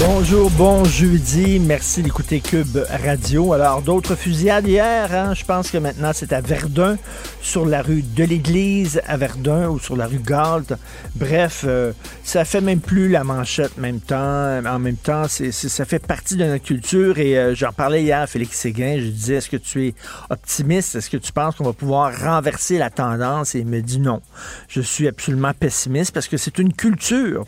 Bonjour, 0.00 0.48
bon 0.52 0.84
jeudi. 0.84 1.58
Merci 1.58 2.04
d'écouter 2.04 2.38
Cube 2.40 2.78
Radio. 3.02 3.52
Alors, 3.52 3.82
d'autres 3.82 4.14
fusillades 4.14 4.68
hier. 4.68 5.12
Hein? 5.12 5.34
Je 5.34 5.44
pense 5.44 5.72
que 5.72 5.78
maintenant, 5.78 6.12
c'est 6.14 6.32
à 6.32 6.40
Verdun, 6.40 6.96
sur 7.42 7.66
la 7.66 7.82
rue 7.82 8.02
de 8.02 8.22
l'Église 8.22 9.00
à 9.08 9.16
Verdun 9.16 9.68
ou 9.70 9.80
sur 9.80 9.96
la 9.96 10.06
rue 10.06 10.20
Galt. 10.20 10.72
Bref, 11.16 11.64
euh, 11.66 11.92
ça 12.22 12.44
fait 12.44 12.60
même 12.60 12.78
plus 12.78 13.08
la 13.08 13.24
manchette 13.24 13.76
même 13.76 13.98
temps. 13.98 14.60
En 14.64 14.78
même 14.78 14.96
temps, 14.96 15.26
c'est, 15.26 15.50
ça 15.50 15.84
fait 15.84 15.98
partie 15.98 16.36
de 16.36 16.44
notre 16.44 16.64
culture. 16.64 17.18
Et 17.18 17.36
euh, 17.36 17.56
j'en 17.56 17.72
parlais 17.72 18.04
hier 18.04 18.20
à 18.20 18.28
Félix 18.28 18.56
Séguin. 18.56 18.98
Je 19.00 19.08
disais, 19.08 19.34
est-ce 19.34 19.50
que 19.50 19.56
tu 19.56 19.88
es 19.88 19.94
optimiste? 20.30 20.94
Est-ce 20.94 21.10
que 21.10 21.16
tu 21.16 21.32
penses 21.32 21.56
qu'on 21.56 21.64
va 21.64 21.72
pouvoir 21.72 22.16
renverser 22.16 22.78
la 22.78 22.90
tendance? 22.90 23.56
Et 23.56 23.60
il 23.60 23.66
me 23.66 23.82
dit 23.82 23.98
non. 23.98 24.22
Je 24.68 24.80
suis 24.80 25.08
absolument 25.08 25.52
pessimiste 25.58 26.12
parce 26.12 26.28
que 26.28 26.36
c'est 26.36 26.58
une 26.58 26.72
culture. 26.72 27.46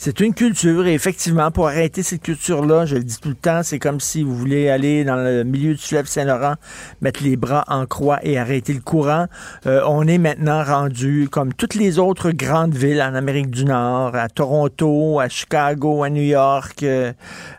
C'est 0.00 0.20
une 0.20 0.32
culture 0.32 0.86
et 0.86 0.94
effectivement, 0.94 1.50
pour 1.50 1.66
arrêter 1.66 2.04
cette 2.04 2.22
culture-là, 2.22 2.86
je 2.86 2.94
le 2.94 3.02
dis 3.02 3.18
tout 3.18 3.30
le 3.30 3.34
temps, 3.34 3.64
c'est 3.64 3.80
comme 3.80 3.98
si 3.98 4.22
vous 4.22 4.32
voulez 4.32 4.70
aller 4.70 5.02
dans 5.02 5.16
le 5.16 5.42
milieu 5.42 5.74
du 5.74 5.82
fleuve 5.82 6.06
Saint-Laurent, 6.06 6.54
mettre 7.00 7.24
les 7.24 7.34
bras 7.34 7.64
en 7.66 7.84
croix 7.84 8.20
et 8.22 8.38
arrêter 8.38 8.72
le 8.74 8.80
courant. 8.80 9.26
Euh, 9.66 9.82
on 9.88 10.06
est 10.06 10.18
maintenant 10.18 10.62
rendu 10.62 11.28
comme 11.28 11.52
toutes 11.52 11.74
les 11.74 11.98
autres 11.98 12.30
grandes 12.30 12.76
villes 12.76 13.02
en 13.02 13.12
Amérique 13.16 13.50
du 13.50 13.64
Nord, 13.64 14.14
à 14.14 14.28
Toronto, 14.28 15.18
à 15.18 15.28
Chicago, 15.28 16.04
à 16.04 16.10
New 16.10 16.22
York, 16.22 16.84
euh, 16.84 17.12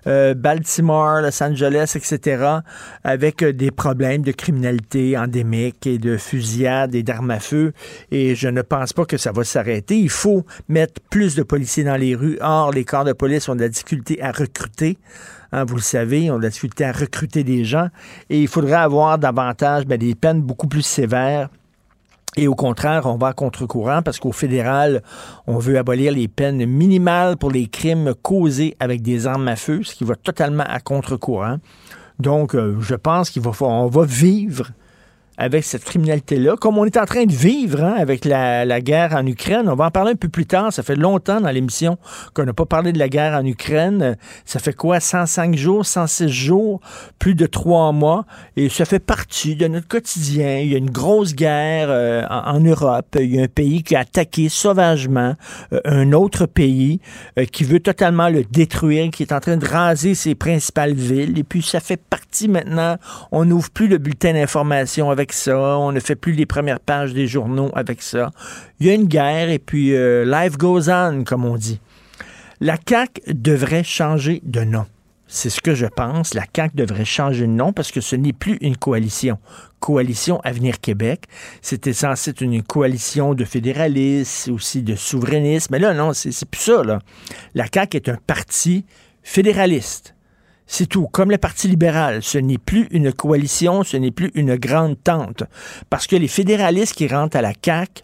euh, 0.07 0.33
Baltimore, 0.33 1.19
Los 1.19 1.43
Angeles, 1.43 1.91
etc., 1.95 2.59
avec 3.03 3.43
euh, 3.43 3.51
des 3.51 3.71
problèmes 3.71 4.21
de 4.21 4.31
criminalité 4.31 5.17
endémique 5.17 5.85
et 5.85 5.97
de 5.97 6.15
fusillade 6.15 6.95
et 6.95 7.03
d'armes 7.03 7.31
à 7.31 7.41
feu. 7.41 7.73
Et 8.11 8.33
je 8.33 8.47
ne 8.47 8.61
pense 8.61 8.93
pas 8.93 9.03
que 9.03 9.17
ça 9.17 9.33
va 9.33 9.43
s'arrêter. 9.43 9.99
Il 9.99 10.09
faut 10.09 10.45
mettre 10.69 11.01
plus 11.09 11.35
de 11.35 11.43
policiers 11.43 11.83
dans 11.83 11.97
les 11.97 12.15
rues. 12.15 12.28
Or, 12.41 12.71
les 12.71 12.85
corps 12.85 13.05
de 13.05 13.13
police 13.13 13.49
ont 13.49 13.55
de 13.55 13.61
la 13.61 13.69
difficulté 13.69 14.21
à 14.21 14.31
recruter. 14.31 14.97
Hein, 15.51 15.63
vous 15.65 15.75
le 15.75 15.81
savez, 15.81 16.25
ils 16.25 16.31
ont 16.31 16.37
de 16.37 16.43
la 16.43 16.49
difficulté 16.49 16.85
à 16.85 16.91
recruter 16.91 17.43
des 17.43 17.65
gens. 17.65 17.89
Et 18.29 18.41
il 18.41 18.47
faudrait 18.47 18.73
avoir 18.73 19.17
davantage 19.17 19.85
ben, 19.85 19.97
des 19.97 20.15
peines 20.15 20.41
beaucoup 20.41 20.67
plus 20.67 20.83
sévères. 20.83 21.49
Et 22.37 22.47
au 22.47 22.55
contraire, 22.55 23.05
on 23.05 23.17
va 23.17 23.27
à 23.27 23.33
contre-courant 23.33 24.01
parce 24.03 24.19
qu'au 24.19 24.31
fédéral, 24.31 25.01
on 25.47 25.57
veut 25.57 25.77
abolir 25.77 26.13
les 26.13 26.27
peines 26.27 26.65
minimales 26.65 27.37
pour 27.37 27.51
les 27.51 27.67
crimes 27.67 28.13
causés 28.21 28.75
avec 28.79 29.01
des 29.01 29.25
armes 29.25 29.47
à 29.47 29.55
feu, 29.55 29.81
ce 29.83 29.95
qui 29.95 30.03
va 30.03 30.15
totalement 30.15 30.63
à 30.67 30.79
contre-courant. 30.79 31.57
Donc, 32.19 32.53
euh, 32.53 32.75
je 32.79 32.95
pense 32.95 33.29
qu'il 33.29 33.41
va, 33.41 33.51
on 33.61 33.87
va 33.87 34.05
vivre 34.05 34.67
avec 35.39 35.63
cette 35.63 35.85
criminalité-là, 35.85 36.57
comme 36.57 36.77
on 36.77 36.83
est 36.83 36.97
en 36.97 37.05
train 37.05 37.23
de 37.23 37.31
vivre 37.31 37.81
hein, 37.81 37.95
avec 37.97 38.25
la, 38.25 38.81
guerre 38.81 39.15
en 39.15 39.25
Ukraine. 39.25 39.69
On 39.69 39.75
va 39.75 39.85
en 39.85 39.91
parler 39.91 40.11
un 40.11 40.15
peu 40.15 40.27
plus 40.27 40.45
tard. 40.45 40.73
Ça 40.73 40.83
fait 40.83 40.97
longtemps 40.97 41.39
dans 41.39 41.49
l'émission 41.49 41.97
qu'on 42.33 42.43
n'a 42.43 42.53
pas 42.53 42.65
parlé 42.65 42.91
de 42.91 42.99
la 42.99 43.07
guerre 43.07 43.39
en 43.39 43.45
Ukraine. 43.45 44.17
Ça 44.43 44.59
fait 44.59 44.73
quoi, 44.73 44.99
105 44.99 45.55
jours, 45.55 45.85
106 45.85 46.27
jours, 46.27 46.81
plus 47.19 47.35
de 47.35 47.45
trois 47.45 47.93
mois. 47.93 48.25
Et 48.57 48.67
ça 48.67 48.83
fait 48.83 48.99
partie 48.99 49.55
de 49.55 49.67
notre 49.67 49.87
quotidien. 49.87 50.59
Il 50.59 50.71
y 50.71 50.75
a 50.75 50.77
une 50.77 50.91
grosse 50.91 51.33
guerre 51.33 51.87
euh, 51.89 52.23
en, 52.29 52.55
en 52.55 52.59
Europe. 52.59 53.15
Il 53.17 53.33
y 53.33 53.39
a 53.39 53.43
un 53.43 53.47
pays 53.47 53.81
qui 53.81 53.95
a 53.95 54.01
attaqué 54.01 54.49
sauvagement 54.49 55.35
euh, 55.71 55.79
un 55.85 56.11
autre 56.11 56.45
pays, 56.47 56.99
euh, 57.37 57.45
qui 57.45 57.63
veut 57.63 57.79
totalement 57.79 58.27
le 58.27 58.43
détruire, 58.43 59.09
qui 59.11 59.23
est 59.23 59.31
en 59.31 59.39
train 59.39 59.55
de 59.55 59.65
raser 59.65 60.15
ses 60.15 60.35
principales 60.35 60.93
villes. 60.93 61.39
Et 61.39 61.43
puis, 61.43 61.61
ça 61.61 61.79
fait 61.79 62.01
partie 62.01 62.49
maintenant. 62.49 62.97
On 63.31 63.45
n'ouvre 63.45 63.69
plus 63.69 63.87
le 63.87 63.97
bulletin 63.97 64.33
d'information 64.33 65.09
avec 65.09 65.28
ça. 65.33 65.57
On 65.57 65.91
ne 65.91 65.99
fait 65.99 66.15
plus 66.15 66.33
les 66.33 66.45
premières 66.45 66.79
pages 66.79 67.13
des 67.13 67.27
journaux 67.27 67.69
avec 67.73 68.01
ça. 68.01 68.31
Il 68.79 68.87
y 68.87 68.89
a 68.89 68.93
une 68.93 69.07
guerre 69.07 69.49
et 69.49 69.59
puis 69.59 69.95
euh, 69.95 70.25
life 70.25 70.57
goes 70.57 70.89
on, 70.89 71.23
comme 71.23 71.45
on 71.45 71.55
dit. 71.55 71.79
La 72.61 72.77
CAQ 72.87 73.21
devrait 73.33 73.83
changer 73.83 74.41
de 74.43 74.61
nom. 74.61 74.85
C'est 75.27 75.49
ce 75.49 75.61
que 75.61 75.75
je 75.75 75.85
pense. 75.85 76.33
La 76.33 76.43
CAQ 76.53 76.75
devrait 76.75 77.05
changer 77.05 77.47
de 77.47 77.51
nom 77.51 77.71
parce 77.71 77.91
que 77.91 78.01
ce 78.01 78.15
n'est 78.15 78.33
plus 78.33 78.57
une 78.61 78.75
coalition. 78.75 79.37
Coalition 79.79 80.41
Avenir 80.41 80.81
Québec. 80.81 81.25
C'était 81.61 81.93
censé 81.93 82.31
être 82.31 82.41
une 82.41 82.63
coalition 82.63 83.33
de 83.33 83.45
fédéralistes, 83.45 84.49
aussi 84.49 84.81
de 84.81 84.95
souverainistes. 84.95 85.69
Mais 85.69 85.79
là, 85.79 85.93
non, 85.93 86.13
c'est 86.13 86.49
plus 86.49 86.61
ça. 86.61 86.81
La 87.53 87.65
CAQ 87.73 87.97
est 87.97 88.09
un 88.09 88.17
parti 88.27 88.85
fédéraliste. 89.23 90.15
C'est 90.71 90.85
tout. 90.85 91.07
Comme 91.07 91.31
le 91.31 91.39
Parti 91.39 91.67
libéral, 91.67 92.21
ce 92.21 92.37
n'est 92.37 92.59
plus 92.59 92.87
une 92.91 93.11
coalition, 93.11 93.83
ce 93.83 93.97
n'est 93.97 94.11
plus 94.11 94.29
une 94.35 94.55
grande 94.55 95.03
tente. 95.03 95.43
Parce 95.89 96.05
que 96.05 96.15
les 96.15 96.27
fédéralistes 96.27 96.93
qui 96.93 97.07
rentrent 97.07 97.37
à 97.37 97.41
la 97.41 97.53
CAQ 97.59 98.03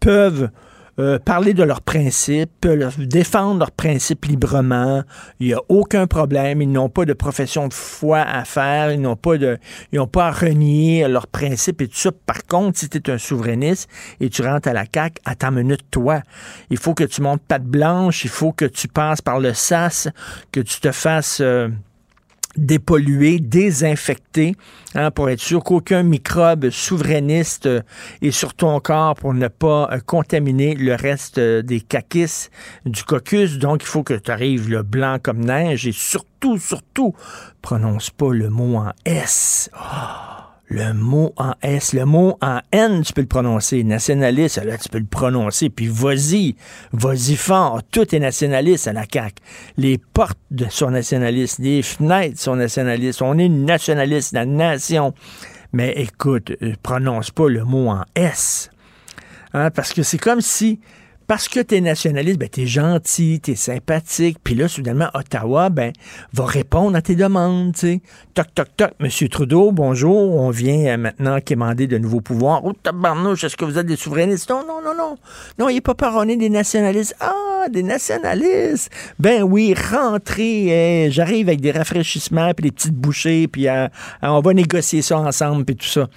peuvent 0.00 0.50
euh, 0.98 1.20
parler 1.20 1.54
de 1.54 1.62
leurs 1.62 1.82
principes, 1.82 2.50
peuvent 2.60 3.06
défendre 3.06 3.60
leurs 3.60 3.70
principes 3.70 4.24
librement. 4.24 5.04
Il 5.38 5.46
n'y 5.46 5.54
a 5.54 5.60
aucun 5.68 6.08
problème. 6.08 6.60
Ils 6.60 6.72
n'ont 6.72 6.88
pas 6.88 7.04
de 7.04 7.12
profession 7.12 7.68
de 7.68 7.74
foi 7.74 8.18
à 8.18 8.44
faire. 8.44 8.90
Ils 8.90 9.00
n'ont 9.00 9.14
pas 9.14 9.38
de, 9.38 9.58
ils 9.92 9.96
n'ont 9.96 10.08
pas 10.08 10.26
à 10.26 10.32
renier 10.32 11.06
leurs 11.06 11.28
principes 11.28 11.80
et 11.80 11.86
tout 11.86 11.96
ça. 11.96 12.10
Par 12.26 12.44
contre, 12.44 12.80
si 12.80 12.88
tu 12.88 12.98
es 12.98 13.10
un 13.10 13.18
souverainiste 13.18 13.88
et 14.18 14.30
tu 14.30 14.42
rentres 14.42 14.68
à 14.68 14.72
la 14.72 14.84
CAQ, 14.92 15.22
attends 15.24 15.50
une 15.50 15.62
minute, 15.62 15.84
toi. 15.92 16.22
Il 16.70 16.76
faut 16.76 16.94
que 16.94 17.04
tu 17.04 17.22
montes 17.22 17.42
patte 17.46 17.64
blanche. 17.64 18.24
Il 18.24 18.30
faut 18.30 18.50
que 18.50 18.64
tu 18.64 18.88
passes 18.88 19.22
par 19.22 19.38
le 19.38 19.54
SAS, 19.54 20.08
que 20.50 20.58
tu 20.58 20.80
te 20.80 20.90
fasses, 20.90 21.38
euh, 21.40 21.68
dépolluer, 22.56 23.38
désinfecter, 23.38 24.54
hein, 24.94 25.10
pour 25.10 25.30
être 25.30 25.40
sûr 25.40 25.62
qu'aucun 25.62 26.02
microbe 26.02 26.70
souverainiste 26.70 27.66
euh, 27.66 27.82
est 28.22 28.30
sur 28.30 28.54
ton 28.54 28.80
corps 28.80 29.14
pour 29.14 29.34
ne 29.34 29.48
pas 29.48 29.88
euh, 29.92 30.00
contaminer 30.04 30.74
le 30.74 30.94
reste 30.94 31.38
euh, 31.38 31.62
des 31.62 31.80
caquis 31.80 32.48
du 32.84 33.04
caucus. 33.04 33.58
Donc, 33.58 33.82
il 33.82 33.86
faut 33.86 34.02
que 34.02 34.14
tu 34.14 34.30
arrives 34.30 34.68
le 34.68 34.82
blanc 34.82 35.18
comme 35.22 35.44
neige 35.44 35.86
et 35.86 35.92
surtout, 35.92 36.58
surtout, 36.58 37.14
prononce 37.62 38.10
pas 38.10 38.32
le 38.32 38.50
mot 38.50 38.76
en 38.76 38.92
S. 39.04 39.70
Oh, 39.74 40.29
le 40.70 40.92
mot 40.94 41.34
en 41.36 41.54
S, 41.62 41.92
le 41.94 42.04
mot 42.04 42.38
en 42.40 42.60
N, 42.70 43.02
tu 43.02 43.12
peux 43.12 43.22
le 43.22 43.26
prononcer. 43.26 43.82
Nationaliste, 43.82 44.64
là, 44.64 44.78
tu 44.78 44.88
peux 44.88 45.00
le 45.00 45.04
prononcer. 45.04 45.68
Puis 45.68 45.88
vas-y, 45.88 46.54
vas-y 46.92 47.34
fort. 47.34 47.82
Tout 47.90 48.14
est 48.14 48.20
nationaliste 48.20 48.86
à 48.86 48.92
la 48.92 49.04
CAQ. 49.12 49.34
Les 49.76 49.98
portes 49.98 50.38
sont 50.70 50.92
nationalistes, 50.92 51.58
les 51.58 51.82
fenêtres 51.82 52.38
sont 52.38 52.54
nationalistes. 52.54 53.20
On 53.20 53.36
est 53.38 53.48
nationaliste, 53.48 54.32
la 54.32 54.46
nation. 54.46 55.12
Mais 55.72 55.92
écoute, 55.96 56.52
euh, 56.62 56.74
prononce 56.82 57.32
pas 57.32 57.48
le 57.48 57.64
mot 57.64 57.88
en 57.88 58.04
S. 58.14 58.70
Hein, 59.52 59.70
parce 59.72 59.92
que 59.92 60.04
c'est 60.04 60.18
comme 60.18 60.40
si, 60.40 60.78
parce 61.30 61.46
que 61.48 61.60
tu 61.60 61.76
es 61.76 61.80
nationaliste, 61.80 62.40
ben, 62.40 62.48
tu 62.48 62.62
es 62.62 62.66
gentil, 62.66 63.40
tu 63.40 63.52
es 63.52 63.54
sympathique, 63.54 64.38
puis 64.42 64.56
là, 64.56 64.66
soudainement, 64.66 65.10
Ottawa 65.14 65.70
ben, 65.70 65.92
va 66.32 66.44
répondre 66.44 66.96
à 66.96 67.02
tes 67.02 67.14
demandes. 67.14 67.72
Toc, 68.34 68.46
toc, 68.52 68.66
toc, 68.76 68.90
Monsieur 68.98 69.28
Trudeau, 69.28 69.70
bonjour, 69.70 70.34
on 70.34 70.50
vient 70.50 70.86
euh, 70.86 70.96
maintenant 70.96 71.38
quémander 71.40 71.86
de 71.86 71.98
nouveaux 71.98 72.20
pouvoirs. 72.20 72.64
Oh, 72.64 72.72
tabarnouche, 72.72 73.44
est-ce 73.44 73.56
que 73.56 73.64
vous 73.64 73.78
êtes 73.78 73.86
des 73.86 73.94
souverainistes? 73.94 74.50
Non, 74.50 74.64
non, 74.66 74.82
non, 74.84 74.96
non. 74.98 75.18
Non, 75.56 75.68
il 75.68 75.74
n'est 75.74 75.80
pas 75.80 75.94
parronné 75.94 76.36
des 76.36 76.50
nationalistes. 76.50 77.14
Ah, 77.20 77.68
des 77.70 77.84
nationalistes. 77.84 78.90
Ben 79.20 79.44
oui, 79.44 79.72
rentrez. 79.92 81.06
euh, 81.06 81.10
J'arrive 81.12 81.48
avec 81.48 81.60
des 81.60 81.70
rafraîchissements, 81.70 82.52
puis 82.54 82.64
des 82.64 82.72
petites 82.72 82.96
bouchées, 82.96 83.46
puis 83.46 83.68
euh, 83.68 83.86
on 84.20 84.40
va 84.40 84.52
négocier 84.52 85.00
ça 85.00 85.20
ensemble, 85.20 85.64
puis 85.64 85.76
tout 85.76 85.86
ça. 85.86 86.08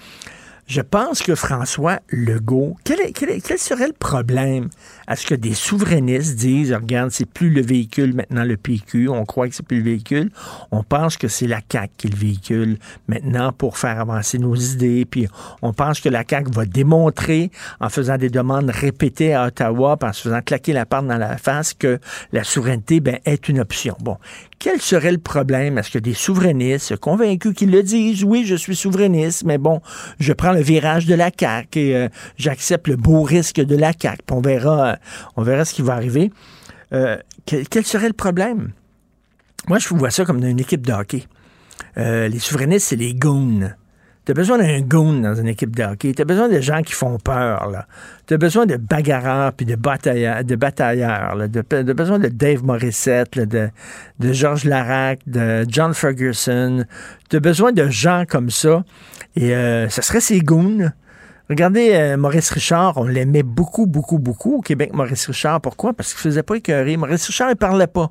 Je 0.66 0.80
pense 0.80 1.20
que 1.22 1.34
François 1.34 1.98
Legault, 2.08 2.76
quel, 2.84 2.98
est- 3.00 3.12
quel 3.12 3.28
est- 3.28 3.46
quel 3.46 3.58
serait 3.58 3.86
le 3.86 3.92
problème 3.92 4.70
à 5.06 5.14
ce 5.14 5.26
que 5.26 5.34
des 5.34 5.52
souverainistes 5.52 6.36
disent, 6.36 6.72
regarde, 6.72 7.10
c'est 7.10 7.28
plus 7.28 7.50
le 7.50 7.60
véhicule 7.60 8.14
maintenant 8.14 8.44
le 8.44 8.56
PQ, 8.56 9.10
on 9.10 9.26
croit 9.26 9.46
que 9.48 9.54
c'est 9.54 9.66
plus 9.66 9.76
le 9.78 9.84
véhicule, 9.84 10.30
on 10.70 10.82
pense 10.82 11.18
que 11.18 11.28
c'est 11.28 11.46
la 11.46 11.60
CAQ 11.70 11.90
qui 11.98 12.06
est 12.06 12.10
le 12.10 12.16
véhicule 12.16 12.78
maintenant 13.08 13.52
pour 13.52 13.76
faire 13.76 14.00
avancer 14.00 14.38
nos 14.38 14.54
idées, 14.54 15.04
puis 15.04 15.28
on 15.60 15.74
pense 15.74 16.00
que 16.00 16.08
la 16.08 16.24
CAQ 16.26 16.50
va 16.52 16.64
démontrer 16.64 17.50
en 17.80 17.90
faisant 17.90 18.16
des 18.16 18.30
demandes 18.30 18.70
répétées 18.70 19.34
à 19.34 19.48
Ottawa, 19.48 19.98
en 20.02 20.12
se 20.14 20.22
faisant 20.22 20.40
claquer 20.40 20.72
la 20.72 20.86
porte 20.86 21.06
dans 21.06 21.18
la 21.18 21.36
face 21.36 21.74
que 21.74 21.98
la 22.32 22.42
souveraineté 22.42 23.00
ben, 23.00 23.18
est 23.26 23.50
une 23.50 23.60
option. 23.60 23.96
Bon, 24.00 24.16
quel 24.58 24.80
serait 24.80 25.12
le 25.12 25.18
problème 25.18 25.76
à 25.76 25.82
ce 25.82 25.90
que 25.90 25.98
des 25.98 26.14
souverainistes 26.14 26.96
convaincus 26.96 27.52
qu'ils 27.54 27.70
le 27.70 27.82
disent, 27.82 28.24
oui, 28.24 28.44
je 28.46 28.54
suis 28.54 28.74
souverainiste, 28.76 29.44
mais 29.44 29.58
bon, 29.58 29.82
je 30.18 30.32
prends 30.32 30.53
le 30.54 30.62
virage 30.62 31.06
de 31.06 31.14
la 31.14 31.30
CAQ 31.38 31.78
et 31.78 31.96
euh, 31.96 32.08
j'accepte 32.36 32.88
le 32.88 32.96
beau 32.96 33.22
risque 33.22 33.60
de 33.60 33.76
la 33.76 33.92
CAQ. 33.92 34.22
On 34.30 34.40
verra, 34.40 34.86
euh, 34.86 34.96
on 35.36 35.42
verra 35.42 35.64
ce 35.64 35.74
qui 35.74 35.82
va 35.82 35.94
arriver. 35.94 36.30
Euh, 36.92 37.18
quel, 37.46 37.84
serait 37.84 38.08
le 38.08 38.14
problème? 38.14 38.72
Moi, 39.68 39.78
je 39.78 39.88
vois 39.88 40.10
ça 40.10 40.24
comme 40.24 40.42
une 40.44 40.60
équipe 40.60 40.86
de 40.86 40.92
hockey. 40.92 41.24
Les 41.96 42.38
souverainistes, 42.38 42.88
c'est 42.88 42.96
les 42.96 43.14
goons. 43.14 43.70
T'as 44.24 44.32
besoin 44.32 44.56
d'un 44.56 44.80
goon 44.80 45.20
dans 45.20 45.34
une 45.34 45.48
équipe 45.48 45.76
de 45.76 45.82
hockey. 45.82 46.14
T'as 46.14 46.24
besoin 46.24 46.48
de 46.48 46.58
gens 46.58 46.80
qui 46.80 46.94
font 46.94 47.18
peur. 47.18 47.70
T'as 48.26 48.38
besoin 48.38 48.64
de 48.64 48.76
bagarreurs 48.76 49.52
puis 49.52 49.66
de 49.66 49.76
batailleurs, 49.76 50.44
de 50.44 50.54
besoin 51.92 52.18
de 52.18 52.28
Dave 52.28 52.64
Morissette, 52.64 53.38
de, 53.38 53.68
de 54.20 54.32
Georges 54.32 54.64
Larac, 54.64 55.20
de 55.26 55.66
John 55.68 55.92
Ferguson. 55.92 56.84
T'as 57.28 57.40
besoin 57.40 57.72
de 57.72 57.86
gens 57.90 58.24
comme 58.26 58.48
ça. 58.48 58.82
Et 59.36 59.54
euh, 59.54 59.90
ce 59.90 60.00
serait 60.00 60.20
ces 60.20 60.40
goons. 60.40 60.90
Regardez 61.50 61.90
euh, 61.92 62.16
Maurice 62.16 62.48
Richard, 62.50 62.96
on 62.96 63.04
l'aimait 63.04 63.42
beaucoup, 63.42 63.84
beaucoup, 63.84 64.18
beaucoup 64.18 64.56
au 64.56 64.60
Québec, 64.62 64.94
Maurice 64.94 65.26
Richard. 65.26 65.60
Pourquoi? 65.60 65.92
Parce 65.92 66.14
qu'il 66.14 66.22
faisait 66.22 66.42
pas 66.42 66.54
écœurer. 66.54 66.96
Maurice 66.96 67.26
Richard, 67.26 67.50
il 67.50 67.56
parlait 67.56 67.86
pas. 67.86 68.10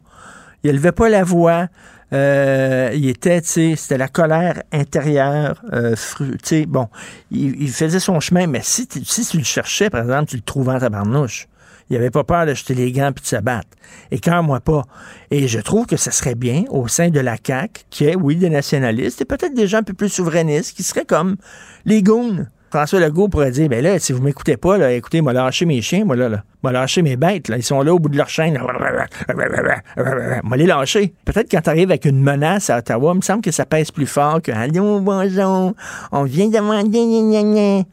Il 0.63 0.69
élevait 0.69 0.91
pas 0.91 1.09
la 1.09 1.23
voix. 1.23 1.67
Euh, 2.13 2.91
il 2.93 3.09
était, 3.09 3.41
tu 3.41 3.47
sais, 3.47 3.75
c'était 3.75 3.97
la 3.97 4.07
colère 4.07 4.61
intérieure. 4.71 5.61
Euh, 5.73 5.95
tu 6.19 6.37
sais, 6.43 6.65
bon, 6.65 6.87
il, 7.31 7.69
faisait 7.69 7.99
son 7.99 8.19
chemin, 8.19 8.45
mais 8.47 8.61
si, 8.61 8.87
tu- 8.87 9.03
si 9.03 9.25
tu 9.25 9.37
le 9.37 9.43
cherchais, 9.43 9.89
par 9.89 10.01
exemple, 10.01 10.25
tu 10.29 10.35
le 10.35 10.41
trouvais 10.43 10.73
en 10.73 10.79
tabarnouche. 10.79 11.47
Il 11.89 11.97
avait 11.97 12.11
pas 12.11 12.23
peur 12.23 12.45
de 12.45 12.53
jeter 12.53 12.75
les 12.75 12.91
gants 12.91 13.11
puis 13.11 13.23
de 13.23 13.27
se 13.27 13.35
battre. 13.35 13.67
Et 14.09 14.19
quand 14.19 14.41
moi 14.41 14.59
pas. 14.61 14.83
Et 15.31 15.47
je 15.47 15.59
trouve 15.59 15.85
que 15.85 15.97
ce 15.97 16.11
serait 16.11 16.35
bien 16.35 16.63
au 16.69 16.87
sein 16.87 17.09
de 17.09 17.19
la 17.19 17.35
CAQ, 17.45 17.83
qui 17.89 18.05
est, 18.05 18.15
oui, 18.15 18.35
des 18.37 18.49
nationalistes 18.49 19.21
et 19.21 19.25
peut-être 19.25 19.53
des 19.53 19.67
gens 19.67 19.79
un 19.79 19.83
peu 19.83 19.93
plus 19.93 20.09
souverainistes, 20.09 20.75
qui 20.75 20.83
seraient 20.83 21.05
comme 21.05 21.35
les 21.85 22.01
goons. 22.01 22.45
François 22.73 22.99
Legault 22.99 23.27
pourrait 23.27 23.51
dire, 23.51 23.69
ben 23.69 23.83
là, 23.83 23.99
si 23.99 24.13
vous 24.13 24.21
m'écoutez 24.23 24.57
pas, 24.57 24.79
là, 24.79 24.91
écoutez, 24.93 25.21
m'a 25.21 25.31
lâché 25.31 25.63
mes 25.63 25.79
chiens, 25.83 26.05
moi 26.05 26.15
là, 26.15 26.27
là. 26.27 26.43
M'a 26.63 26.71
lâché 26.71 27.03
mes 27.03 27.17
bêtes, 27.17 27.47
là. 27.47 27.57
Ils 27.57 27.63
sont 27.63 27.83
là 27.83 27.93
au 27.93 27.99
bout 27.99 28.09
de 28.09 28.17
leur 28.17 28.29
chaîne. 28.29 28.59
M'a 30.43 30.57
les 30.57 30.65
lâcher. 30.65 31.13
Peut-être 31.23 31.51
quand 31.51 31.61
t'arrives 31.61 31.91
avec 31.91 32.05
une 32.05 32.19
menace 32.19 32.71
à 32.71 32.79
Ottawa, 32.79 33.11
il 33.13 33.17
me 33.17 33.21
semble 33.21 33.43
que 33.43 33.51
ça 33.51 33.67
pèse 33.67 33.91
plus 33.91 34.07
fort 34.07 34.41
que 34.41 34.51
Allô, 34.51 34.99
bonjour, 35.01 35.73
on 36.11 36.23
vient 36.23 36.47
demander. 36.47 37.85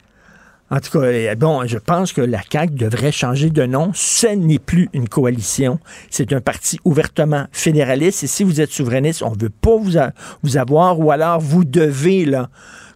En 0.71 0.81
tout 0.81 0.99
cas, 0.99 1.11
eh, 1.11 1.35
bon, 1.35 1.67
je 1.67 1.77
pense 1.77 2.15
que 2.15 2.23
la 2.23 2.41
CAQ 2.51 2.73
devrait 2.73 3.13
changer 3.13 3.51
de 3.51 3.67
nom. 3.67 3.91
Ce 3.93 4.29
n'est 4.29 4.59
plus 4.59 4.89
une 4.95 5.11
coalition. 5.11 5.79
C'est 6.09 6.33
un 6.33 6.41
parti 6.41 6.81
ouvertement 6.87 7.45
fédéraliste. 7.53 8.23
Et 8.23 8.29
si 8.29 8.45
vous 8.45 8.63
êtes 8.63 8.71
souverainiste, 8.71 9.23
on 9.23 9.33
ne 9.33 9.39
veut 9.39 9.51
pas 9.51 9.77
vous, 9.77 9.99
vous 10.43 10.57
avoir, 10.57 10.99
ou 10.99 11.11
alors 11.11 11.39
vous 11.39 11.67
devez, 11.67 12.25
là, 12.25 12.49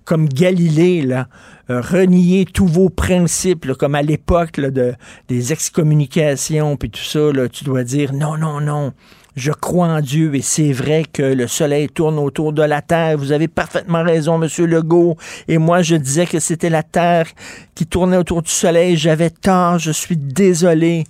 comme 0.04 0.28
Galilée, 0.28 1.02
là, 1.02 1.28
euh, 1.70 1.80
renier 1.80 2.44
tous 2.44 2.66
vos 2.66 2.88
principes, 2.88 3.72
comme 3.74 3.94
à 3.94 4.02
l'époque 4.02 4.60
de, 4.60 4.94
des 5.28 5.52
excommunications, 5.52 6.76
puis 6.76 6.90
tout 6.90 7.02
ça, 7.02 7.32
là, 7.32 7.48
tu 7.48 7.64
dois 7.64 7.84
dire 7.84 8.12
non, 8.12 8.36
non, 8.36 8.60
non. 8.60 8.92
Je 9.36 9.50
crois 9.50 9.88
en 9.88 10.00
Dieu 10.00 10.32
et 10.36 10.42
c'est 10.42 10.72
vrai 10.72 11.04
que 11.12 11.22
le 11.22 11.48
soleil 11.48 11.88
tourne 11.88 12.20
autour 12.20 12.52
de 12.52 12.62
la 12.62 12.82
terre. 12.82 13.18
Vous 13.18 13.32
avez 13.32 13.48
parfaitement 13.48 14.04
raison, 14.04 14.38
Monsieur 14.38 14.64
Legault. 14.64 15.16
Et 15.48 15.58
moi, 15.58 15.82
je 15.82 15.96
disais 15.96 16.26
que 16.26 16.38
c'était 16.38 16.70
la 16.70 16.84
terre 16.84 17.26
qui 17.74 17.84
tournait 17.84 18.16
autour 18.16 18.42
du 18.42 18.50
soleil. 18.50 18.96
J'avais 18.96 19.30
tort. 19.30 19.80
Je 19.80 19.90
suis 19.90 20.16
désolé. 20.16 21.02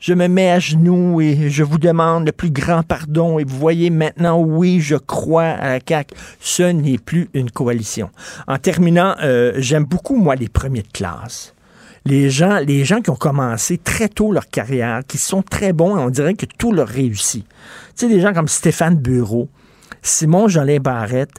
Je 0.00 0.14
me 0.14 0.28
mets 0.28 0.50
à 0.50 0.58
genoux 0.58 1.20
et 1.20 1.50
je 1.50 1.62
vous 1.62 1.78
demande 1.78 2.26
le 2.26 2.32
plus 2.32 2.50
grand 2.50 2.82
pardon. 2.82 3.38
Et 3.38 3.44
vous 3.44 3.58
voyez 3.58 3.90
maintenant, 3.90 4.40
oui, 4.40 4.80
je 4.80 4.96
crois 4.96 5.44
à 5.44 5.74
la 5.74 5.80
CAQ. 5.86 6.14
Ce 6.40 6.62
n'est 6.62 6.98
plus 6.98 7.28
une 7.34 7.50
coalition. 7.50 8.10
En 8.48 8.56
terminant, 8.56 9.14
euh, 9.22 9.52
j'aime 9.58 9.84
beaucoup, 9.84 10.16
moi, 10.16 10.36
les 10.36 10.48
premiers 10.48 10.82
de 10.82 10.88
classe 10.88 11.54
les 12.06 12.30
gens, 12.30 12.58
les 12.58 12.84
gens 12.84 13.02
qui 13.02 13.10
ont 13.10 13.16
commencé 13.16 13.76
très 13.76 14.08
tôt 14.08 14.32
leur 14.32 14.48
carrière, 14.48 15.02
qui 15.06 15.18
sont 15.18 15.42
très 15.42 15.72
bons 15.72 15.98
et 15.98 16.00
on 16.00 16.10
dirait 16.10 16.34
que 16.34 16.46
tout 16.46 16.72
leur 16.72 16.88
réussit. 16.88 17.44
Tu 17.44 17.50
sais, 17.94 18.08
des 18.08 18.20
gens 18.20 18.32
comme 18.32 18.48
Stéphane 18.48 18.96
Bureau, 18.96 19.48
Simon 20.02 20.48
Jolin 20.48 20.78
Barrette 20.78 21.34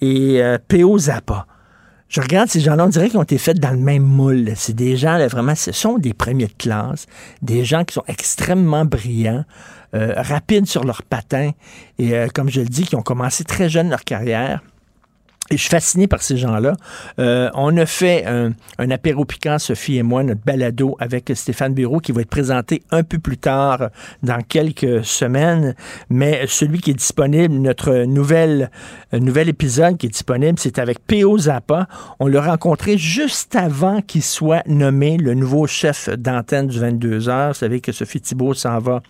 et 0.00 0.42
euh, 0.42 0.58
P.O. 0.68 0.98
Zappa. 0.98 1.46
Je 2.12 2.20
regarde 2.20 2.50
ces 2.50 2.60
gens-là, 2.60 2.84
on 2.84 2.88
dirait 2.88 3.08
qu'ils 3.08 3.18
ont 3.18 3.22
été 3.22 3.38
faits 3.38 3.58
dans 3.58 3.70
le 3.70 3.78
même 3.78 4.02
moule. 4.02 4.52
C'est 4.54 4.76
des 4.76 4.98
gens, 4.98 5.16
là, 5.16 5.28
vraiment, 5.28 5.54
ce 5.54 5.72
sont 5.72 5.96
des 5.96 6.12
premiers 6.12 6.46
de 6.46 6.52
classe, 6.52 7.06
des 7.40 7.64
gens 7.64 7.84
qui 7.84 7.94
sont 7.94 8.04
extrêmement 8.06 8.84
brillants, 8.84 9.46
euh, 9.94 10.12
rapides 10.18 10.66
sur 10.66 10.84
leurs 10.84 11.04
patins 11.04 11.52
et, 11.98 12.14
euh, 12.14 12.28
comme 12.28 12.50
je 12.50 12.60
le 12.60 12.66
dis, 12.66 12.84
qui 12.84 12.96
ont 12.96 13.02
commencé 13.02 13.44
très 13.44 13.70
jeunes 13.70 13.88
leur 13.88 14.04
carrière. 14.04 14.60
Et 15.52 15.56
je 15.58 15.60
suis 15.60 15.68
fasciné 15.68 16.06
par 16.06 16.22
ces 16.22 16.38
gens-là. 16.38 16.72
Euh, 17.18 17.50
on 17.52 17.76
a 17.76 17.84
fait 17.84 18.24
un, 18.24 18.90
apéro 18.90 19.26
piquant, 19.26 19.58
Sophie 19.58 19.98
et 19.98 20.02
moi, 20.02 20.22
notre 20.22 20.40
balado 20.40 20.96
avec 20.98 21.30
Stéphane 21.34 21.74
Bureau, 21.74 22.00
qui 22.00 22.10
va 22.10 22.22
être 22.22 22.30
présenté 22.30 22.82
un 22.90 23.02
peu 23.02 23.18
plus 23.18 23.36
tard, 23.36 23.90
dans 24.22 24.40
quelques 24.40 25.04
semaines. 25.04 25.74
Mais 26.08 26.46
celui 26.48 26.80
qui 26.80 26.92
est 26.92 26.94
disponible, 26.94 27.54
notre 27.54 28.04
nouvelle, 28.04 28.70
euh, 29.12 29.18
nouvel 29.18 29.50
épisode 29.50 29.98
qui 29.98 30.06
est 30.06 30.10
disponible, 30.10 30.58
c'est 30.58 30.78
avec 30.78 31.06
P.O. 31.06 31.36
Zappa. 31.36 31.86
On 32.18 32.28
l'a 32.28 32.40
rencontré 32.40 32.96
juste 32.96 33.54
avant 33.54 34.00
qu'il 34.00 34.22
soit 34.22 34.62
nommé 34.66 35.18
le 35.18 35.34
nouveau 35.34 35.66
chef 35.66 36.08
d'antenne 36.08 36.68
du 36.68 36.78
22 36.78 37.28
heures. 37.28 37.48
Vous 37.48 37.58
savez 37.58 37.82
que 37.82 37.92
Sophie 37.92 38.22
Thibault 38.22 38.54
s'en 38.54 38.78
va 38.78 39.02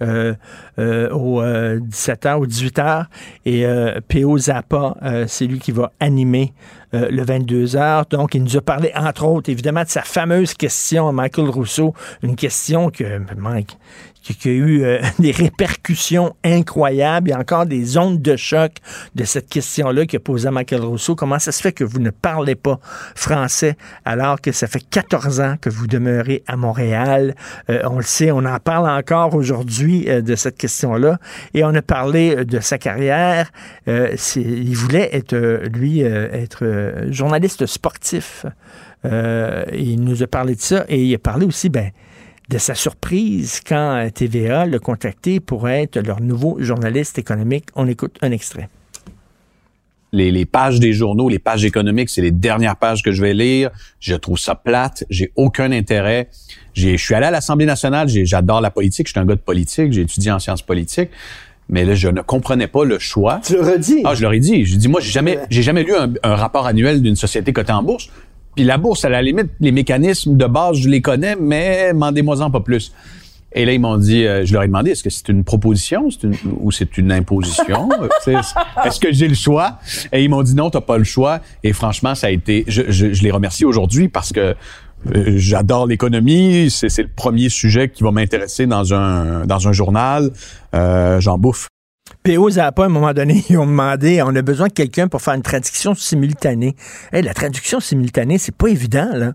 euh, 0.00 0.34
euh, 0.78 1.10
au 1.10 1.42
17h 1.42 2.38
ou 2.38 2.46
18h. 2.46 3.06
Et 3.44 3.66
euh, 3.66 4.00
P.O. 4.06 4.38
Zappa, 4.38 4.94
c'est 5.26 5.46
lui 5.46 5.58
qui 5.58 5.72
va 5.72 5.87
animer 6.00 6.52
euh, 6.94 7.08
le 7.10 7.24
22h. 7.24 8.10
Donc, 8.10 8.34
il 8.34 8.42
nous 8.42 8.56
a 8.56 8.60
parlé, 8.60 8.90
entre 8.94 9.24
autres, 9.26 9.50
évidemment, 9.50 9.82
de 9.82 9.88
sa 9.88 10.02
fameuse 10.02 10.54
question 10.54 11.08
à 11.08 11.12
Michael 11.12 11.50
Rousseau, 11.50 11.94
une 12.22 12.36
question 12.36 12.90
que, 12.90 13.20
Mike, 13.36 13.76
qui, 14.22 14.34
qui 14.34 14.48
a 14.48 14.52
eu 14.52 14.82
euh, 14.82 15.00
des 15.18 15.30
répercussions 15.30 16.34
incroyables. 16.44 17.28
Il 17.28 17.30
y 17.32 17.34
a 17.34 17.38
encore 17.38 17.66
des 17.66 17.96
ondes 17.98 18.20
de 18.20 18.36
choc 18.36 18.72
de 19.14 19.24
cette 19.24 19.48
question-là 19.48 20.06
qu'a 20.06 20.20
posée 20.20 20.50
Michael 20.50 20.82
Rousseau. 20.82 21.14
Comment 21.14 21.38
ça 21.38 21.52
se 21.52 21.60
fait 21.62 21.72
que 21.72 21.84
vous 21.84 21.98
ne 21.98 22.10
parlez 22.10 22.54
pas 22.54 22.78
français 23.14 23.76
alors 24.04 24.40
que 24.40 24.52
ça 24.52 24.66
fait 24.66 24.82
14 24.88 25.40
ans 25.40 25.56
que 25.60 25.70
vous 25.70 25.86
demeurez 25.86 26.42
à 26.46 26.56
Montréal? 26.56 27.34
Euh, 27.70 27.80
on 27.84 27.96
le 27.96 28.02
sait, 28.02 28.30
on 28.30 28.44
en 28.44 28.58
parle 28.58 28.88
encore 28.88 29.34
aujourd'hui 29.34 30.08
euh, 30.08 30.20
de 30.20 30.34
cette 30.34 30.56
question-là. 30.56 31.18
Et 31.54 31.64
on 31.64 31.74
a 31.74 31.82
parlé 31.82 32.44
de 32.44 32.60
sa 32.60 32.78
carrière. 32.78 33.50
Il 33.86 34.74
voulait 34.74 35.08
être, 35.12 35.36
lui, 35.72 36.00
être 36.00 37.04
journaliste 37.10 37.66
sportif. 37.66 38.44
Il 39.04 40.00
nous 40.00 40.22
a 40.22 40.26
parlé 40.26 40.54
de 40.54 40.60
ça 40.60 40.84
et 40.88 41.02
il 41.02 41.14
a 41.14 41.18
parlé 41.18 41.46
aussi, 41.46 41.68
ben, 41.68 41.90
de 42.48 42.58
sa 42.58 42.74
surprise 42.74 43.60
quand 43.66 44.08
TVA 44.14 44.64
l'a 44.66 44.78
contacté 44.78 45.38
pour 45.40 45.68
être 45.68 45.98
leur 46.00 46.20
nouveau 46.22 46.56
journaliste 46.60 47.18
économique. 47.18 47.66
On 47.74 47.86
écoute 47.86 48.16
un 48.22 48.30
extrait. 48.32 48.68
les, 50.12 50.30
les 50.32 50.46
pages 50.46 50.80
des 50.80 50.94
journaux, 50.94 51.28
les 51.28 51.38
pages 51.38 51.66
économiques, 51.66 52.08
c'est 52.08 52.22
les 52.22 52.30
dernières 52.30 52.76
pages 52.76 53.02
que 53.02 53.12
je 53.12 53.20
vais 53.20 53.34
lire. 53.34 53.70
Je 54.00 54.14
trouve 54.14 54.38
ça 54.38 54.54
plate. 54.54 55.04
J'ai 55.10 55.30
aucun 55.36 55.70
intérêt. 55.72 56.30
J'ai, 56.72 56.96
je 56.96 57.04
suis 57.04 57.14
allé 57.14 57.26
à 57.26 57.30
l'Assemblée 57.30 57.66
nationale. 57.66 58.08
j'ai- 58.08 58.24
J'adore 58.24 58.62
la 58.62 58.70
politique. 58.70 59.06
Je 59.08 59.12
suis 59.12 59.20
un 59.20 59.26
gars 59.26 59.34
de 59.34 59.40
politique. 59.40 59.92
J'ai 59.92 60.00
étudié 60.02 60.30
en 60.30 60.38
sciences 60.38 60.62
politiques. 60.62 61.10
Mais 61.68 61.84
là, 61.84 61.94
je 61.94 62.08
ne 62.08 62.22
comprenais 62.22 62.66
pas 62.68 62.86
le 62.86 62.98
choix. 62.98 63.42
Tu 63.44 63.52
le 63.52 63.60
redis. 63.60 64.00
Ah, 64.06 64.14
je 64.14 64.22
leur 64.22 64.32
ai 64.32 64.40
dit. 64.40 64.64
Je 64.64 64.76
dis, 64.76 64.88
moi, 64.88 65.02
j'ai 65.02 65.10
jamais, 65.10 65.38
j'ai 65.50 65.62
jamais 65.62 65.82
lu 65.82 65.94
un, 65.94 66.10
un 66.22 66.34
rapport 66.34 66.66
annuel 66.66 67.02
d'une 67.02 67.16
société 67.16 67.52
cotée 67.52 67.72
en 67.72 67.82
bourse. 67.82 68.08
Puis 68.54 68.64
la 68.64 68.76
bourse, 68.76 69.04
à 69.04 69.08
la 69.08 69.22
limite, 69.22 69.50
les 69.60 69.72
mécanismes 69.72 70.36
de 70.36 70.46
base, 70.46 70.78
je 70.78 70.88
les 70.88 71.00
connais, 71.00 71.36
mais 71.36 71.92
demandez-moi-en 71.92 72.50
pas 72.50 72.60
plus. 72.60 72.92
Et 73.52 73.64
là, 73.64 73.72
ils 73.72 73.80
m'ont 73.80 73.96
dit, 73.96 74.26
euh, 74.26 74.44
je 74.44 74.52
leur 74.52 74.62
ai 74.62 74.66
demandé, 74.66 74.90
est-ce 74.90 75.02
que 75.02 75.10
c'est 75.10 75.28
une 75.28 75.42
proposition? 75.42 76.08
Une, 76.22 76.34
ou 76.60 76.70
c'est 76.70 76.98
une 76.98 77.10
imposition? 77.10 77.88
Est-ce 78.84 79.00
que 79.00 79.10
j'ai 79.10 79.26
le 79.26 79.34
choix? 79.34 79.78
Et 80.12 80.22
ils 80.22 80.28
m'ont 80.28 80.42
dit, 80.42 80.54
non, 80.54 80.68
t'as 80.68 80.82
pas 80.82 80.98
le 80.98 81.04
choix. 81.04 81.40
Et 81.64 81.72
franchement, 81.72 82.14
ça 82.14 82.26
a 82.26 82.30
été, 82.30 82.64
je, 82.68 82.82
je, 82.88 83.14
je 83.14 83.22
les 83.22 83.30
remercie 83.30 83.64
aujourd'hui 83.64 84.08
parce 84.08 84.32
que 84.32 84.54
euh, 85.14 85.34
j'adore 85.36 85.86
l'économie. 85.86 86.68
C'est, 86.70 86.90
c'est 86.90 87.02
le 87.02 87.08
premier 87.08 87.48
sujet 87.48 87.88
qui 87.88 88.02
va 88.02 88.10
m'intéresser 88.10 88.66
dans 88.66 88.92
un, 88.92 89.46
dans 89.46 89.66
un 89.66 89.72
journal. 89.72 90.30
Euh, 90.74 91.20
j'en 91.20 91.38
bouffe. 91.38 91.68
PO 92.28 92.50
Zappa, 92.50 92.82
à 92.82 92.86
un 92.86 92.90
moment 92.90 93.14
donné, 93.14 93.42
ils 93.48 93.56
ont 93.56 93.64
demandé, 93.64 94.20
on 94.20 94.36
a 94.36 94.42
besoin 94.42 94.68
de 94.68 94.72
quelqu'un 94.74 95.08
pour 95.08 95.22
faire 95.22 95.32
une 95.32 95.40
traduction 95.40 95.94
simultanée. 95.94 96.76
Hey, 97.10 97.22
la 97.22 97.32
traduction 97.32 97.80
simultanée, 97.80 98.36
c'est 98.36 98.54
pas 98.54 98.68
évident, 98.68 99.08
là. 99.14 99.32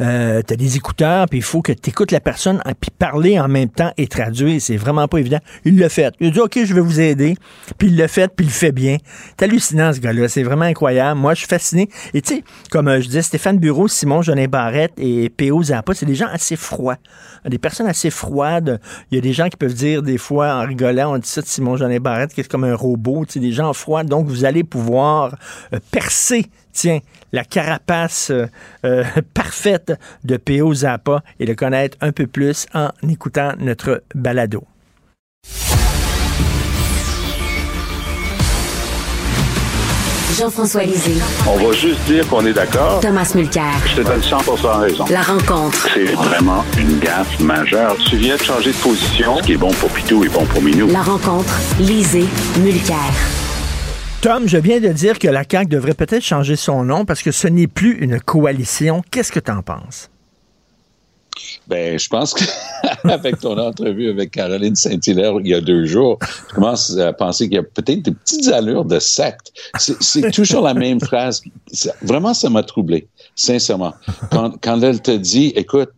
Euh, 0.00 0.42
t'as 0.42 0.54
des 0.54 0.76
écouteurs, 0.76 1.26
puis 1.26 1.40
il 1.40 1.42
faut 1.42 1.60
que 1.60 1.72
tu 1.72 1.90
écoutes 1.90 2.12
la 2.12 2.20
personne, 2.20 2.62
hein, 2.64 2.72
puis 2.80 2.92
parler 2.96 3.40
en 3.40 3.48
même 3.48 3.68
temps 3.68 3.92
et 3.96 4.06
traduire. 4.06 4.60
C'est 4.60 4.76
vraiment 4.76 5.08
pas 5.08 5.18
évident. 5.18 5.40
Il 5.64 5.76
l'a 5.76 5.88
fait. 5.88 6.14
Il 6.20 6.28
a 6.28 6.30
dit, 6.30 6.38
OK, 6.38 6.56
je 6.64 6.72
vais 6.72 6.80
vous 6.80 7.00
aider. 7.00 7.34
Puis 7.78 7.88
il 7.88 7.96
l'a 7.96 8.06
fait, 8.06 8.30
puis 8.32 8.46
il 8.46 8.48
le 8.48 8.54
fait 8.54 8.70
bien. 8.70 8.98
C'est 9.36 9.44
hallucinant, 9.44 9.92
ce 9.92 9.98
gars-là. 9.98 10.28
C'est 10.28 10.44
vraiment 10.44 10.66
incroyable. 10.66 11.18
Moi, 11.18 11.34
je 11.34 11.40
suis 11.40 11.48
fasciné. 11.48 11.88
Et 12.14 12.22
tu 12.22 12.36
sais, 12.36 12.44
comme 12.70 12.86
euh, 12.86 13.00
je 13.00 13.06
disais, 13.06 13.22
Stéphane 13.22 13.58
Bureau, 13.58 13.88
Simon 13.88 14.22
Jolin 14.22 14.46
Barrette 14.46 14.92
et 14.98 15.30
P.O. 15.30 15.64
Zappa, 15.64 15.94
c'est 15.94 16.06
des 16.06 16.14
gens 16.14 16.28
assez 16.32 16.54
froids. 16.54 16.98
Des 17.44 17.58
personnes 17.58 17.88
assez 17.88 18.10
froides. 18.10 18.80
Il 19.10 19.16
y 19.16 19.18
a 19.18 19.20
des 19.20 19.32
gens 19.32 19.48
qui 19.48 19.56
peuvent 19.56 19.74
dire, 19.74 20.02
des 20.02 20.18
fois, 20.18 20.54
en 20.54 20.66
rigolant, 20.66 21.12
on 21.12 21.18
dit 21.18 21.28
ça 21.28 21.40
de 21.40 21.46
Simon 21.46 21.76
Jolin 21.76 21.98
Barrette, 21.98 22.35
qui 22.36 22.42
est 22.42 22.48
comme 22.48 22.64
un 22.64 22.76
robot, 22.76 23.24
des 23.34 23.52
gens 23.52 23.72
froids. 23.72 24.04
Donc, 24.04 24.26
vous 24.26 24.44
allez 24.44 24.62
pouvoir 24.62 25.36
euh, 25.72 25.78
percer, 25.90 26.44
tiens, 26.70 26.98
la 27.32 27.44
carapace 27.44 28.30
euh, 28.84 29.04
parfaite 29.34 29.94
de 30.22 30.36
P.O. 30.36 30.74
Zappa 30.74 31.22
et 31.40 31.46
le 31.46 31.54
connaître 31.54 31.96
un 32.02 32.12
peu 32.12 32.26
plus 32.26 32.66
en 32.74 32.90
écoutant 33.08 33.54
notre 33.58 34.02
balado. 34.14 34.64
Jean-François 40.36 40.82
Lisée. 40.82 41.22
On 41.48 41.56
va 41.56 41.72
juste 41.72 42.00
dire 42.06 42.28
qu'on 42.28 42.44
est 42.44 42.52
d'accord. 42.52 43.00
Thomas 43.00 43.32
Mulcair. 43.34 43.72
Je 43.86 44.02
te 44.02 44.06
donne 44.06 44.22
100 44.22 44.36
raison. 44.80 45.04
La 45.08 45.22
rencontre. 45.22 45.88
C'est 45.94 46.12
vraiment 46.12 46.62
une 46.78 46.98
gaffe 46.98 47.40
majeure. 47.40 47.96
Tu 48.10 48.16
viens 48.16 48.36
de 48.36 48.42
changer 48.42 48.72
de 48.72 48.76
position. 48.76 49.38
Ce 49.38 49.42
qui 49.44 49.52
est 49.52 49.56
bon 49.56 49.72
pour 49.72 49.88
Pitou 49.88 50.24
est 50.24 50.28
bon 50.28 50.44
pour 50.44 50.60
Minou. 50.60 50.88
La 50.88 51.00
rencontre. 51.00 51.54
Lisée. 51.78 52.26
Mulcair. 52.60 52.96
Tom, 54.20 54.46
je 54.46 54.58
viens 54.58 54.80
de 54.80 54.88
dire 54.88 55.18
que 55.18 55.28
la 55.28 55.44
CAQ 55.50 55.70
devrait 55.70 55.94
peut-être 55.94 56.24
changer 56.24 56.56
son 56.56 56.84
nom 56.84 57.06
parce 57.06 57.22
que 57.22 57.32
ce 57.32 57.48
n'est 57.48 57.66
plus 57.66 57.96
une 57.98 58.20
coalition. 58.20 59.02
Qu'est-ce 59.10 59.32
que 59.32 59.40
tu 59.40 59.50
en 59.50 59.62
penses? 59.62 60.10
Ben, 61.68 61.98
je 61.98 62.08
pense 62.08 62.34
qu'avec 62.34 63.38
ton 63.40 63.58
entrevue 63.58 64.10
avec 64.10 64.30
Caroline 64.30 64.76
Saint-Hilaire 64.76 65.34
il 65.40 65.48
y 65.48 65.54
a 65.54 65.60
deux 65.60 65.84
jours, 65.84 66.18
je 66.48 66.54
commence 66.54 66.96
à 66.96 67.12
penser 67.12 67.48
qu'il 67.48 67.56
y 67.56 67.58
a 67.58 67.62
peut-être 67.62 68.02
des 68.02 68.12
petites 68.12 68.48
allures 68.48 68.84
de 68.84 68.98
secte. 68.98 69.52
C'est 69.78 70.30
toujours 70.30 70.62
la 70.62 70.74
même 70.74 71.00
phrase. 71.00 71.42
Vraiment, 72.02 72.34
ça 72.34 72.50
m'a 72.50 72.62
troublé, 72.62 73.06
sincèrement. 73.34 73.94
Quand, 74.30 74.82
elle 74.82 75.02
te 75.02 75.10
dit, 75.10 75.52
écoute, 75.56 75.90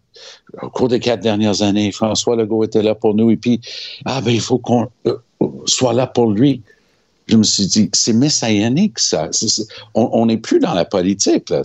au 0.63 0.71
cours 0.71 0.89
des 0.89 1.01
quatre 1.01 1.21
dernières 1.21 1.63
années, 1.63 1.93
François 1.93 2.37
Legault 2.37 2.65
était 2.65 2.83
là 2.83 2.95
pour 2.95 3.15
nous, 3.15 3.31
et 3.31 3.37
puis, 3.37 3.61
ah 4.05 4.21
ben, 4.21 4.31
il 4.31 4.41
faut 4.41 4.59
qu'on 4.59 4.89
euh, 5.07 5.17
soit 5.67 5.93
là 5.93 6.07
pour 6.07 6.31
lui 6.31 6.63
je 7.29 7.37
me 7.37 7.43
suis 7.43 7.67
dit, 7.67 7.91
c'est 7.93 8.13
messianique, 8.13 8.99
ça. 8.99 9.29
on 9.95 10.27
n'est 10.27 10.39
plus 10.39 10.59
dans 10.59 10.75
la 10.75 10.85
politique. 10.85 11.51
Là. 11.51 11.63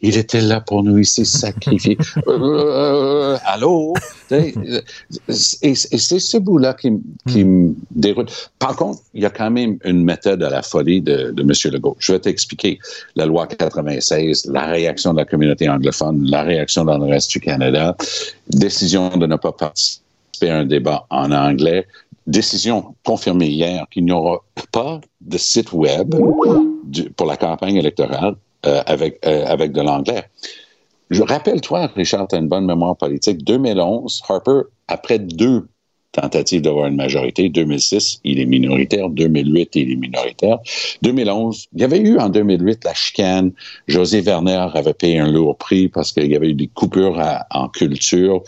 Il 0.00 0.16
était 0.16 0.40
là 0.40 0.60
pour 0.60 0.82
nous, 0.82 0.98
il 0.98 1.06
s'est 1.06 1.24
sacrifié. 1.24 1.96
Euh, 2.26 3.34
euh, 3.34 3.38
allô? 3.44 3.92
et, 4.30 4.54
c'est 5.10 6.18
ce 6.18 6.36
bout-là 6.38 6.74
qui, 6.74 6.92
qui 7.28 7.44
me 7.44 7.74
déroute. 7.90 8.50
Par 8.58 8.76
contre, 8.76 9.00
il 9.12 9.22
y 9.22 9.26
a 9.26 9.30
quand 9.30 9.50
même 9.50 9.78
une 9.84 10.04
méthode 10.04 10.42
à 10.42 10.50
la 10.50 10.62
folie 10.62 11.00
de, 11.00 11.30
de 11.32 11.42
M. 11.42 11.72
Legault. 11.72 11.96
Je 11.98 12.12
vais 12.12 12.20
t'expliquer. 12.20 12.78
La 13.14 13.26
loi 13.26 13.46
96, 13.46 14.46
la 14.46 14.66
réaction 14.66 15.12
de 15.12 15.18
la 15.18 15.24
communauté 15.24 15.68
anglophone, 15.68 16.24
la 16.24 16.42
réaction 16.42 16.84
dans 16.84 16.98
le 16.98 17.06
reste 17.06 17.30
du 17.30 17.40
Canada, 17.40 17.96
décision 18.48 19.16
de 19.16 19.26
ne 19.26 19.36
pas 19.36 19.52
participer 19.52 20.04
à 20.42 20.58
un 20.58 20.64
débat 20.64 21.06
en 21.10 21.30
anglais, 21.32 21.86
décision 22.26 22.94
confirmée 23.04 23.48
hier 23.48 23.86
qu'il 23.90 24.04
n'y 24.04 24.12
aura 24.12 24.42
pas 24.72 25.00
de 25.20 25.38
site 25.38 25.72
web 25.72 26.14
pour 27.16 27.26
la 27.26 27.36
campagne 27.36 27.76
électorale 27.76 28.36
euh, 28.66 28.82
avec, 28.86 29.18
euh, 29.26 29.44
avec 29.46 29.72
de 29.72 29.82
l'anglais. 29.82 30.24
Je 31.10 31.22
rappelle-toi, 31.22 31.90
Richard, 31.94 32.28
tu 32.28 32.36
as 32.36 32.38
une 32.38 32.48
bonne 32.48 32.66
mémoire 32.66 32.96
politique. 32.96 33.44
2011, 33.44 34.22
Harper, 34.28 34.62
après 34.88 35.18
deux 35.18 35.66
tentatives 36.12 36.62
d'avoir 36.62 36.86
une 36.86 36.96
majorité, 36.96 37.48
2006, 37.48 38.20
il 38.24 38.40
est 38.40 38.46
minoritaire, 38.46 39.10
2008, 39.10 39.76
il 39.76 39.92
est 39.92 39.96
minoritaire. 39.96 40.58
2011, 41.02 41.66
il 41.74 41.80
y 41.80 41.84
avait 41.84 41.98
eu 41.98 42.18
en 42.18 42.28
2008 42.30 42.84
la 42.84 42.94
chicane. 42.94 43.52
José 43.86 44.20
Werner 44.22 44.68
avait 44.74 44.94
payé 44.94 45.18
un 45.18 45.30
lourd 45.30 45.58
prix 45.58 45.88
parce 45.88 46.12
qu'il 46.12 46.30
y 46.30 46.36
avait 46.36 46.50
eu 46.50 46.54
des 46.54 46.68
coupures 46.68 47.20
en 47.50 47.68
culture. 47.68 48.42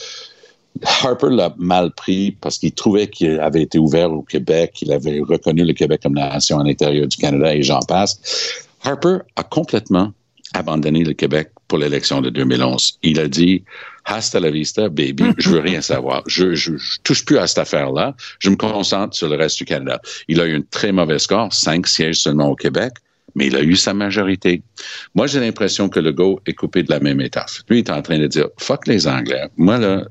Harper 1.03 1.29
l'a 1.31 1.55
mal 1.59 1.93
pris 1.93 2.33
parce 2.33 2.59
qu'il 2.59 2.73
trouvait 2.73 3.09
qu'il 3.09 3.41
avait 3.41 3.63
été 3.63 3.79
ouvert 3.79 4.13
au 4.13 4.23
Québec, 4.23 4.73
qu'il 4.75 4.93
avait 4.93 5.21
reconnu 5.21 5.65
le 5.65 5.73
Québec 5.73 6.01
comme 6.03 6.15
nation 6.15 6.59
à 6.59 6.65
l'intérieur 6.65 7.07
du 7.07 7.17
Canada 7.17 7.55
et 7.55 7.63
j'en 7.63 7.81
passe. 7.81 8.65
Harper 8.83 9.19
a 9.37 9.43
complètement 9.43 10.13
abandonné 10.55 11.05
le 11.05 11.13
Québec 11.13 11.51
pour 11.69 11.79
l'élection 11.79 12.21
de 12.21 12.31
2011. 12.31 12.99
Il 13.03 13.21
a 13.21 13.29
dit 13.29 13.65
Hasta 14.05 14.39
la 14.41 14.51
vista, 14.51 14.89
baby, 14.89 15.25
je 15.39 15.51
veux 15.51 15.61
rien 15.61 15.81
savoir. 15.81 16.23
Je, 16.27 16.55
je, 16.55 16.73
touche 17.03 17.25
plus 17.25 17.39
à 17.39 17.47
cette 17.47 17.59
affaire-là. 17.59 18.15
Je 18.39 18.51
me 18.51 18.57
concentre 18.57 19.17
sur 19.17 19.29
le 19.29 19.37
reste 19.37 19.59
du 19.59 19.65
Canada. 19.65 20.01
Il 20.29 20.41
a 20.41 20.47
eu 20.47 20.57
un 20.57 20.63
très 20.63 20.93
mauvais 20.93 21.19
score, 21.19 21.53
cinq 21.53 21.87
sièges 21.87 22.21
seulement 22.21 22.49
au 22.49 22.57
Québec 22.57 22.95
mais 23.37 23.47
il 23.47 23.57
a 23.57 23.63
eu 23.63 23.77
sa 23.77 23.95
majorité. 23.95 24.63
Moi, 25.15 25.29
j'ai 25.29 25.39
l'impression 25.39 25.89
que 25.89 26.01
le 26.01 26.11
go 26.11 26.41
est 26.47 26.55
coupé 26.55 26.83
de 26.83 26.91
la 26.91 26.99
même 26.99 27.21
étoffe. 27.21 27.63
Lui, 27.69 27.81
il 27.81 27.85
est 27.85 27.91
en 27.91 28.03
train 28.03 28.19
de 28.19 28.27
dire, 28.27 28.49
fuck 28.59 28.87
les 28.89 29.07
Anglais. 29.07 29.49
Moi, 29.59 29.79
là, 29.79 30.05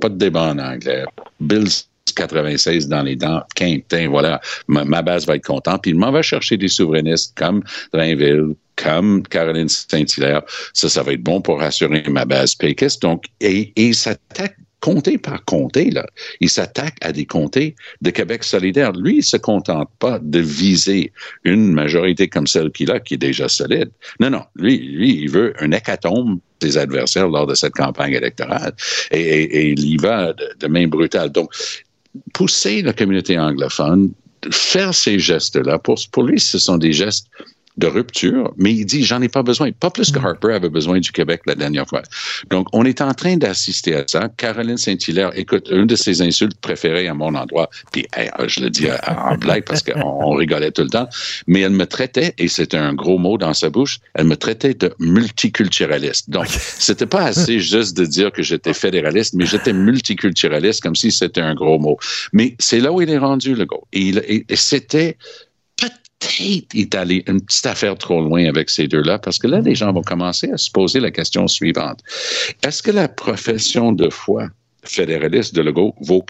pas 0.00 0.08
de 0.08 0.16
débat 0.16 0.52
en 0.52 0.58
anglais. 0.58 1.04
Bills 1.40 1.84
96 2.14 2.88
dans 2.88 3.02
les 3.02 3.16
dents, 3.16 3.42
Quintin, 3.54 4.08
voilà, 4.08 4.40
ma, 4.68 5.02
base 5.02 5.26
va 5.26 5.36
être 5.36 5.44
contente. 5.44 5.82
Puis 5.82 5.90
il 5.90 5.96
m'en 5.96 6.12
va 6.12 6.22
chercher 6.22 6.56
des 6.56 6.68
souverainistes 6.68 7.36
comme 7.36 7.62
Drainville, 7.92 8.54
comme 8.76 9.22
Caroline 9.24 9.68
Saint-Hilaire. 9.68 10.42
Ça, 10.72 10.88
ça 10.88 11.02
va 11.02 11.12
être 11.12 11.22
bon 11.22 11.40
pour 11.40 11.58
rassurer 11.58 12.04
ma 12.08 12.24
base 12.24 12.54
péquiste. 12.54 13.02
Donc, 13.02 13.24
et, 13.40 13.72
et 13.76 13.92
s'attaque 13.92 14.56
comté 14.80 15.18
par 15.18 15.44
comté, 15.44 15.90
là. 15.90 16.06
Il 16.40 16.48
s'attaque 16.48 16.96
à 17.00 17.12
des 17.12 17.26
comtés 17.26 17.74
de 18.00 18.10
Québec 18.10 18.44
solidaire. 18.44 18.92
Lui, 18.92 19.16
il 19.18 19.24
se 19.24 19.36
contente 19.36 19.90
pas 19.98 20.18
de 20.20 20.38
viser 20.38 21.12
une 21.44 21.72
majorité 21.72 22.28
comme 22.28 22.46
celle 22.46 22.70
qu'il 22.70 22.90
a, 22.90 23.00
qui 23.00 23.14
est 23.14 23.18
déjà 23.18 23.48
solide. 23.48 23.90
Non, 24.20 24.30
non. 24.30 24.44
Lui, 24.56 24.78
lui, 24.78 25.22
il 25.22 25.30
veut 25.30 25.54
un 25.60 25.72
hécatombe 25.72 26.38
des 26.60 26.78
adversaires 26.78 27.28
lors 27.28 27.46
de 27.46 27.54
cette 27.54 27.74
campagne 27.74 28.12
électorale. 28.12 28.74
Et, 29.10 29.70
il 29.70 29.84
y 29.84 29.96
va 29.96 30.32
de, 30.32 30.66
main 30.66 30.86
brutale. 30.86 31.30
Donc, 31.30 31.50
pousser 32.32 32.82
la 32.82 32.92
communauté 32.92 33.38
anglophone, 33.38 34.12
faire 34.50 34.94
ces 34.94 35.18
gestes-là, 35.18 35.78
pour, 35.78 35.98
pour 36.12 36.22
lui, 36.22 36.38
ce 36.38 36.58
sont 36.58 36.78
des 36.78 36.92
gestes 36.92 37.26
de 37.78 37.86
rupture, 37.86 38.52
mais 38.56 38.72
il 38.72 38.84
dit 38.84 39.04
j'en 39.04 39.22
ai 39.22 39.28
pas 39.28 39.42
besoin, 39.42 39.70
pas 39.72 39.90
plus 39.90 40.10
que 40.10 40.18
mm. 40.18 40.26
Harper 40.26 40.52
avait 40.52 40.68
besoin 40.68 40.98
du 40.98 41.12
Québec 41.12 41.42
la 41.46 41.54
dernière 41.54 41.86
fois. 41.86 42.02
Donc 42.50 42.66
on 42.72 42.84
est 42.84 43.00
en 43.00 43.14
train 43.14 43.36
d'assister 43.36 43.94
à 43.94 44.04
ça. 44.06 44.28
Caroline 44.36 44.76
Saint-Hilaire, 44.76 45.30
écoute, 45.36 45.68
une 45.70 45.86
de 45.86 45.96
ses 45.96 46.20
insultes 46.20 46.60
préférées 46.60 47.08
à 47.08 47.14
mon 47.14 47.34
endroit, 47.34 47.70
puis 47.92 48.06
je 48.46 48.60
le 48.60 48.70
dis 48.70 48.88
en 49.06 49.36
blague 49.36 49.64
parce 49.64 49.82
qu'on 49.82 50.34
rigolait 50.34 50.72
tout 50.72 50.82
le 50.82 50.90
temps, 50.90 51.08
mais 51.46 51.60
elle 51.60 51.72
me 51.72 51.86
traitait 51.86 52.34
et 52.38 52.48
c'était 52.48 52.76
un 52.76 52.94
gros 52.94 53.18
mot 53.18 53.38
dans 53.38 53.54
sa 53.54 53.70
bouche, 53.70 54.00
elle 54.14 54.26
me 54.26 54.36
traitait 54.36 54.74
de 54.74 54.92
multiculturaliste. 54.98 56.30
Donc 56.30 56.46
c'était 56.78 57.06
pas 57.06 57.22
assez 57.22 57.60
juste 57.60 57.96
de 57.96 58.04
dire 58.04 58.32
que 58.32 58.42
j'étais 58.42 58.74
fédéraliste, 58.74 59.34
mais 59.34 59.46
j'étais 59.46 59.72
multiculturaliste 59.72 60.82
comme 60.82 60.96
si 60.96 61.12
c'était 61.12 61.40
un 61.40 61.54
gros 61.54 61.78
mot. 61.78 61.96
Mais 62.32 62.56
c'est 62.58 62.80
là 62.80 62.92
où 62.92 63.00
il 63.00 63.10
est 63.10 63.18
rendu 63.18 63.54
le 63.54 63.66
gars. 63.66 63.76
et 63.92 64.44
c'était 64.56 65.16
peut-être 66.18 66.74
est 66.74 66.94
allé 66.94 67.24
une 67.26 67.40
petite 67.40 67.66
affaire 67.66 67.96
trop 67.96 68.20
loin 68.20 68.44
avec 68.46 68.70
ces 68.70 68.88
deux-là, 68.88 69.18
parce 69.18 69.38
que 69.38 69.46
là, 69.46 69.60
les 69.60 69.74
gens 69.74 69.92
vont 69.92 70.02
commencer 70.02 70.50
à 70.50 70.58
se 70.58 70.70
poser 70.70 71.00
la 71.00 71.10
question 71.10 71.48
suivante. 71.48 72.00
Est-ce 72.62 72.82
que 72.82 72.90
la 72.90 73.08
profession 73.08 73.92
de 73.92 74.08
foi 74.10 74.48
fédéraliste 74.82 75.54
de 75.54 75.62
Legault 75.62 75.94
vaut 76.00 76.24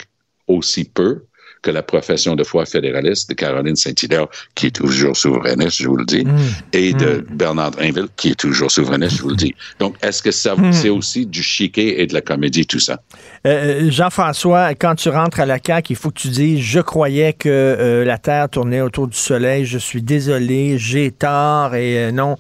aussi 0.47 0.85
peu 0.85 1.25
que 1.63 1.71
la 1.71 1.83
profession 1.83 2.37
de 2.37 2.45
foi 2.45 2.65
fédéraliste 2.67 3.29
de 3.31 3.35
Caroline 3.35 3.77
Saint-Hilaire, 3.77 4.27
qui 4.55 4.67
est 4.67 4.77
toujours 4.77 5.17
souverainiste, 5.17 5.83
je 5.83 5.89
vous 5.89 5.97
le 5.97 6.05
dis, 6.05 6.25
mmh. 6.25 6.39
et 6.73 6.93
de 6.93 7.07
mmh. 7.07 7.37
Bernard 7.37 7.71
Drinville, 7.73 8.09
qui 8.17 8.31
est 8.31 8.39
toujours 8.39 8.71
souverainiste, 8.71 9.17
je 9.17 9.23
vous 9.23 9.31
le 9.31 9.37
dis. 9.37 9.55
Donc, 9.79 9.97
est-ce 10.03 10.23
que 10.23 10.31
ça, 10.31 10.55
mmh. 10.55 10.73
c'est 10.73 10.89
aussi 10.89 11.27
du 11.27 11.43
chiquet 11.43 12.01
et 12.01 12.07
de 12.07 12.15
la 12.15 12.21
comédie, 12.21 12.67
tout 12.67 12.79
ça? 12.79 13.01
Euh, 13.47 13.87
euh, 13.87 13.91
Jean-François, 13.91 14.75
quand 14.75 14.95
tu 14.95 15.09
rentres 15.09 15.41
à 15.41 15.47
la 15.47 15.59
CAQ, 15.65 15.93
il 15.93 15.97
faut 15.97 16.11
que 16.11 16.19
tu 16.21 16.29
dises, 16.29 16.61
je 16.61 16.81
croyais 16.81 17.33
que 17.33 17.49
euh, 17.49 18.05
la 18.05 18.19
Terre 18.19 18.49
tournait 18.49 18.81
autour 18.81 19.09
du 19.09 19.17
Soleil, 19.17 19.65
je 19.65 19.79
suis 19.79 20.03
désolé, 20.03 20.79
j'ai 20.79 21.11
tort, 21.11 21.75
et 21.75 22.13
non, 22.13 22.37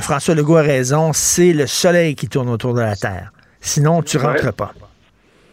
François 0.00 0.34
Legault 0.34 0.56
a 0.56 0.62
raison, 0.62 1.12
c'est 1.12 1.52
le 1.52 1.66
Soleil 1.66 2.14
qui 2.14 2.28
tourne 2.28 2.48
autour 2.48 2.74
de 2.74 2.80
la 2.80 2.96
Terre. 2.96 3.32
Sinon, 3.60 4.02
tu 4.02 4.18
rentres 4.18 4.52
pas. 4.52 4.72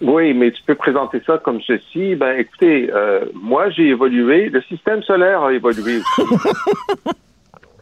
Oui, 0.02 0.34
mais 0.34 0.52
tu 0.52 0.62
peux 0.64 0.76
présenter 0.76 1.22
ça 1.26 1.38
comme 1.38 1.62
ceci. 1.62 2.16
Ben, 2.16 2.38
écoutez, 2.38 2.90
euh, 2.94 3.26
moi, 3.34 3.70
j'ai 3.70 3.88
évolué. 3.88 4.50
Le 4.50 4.62
système 4.64 5.02
solaire 5.04 5.44
a 5.44 5.54
évolué 5.54 5.98
aussi. 5.98 6.22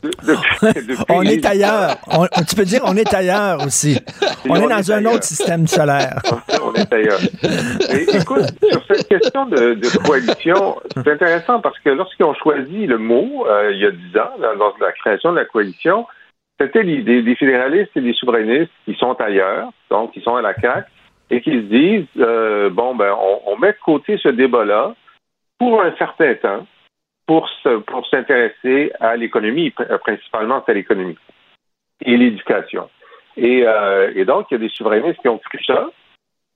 on 1.09 1.21
est 1.23 1.45
ailleurs. 1.45 1.95
tu 2.47 2.55
peux 2.55 2.65
dire 2.65 2.81
on 2.85 2.95
est 2.97 3.13
ailleurs 3.13 3.65
aussi. 3.65 3.99
On, 4.47 4.55
est 4.55 4.67
dans 4.67 4.91
un 4.91 5.05
autre 5.05 5.23
système 5.23 5.65
solaire. 5.67 6.21
on 6.63 6.73
est 6.73 6.93
ailleurs. 6.93 7.19
écoute, 8.13 8.49
sur 8.69 8.85
cette 8.87 9.07
question 9.07 9.45
de, 9.45 10.05
coalition, 10.05 10.75
c'est 10.95 11.11
intéressant 11.11 11.61
parce 11.61 11.79
que 11.79 11.89
lorsqu'ils 11.89 12.25
ont 12.25 12.33
choisi 12.35 12.85
le 12.85 12.97
mot, 12.97 13.45
euh, 13.47 13.71
il 13.73 13.79
y 13.79 13.85
a 13.85 13.91
dix 13.91 14.17
ans, 14.17 14.57
dans, 14.57 14.73
la 14.79 14.91
création 14.91 15.31
de 15.31 15.37
la 15.37 15.45
coalition, 15.45 16.05
c'était 16.59 16.83
l'idée 16.83 17.21
des 17.23 17.35
fédéralistes 17.35 17.91
et 17.95 18.01
des 18.01 18.13
souverainistes 18.13 18.71
qui 18.85 18.95
sont 18.95 19.13
ailleurs, 19.19 19.69
donc 19.89 20.11
qui 20.11 20.21
sont 20.21 20.35
à 20.35 20.41
la 20.41 20.53
CAQ, 20.53 20.87
et 21.33 21.41
qui 21.41 21.51
se 21.51 21.65
disent 21.65 22.05
euh, 22.17 22.69
bon 22.69 22.95
ben 22.95 23.15
on, 23.45 23.57
met 23.57 23.71
de 23.71 23.77
côté 23.83 24.17
ce 24.17 24.29
débat-là 24.29 24.95
pour 25.57 25.81
un 25.81 25.95
certain 25.97 26.35
temps 26.35 26.67
pour 27.25 27.47
se, 27.49 27.77
pour 27.79 28.05
s'intéresser 28.07 28.91
à 28.99 29.15
l'économie, 29.15 29.73
euh, 29.79 29.97
principalement 29.97 30.63
à 30.65 30.73
l'économie 30.73 31.17
et 32.05 32.17
l'éducation. 32.17 32.89
Et, 33.37 33.63
euh, 33.65 34.11
et, 34.15 34.25
donc 34.25 34.47
il 34.51 34.55
y 34.55 34.57
a 34.57 34.59
des 34.59 34.69
souverainistes 34.69 35.21
qui 35.21 35.29
ont 35.29 35.37
cru 35.37 35.63
ça. 35.63 35.89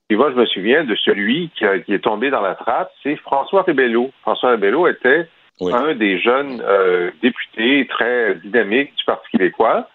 Et 0.09 0.15
moi, 0.15 0.31
je 0.31 0.35
me 0.35 0.45
souviens 0.45 0.83
de 0.83 0.95
celui 0.95 1.49
qui, 1.55 1.65
qui 1.85 1.93
est 1.93 2.03
tombé 2.03 2.29
dans 2.29 2.41
la 2.41 2.55
trappe, 2.55 2.91
c'est 3.03 3.15
François 3.17 3.63
Rebello. 3.63 4.11
François 4.21 4.51
Rebello 4.51 4.87
était 4.87 5.27
oui. 5.59 5.73
un 5.73 5.95
des 5.95 6.19
jeunes 6.19 6.61
euh, 6.65 7.11
députés 7.21 7.87
très 7.87 8.35
dynamiques 8.35 8.95
du 8.95 9.05
Parti 9.05 9.29
québécois. 9.31 9.89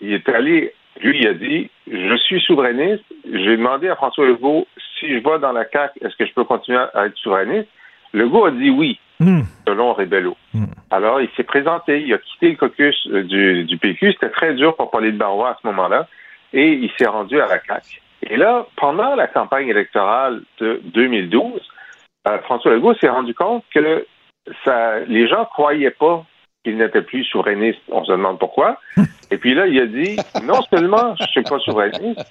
Il 0.00 0.12
est 0.12 0.28
allé, 0.28 0.74
lui, 1.00 1.20
il 1.20 1.26
a 1.26 1.34
dit 1.34 1.70
Je 1.90 2.16
suis 2.16 2.40
souverainiste. 2.40 3.04
J'ai 3.24 3.56
demandé 3.56 3.88
à 3.88 3.96
François 3.96 4.26
Legault 4.26 4.66
si 4.98 5.08
je 5.08 5.14
vais 5.18 5.38
dans 5.38 5.52
la 5.52 5.68
CAQ, 5.68 6.00
est-ce 6.00 6.16
que 6.16 6.26
je 6.26 6.32
peux 6.32 6.44
continuer 6.44 6.78
à 6.94 7.06
être 7.06 7.16
souverainiste? 7.16 7.68
Legault 8.12 8.46
a 8.46 8.50
dit 8.50 8.70
oui, 8.70 8.98
mm. 9.20 9.42
selon 9.66 9.92
Rebello. 9.92 10.36
Mm. 10.54 10.64
Alors, 10.90 11.20
il 11.20 11.28
s'est 11.36 11.44
présenté, 11.44 12.02
il 12.02 12.12
a 12.14 12.18
quitté 12.18 12.50
le 12.50 12.56
caucus 12.56 12.96
euh, 13.08 13.22
du, 13.22 13.64
du 13.64 13.76
PQ. 13.76 14.12
C'était 14.12 14.30
très 14.30 14.54
dur 14.54 14.74
pour 14.76 14.90
parler 14.90 15.12
de 15.12 15.18
Barois 15.18 15.50
à 15.50 15.58
ce 15.60 15.66
moment-là. 15.68 16.08
Et 16.52 16.72
il 16.72 16.90
s'est 16.96 17.06
rendu 17.06 17.40
à 17.40 17.46
la 17.46 17.60
CAQ. 17.62 18.00
Et 18.22 18.36
là, 18.36 18.66
pendant 18.76 19.14
la 19.14 19.26
campagne 19.26 19.68
électorale 19.68 20.42
de 20.60 20.80
2012, 20.84 21.60
euh, 22.26 22.38
François 22.40 22.72
Legault 22.72 22.94
s'est 22.94 23.08
rendu 23.08 23.34
compte 23.34 23.64
que 23.72 24.06
ça, 24.64 25.00
les 25.00 25.28
gens 25.28 25.44
croyaient 25.44 25.90
pas 25.90 26.24
qu'il 26.68 26.78
n'était 26.78 27.02
plus 27.02 27.24
souverainiste. 27.24 27.80
On 27.90 28.04
se 28.04 28.12
demande 28.12 28.38
pourquoi. 28.38 28.78
Et 29.30 29.38
puis 29.38 29.54
là, 29.54 29.66
il 29.66 29.80
a 29.80 29.86
dit, 29.86 30.16
non 30.44 30.60
seulement 30.70 31.14
je 31.16 31.22
ne 31.22 31.28
suis 31.28 31.42
pas 31.42 31.58
souverainiste, 31.60 32.24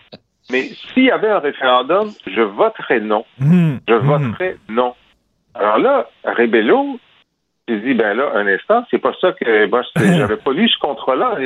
mais 0.51 0.63
s'il 0.93 1.05
y 1.05 1.11
avait 1.11 1.29
un 1.29 1.39
référendum, 1.39 2.09
je 2.25 2.41
voterais 2.41 2.99
non. 2.99 3.25
Hmm. 3.39 3.77
Je 3.87 3.93
voterais 3.93 4.57
non. 4.69 4.93
Alors 5.55 5.79
là, 5.79 6.07
Rebello 6.23 6.99
s'est 7.67 7.79
dit, 7.79 7.93
ben 7.95 8.15
là, 8.15 8.31
un 8.35 8.47
instant, 8.47 8.85
c'est 8.91 8.99
pas 8.99 9.13
ça 9.19 9.31
que 9.33 9.67
moi, 9.67 9.81
j'avais 9.95 10.37
pas 10.37 10.51
lu 10.51 10.69
ce 10.69 10.77
contrat-là. 10.79 11.37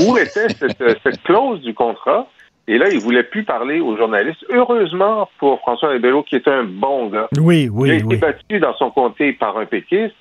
Où 0.00 0.18
était 0.18 0.48
cette, 0.50 1.00
cette 1.02 1.22
clause 1.22 1.60
du 1.62 1.74
contrat? 1.74 2.28
Et 2.68 2.78
là, 2.78 2.88
il 2.90 2.98
voulait 2.98 3.22
plus 3.22 3.44
parler 3.44 3.80
aux 3.80 3.96
journalistes. 3.96 4.44
Heureusement 4.50 5.28
pour 5.38 5.60
François 5.60 5.90
Rebello, 5.90 6.24
qui 6.24 6.34
est 6.34 6.48
un 6.48 6.64
bon 6.64 7.06
gars. 7.06 7.28
Oui, 7.38 7.68
oui, 7.72 7.88
il 7.88 7.92
a 7.92 7.96
été 7.96 8.16
battu 8.16 8.58
dans 8.58 8.74
son 8.74 8.90
comté 8.90 9.32
par 9.32 9.56
un 9.56 9.66
péquiste. 9.66 10.14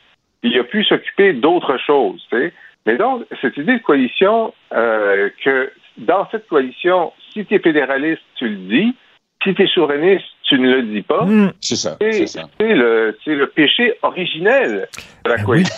Il 0.45 0.59
a 0.59 0.63
pu 0.63 0.83
s'occuper 0.83 1.33
d'autres 1.33 1.77
choses. 1.85 2.25
Mais 2.85 2.97
donc, 2.97 3.23
cette 3.41 3.57
idée 3.57 3.77
de 3.77 3.83
coalition, 3.83 4.53
euh, 4.73 5.29
que 5.43 5.71
dans 5.97 6.27
cette 6.29 6.47
coalition, 6.47 7.11
si 7.33 7.45
tu 7.45 7.55
es 7.55 7.59
fédéraliste, 7.59 8.21
tu 8.35 8.47
le 8.47 8.55
dis. 8.55 8.95
Si 9.43 9.53
tu 9.53 9.63
es 9.63 9.67
souverainiste, 9.67 10.25
tu 10.43 10.57
ne 10.59 10.71
le 10.71 10.83
dis 10.83 11.01
pas. 11.03 11.23
Hmm. 11.23 11.51
C'est 11.61 11.75
ça. 11.75 11.97
C'est 11.99 12.73
le, 12.73 13.15
le, 13.27 13.47
péché 13.47 13.93
originel 14.01 14.87
de 15.23 15.29
la 15.29 15.37
ben 15.37 15.45
coalition. 15.45 15.75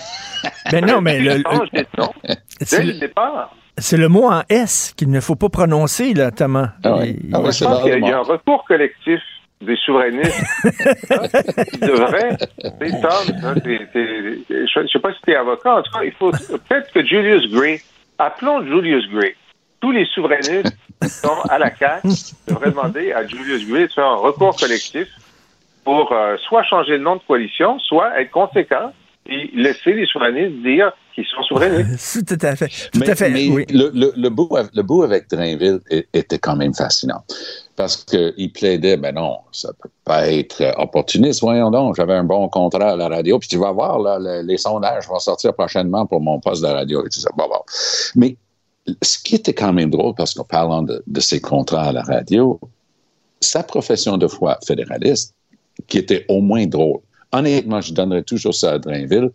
Mais 0.71 0.71
ben 0.81 0.85
non, 0.85 1.01
mais 1.01 1.19
le, 1.19 1.43
dès 1.73 2.83
le 2.83 2.99
départ. 2.99 3.53
C'est 3.77 3.97
le 3.97 4.07
mot 4.07 4.25
en 4.25 4.41
S 4.49 4.93
qu'il 4.97 5.11
ne 5.11 5.19
faut 5.19 5.35
pas 5.35 5.49
prononcer, 5.49 6.13
là, 6.13 6.31
Thomas. 6.31 6.71
Ah 6.83 6.99
ah 6.99 7.51
je 7.51 7.63
pense 7.63 7.83
qu'il 7.83 8.05
y, 8.05 8.11
a 8.11 8.17
un 8.17 8.21
recours 8.21 8.63
collectif 8.65 9.21
des 9.61 9.75
souverainistes 9.77 10.43
qui 11.71 11.79
devrait. 11.79 12.37
Tom, 13.01 13.55
je 14.49 14.79
ne 14.79 14.87
sais 14.87 14.99
pas 14.99 15.13
si 15.13 15.21
tu 15.23 15.31
es 15.31 15.35
avocat, 15.35 15.75
en 15.77 15.81
tout 15.81 15.91
cas, 15.91 16.03
il 16.03 16.11
faut 16.13 16.31
peut-être 16.31 16.91
que 16.91 17.03
Julius 17.03 17.51
Gray, 17.51 17.81
appelons 18.19 18.63
Julius 18.63 19.07
Gray. 19.09 19.35
Tous 19.79 19.91
les 19.91 20.05
souverainistes 20.05 20.75
qui 21.01 21.09
sont 21.09 21.39
à 21.49 21.59
la 21.59 21.75
CAQ 21.75 22.07
devraient 22.47 22.71
demander 22.71 23.13
à 23.13 23.25
Julius 23.25 23.67
Gray 23.67 23.87
de 23.87 23.93
faire 23.93 24.07
un 24.07 24.15
recours 24.15 24.55
collectif 24.55 25.07
pour 25.83 26.11
euh, 26.11 26.35
soit 26.47 26.63
changer 26.63 26.97
le 26.97 27.03
nom 27.03 27.15
de 27.15 27.21
coalition, 27.27 27.79
soit 27.79 28.19
être 28.19 28.31
conséquent 28.31 28.91
et 29.25 29.49
laisser 29.53 29.93
les 29.93 30.05
souverainistes 30.05 30.61
dire 30.63 30.91
qu'ils 31.17 31.25
sont 31.35 31.41
souverainistes. 31.43 32.25
tout 32.37 32.45
à 32.45 32.55
fait. 32.55 32.69
Tout 32.91 33.01
à 33.05 33.15
fait. 33.15 33.29
Mais 33.29 33.65
le, 33.69 33.89
le, 33.93 34.13
le, 34.15 34.29
bout, 34.29 34.49
le 34.73 34.81
bout 34.83 35.03
avec 35.03 35.29
Drainville 35.29 35.79
était 36.13 36.37
quand 36.37 36.55
même 36.55 36.73
fascinant. 36.73 37.23
Parce 37.75 37.97
qu'il 38.03 38.51
plaidait, 38.53 38.97
ben 38.97 39.15
non, 39.15 39.39
ça 39.51 39.69
peut 39.81 39.89
pas 40.03 40.29
être 40.29 40.73
opportuniste. 40.77 41.41
Voyons 41.41 41.71
donc, 41.71 41.95
j'avais 41.95 42.13
un 42.13 42.23
bon 42.23 42.47
contrat 42.49 42.91
à 42.91 42.95
la 42.95 43.07
radio, 43.07 43.39
puis 43.39 43.49
tu 43.49 43.57
vas 43.57 43.71
voir, 43.71 43.99
là, 43.99 44.43
les 44.43 44.57
sondages 44.57 45.07
vont 45.07 45.19
sortir 45.19 45.53
prochainement 45.53 46.05
pour 46.05 46.21
mon 46.21 46.39
poste 46.39 46.61
de 46.61 46.67
radio 46.67 47.05
et 47.05 47.09
tout 47.09 47.19
ça. 47.19 47.29
Bon, 47.35 47.47
bon. 47.47 47.61
Mais 48.15 48.37
ce 49.01 49.17
qui 49.19 49.35
était 49.35 49.53
quand 49.53 49.73
même 49.73 49.89
drôle, 49.89 50.13
parce 50.15 50.33
qu'en 50.33 50.43
parlant 50.43 50.83
de, 50.83 51.03
de 51.05 51.19
ces 51.19 51.41
contrats 51.41 51.85
à 51.85 51.91
la 51.91 52.03
radio, 52.03 52.59
sa 53.41 53.63
profession 53.63 54.17
de 54.17 54.27
foi 54.27 54.57
fédéraliste, 54.65 55.33
qui 55.87 55.97
était 55.97 56.25
au 56.29 56.41
moins 56.41 56.65
drôle, 56.65 56.99
honnêtement, 57.31 57.81
je 57.81 57.93
donnerais 57.93 58.23
toujours 58.23 58.55
ça 58.55 58.73
à 58.73 58.79
Drainville, 58.79 59.29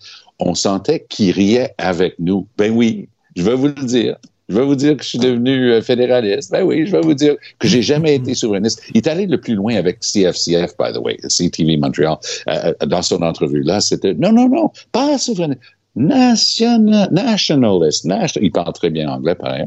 on 0.47 0.55
sentait 0.55 1.07
qu'il 1.09 1.31
riait 1.33 1.75
avec 1.79 2.15
nous. 2.19 2.47
Ben 2.59 2.73
oui, 2.73 3.09
je 3.37 3.43
vais 3.43 3.55
vous 3.55 3.69
le 3.69 3.85
dire. 3.85 4.17
Je 4.49 4.57
vais 4.59 4.65
vous 4.65 4.75
dire 4.75 4.97
que 4.97 5.03
je 5.03 5.09
suis 5.09 5.19
devenu 5.19 5.73
euh, 5.73 5.81
fédéraliste. 5.81 6.51
Ben 6.51 6.63
oui, 6.63 6.85
je 6.87 6.93
vais 6.93 7.01
vous 7.01 7.15
dire 7.15 7.37
que 7.59 7.69
j'ai 7.69 7.81
jamais 7.81 8.17
été 8.17 8.35
souverainiste. 8.35 8.83
Il 8.93 8.99
est 8.99 9.07
allé 9.07 9.27
le 9.27 9.41
plus 9.41 9.55
loin 9.55 9.77
avec 9.77 10.01
CFCF, 10.01 10.77
by 10.79 10.93
the 10.93 10.99
way, 10.99 11.17
CTV 11.29 11.77
Montreal, 11.77 12.19
euh, 12.49 12.73
euh, 12.83 12.87
dans 12.87 13.03
son 13.03 13.23
entrevue 13.23 13.63
là. 13.63 13.81
C'était 13.81 14.15
non, 14.15 14.33
non, 14.33 14.49
non, 14.49 14.71
pas 14.91 15.17
souverainiste. 15.17 15.61
National, 15.95 17.09
nationalist, 17.13 18.05
national, 18.05 18.47
il 18.47 18.51
parle 18.51 18.73
très 18.73 18.91
bien 18.91 19.09
anglais, 19.09 19.35
pareil. 19.35 19.67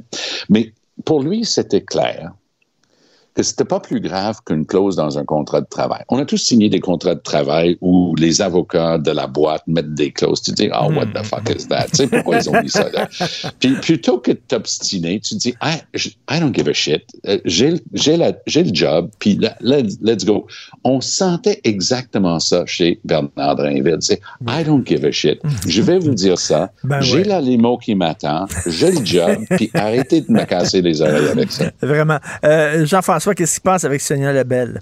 Mais 0.49 0.73
pour 1.05 1.23
lui, 1.23 1.45
c'était 1.45 1.81
clair 1.81 2.31
que 3.36 3.43
c'était 3.43 3.65
pas 3.65 3.80
plus 3.80 4.00
grave 4.00 4.39
qu'une 4.45 4.65
clause 4.65 4.95
dans 4.95 5.17
un 5.17 5.26
contrat 5.26 5.62
de 5.62 5.67
travail. 5.69 6.04
On 6.10 6.17
a 6.17 6.26
tous 6.26 6.38
signé 6.38 6.69
des 6.69 6.80
contrats 6.80 7.15
de 7.15 7.19
travail 7.19 7.78
où 7.82 8.15
les 8.15 8.41
avocats 8.41 8.98
de 8.98 9.12
la 9.12 9.28
boîte 9.28 9.63
mettent 9.67 9.93
des 9.93 10.12
clauses. 10.12 10.41
Tu 10.41 10.52
dis, 10.52 10.69
oh, 10.74 10.91
what 10.93 11.08
the 11.08 11.26
fuck 11.26 11.50
is 11.50 11.67
that? 11.67 11.88
tu 11.89 11.98
sais, 11.98 12.08
pourquoi 12.08 12.38
ils 12.38 12.50
ont 12.50 12.62
mis 12.62 12.69
ça 12.69 12.89
là? 12.91 13.08
Puis 13.60 13.74
plutôt 13.82 14.19
que 14.19 14.32
de 14.32 14.39
t'obstiner, 14.48 15.19
tu 15.19 15.36
dis, 15.36 15.54
I, 15.62 15.82
I 16.30 16.39
don't 16.39 16.56
give 16.56 16.67
a 16.67 16.74
shit. 16.74 17.04
Euh, 17.28 17.39
j'ai 17.45 17.71
le 18.17 18.74
job, 18.74 19.10
puis 19.19 19.39
let's 19.62 20.26
go. 20.26 20.48
On 20.84 21.02
sentait 21.02 21.60
exactement 21.63 22.39
ça 22.39 22.65
chez 22.65 23.00
Bernard 23.04 23.56
Drinville. 23.56 24.00
Tu 24.00 24.08
sais, 24.08 24.21
I 24.48 24.63
don't 24.63 24.86
give 24.86 25.06
a 25.06 25.12
shit. 25.12 25.41
Je 25.67 25.82
vais 25.82 26.00
vous 26.00 26.13
dire 26.13 26.39
ça. 26.39 26.71
Ben 26.84 27.02
j'ai 27.02 27.24
la 27.24 27.41
limo 27.41 27.78
qui 27.78 27.95
m'attend. 27.95 28.45
J'ai 28.65 28.91
le 28.91 29.06
job, 29.06 29.38
puis 29.52 29.69
arrêtez 29.74 30.21
de 30.21 30.32
me 30.32 30.43
casser 30.45 30.82
les 30.82 31.02
oreilles 31.02 31.28
avec 31.28 31.52
ça. 31.52 31.65
Vraiment. 31.82 32.19
Euh, 32.43 32.86
Jean-François, 32.86 33.24
qu'est-ce 33.33 33.55
qui 33.55 33.55
se 33.55 33.61
passe 33.61 33.83
avec 33.85 34.01
Sonia 34.01 34.31
Lebel? 34.31 34.81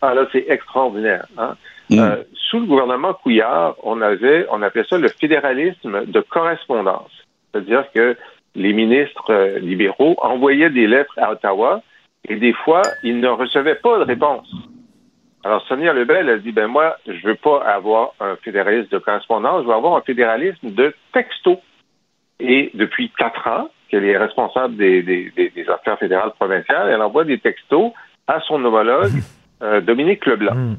Ah 0.00 0.14
là, 0.14 0.26
c'est 0.32 0.46
extraordinaire. 0.48 1.26
Hein? 1.38 1.56
Mm. 1.90 1.98
Euh, 1.98 2.16
sous 2.34 2.60
le 2.60 2.66
gouvernement 2.66 3.14
Couillard, 3.14 3.76
on 3.82 4.00
avait, 4.00 4.46
on 4.50 4.62
appelait 4.62 4.84
ça 4.88 4.98
le 4.98 5.08
fédéralisme 5.08 6.06
de 6.06 6.20
correspondance. 6.20 7.10
C'est-à-dire 7.52 7.84
que 7.94 8.16
les 8.54 8.72
ministres 8.72 9.32
euh, 9.32 9.58
libéraux 9.58 10.16
envoyaient 10.22 10.70
des 10.70 10.86
lettres 10.86 11.14
à 11.18 11.32
Ottawa 11.32 11.82
et 12.28 12.36
des 12.36 12.52
fois, 12.52 12.82
ils 13.02 13.20
ne 13.20 13.28
recevaient 13.28 13.76
pas 13.76 13.98
de 13.98 14.04
réponse. 14.04 14.48
Alors, 15.44 15.62
Sonia 15.66 15.92
Lebel 15.92 16.28
a 16.28 16.38
dit, 16.38 16.52
ben 16.52 16.68
moi, 16.68 16.96
je 17.06 17.26
veux 17.26 17.34
pas 17.34 17.64
avoir 17.64 18.12
un 18.20 18.36
fédéralisme 18.36 18.88
de 18.90 18.98
correspondance, 18.98 19.62
je 19.62 19.68
veux 19.68 19.74
avoir 19.74 19.96
un 19.96 20.02
fédéralisme 20.02 20.70
de 20.70 20.94
texto. 21.12 21.60
Et 22.38 22.70
depuis 22.74 23.10
quatre 23.18 23.46
ans, 23.48 23.68
qu'elle 23.92 24.06
est 24.06 24.16
responsable 24.16 24.76
des, 24.76 25.02
des, 25.02 25.30
des, 25.36 25.68
affaires 25.68 25.98
fédérales 25.98 26.32
provinciales, 26.32 26.88
elle 26.88 27.02
envoie 27.02 27.24
des 27.24 27.38
textos 27.38 27.92
à 28.26 28.40
son 28.40 28.64
homologue 28.64 29.12
euh, 29.62 29.82
Dominique 29.82 30.24
Leblanc. 30.24 30.54
Hmm. 30.54 30.76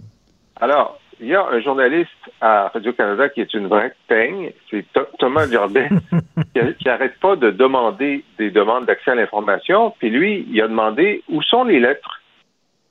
Alors, 0.59 0.99
il 1.19 1.27
y 1.27 1.35
a 1.35 1.45
un 1.45 1.61
journaliste 1.61 2.09
à 2.41 2.69
Radio-Canada 2.73 3.29
qui 3.29 3.41
est 3.41 3.53
une 3.53 3.67
vraie 3.67 3.93
teigne, 4.07 4.51
c'est 4.69 4.83
Thomas 5.19 5.47
Jourdain, 5.47 5.89
qui 6.55 6.87
n'arrête 6.87 7.19
pas 7.19 7.35
de 7.35 7.51
demander 7.51 8.23
des 8.39 8.49
demandes 8.49 8.87
d'accès 8.87 9.11
à 9.11 9.15
l'information. 9.15 9.93
Puis 9.99 10.09
lui, 10.09 10.47
il 10.49 10.59
a 10.59 10.67
demandé 10.67 11.23
où 11.29 11.43
sont 11.43 11.65
les 11.65 11.79
lettres 11.79 12.19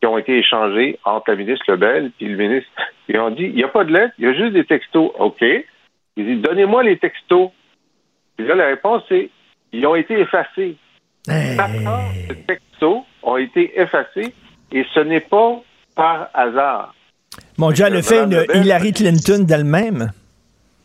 qui 0.00 0.06
ont 0.06 0.18
été 0.18 0.38
échangées 0.38 1.00
entre 1.04 1.30
la 1.30 1.36
ministre 1.36 1.64
Lebel 1.68 2.12
et 2.20 2.24
le 2.26 2.36
ministre. 2.36 2.70
Ils 3.08 3.18
ont 3.18 3.30
dit, 3.30 3.44
il 3.44 3.54
n'y 3.54 3.64
a 3.64 3.68
pas 3.68 3.84
de 3.84 3.92
lettres, 3.92 4.14
il 4.18 4.24
y 4.24 4.28
a 4.28 4.34
juste 4.34 4.52
des 4.52 4.64
textos. 4.64 5.10
OK. 5.18 5.44
Il 6.16 6.26
dit, 6.26 6.36
donnez-moi 6.36 6.84
les 6.84 6.98
textos. 6.98 7.50
Puis 8.36 8.46
là, 8.46 8.54
la 8.54 8.66
réponse, 8.66 9.02
c'est, 9.08 9.30
ils 9.72 9.86
ont 9.86 9.94
été 9.94 10.20
effacés. 10.20 10.76
Hey. 11.28 11.56
de 11.56 12.34
textos 12.46 13.02
ont 13.22 13.36
été 13.36 13.80
effacés 13.80 14.34
et 14.72 14.84
ce 14.92 15.00
n'est 15.00 15.20
pas 15.20 15.62
par 15.94 16.28
hasard. 16.34 16.94
Mon 17.58 17.70
Dieu, 17.70 17.84
elle 17.86 17.96
a 17.96 18.02
fait 18.02 18.24
une 18.24 18.44
Hillary 18.54 18.92
Clinton 18.92 19.44
d'elle-même? 19.44 20.10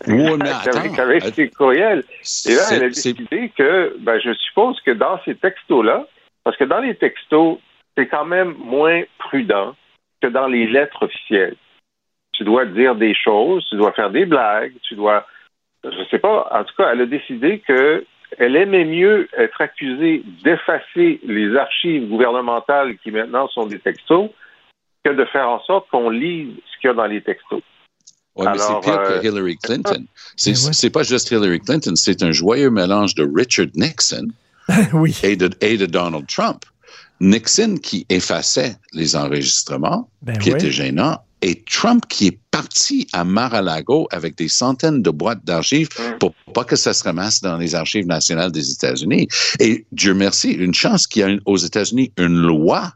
Oui, 0.06 0.30
mais 0.38 1.00
Avec 1.00 1.23
ses 1.34 1.50
courriels. 1.50 2.04
Et 2.45 2.56
là, 2.56 2.62
elle 2.71 2.84
a 2.84 2.89
décidé 2.89 3.52
que, 3.58 3.97
ben, 4.00 4.19
je 4.23 4.34
suppose 4.34 4.80
que 4.82 4.91
dans 4.91 5.19
ces 5.26 5.36
textos-là, 5.36 6.06
parce 6.43 6.56
que 6.58 6.65
dans 6.65 6.80
les 6.80 6.95
textos, 6.95 7.58
c'est 7.97 8.08
quand 8.08 8.26
même 8.26 8.54
moins 8.63 9.02
prudent 9.17 9.76
que 10.21 10.28
dans 10.28 10.47
les 10.47 10.67
lettres 10.67 11.04
officielles. 11.04 11.56
Tu 12.34 12.43
dois 12.43 12.65
dire 12.65 12.95
des 12.95 13.15
choses, 13.15 13.65
tu 13.69 13.76
dois 13.76 13.91
faire 13.93 14.12
des 14.12 14.26
blagues, 14.26 14.73
tu 14.84 14.95
dois, 14.95 15.26
je 15.84 16.04
sais 16.12 16.19
pas, 16.19 16.47
en 16.52 16.63
tout 16.63 16.76
cas, 16.78 16.91
elle 16.93 17.02
a 17.02 17.06
décidé 17.08 17.63
que 17.67 18.06
elle 18.38 18.56
aimait 18.56 18.86
mieux 18.86 19.28
être 19.38 19.62
accusée 19.62 20.24
d'effacer 20.44 21.20
les 21.24 21.56
archives 21.56 22.08
gouvernementales 22.08 22.98
qui 22.98 23.12
maintenant 23.12 23.48
sont 23.48 23.66
des 23.66 23.80
textos 23.80 24.30
que 25.04 25.12
de 25.12 25.26
faire 25.26 25.50
en 25.50 25.62
sorte 25.63 25.90
qu'on 25.90 26.10
lise 26.10 26.54
ce 26.56 26.82
qu'il 26.82 26.90
y 26.90 26.92
a 26.92 26.94
dans 26.94 27.06
les 27.06 27.22
textos. 27.22 27.62
Oui, 28.36 28.46
mais 28.52 28.58
c'est 28.60 28.80
pire 28.82 29.02
que 29.02 29.13
euh, 29.13 29.24
Hillary 29.24 29.58
Clinton. 29.58 30.06
C'est 30.36 30.90
pas 30.92 31.04
juste 31.04 31.32
Hillary 31.32 31.60
Clinton, 31.60 31.94
c'est 31.96 32.22
un 32.22 32.32
joyeux 32.32 32.70
mélange 32.70 33.16
de 33.16 33.28
Richard 33.36 33.68
Nixon 33.76 34.28
et, 35.24 35.36
de, 35.36 35.50
et, 35.62 35.78
de, 35.78 35.86
Donald 35.86 36.28
Trump. 36.28 36.63
Nixon 37.20 37.78
qui 37.82 38.06
effaçait 38.10 38.76
les 38.94 39.16
enregistrements, 39.16 40.08
ben 40.22 40.38
qui 40.38 40.52
était 40.52 40.70
gênant, 40.70 41.18
et 41.41 41.63
Trump 41.69 42.04
qui 42.10 42.28
est 42.28 42.39
parti 42.52 43.08
à 43.13 43.23
Mar-a-Lago 43.23 44.08
avec 44.12 44.36
des 44.38 44.47
centaines 44.47 45.02
de 45.02 45.10
boîtes 45.10 45.43
d'archives 45.45 45.89
pour 46.19 46.34
pas 46.54 46.63
que 46.63 46.76
ça 46.76 46.93
se 46.93 47.04
ramasse 47.04 47.41
dans 47.41 47.58
les 47.58 47.76
archives 47.76 48.08
nationales 48.08 48.52
des 48.52 48.71
États-Unis. 48.71 49.28
Et 49.60 49.86
Dieu 49.91 50.13
merci, 50.13 50.52
une 50.52 50.73
chance 50.73 51.06
qu'il 51.06 51.19
y 51.21 51.23
a 51.23 51.30
une- 51.30 51.41
aux 51.45 51.58
États-Unis 51.58 52.12
une 52.17 52.36
loi 52.36 52.93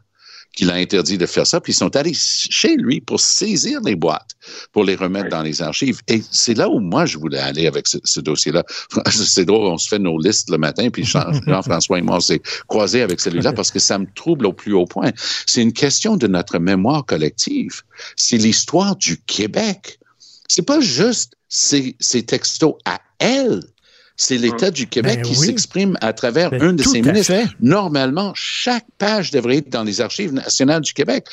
qui 0.52 0.64
l'a 0.64 0.74
interdit 0.74 1.16
de 1.18 1.26
faire 1.26 1.46
ça, 1.46 1.60
puis 1.60 1.72
ils 1.72 1.76
sont 1.76 1.94
allés 1.96 2.12
chez 2.14 2.76
lui 2.76 3.00
pour 3.00 3.20
saisir 3.20 3.80
les 3.80 3.96
boîtes, 3.96 4.32
pour 4.72 4.84
les 4.84 4.96
remettre 4.96 5.30
dans 5.30 5.42
les 5.42 5.62
archives. 5.62 6.00
Et 6.08 6.22
c'est 6.30 6.54
là 6.54 6.68
où 6.68 6.78
moi 6.78 7.06
je 7.06 7.16
voulais 7.18 7.38
aller 7.38 7.66
avec 7.66 7.88
ce, 7.88 7.98
ce 8.04 8.20
dossier-là. 8.20 8.64
C'est 9.10 9.44
drôle, 9.44 9.66
on 9.66 9.78
se 9.78 9.88
fait 9.88 9.98
nos 9.98 10.18
listes 10.18 10.50
le 10.50 10.58
matin, 10.58 10.90
puis 10.90 11.04
Jean- 11.04 11.32
Jean-François 11.46 11.98
et 11.98 12.02
moi, 12.02 12.16
on 12.16 12.20
s'est 12.20 12.42
croisés 12.68 13.02
avec 13.02 13.20
celui-là 13.20 13.52
parce 13.52 13.70
que 13.70 13.78
ça 13.78 13.98
me 13.98 14.06
trouble 14.14 14.46
au 14.46 14.52
plus 14.52 14.74
haut 14.74 14.86
point. 14.86 15.10
C'est 15.46 15.62
une 15.62 15.72
question 15.72 16.16
de 16.16 16.26
notre 16.26 16.58
mémoire 16.58 17.04
collective. 17.06 17.82
C'est 18.16 18.36
l'histoire 18.36 18.96
du 18.96 19.20
Québec. 19.22 19.98
C'est 20.48 20.62
pas 20.66 20.80
juste 20.80 21.34
ces, 21.48 21.96
ces 21.98 22.24
textos 22.24 22.74
à 22.84 23.00
elle. 23.18 23.62
C'est 24.16 24.36
l'État 24.36 24.70
du 24.70 24.86
Québec 24.86 25.16
Ben 25.16 25.22
qui 25.22 25.38
oui. 25.38 25.46
s'exprime 25.46 25.96
à 26.00 26.12
travers 26.12 26.50
Ben, 26.50 26.62
un 26.62 26.72
de 26.72 26.82
ses 26.82 27.02
ministres. 27.02 27.34
fait. 27.34 27.46
Normalement, 27.60 28.32
chaque 28.34 28.86
page 28.98 29.30
devrait 29.30 29.58
être 29.58 29.70
dans 29.70 29.84
les 29.84 30.00
archives 30.00 30.32
nationales 30.32 30.82
du 30.82 30.92
Québec. 30.92 31.26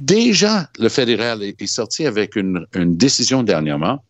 Déjà, 0.00 0.68
le 0.78 0.88
fédéral 0.88 1.42
est, 1.42 1.66
sorti 1.66 2.06
avec 2.06 2.36
une, 2.36 2.66
une 2.74 2.96
décision 2.96 3.42
dernièrement 3.42 4.02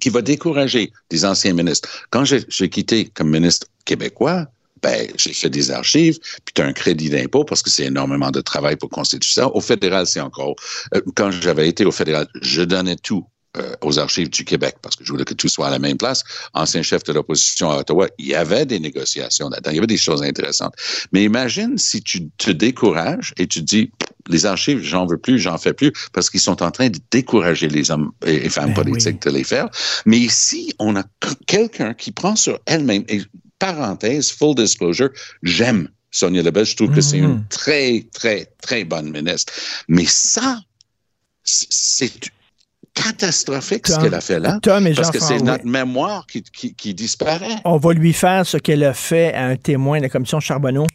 qui 0.00 0.10
va 0.10 0.22
décourager 0.22 0.92
des 1.10 1.24
anciens 1.24 1.52
ministres. 1.52 1.88
Quand 2.10 2.24
j'ai 2.24 2.68
quitté 2.68 3.06
comme 3.06 3.30
ministre 3.30 3.66
québécois, 3.84 4.46
ben, 4.82 5.08
j'ai 5.16 5.32
fait 5.32 5.50
des 5.50 5.70
archives, 5.70 6.18
puis 6.44 6.54
tu 6.54 6.62
as 6.62 6.64
un 6.64 6.72
crédit 6.72 7.10
d'impôt 7.10 7.44
parce 7.44 7.62
que 7.62 7.70
c'est 7.70 7.86
énormément 7.86 8.30
de 8.30 8.40
travail 8.40 8.76
pour 8.76 8.90
constituer 8.90 9.32
ça. 9.32 9.48
Au 9.48 9.60
fédéral, 9.60 10.06
c'est 10.06 10.20
encore. 10.20 10.54
euh, 10.94 11.00
quand 11.16 11.30
j'avais 11.30 11.68
été 11.68 11.84
au 11.84 11.90
fédéral, 11.90 12.28
je 12.42 12.62
donnais 12.62 12.96
tout 12.96 13.24
euh, 13.58 13.74
aux 13.82 13.98
archives 13.98 14.30
du 14.30 14.44
Québec 14.44 14.76
parce 14.82 14.96
que 14.96 15.04
je 15.04 15.10
voulais 15.12 15.24
que 15.24 15.34
tout 15.34 15.48
soit 15.48 15.66
à 15.68 15.70
la 15.70 15.78
même 15.78 15.96
place. 15.96 16.24
Ancien 16.54 16.82
chef 16.82 17.02
de 17.04 17.12
l'opposition 17.12 17.70
à 17.70 17.78
Ottawa, 17.78 18.08
il 18.18 18.26
y 18.26 18.34
avait 18.34 18.66
des 18.66 18.78
négociations 18.80 19.48
là-dedans, 19.48 19.70
il 19.70 19.74
y 19.76 19.78
avait 19.78 19.86
des 19.86 19.96
choses 19.96 20.22
intéressantes. 20.22 20.74
Mais 21.12 21.24
imagine 21.24 21.76
si 21.78 22.02
tu 22.02 22.28
te 22.38 22.50
décourages 22.50 23.32
et 23.36 23.46
tu 23.46 23.60
te 23.60 23.64
dis 23.64 23.90
les 24.28 24.44
archives, 24.46 24.82
j'en 24.82 25.06
veux 25.06 25.16
plus, 25.18 25.38
j'en 25.38 25.56
fais 25.58 25.72
plus, 25.72 25.92
parce 26.12 26.28
qu'ils 26.28 26.40
sont 26.40 26.62
en 26.62 26.70
train 26.70 26.90
de 26.90 26.98
décourager 27.10 27.68
les 27.68 27.90
hommes 27.90 28.10
et 28.26 28.48
femmes 28.50 28.74
Ben 28.74 28.84
politiques 28.84 29.22
de 29.22 29.30
les 29.30 29.44
faire. 29.44 29.68
Mais 30.04 30.18
ici, 30.18 30.74
on 30.78 30.96
a 30.96 31.04
quelqu'un 31.46 31.94
qui 31.94 32.12
prend 32.12 32.36
sur 32.36 32.58
elle-même, 32.66 33.04
et 33.08 33.22
parenthèse, 33.58 34.30
full 34.30 34.54
disclosure, 34.54 35.08
j'aime 35.42 35.88
Sonia 36.10 36.42
Lebel, 36.42 36.64
je 36.64 36.76
trouve 36.76 36.90
que 36.94 37.00
c'est 37.00 37.18
Mhm. 37.20 37.24
une 37.30 37.44
très, 37.48 38.06
très, 38.12 38.50
très 38.62 38.84
bonne 38.84 39.10
ministre. 39.10 39.52
Mais 39.88 40.04
ça, 40.06 40.60
c'est- 41.44 42.30
c'est 42.98 43.10
catastrophique 43.10 43.86
ce 43.86 43.98
qu'elle 44.00 44.14
a 44.14 44.20
fait 44.20 44.40
là. 44.40 44.58
Tom 44.62 44.86
et 44.86 44.94
Parce 44.94 45.10
que 45.10 45.20
c'est 45.20 45.38
notre 45.38 45.66
mémoire 45.66 46.26
qui, 46.26 46.42
qui, 46.42 46.74
qui 46.74 46.94
disparaît. 46.94 47.56
On 47.64 47.76
va 47.76 47.92
lui 47.92 48.12
faire 48.12 48.46
ce 48.46 48.56
qu'elle 48.56 48.84
a 48.84 48.94
fait 48.94 49.34
à 49.34 49.46
un 49.46 49.56
témoin 49.56 49.98
de 49.98 50.02
la 50.04 50.08
commission 50.08 50.40
Charbonneau. 50.40 50.86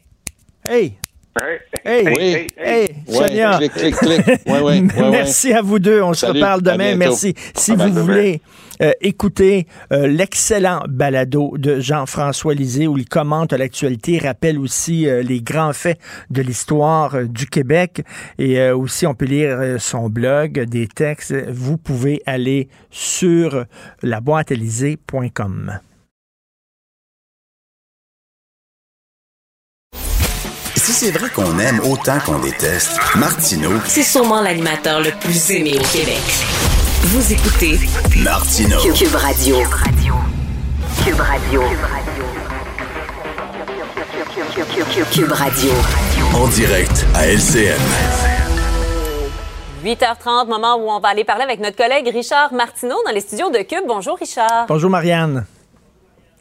Hey! 0.67 0.97
Hey, 1.41 1.59
Hey! 1.85 2.05
Oui. 2.07 2.47
hey, 2.57 2.87
Sonia! 3.07 3.57
clic, 3.57 3.73
clic, 3.73 3.95
clic. 3.95 4.21
Ouais, 4.47 4.61
ouais. 4.61 4.81
Merci 4.81 5.51
à 5.51 5.61
vous 5.61 5.79
deux. 5.79 6.01
On 6.01 6.13
se 6.13 6.25
reparle 6.25 6.61
demain. 6.61 6.95
Merci. 6.95 7.33
Si 7.55 7.71
À 7.71 7.75
vous 7.75 7.89
demain. 7.89 8.01
voulez 8.01 8.41
euh, 8.81 8.91
écouter 9.01 9.67
euh, 9.91 10.07
l'excellent 10.07 10.83
balado 10.87 11.55
de 11.57 11.79
Jean-François 11.79 12.53
Lisée 12.53 12.87
où 12.87 12.97
il 12.97 13.07
commente 13.07 13.53
l'actualité, 13.53 14.17
rappelle 14.17 14.57
aussi 14.59 15.07
euh, 15.07 15.21
les 15.21 15.41
grands 15.41 15.73
faits 15.73 15.99
de 16.29 16.41
l'histoire 16.41 17.23
du 17.25 17.47
Québec 17.47 18.03
et 18.39 18.69
aussi 18.71 19.05
on 19.05 19.13
peut 19.13 19.25
lire 19.25 19.75
son 19.79 20.09
blog, 20.09 20.59
des 20.63 20.87
textes. 20.87 21.33
Vous 21.49 21.77
pouvez 21.77 22.21
aller 22.25 22.69
sur 22.91 23.65
laboîteelysée.com. 24.01 25.79
Si 30.83 30.91
c'est 30.91 31.11
vrai 31.11 31.29
qu'on 31.29 31.59
aime 31.59 31.79
autant 31.89 32.19
qu'on 32.25 32.39
déteste, 32.39 32.99
Martineau, 33.15 33.71
C'est 33.85 34.03
sûrement 34.03 34.41
l'animateur 34.41 34.99
le 34.99 35.11
plus 35.11 35.51
aimé 35.51 35.75
au 35.79 35.97
Québec. 35.97 36.19
Vous 37.03 37.31
écoutez 37.31 37.79
Martineau. 38.21 38.81
Cube 38.93 39.15
Radio. 39.15 39.55
Cube 41.05 41.21
Radio. 41.21 41.63
Cube 45.13 45.31
Radio. 45.31 45.71
En 46.35 46.47
direct 46.49 47.05
à 47.15 47.27
LCN. 47.27 47.79
8h30, 49.85 50.49
moment 50.49 50.75
où 50.75 50.89
on 50.91 50.99
va 50.99 51.07
aller 51.07 51.23
parler 51.23 51.43
avec 51.43 51.61
notre 51.61 51.77
collègue 51.77 52.09
Richard 52.13 52.51
Martineau 52.51 52.97
dans 53.05 53.13
les 53.13 53.21
studios 53.21 53.49
de 53.51 53.59
Cube. 53.59 53.85
Bonjour 53.87 54.17
Richard. 54.17 54.65
Bonjour 54.67 54.89
Marianne. 54.89 55.45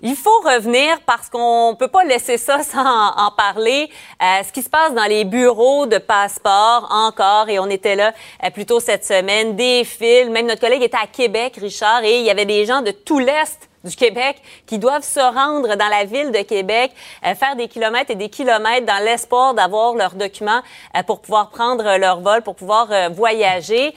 Il 0.05 0.17
faut 0.17 0.41
revenir 0.41 1.01
parce 1.07 1.31
qu'on 1.31 1.77
peut 1.79 1.87
pas 1.87 2.03
laisser 2.03 2.37
ça 2.37 2.63
sans 2.65 3.13
en 3.17 3.31
parler. 3.31 3.89
Euh, 4.21 4.43
ce 4.45 4.53
qui 4.53 4.63
se 4.63 4.69
passe 4.69 4.93
dans 4.95 5.05
les 5.05 5.25
bureaux 5.25 5.87
de 5.87 5.99
passeport 5.99 6.89
encore, 6.91 7.49
et 7.49 7.61
on 7.61 7.71
était 7.71 7.95
là 7.95 8.13
euh, 8.45 8.51
plus 8.51 8.67
tôt 8.67 8.81
cette 8.81 9.05
semaine, 9.05 9.55
des 9.55 9.85
fils. 9.85 10.29
Même 10.29 10.47
notre 10.47 10.61
collègue 10.61 10.83
était 10.83 10.97
à 10.97 11.07
Québec, 11.07 11.57
Richard, 11.61 12.03
et 12.03 12.19
il 12.19 12.25
y 12.25 12.31
avait 12.31 12.47
des 12.47 12.67
gens 12.67 12.83
de 12.83 12.91
tout 12.91 13.21
l'Est 13.21 13.69
du 13.85 13.97
Québec 13.97 14.37
qui 14.67 14.79
doivent 14.79 15.05
se 15.05 15.21
rendre 15.21 15.77
dans 15.77 15.89
la 15.89 16.05
ville 16.05 16.31
de 16.31 16.43
Québec, 16.43 16.93
euh, 17.27 17.35
faire 17.35 17.57
des 17.57 17.69
kilomètres 17.69 18.11
et 18.11 18.15
des 18.15 18.29
kilomètres 18.29 18.87
dans 18.87 19.05
l'espoir 19.05 19.55
d'avoir 19.55 19.95
leurs 19.95 20.15
documents 20.15 20.63
euh, 20.97 21.03
pour 21.03 21.21
pouvoir 21.21 21.51
prendre 21.51 21.99
leur 21.99 22.21
vol, 22.21 22.43
pour 22.43 22.55
pouvoir 22.55 22.89
euh, 22.91 23.09
voyager. 23.09 23.95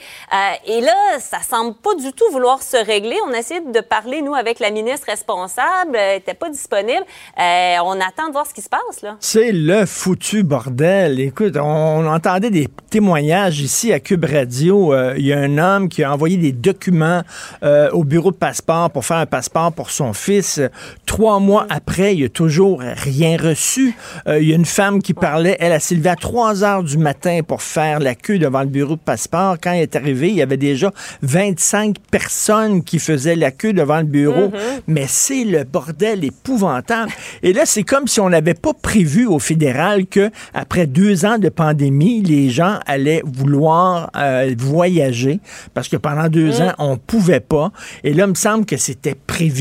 Et 0.66 0.80
là, 0.80 1.18
ça 1.18 1.38
semble 1.48 1.74
pas 1.74 1.94
du 1.94 2.12
tout 2.12 2.24
vouloir 2.32 2.62
se 2.62 2.76
régler. 2.76 3.16
On 3.26 3.32
a 3.32 3.38
essayé 3.38 3.60
de 3.60 3.80
parler, 3.80 4.22
nous, 4.22 4.34
avec 4.34 4.58
la 4.58 4.70
ministre 4.70 5.06
responsable, 5.06 5.96
elle 5.96 6.16
n'était 6.16 6.34
pas 6.34 6.50
disponible. 6.50 7.04
On 7.36 8.00
attend 8.00 8.28
de 8.28 8.32
voir 8.32 8.46
ce 8.46 8.54
qui 8.54 8.62
se 8.62 8.68
passe, 8.68 9.02
là. 9.02 9.16
C'est 9.20 9.52
le 9.52 9.86
foutu 9.86 10.42
bordel. 10.42 11.20
Écoute, 11.20 11.56
on 11.56 12.06
entendait 12.06 12.50
des 12.50 12.68
témoignages 12.90 13.60
ici 13.60 13.92
à 13.92 14.00
Cube 14.00 14.24
Radio. 14.24 14.94
Il 15.16 15.24
y 15.24 15.32
a 15.32 15.38
un 15.38 15.58
homme 15.58 15.88
qui 15.88 16.02
a 16.04 16.12
envoyé 16.12 16.36
des 16.36 16.52
documents 16.52 17.22
au 17.62 18.04
bureau 18.04 18.30
de 18.30 18.36
passeport 18.36 18.90
pour 18.90 19.04
faire 19.04 19.18
un 19.18 19.26
passeport 19.26 19.72
pour 19.76 19.90
son 19.90 20.12
fils. 20.12 20.60
Trois 21.04 21.38
mois 21.38 21.66
après, 21.70 22.14
il 22.14 22.18
n'y 22.18 22.24
a 22.24 22.28
toujours 22.28 22.80
rien 22.80 23.36
reçu. 23.36 23.94
Euh, 24.26 24.40
il 24.40 24.48
y 24.48 24.52
a 24.52 24.56
une 24.56 24.64
femme 24.64 25.00
qui 25.00 25.14
parlait, 25.14 25.56
elle 25.60 25.72
a 25.72 25.78
s'est 25.78 25.94
levée 25.94 26.10
à 26.10 26.16
3 26.16 26.64
heures 26.64 26.82
du 26.82 26.98
matin 26.98 27.40
pour 27.46 27.62
faire 27.62 28.00
la 28.00 28.14
queue 28.14 28.38
devant 28.38 28.60
le 28.60 28.66
bureau 28.66 28.96
de 28.96 29.00
passeport. 29.00 29.56
Quand 29.62 29.72
elle 29.72 29.82
est 29.82 29.94
arrivée, 29.94 30.30
il 30.30 30.36
y 30.36 30.42
avait 30.42 30.56
déjà 30.56 30.90
25 31.22 31.96
personnes 32.10 32.82
qui 32.82 32.98
faisaient 32.98 33.36
la 33.36 33.52
queue 33.52 33.72
devant 33.72 33.98
le 33.98 34.04
bureau. 34.04 34.50
Mais 34.88 35.04
c'est 35.06 35.44
le 35.44 35.64
bordel 35.64 36.24
épouvantable. 36.24 37.12
Et 37.42 37.52
là, 37.52 37.66
c'est 37.66 37.82
comme 37.82 38.08
si 38.08 38.18
on 38.20 38.30
n'avait 38.30 38.54
pas 38.54 38.72
prévu 38.72 39.26
au 39.26 39.38
fédéral 39.38 40.06
que 40.06 40.30
après 40.54 40.86
deux 40.86 41.24
ans 41.24 41.38
de 41.38 41.50
pandémie, 41.50 42.22
les 42.22 42.50
gens 42.50 42.78
allaient 42.86 43.22
vouloir 43.24 44.10
euh, 44.16 44.54
voyager 44.58 45.40
parce 45.74 45.88
que 45.88 45.96
pendant 45.96 46.28
deux 46.28 46.60
ans, 46.60 46.72
on 46.78 46.96
pouvait 46.96 47.40
pas. 47.40 47.70
Et 48.02 48.12
là, 48.12 48.24
il 48.24 48.30
me 48.30 48.34
semble 48.34 48.64
que 48.64 48.76
c'était 48.76 49.14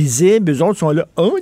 Eux 0.06 0.62
autres 0.64 0.80
sont 0.80 0.92
là, 0.92 1.06
oh, 1.18 1.36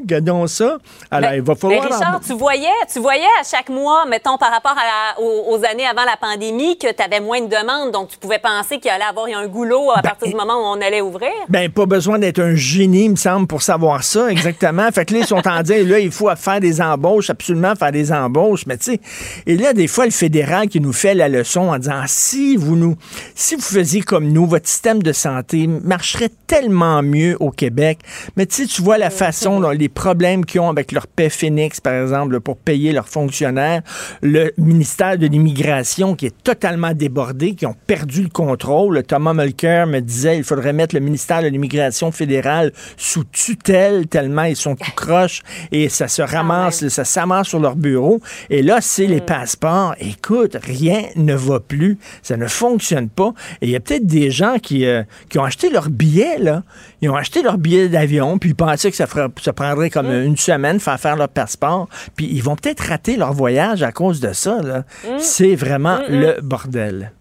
regardons 0.00 0.46
ça. 0.46 0.78
Alors, 1.10 1.32
il 1.34 1.42
va 1.42 1.54
falloir... 1.54 1.80
en- 1.80 1.84
Richard, 1.84 2.20
tu 2.26 2.34
voyais, 2.34 2.68
tu 2.92 3.00
voyais 3.00 3.22
à 3.40 3.44
chaque 3.44 3.68
mois, 3.68 4.04
mettons, 4.06 4.36
par 4.38 4.50
rapport 4.50 4.72
à 4.72 5.16
la- 5.16 5.20
aux, 5.22 5.54
aux 5.56 5.64
années 5.64 5.86
avant 5.86 6.04
la 6.04 6.16
pandémie, 6.20 6.78
que 6.78 6.92
tu 6.92 7.02
avais 7.02 7.20
moins 7.20 7.40
de 7.40 7.46
demandes, 7.48 7.92
donc 7.92 8.08
tu 8.08 8.18
pouvais 8.18 8.38
penser 8.38 8.78
qu'il 8.78 8.90
allait 8.90 9.04
avoir 9.04 9.26
un 9.26 9.46
goulot 9.46 9.90
à 9.94 10.02
partir 10.02 10.28
du 10.28 10.34
moment 10.34 10.54
où 10.54 10.76
on 10.76 10.80
allait 10.80 11.00
ouvrir? 11.00 11.30
Ben, 11.48 11.70
pas 11.70 11.86
besoin 11.86 12.18
d'être 12.18 12.40
un 12.40 12.54
génie, 12.54 13.04
il 13.04 13.10
me 13.12 13.16
semble, 13.16 13.46
pour 13.46 13.62
savoir 13.62 14.02
ça, 14.04 14.28
exactement. 14.30 14.90
fait 14.92 15.04
que 15.04 15.14
là, 15.14 15.20
ils 15.20 15.26
sont 15.26 15.36
en 15.36 15.42
train 15.42 15.58
de 15.62 15.66
dire, 15.66 15.86
là, 15.86 15.98
il 15.98 16.10
faut 16.10 16.30
faire 16.36 16.60
des 16.60 16.80
embauches, 16.80 17.30
absolument 17.30 17.74
faire 17.74 17.92
des 17.92 18.12
embauches. 18.12 18.66
Mais 18.66 18.76
tu 18.76 18.92
sais, 18.92 19.00
et 19.46 19.56
là, 19.56 19.72
des 19.72 19.86
fois, 19.88 20.04
le 20.04 20.10
fédéral 20.10 20.68
qui 20.68 20.80
nous 20.80 20.92
fait 20.92 21.14
la 21.14 21.28
leçon 21.28 21.70
en 21.70 21.78
disant, 21.78 22.02
si 22.06 22.56
vous 22.56 22.76
nous, 22.76 22.96
si 23.34 23.54
vous 23.54 23.62
faisiez 23.62 24.02
comme 24.02 24.28
nous, 24.28 24.46
votre 24.46 24.68
système 24.68 25.02
de 25.02 25.12
santé 25.12 25.66
marcherait 25.66 26.30
tellement 26.46 27.02
mieux 27.02 27.36
au 27.40 27.50
Québec. 27.50 27.98
Mais 28.36 28.46
tu 28.46 28.54
sais, 28.54 28.66
tu 28.66 28.82
vois 28.82 28.98
la 28.98 29.10
façon, 29.10 29.60
là, 29.60 29.72
les 29.74 29.88
problèmes 29.88 30.44
qu'ils 30.44 30.60
ont 30.60 30.70
avec 30.70 30.92
leur 30.92 31.06
paix 31.06 31.28
Phoenix, 31.28 31.80
par 31.80 31.94
exemple, 31.94 32.40
pour 32.40 32.56
payer 32.56 32.92
leurs 32.92 33.08
fonctionnaires, 33.08 33.82
le 34.22 34.52
ministère 34.58 35.18
de 35.18 35.26
l'immigration 35.26 36.14
qui 36.14 36.26
est 36.26 36.42
totalement 36.42 36.92
débordé, 36.92 37.54
qui 37.54 37.66
ont 37.66 37.76
perdu 37.86 38.22
le 38.22 38.28
contrôle. 38.28 39.02
Thomas 39.02 39.34
Mulcair 39.34 39.86
me 39.86 40.00
disait, 40.00 40.38
il 40.38 40.44
faudrait 40.44 40.72
mettre 40.72 40.94
le 40.94 41.00
ministère 41.00 41.42
de 41.42 41.48
l'immigration 41.48 42.12
fédérale 42.12 42.72
sous 42.96 43.24
tutelle 43.24 44.06
tellement 44.06 44.44
ils 44.44 44.56
sont 44.56 44.76
tout 44.76 44.92
croches 44.94 45.42
et 45.70 45.88
ça 45.88 46.08
se 46.08 46.22
ramasse, 46.22 46.88
ça 46.88 47.04
s'amasse 47.04 47.48
sur 47.48 47.60
leur 47.60 47.76
bureau. 47.76 48.20
Et 48.50 48.62
là, 48.62 48.80
c'est 48.80 49.06
les 49.06 49.20
passeports. 49.20 49.94
Écoute, 49.98 50.56
rien 50.62 51.02
ne 51.16 51.34
va 51.34 51.60
plus. 51.60 51.98
Ça 52.22 52.36
ne 52.36 52.46
fonctionne 52.46 53.08
pas. 53.08 53.32
Et 53.60 53.66
il 53.66 53.70
y 53.70 53.76
a 53.76 53.80
peut-être 53.80 54.06
des 54.06 54.30
gens 54.30 54.58
qui, 54.58 54.84
euh, 54.86 55.02
qui 55.28 55.38
ont 55.38 55.44
acheté 55.44 55.70
leur 55.70 55.88
billet, 55.88 56.38
là. 56.38 56.62
Ils 57.02 57.10
ont 57.10 57.16
acheté 57.16 57.42
leur 57.42 57.58
billet 57.58 57.88
d'avion, 57.88 58.38
puis 58.38 58.50
ils 58.50 58.54
pensaient 58.54 58.90
que 58.90 58.96
ça, 58.96 59.08
ferait, 59.08 59.26
ça 59.42 59.52
prendrait 59.52 59.90
comme 59.90 60.10
une 60.10 60.36
semaine 60.36 60.78
faire 60.78 61.00
faire 61.00 61.16
leur 61.16 61.28
passeport. 61.28 61.88
Puis 62.16 62.28
ils 62.30 62.42
vont 62.42 62.54
peut-être 62.54 62.80
rater 62.80 63.16
leur 63.16 63.32
voyage 63.32 63.82
à 63.82 63.90
cause 63.90 64.20
de 64.20 64.32
ça, 64.32 64.62
là. 64.62 64.84
C'est 65.18 65.56
vraiment 65.56 65.98
le 66.08 66.40
bordel. 66.40 67.12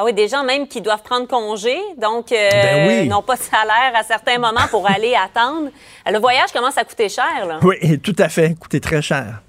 Ah 0.00 0.04
oui, 0.04 0.12
des 0.12 0.28
gens 0.28 0.44
même 0.44 0.68
qui 0.68 0.80
doivent 0.80 1.02
prendre 1.02 1.26
congé, 1.26 1.76
donc 2.00 2.30
euh, 2.30 2.48
Ben 2.52 3.08
n'ont 3.08 3.22
pas 3.22 3.34
de 3.34 3.40
salaire 3.40 3.92
à 3.96 4.04
certains 4.04 4.38
moments 4.38 4.68
pour 4.70 4.88
aller 4.94 5.14
attendre. 5.16 5.70
Le 6.06 6.18
voyage 6.20 6.52
commence 6.52 6.78
à 6.78 6.84
coûter 6.84 7.08
cher. 7.08 7.46
Là. 7.48 7.58
Oui, 7.62 7.98
tout 7.98 8.14
à 8.18 8.28
fait. 8.28 8.54
Coûter 8.54 8.78
très 8.80 9.02
cher. 9.02 9.42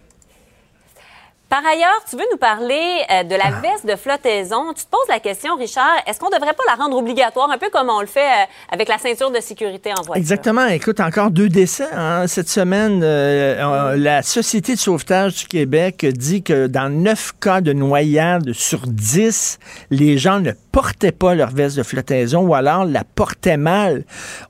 Par 1.49 1.65
ailleurs, 1.65 2.03
tu 2.07 2.15
veux 2.15 2.25
nous 2.31 2.37
parler 2.37 2.79
euh, 3.11 3.23
de 3.23 3.33
la 3.33 3.45
Ah. 3.47 3.61
veste 3.61 3.83
de 3.87 3.95
flottaison. 3.95 4.71
Tu 4.75 4.83
te 4.85 4.89
poses 4.91 5.07
la 5.09 5.19
question, 5.19 5.55
Richard, 5.55 5.95
est-ce 6.05 6.19
qu'on 6.19 6.29
ne 6.29 6.35
devrait 6.35 6.53
pas 6.53 6.61
la 6.67 6.75
rendre 6.75 6.95
obligatoire, 6.95 7.49
un 7.49 7.57
peu 7.57 7.69
comme 7.71 7.89
on 7.89 8.01
le 8.01 8.05
fait 8.05 8.19
euh, 8.19 8.45
avec 8.71 8.87
la 8.87 8.99
ceinture 8.99 9.31
de 9.31 9.39
sécurité 9.39 9.89
en 9.91 9.95
voiture? 10.03 10.15
Exactement. 10.15 10.67
Écoute, 10.67 10.99
encore 10.99 11.31
deux 11.31 11.49
décès. 11.49 11.87
hein. 11.91 12.27
Cette 12.27 12.49
semaine, 12.49 13.01
euh, 13.03 13.95
la 13.97 14.21
Société 14.21 14.75
de 14.75 14.79
sauvetage 14.79 15.37
du 15.37 15.47
Québec 15.47 16.05
dit 16.05 16.43
que 16.43 16.67
dans 16.67 16.87
neuf 16.93 17.31
cas 17.41 17.61
de 17.61 17.73
noyade 17.73 18.53
sur 18.53 18.81
10, 18.85 19.57
les 19.89 20.19
gens 20.19 20.41
ne 20.41 20.51
portaient 20.71 21.11
pas 21.11 21.33
leur 21.33 21.49
veste 21.49 21.77
de 21.77 21.83
flottaison 21.83 22.41
ou 22.41 22.53
alors 22.53 22.85
la 22.85 23.03
portaient 23.03 23.57
mal. 23.57 24.03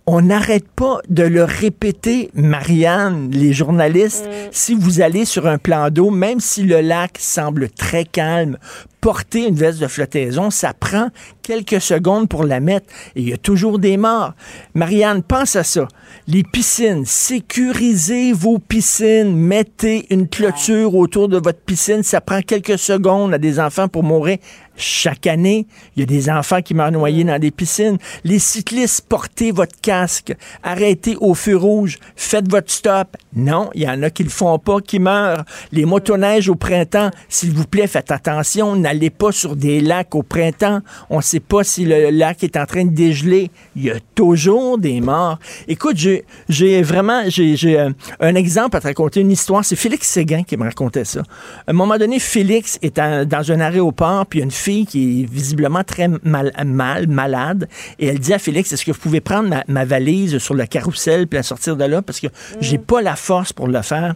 On 0.05 0.21
n'arrête 0.21 0.67
pas 0.69 0.97
de 1.07 1.23
le 1.23 1.45
répéter, 1.45 2.29
Marianne, 2.33 3.29
les 3.31 3.53
journalistes. 3.53 4.27
Si 4.51 4.75
vous 4.75 4.99
allez 4.99 5.23
sur 5.23 5.47
un 5.47 5.57
plan 5.57 5.89
d'eau, 5.89 6.09
même 6.09 6.41
si 6.41 6.63
le 6.63 6.88
lac 6.89 7.17
semble 7.19 7.69
très 7.69 8.03
calme, 8.03 8.57
porter 8.99 9.47
une 9.47 9.55
veste 9.55 9.79
de 9.79 9.87
flottaison, 9.87 10.49
ça 10.49 10.73
prend 10.73 11.09
quelques 11.43 11.79
secondes 11.79 12.27
pour 12.27 12.43
la 12.43 12.59
mettre 12.59 12.87
et 13.15 13.21
il 13.21 13.29
y 13.29 13.33
a 13.33 13.37
toujours 13.37 13.77
des 13.77 13.95
morts. 13.95 14.33
Marianne, 14.73 15.21
pense 15.21 15.55
à 15.55 15.63
ça. 15.63 15.87
Les 16.27 16.41
piscines, 16.41 17.05
sécurisez 17.05 18.33
vos 18.33 18.57
piscines, 18.57 19.35
mettez 19.35 20.11
une 20.11 20.27
clôture 20.27 20.95
autour 20.95 21.29
de 21.29 21.37
votre 21.37 21.61
piscine, 21.61 22.01
ça 22.01 22.21
prend 22.21 22.41
quelques 22.41 22.79
secondes 22.79 23.33
à 23.33 23.37
des 23.37 23.59
enfants 23.59 23.87
pour 23.87 24.03
mourir. 24.03 24.39
Chaque 24.81 25.27
année, 25.27 25.67
il 25.95 25.99
y 25.99 26.03
a 26.03 26.05
des 26.05 26.29
enfants 26.29 26.61
qui 26.61 26.73
meurent 26.73 26.93
noyés 26.93 27.25
dans 27.25 27.37
des 27.37 27.51
piscines. 27.51 27.97
Les 28.23 28.39
cyclistes, 28.39 29.05
portez 29.09 29.51
votre 29.51 29.75
casque. 29.81 30.33
Arrêtez 30.63 31.17
au 31.19 31.33
feu 31.33 31.57
rouge. 31.57 31.99
Faites 32.15 32.49
votre 32.49 32.71
stop. 32.71 33.17
Non, 33.35 33.69
il 33.75 33.81
y 33.81 33.89
en 33.89 34.01
a 34.03 34.09
qui 34.09 34.23
le 34.23 34.29
font 34.29 34.57
pas, 34.57 34.79
qui 34.79 34.99
meurent. 34.99 35.43
Les 35.73 35.83
motoneiges 35.83 36.47
au 36.47 36.55
printemps, 36.55 37.11
s'il 37.27 37.51
vous 37.51 37.65
plaît, 37.65 37.87
faites 37.87 38.09
attention. 38.09 38.77
N'allez 38.77 39.09
pas 39.09 39.33
sur 39.33 39.57
des 39.57 39.81
lacs 39.81 40.15
au 40.15 40.23
printemps. 40.23 40.79
On 41.09 41.17
ne 41.17 41.21
sait 41.21 41.41
pas 41.41 41.65
si 41.65 41.83
le 41.83 42.09
lac 42.11 42.41
est 42.45 42.55
en 42.55 42.65
train 42.65 42.85
de 42.85 42.95
dégeler. 42.95 43.51
Il 43.75 43.83
y 43.83 43.91
a 43.91 43.97
toujours 44.15 44.77
des 44.77 45.01
morts. 45.01 45.39
Écoute, 45.67 45.97
j'ai 45.97 46.81
vraiment 46.83 47.23
j'ai 47.27 47.77
euh, 47.77 47.89
un 48.21 48.35
exemple 48.35 48.77
à 48.77 48.79
te 48.79 48.87
raconter, 48.87 49.19
une 49.19 49.31
histoire. 49.31 49.65
C'est 49.65 49.75
Félix 49.75 50.07
Séguin 50.07 50.43
qui 50.43 50.55
me 50.55 50.63
racontait 50.63 51.03
ça. 51.03 51.19
À 51.67 51.71
un 51.71 51.73
moment 51.73 51.97
donné, 51.97 52.19
Félix 52.19 52.79
est 52.81 52.95
dans 52.97 53.51
un 53.51 53.59
aéroport, 53.59 54.25
puis 54.25 54.39
il 54.39 54.41
y 54.41 54.43
a 54.43 54.45
une 54.45 54.51
fille 54.51 54.68
qui 54.85 55.21
est 55.21 55.29
visiblement 55.29 55.83
très 55.83 56.07
mal, 56.23 56.51
mal 56.65 57.07
malade, 57.07 57.67
et 57.99 58.07
elle 58.07 58.19
dit 58.19 58.33
à 58.33 58.39
Félix, 58.39 58.71
est-ce 58.71 58.85
que 58.85 58.91
vous 58.91 58.99
pouvez 58.99 59.21
prendre 59.21 59.49
ma, 59.49 59.63
ma 59.67 59.85
valise 59.85 60.37
sur 60.37 60.53
le 60.53 60.65
carrousel 60.65 61.27
puis 61.27 61.37
la 61.37 61.43
sortir 61.43 61.75
de 61.75 61.85
là, 61.85 62.01
parce 62.01 62.19
que 62.19 62.27
j'ai 62.61 62.77
pas 62.77 63.01
la 63.01 63.15
force 63.15 63.53
pour 63.53 63.67
le 63.67 63.81
faire. 63.81 64.15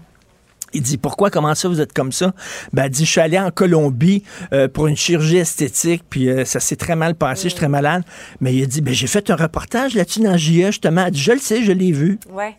Il 0.73 0.81
dit 0.81 0.97
pourquoi 0.97 1.29
comment 1.29 1.53
ça 1.53 1.67
vous 1.67 1.81
êtes 1.81 1.93
comme 1.93 2.11
ça? 2.11 2.33
Ben 2.73 2.85
elle 2.85 2.89
dit 2.89 3.05
je 3.05 3.11
suis 3.11 3.21
allé 3.21 3.37
en 3.37 3.51
Colombie 3.51 4.23
euh, 4.53 4.67
pour 4.67 4.87
une 4.87 4.97
chirurgie 4.97 5.37
esthétique 5.37 6.03
puis 6.09 6.29
euh, 6.29 6.45
ça 6.45 6.59
s'est 6.59 6.75
très 6.75 6.95
mal 6.95 7.13
passé, 7.15 7.43
je 7.43 7.49
suis 7.49 7.57
très 7.57 7.69
malade. 7.69 8.03
Mais 8.41 8.55
il 8.55 8.63
a 8.63 8.65
dit 8.65 8.81
ben 8.81 8.93
j'ai 8.93 9.07
fait 9.07 9.29
un 9.29 9.35
reportage 9.35 9.93
là-dessus 9.93 10.21
dans 10.21 10.35
JE 10.35 10.65
justement. 10.67 11.05
Elle 11.05 11.11
dit 11.11 11.21
je 11.21 11.31
le 11.31 11.39
sais, 11.39 11.63
je 11.63 11.71
l'ai 11.71 11.91
vu. 11.91 12.19
Ouais. 12.31 12.55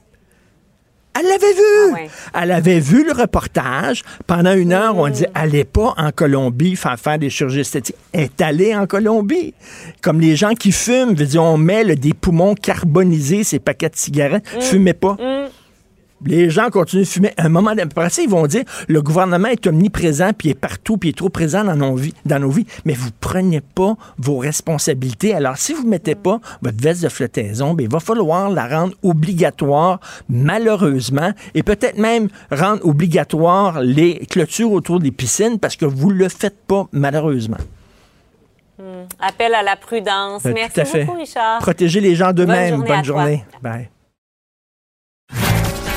Elle 1.18 1.26
l'avait 1.26 1.52
vu. 1.52 1.60
Ah 1.90 1.92
ouais. 1.92 2.10
Elle 2.34 2.50
avait 2.50 2.80
vu 2.80 3.04
le 3.04 3.12
reportage. 3.12 4.02
Pendant 4.26 4.54
une 4.54 4.72
heure, 4.72 4.96
on 4.96 5.08
dit 5.08 5.26
allez 5.34 5.64
pas 5.64 5.94
en 5.96 6.10
Colombie 6.10 6.74
faire 6.74 6.98
faire 6.98 7.18
des 7.18 7.30
chirurgies 7.30 7.60
esthétiques. 7.60 7.96
Elle 8.12 8.22
est 8.22 8.40
allée 8.40 8.74
en 8.74 8.86
Colombie. 8.86 9.54
Comme 10.02 10.20
les 10.20 10.34
gens 10.34 10.54
qui 10.54 10.72
fument, 10.72 11.14
veut 11.14 11.26
dire, 11.26 11.42
on 11.42 11.56
met 11.56 11.84
des 11.96 12.14
poumons 12.14 12.54
carbonisés, 12.54 13.44
ces 13.44 13.60
paquets 13.60 13.90
de 13.90 13.96
cigarettes. 13.96 14.44
Fumez 14.60 14.94
pas. 14.94 15.16
Les 16.26 16.50
gens 16.50 16.70
continuent 16.70 17.02
de 17.02 17.06
fumer. 17.06 17.32
À 17.36 17.46
un 17.46 17.48
moment, 17.48 17.70
après 17.70 18.10
ça, 18.10 18.22
ils 18.22 18.28
vont 18.28 18.46
dire 18.46 18.64
le 18.88 19.02
gouvernement 19.02 19.48
est 19.48 19.66
omniprésent, 19.66 20.32
puis 20.32 20.48
il 20.48 20.50
est 20.52 20.54
partout, 20.54 20.96
puis 20.96 21.10
il 21.10 21.12
est 21.12 21.16
trop 21.16 21.28
présent 21.28 21.64
dans 21.64 21.76
nos 21.76 21.94
vies. 21.94 22.14
Dans 22.24 22.38
nos 22.38 22.50
vies. 22.50 22.66
Mais 22.84 22.94
vous 22.94 23.10
prenez 23.20 23.60
pas 23.60 23.94
vos 24.18 24.38
responsabilités. 24.38 25.34
Alors, 25.34 25.56
si 25.56 25.72
vous 25.72 25.84
ne 25.84 25.90
mettez 25.90 26.14
pas 26.14 26.40
votre 26.62 26.82
veste 26.82 27.02
de 27.02 27.08
flottaison, 27.08 27.74
ben, 27.74 27.84
il 27.84 27.90
va 27.90 28.00
falloir 28.00 28.50
la 28.50 28.66
rendre 28.66 28.94
obligatoire, 29.02 30.00
malheureusement, 30.28 31.32
et 31.54 31.62
peut-être 31.62 31.98
même 31.98 32.28
rendre 32.50 32.84
obligatoire 32.86 33.80
les 33.80 34.26
clôtures 34.26 34.72
autour 34.72 35.00
des 35.00 35.10
piscines 35.10 35.58
parce 35.58 35.76
que 35.76 35.84
vous 35.84 36.12
ne 36.12 36.18
le 36.18 36.28
faites 36.28 36.58
pas, 36.66 36.86
malheureusement. 36.92 37.58
Appel 39.20 39.54
à 39.54 39.62
la 39.62 39.76
prudence. 39.76 40.44
Euh, 40.46 40.52
Merci 40.52 40.80
beaucoup, 41.04 41.18
Richard. 41.18 41.60
Protégez 41.60 42.00
les 42.00 42.14
gens 42.14 42.32
d'eux-mêmes. 42.32 42.74
journée 42.74 42.90
à 42.90 42.94
Bonne 42.96 43.04
journée. 43.04 43.44
Bye. 43.62 43.88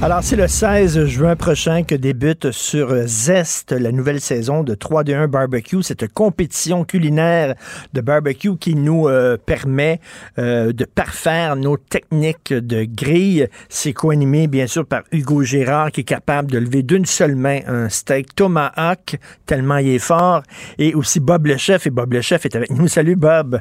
Alors, 0.00 0.22
c'est 0.22 0.36
le 0.36 0.46
16 0.46 1.06
juin 1.06 1.34
prochain 1.34 1.82
que 1.82 1.96
débute 1.96 2.52
sur 2.52 2.94
Zest 3.06 3.72
la 3.72 3.90
nouvelle 3.90 4.20
saison 4.20 4.62
de 4.62 4.76
3 4.76 5.02
de 5.02 5.12
1 5.12 5.26
Barbecue, 5.26 5.82
cette 5.82 6.06
compétition 6.12 6.84
culinaire 6.84 7.56
de 7.94 8.00
barbecue 8.00 8.56
qui 8.56 8.76
nous 8.76 9.08
euh, 9.08 9.36
permet 9.36 10.00
euh, 10.38 10.72
de 10.72 10.84
parfaire 10.84 11.56
nos 11.56 11.76
techniques 11.76 12.52
de 12.52 12.84
grille. 12.84 13.48
C'est 13.68 13.92
co-animé, 13.92 14.46
bien 14.46 14.68
sûr, 14.68 14.86
par 14.86 15.02
Hugo 15.10 15.42
Gérard, 15.42 15.90
qui 15.90 16.02
est 16.02 16.04
capable 16.04 16.52
de 16.52 16.58
lever 16.58 16.84
d'une 16.84 17.04
seule 17.04 17.34
main 17.34 17.58
un 17.66 17.88
steak 17.88 18.36
tomahawk, 18.36 19.18
tellement 19.46 19.78
il 19.78 19.88
est 19.88 19.98
fort, 19.98 20.44
et 20.78 20.94
aussi 20.94 21.18
Bob 21.18 21.46
le 21.46 21.56
chef, 21.56 21.88
et 21.88 21.90
Bob 21.90 22.12
le 22.12 22.20
chef 22.20 22.46
est 22.46 22.54
avec 22.54 22.70
nous. 22.70 22.86
Salut, 22.86 23.16
Bob. 23.16 23.60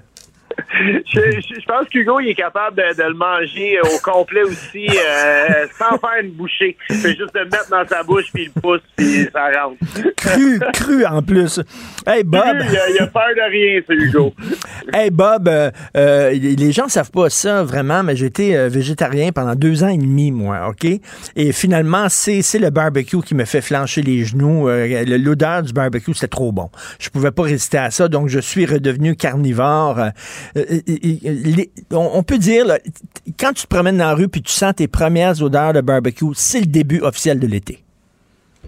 Je, 0.80 1.20
je- 1.32 1.60
je 1.62 1.66
pense 1.66 1.88
qu'Hugo, 1.90 2.20
il 2.20 2.30
est 2.30 2.36
capable 2.36 2.78
de, 2.78 2.96
de 2.98 3.04
le 3.08 3.14
manger 3.14 3.80
au 3.82 4.00
complet 4.04 4.44
aussi, 4.44 4.88
euh, 4.88 5.66
sans 5.78 5.98
faire 5.98 6.22
une 6.24 6.32
bouchée. 6.32 6.78
Il 6.90 6.96
fait 6.98 7.10
juste 7.16 7.32
le 7.36 7.46
mettre 7.46 7.70
dans 7.70 7.86
sa 7.88 8.04
bouche, 8.04 8.26
puis 8.34 8.44
il 8.56 8.62
pousse, 8.62 8.82
puis 8.96 9.28
ça 9.34 9.48
rentre. 9.62 9.78
Cru, 10.18 10.60
cru 10.74 11.06
en 11.06 11.22
plus. 11.22 11.60
Hey, 12.06 12.24
Bob. 12.24 12.44
Il 12.70 12.78
a, 12.78 12.90
il 12.90 13.00
a 13.00 13.08
peur 13.08 13.30
de 13.36 13.50
rien, 13.52 13.82
ce 13.88 13.94
Hugo. 13.94 14.34
Hey 14.94 15.10
Bob, 15.10 15.48
euh, 15.48 15.72
euh, 15.96 16.32
les 16.32 16.72
gens 16.72 16.88
savent 16.88 17.12
pas 17.12 17.30
ça 17.30 17.64
vraiment, 17.64 18.04
mais 18.04 18.14
euh, 18.40 18.68
végétarien 18.70 19.32
pendant 19.32 19.56
deux 19.56 19.84
ans 19.84 19.90
et 19.90 19.98
demi, 19.98 20.32
moi, 20.32 20.68
OK? 20.70 20.86
Et 21.36 21.52
finalement, 21.52 22.08
c'est 22.10 22.42
c'est 22.42 22.60
le 22.60 22.70
barbecue 22.70 23.22
qui 23.22 23.36
me 23.36 23.46
fait 23.46 23.62
flancher 23.62 24.02
les 24.02 24.24
genoux. 24.26 24.68
L'odeur 24.70 25.64
du 25.64 25.74
barbecue, 25.74 26.14
c'était 26.14 26.28
trop 26.28 26.52
bon. 26.52 26.70
Je 27.00 27.10
pouvais 27.10 27.32
pas 27.32 27.44
résister 27.44 27.78
à 27.78 27.92
ça, 27.92 28.08
donc 28.08 28.28
je 28.30 28.40
suis 28.40 28.66
redevenu 28.66 29.16
carnivore. 29.16 30.00
Euh, 30.56 30.64
euh, 30.70 30.94
euh, 31.26 31.96
on, 31.96 32.24
peut 32.24 32.38
dire, 32.38 32.66
quand 33.40 33.54
tu 33.54 33.64
te 33.64 33.68
promènes 33.68 33.98
dans 33.98 34.08
la 34.08 34.14
rue 34.14 34.28
puis 34.28 34.42
tu 34.42 34.52
sens 34.52 34.76
tes 34.76 34.88
premières 34.88 35.42
odeurs 35.42 35.74
de 35.74 35.82
barbecue, 35.82 36.26
c'est 36.34 36.62
le 36.62 36.68
début 36.68 37.02
officiel 37.02 37.40
de 37.40 37.48
l'été. 37.48 37.80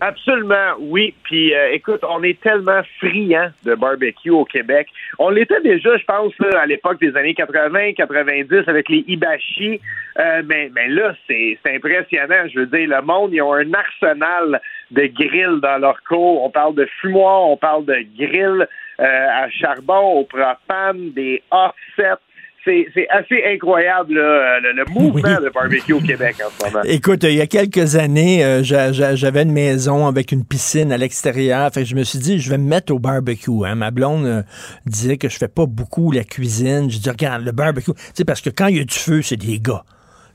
Absolument, 0.01 0.75
oui. 0.79 1.13
Puis 1.23 1.51
écoute, 1.73 1.99
on 2.09 2.23
est 2.23 2.39
tellement 2.39 2.81
friand 2.99 3.49
de 3.65 3.75
barbecue 3.75 4.29
au 4.29 4.45
Québec. 4.45 4.87
On 5.17 5.29
l'était 5.29 5.59
déjà, 5.59 5.97
je 5.97 6.05
pense, 6.05 6.31
là, 6.39 6.61
à 6.61 6.65
l'époque 6.65 7.01
des 7.01 7.13
années 7.17 7.33
80, 7.33 7.93
90 7.97 8.63
avec 8.67 8.87
les 8.87 9.03
hibachi. 9.07 9.81
Mais, 10.17 10.71
là, 10.87 11.13
c'est 11.27 11.57
impressionnant. 11.65 12.47
Je 12.53 12.59
veux 12.59 12.67
dire, 12.67 12.87
le 12.87 13.01
monde, 13.01 13.33
ils 13.33 13.41
ont 13.41 13.53
un 13.53 13.73
arsenal 13.73 14.61
de 14.91 15.05
grilles 15.07 15.59
dans 15.61 15.79
leur 15.79 16.01
cours. 16.03 16.45
On 16.45 16.49
parle 16.49 16.75
de 16.75 16.87
fumoir, 17.01 17.43
on 17.49 17.57
parle 17.57 17.83
de 17.83 17.97
grilles 18.17 18.67
à 19.03 19.49
charbon, 19.49 20.19
au 20.19 20.25
propane, 20.25 21.11
des 21.13 21.41
offsets. 21.51 22.19
C'est 22.65 22.87
c'est 22.93 23.07
assez 23.09 23.41
incroyable, 23.47 24.15
là, 24.15 24.59
le, 24.59 24.73
le 24.73 24.83
mouvement 24.89 25.21
Oui. 25.39 25.45
de 25.45 25.49
barbecue 25.49 25.93
au 25.93 26.01
Québec 26.01 26.35
en 26.45 26.49
ce 26.49 26.65
moment. 26.71 26.83
Écoute, 26.83 27.23
il 27.23 27.35
y 27.35 27.41
a 27.41 27.47
quelques 27.47 27.95
années, 27.95 28.43
euh, 28.43 28.63
j'a- 28.63 28.91
j'a- 28.91 29.15
j'avais 29.15 29.43
une 29.43 29.53
maison 29.53 30.07
avec 30.07 30.33
une 30.33 30.43
piscine 30.43 30.91
à 30.91 30.97
l'extérieur. 30.97 31.71
Fait 31.73 31.83
que 31.83 31.87
je 31.87 31.95
me 31.95 32.03
suis 32.03 32.19
dit, 32.19 32.37
je 32.39 32.49
vais 32.49 32.57
me 32.57 32.67
mettre 32.67 32.93
au 32.93 32.99
barbecue. 32.99 33.65
hein. 33.65 33.75
Ma 33.75 33.91
blonde 33.91 34.25
euh, 34.25 34.43
disait 34.85 35.15
que 35.15 35.29
je 35.29 35.37
fais 35.37 35.47
pas 35.47 35.65
beaucoup 35.67 36.11
la 36.11 36.25
cuisine. 36.25 36.91
Je 36.91 36.99
dis, 36.99 37.09
regarde, 37.09 37.45
le 37.45 37.53
barbecue. 37.53 37.93
Tu 37.93 38.01
sais, 38.13 38.25
parce 38.25 38.41
que 38.41 38.49
quand 38.49 38.67
il 38.67 38.77
y 38.77 38.81
a 38.81 38.83
du 38.83 38.93
feu, 38.93 39.21
c'est 39.21 39.37
des 39.37 39.59
gars. 39.59 39.83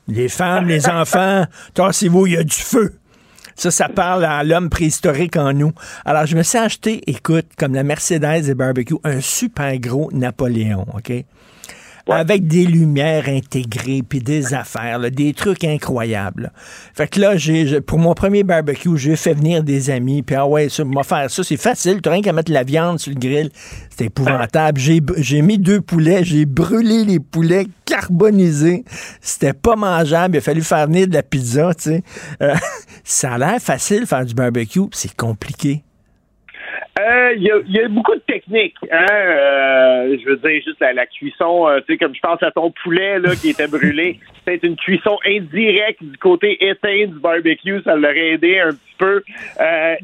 Les 0.08 0.30
femmes, 0.30 0.66
les 0.66 0.88
enfants, 0.88 1.44
tassez-vous, 1.74 2.26
il 2.26 2.32
y 2.32 2.36
a 2.38 2.42
du 2.42 2.56
feu. 2.56 2.94
Ça, 3.56 3.70
ça 3.70 3.88
parle 3.88 4.24
à 4.24 4.42
l'homme 4.44 4.70
préhistorique 4.70 5.36
en 5.36 5.52
nous. 5.52 5.72
Alors, 6.04 6.26
je 6.26 6.36
me 6.36 6.42
suis 6.42 6.58
acheté, 6.58 7.02
écoute, 7.06 7.46
comme 7.56 7.74
la 7.74 7.84
Mercedes 7.84 8.42
des 8.44 8.54
barbecues, 8.54 8.96
un 9.04 9.20
super 9.20 9.78
gros 9.78 10.10
Napoléon, 10.12 10.86
OK? 10.94 11.12
Avec 12.06 12.46
des 12.46 12.66
lumières 12.66 13.28
intégrées, 13.28 14.02
puis 14.06 14.18
des 14.18 14.52
affaires, 14.52 15.10
des 15.10 15.32
trucs 15.32 15.64
incroyables. 15.64 16.52
Fait 16.94 17.08
que 17.08 17.18
là, 17.18 17.36
j'ai, 17.36 17.80
pour 17.80 17.98
mon 17.98 18.12
premier 18.12 18.42
barbecue, 18.42 18.96
j'ai 18.96 19.16
fait 19.16 19.32
venir 19.32 19.64
des 19.64 19.88
amis, 19.88 20.22
puis 20.22 20.36
ah 20.36 20.46
ouais, 20.46 20.68
ça, 20.68 20.84
m'a 20.84 21.02
faire 21.02 21.30
ça, 21.30 21.42
c'est 21.42 21.56
facile, 21.56 22.02
t'as 22.02 22.10
rien 22.10 22.20
qu'à 22.20 22.34
mettre 22.34 22.52
la 22.52 22.62
viande 22.62 23.00
sur 23.00 23.12
le 23.12 23.18
grill. 23.18 23.50
C'était 23.88 24.06
épouvantable. 24.06 24.78
J'ai, 24.78 25.00
j'ai 25.16 25.40
mis 25.40 25.58
deux 25.58 25.80
poulets, 25.80 26.24
j'ai 26.24 26.44
brûlé 26.44 27.04
les 27.04 27.20
poulets 27.20 27.66
carbonisé. 27.84 28.84
C'était 29.20 29.52
pas 29.52 29.76
mangeable. 29.76 30.36
Il 30.36 30.38
a 30.38 30.40
fallu 30.40 30.62
faire 30.62 30.86
venir 30.86 31.08
de 31.08 31.14
la 31.14 31.22
pizza, 31.22 31.72
tu. 31.74 32.02
Euh, 32.42 32.54
ça 33.04 33.34
a 33.34 33.38
l'air 33.38 33.60
facile 33.60 34.06
faire 34.06 34.24
du 34.24 34.34
barbecue, 34.34 34.88
c'est 34.92 35.14
compliqué. 35.14 35.84
Euh, 37.00 37.32
Il 37.36 37.42
y, 37.42 37.50
a, 37.50 37.56
y, 37.66 37.80
a, 37.80 37.88
beaucoup 37.88 38.14
de 38.14 38.20
techniques. 38.20 38.76
Hein? 38.90 39.06
Euh, 39.10 40.16
je 40.22 40.28
veux 40.28 40.36
dire, 40.36 40.62
juste 40.64 40.80
la, 40.80 40.92
la 40.92 41.06
cuisson, 41.06 41.68
euh, 41.68 41.80
tu 41.80 41.92
sais, 41.92 41.98
comme 41.98 42.14
je 42.14 42.20
pense 42.20 42.42
à 42.42 42.52
ton 42.52 42.70
poulet 42.70 43.18
là, 43.18 43.34
qui 43.34 43.50
était 43.50 43.66
brûlé. 43.66 44.20
C'est 44.46 44.62
une 44.62 44.76
cuisson 44.76 45.18
indirecte 45.26 46.02
du 46.02 46.18
côté 46.18 46.56
éteint 46.64 47.06
du 47.06 47.18
barbecue. 47.18 47.80
Ça 47.82 47.96
l'aurait 47.96 48.34
aidé 48.34 48.60
un 48.60 48.72
petit 48.72 48.94
peu. 48.98 49.22
Euh, 49.58 49.94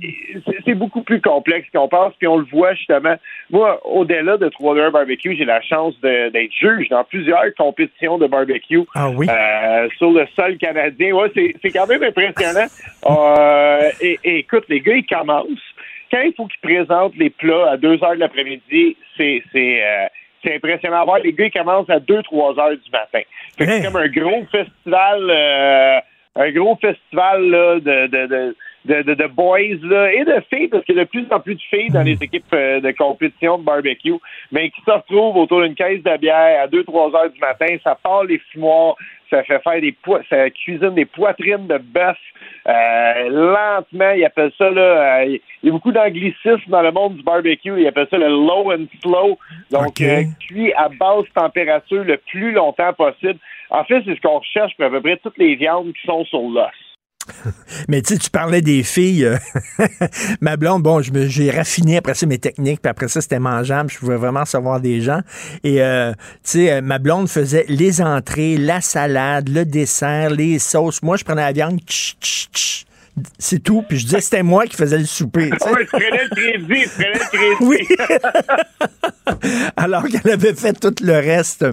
c'est 0.64 0.74
beaucoup 0.74 1.02
plus 1.02 1.20
complexe 1.20 1.68
qu'on 1.74 1.88
pense, 1.88 2.14
puis 2.18 2.26
on 2.26 2.38
le 2.38 2.46
voit 2.50 2.72
justement. 2.72 3.16
Moi, 3.50 3.78
au-delà 3.86 4.38
de 4.38 4.48
3 4.48 4.76
heures 4.78 4.92
barbecue, 4.92 5.36
j'ai 5.36 5.44
la 5.44 5.60
chance 5.60 5.94
d'être 6.00 6.52
juge 6.58 6.88
dans 6.88 7.04
plusieurs 7.04 7.54
compétitions 7.56 8.16
de 8.16 8.26
barbecue 8.26 8.80
ah 8.94 9.10
oui? 9.10 9.26
euh, 9.28 9.88
sur 9.98 10.10
le 10.10 10.26
sol 10.34 10.56
canadien. 10.56 11.12
Ouais, 11.14 11.30
c'est 11.34 11.70
quand 11.70 11.86
même 11.86 12.02
impressionnant. 12.02 12.66
et, 14.00 14.18
et 14.24 14.38
écoute, 14.38 14.64
les 14.70 14.80
gars, 14.80 14.94
ils 14.96 15.06
commencent 15.06 15.69
quand 16.10 16.20
il 16.20 16.34
faut 16.34 16.46
qu'ils 16.46 16.60
présentent 16.60 17.16
les 17.16 17.30
plats 17.30 17.70
à 17.72 17.76
2 17.76 18.02
heures 18.02 18.14
de 18.14 18.20
l'après-midi, 18.20 18.96
c'est 19.16 19.42
c'est 19.52 19.84
euh, 19.84 20.06
c'est 20.42 20.56
impressionnant 20.56 21.02
à 21.02 21.04
voir. 21.04 21.18
Les 21.18 21.32
gars 21.32 21.46
ils 21.46 21.52
commencent 21.52 21.90
à 21.90 21.98
2-3 21.98 22.58
heures 22.60 22.76
du 22.76 22.90
matin. 22.90 23.20
C'est 23.58 23.82
comme 23.82 23.96
un 23.96 24.08
gros 24.08 24.44
festival 24.50 25.30
euh, 25.30 26.00
un 26.36 26.50
gros 26.52 26.76
festival 26.76 27.50
là, 27.50 27.74
de, 27.80 28.06
de, 28.06 28.26
de 28.26 28.56
de, 28.86 29.02
de, 29.02 29.12
de, 29.12 29.26
boys 29.26 29.76
là, 29.82 30.10
et 30.10 30.24
de 30.24 30.42
filles, 30.48 30.68
parce 30.68 30.84
qu'il 30.84 30.96
y 30.96 31.00
a 31.00 31.04
de 31.04 31.08
plus 31.08 31.26
en 31.30 31.40
plus 31.40 31.54
de 31.54 31.60
filles 31.60 31.90
dans 31.90 32.02
les 32.02 32.16
équipes 32.22 32.44
euh, 32.54 32.80
de 32.80 32.90
compétition 32.92 33.58
de 33.58 33.64
barbecue, 33.64 34.14
mais 34.50 34.70
qui 34.70 34.80
se 34.80 34.90
retrouvent 34.90 35.36
autour 35.36 35.60
d'une 35.60 35.74
caisse 35.74 36.02
de 36.02 36.16
bière 36.16 36.62
à 36.62 36.66
2-3 36.66 37.14
heures 37.14 37.30
du 37.30 37.38
matin, 37.40 37.66
ça 37.84 37.94
part 38.02 38.24
les 38.24 38.38
fumoirs, 38.50 38.96
ça 39.30 39.42
fait 39.44 39.62
faire 39.62 39.80
des 39.80 39.92
po 39.92 40.18
ça 40.28 40.50
cuisine 40.50 40.94
des 40.94 41.06
poitrines 41.06 41.66
de 41.66 41.78
bœuf 41.78 42.18
euh, 42.68 43.28
lentement, 43.30 44.10
ils 44.10 44.24
appellent 44.24 44.52
ça 44.58 44.68
là, 44.70 45.22
euh, 45.22 45.24
il 45.62 45.66
y 45.66 45.68
a 45.68 45.72
beaucoup 45.72 45.92
d'anglicisme 45.92 46.68
dans 46.68 46.82
le 46.82 46.92
monde 46.92 47.16
du 47.16 47.22
barbecue, 47.22 47.80
ils 47.80 47.86
appellent 47.86 48.08
ça 48.10 48.18
le 48.18 48.28
low 48.28 48.70
and 48.72 48.86
slow, 49.02 49.38
donc 49.70 49.88
Okay. 49.88 50.10
euh, 50.10 50.24
cuit 50.40 50.72
à 50.74 50.88
basse 50.88 51.24
température 51.34 52.04
le 52.04 52.18
plus 52.18 52.52
longtemps 52.52 52.92
possible. 52.92 53.38
En 53.70 53.84
fait, 53.84 54.02
c'est 54.04 54.14
ce 54.14 54.20
qu'on 54.20 54.38
recherche 54.38 54.76
pour 54.76 54.84
à 54.86 54.90
peu 54.90 55.00
près 55.00 55.16
toutes 55.16 55.38
les 55.38 55.54
viandes 55.54 55.92
qui 55.94 56.06
sont 56.06 56.24
sur 56.26 56.40
l'os. 56.42 56.70
Mais 57.88 58.02
tu 58.02 58.18
tu 58.18 58.30
parlais 58.30 58.62
des 58.62 58.82
filles. 58.82 59.24
euh, 59.24 59.36
ma 60.40 60.56
blonde, 60.56 60.82
bon, 60.82 61.00
j'ai 61.02 61.50
raffiné 61.50 61.98
après 61.98 62.14
ça 62.14 62.26
mes 62.26 62.38
techniques, 62.38 62.80
puis 62.82 62.90
après 62.90 63.08
ça, 63.08 63.20
c'était 63.20 63.38
mangeable. 63.38 63.90
Je 63.90 63.98
pouvais 63.98 64.16
vraiment 64.16 64.40
recevoir 64.40 64.80
des 64.80 65.00
gens. 65.00 65.20
Et, 65.64 65.82
euh, 65.82 66.12
tu 66.12 66.18
sais, 66.44 66.72
euh, 66.72 66.80
ma 66.80 66.98
blonde 66.98 67.28
faisait 67.28 67.64
les 67.68 68.00
entrées, 68.00 68.56
la 68.56 68.80
salade, 68.80 69.48
le 69.48 69.64
dessert, 69.64 70.30
les 70.30 70.58
sauces. 70.58 71.02
Moi, 71.02 71.16
je 71.16 71.24
prenais 71.24 71.42
la 71.42 71.52
viande. 71.52 71.80
C'est 73.38 73.62
tout. 73.62 73.82
Puis 73.88 73.98
je 73.98 74.04
disais, 74.04 74.20
c'était 74.20 74.42
moi 74.42 74.66
qui 74.66 74.76
faisais 74.76 74.98
le 74.98 75.06
souper. 75.06 75.50
tu 75.50 75.56
sais. 75.58 75.70
Ouais, 75.70 75.84
je 75.84 75.88
prenais 75.88 76.10
le 76.10 76.28
crédit, 76.34 76.82
je 76.84 76.90
prenais 76.90 77.12
le 77.12 77.18
crédit. 77.18 77.64
Oui. 77.64 77.86
Alors 79.76 80.04
qu'elle 80.08 80.32
avait 80.32 80.54
fait 80.54 80.72
tout 80.72 80.94
le 81.02 81.14
reste. 81.14 81.64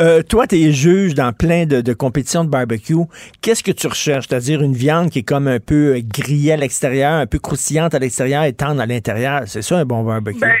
Euh, 0.00 0.22
toi, 0.22 0.46
tu 0.46 0.56
es 0.56 0.72
juge 0.72 1.14
dans 1.14 1.32
plein 1.32 1.66
de, 1.66 1.80
de 1.80 1.92
compétitions 1.92 2.44
de 2.44 2.50
barbecue. 2.50 2.94
Qu'est-ce 3.40 3.62
que 3.62 3.72
tu 3.72 3.86
recherches? 3.86 4.26
C'est-à-dire 4.28 4.62
une 4.62 4.74
viande 4.74 5.10
qui 5.10 5.20
est 5.20 5.22
comme 5.22 5.48
un 5.48 5.60
peu 5.60 6.00
grillée 6.02 6.52
à 6.52 6.56
l'extérieur, 6.56 7.12
un 7.12 7.26
peu 7.26 7.38
croustillante 7.38 7.94
à 7.94 7.98
l'extérieur 7.98 8.44
et 8.44 8.52
tendre 8.52 8.80
à 8.80 8.86
l'intérieur. 8.86 9.42
C'est 9.46 9.62
ça 9.62 9.76
un 9.76 9.84
bon 9.84 10.02
barbecue? 10.02 10.40
Ben, 10.40 10.52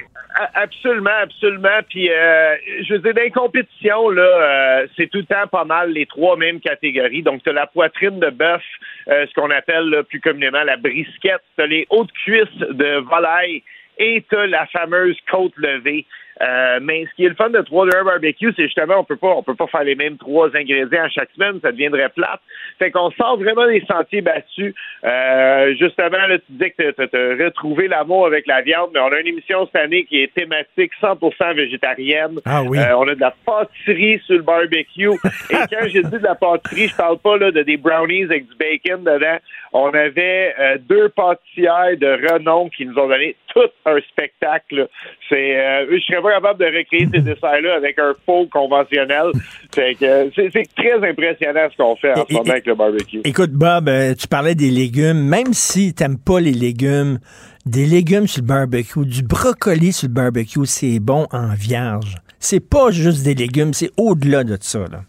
absolument, 0.54 1.18
absolument. 1.22 1.80
Puis, 1.88 2.10
euh, 2.10 2.56
je 2.82 2.94
veux 2.94 2.98
dire, 3.00 3.14
dans 3.14 3.22
les 3.22 3.30
compétitions, 3.30 4.10
là, 4.10 4.22
euh, 4.22 4.86
c'est 4.96 5.08
tout 5.08 5.18
le 5.18 5.24
temps 5.24 5.46
pas 5.50 5.64
mal 5.64 5.92
les 5.92 6.06
trois 6.06 6.36
mêmes 6.36 6.60
catégories. 6.60 7.22
Donc, 7.22 7.42
tu 7.42 7.50
as 7.50 7.52
la 7.52 7.66
poitrine 7.66 8.20
de 8.20 8.30
bœuf, 8.30 8.62
euh, 9.08 9.26
ce 9.26 9.34
qu'on 9.34 9.50
appelle 9.50 9.88
là, 9.90 10.02
plus 10.02 10.20
communément 10.20 10.62
la 10.62 10.76
brisquette. 10.76 11.42
Tu 11.56 11.62
as 11.62 11.66
les 11.66 11.86
hautes 11.90 12.12
cuisses 12.12 12.58
de 12.58 12.98
volaille 12.98 13.62
et 13.98 14.24
tu 14.28 14.36
as 14.36 14.46
la 14.46 14.66
fameuse 14.66 15.16
côte 15.30 15.56
levée. 15.56 16.06
Euh, 16.42 16.80
mais 16.82 17.06
ce 17.06 17.14
qui 17.14 17.24
est 17.24 17.28
le 17.28 17.34
fun 17.34 17.50
de 17.50 17.60
3 17.60 17.86
heures 17.94 18.04
barbecue, 18.04 18.52
c'est 18.56 18.64
justement 18.64 18.98
on 18.98 19.04
peut 19.04 19.16
pas 19.16 19.34
on 19.36 19.42
peut 19.42 19.54
pas 19.54 19.66
faire 19.68 19.84
les 19.84 19.94
mêmes 19.94 20.18
trois 20.18 20.48
ingrédients 20.54 21.04
à 21.04 21.08
chaque 21.08 21.30
semaine, 21.34 21.58
ça 21.62 21.72
deviendrait 21.72 22.10
plate. 22.10 22.40
Fait 22.78 22.90
qu'on 22.90 23.10
sort 23.12 23.38
vraiment 23.38 23.66
des 23.66 23.82
sentiers 23.88 24.20
battus. 24.20 24.74
Euh, 25.04 25.74
justement, 25.78 26.26
là, 26.28 26.38
tu 26.38 26.44
disais 26.50 26.70
que 26.70 26.90
tu 26.90 27.16
as 27.16 27.44
retrouvé 27.44 27.88
l'amour 27.88 28.26
avec 28.26 28.46
la 28.46 28.60
viande, 28.60 28.90
mais 28.92 29.00
on 29.00 29.12
a 29.12 29.20
une 29.20 29.28
émission 29.28 29.66
cette 29.66 29.82
année 29.82 30.04
qui 30.04 30.22
est 30.22 30.34
thématique 30.34 30.92
100% 31.00 31.54
végétarienne. 31.54 32.40
Ah 32.44 32.62
oui. 32.62 32.78
Euh, 32.78 32.96
on 32.96 33.08
a 33.08 33.14
de 33.14 33.20
la 33.20 33.34
pâtisserie 33.44 34.20
sur 34.26 34.36
le 34.36 34.42
barbecue. 34.42 35.08
Et 35.50 35.54
quand 35.70 35.86
j'ai 35.86 36.02
dit 36.02 36.10
de 36.10 36.22
la 36.22 36.34
pâtisserie, 36.34 36.88
je 36.88 36.96
parle 36.96 37.18
pas 37.18 37.38
là, 37.38 37.50
de 37.50 37.62
des 37.62 37.76
brownies 37.76 38.24
avec 38.24 38.46
du 38.46 38.54
bacon 38.56 39.04
dedans. 39.04 39.38
On 39.78 39.90
avait 39.90 40.54
euh, 40.58 40.78
deux 40.88 41.10
pâtissières 41.10 41.98
de 42.00 42.06
renom 42.06 42.70
qui 42.70 42.86
nous 42.86 42.94
ont 42.94 43.08
donné 43.08 43.36
tout 43.52 43.68
un 43.84 43.98
spectacle. 44.10 44.88
C'est, 45.28 45.54
euh, 45.54 45.86
je 45.90 46.00
serais 46.00 46.22
pas 46.22 46.32
capable 46.32 46.60
de 46.60 46.64
recréer 46.64 47.06
ces 47.12 47.20
desserts-là 47.20 47.74
avec 47.74 47.98
un 47.98 48.14
faux 48.24 48.46
conventionnel. 48.50 49.32
C'est, 49.74 49.98
très 49.98 51.10
impressionnant 51.10 51.68
ce 51.70 51.76
qu'on 51.76 51.94
fait 51.96 52.18
en 52.18 52.24
ce 52.26 52.32
moment 52.32 52.50
avec 52.52 52.64
le 52.64 52.74
barbecue. 52.74 53.20
Écoute, 53.24 53.50
Bob, 53.50 53.90
euh, 53.90 54.14
tu 54.14 54.26
parlais 54.28 54.54
des 54.54 54.70
légumes. 54.70 55.28
Même 55.28 55.52
si 55.52 55.92
t'aimes 55.92 56.18
pas 56.18 56.40
les 56.40 56.52
légumes, 56.54 57.18
des 57.66 57.84
légumes 57.84 58.26
sur 58.26 58.40
le 58.40 58.48
barbecue, 58.48 59.04
du 59.04 59.22
brocoli 59.22 59.92
sur 59.92 60.08
le 60.08 60.14
barbecue, 60.14 60.64
c'est 60.64 61.00
bon 61.00 61.26
en 61.32 61.52
vierge. 61.54 62.14
C'est 62.38 62.66
pas 62.66 62.92
juste 62.92 63.24
des 63.24 63.34
légumes, 63.34 63.74
c'est 63.74 63.90
au-delà 63.98 64.42
de 64.42 64.56
ça. 64.58 64.78
Là. 64.90 65.02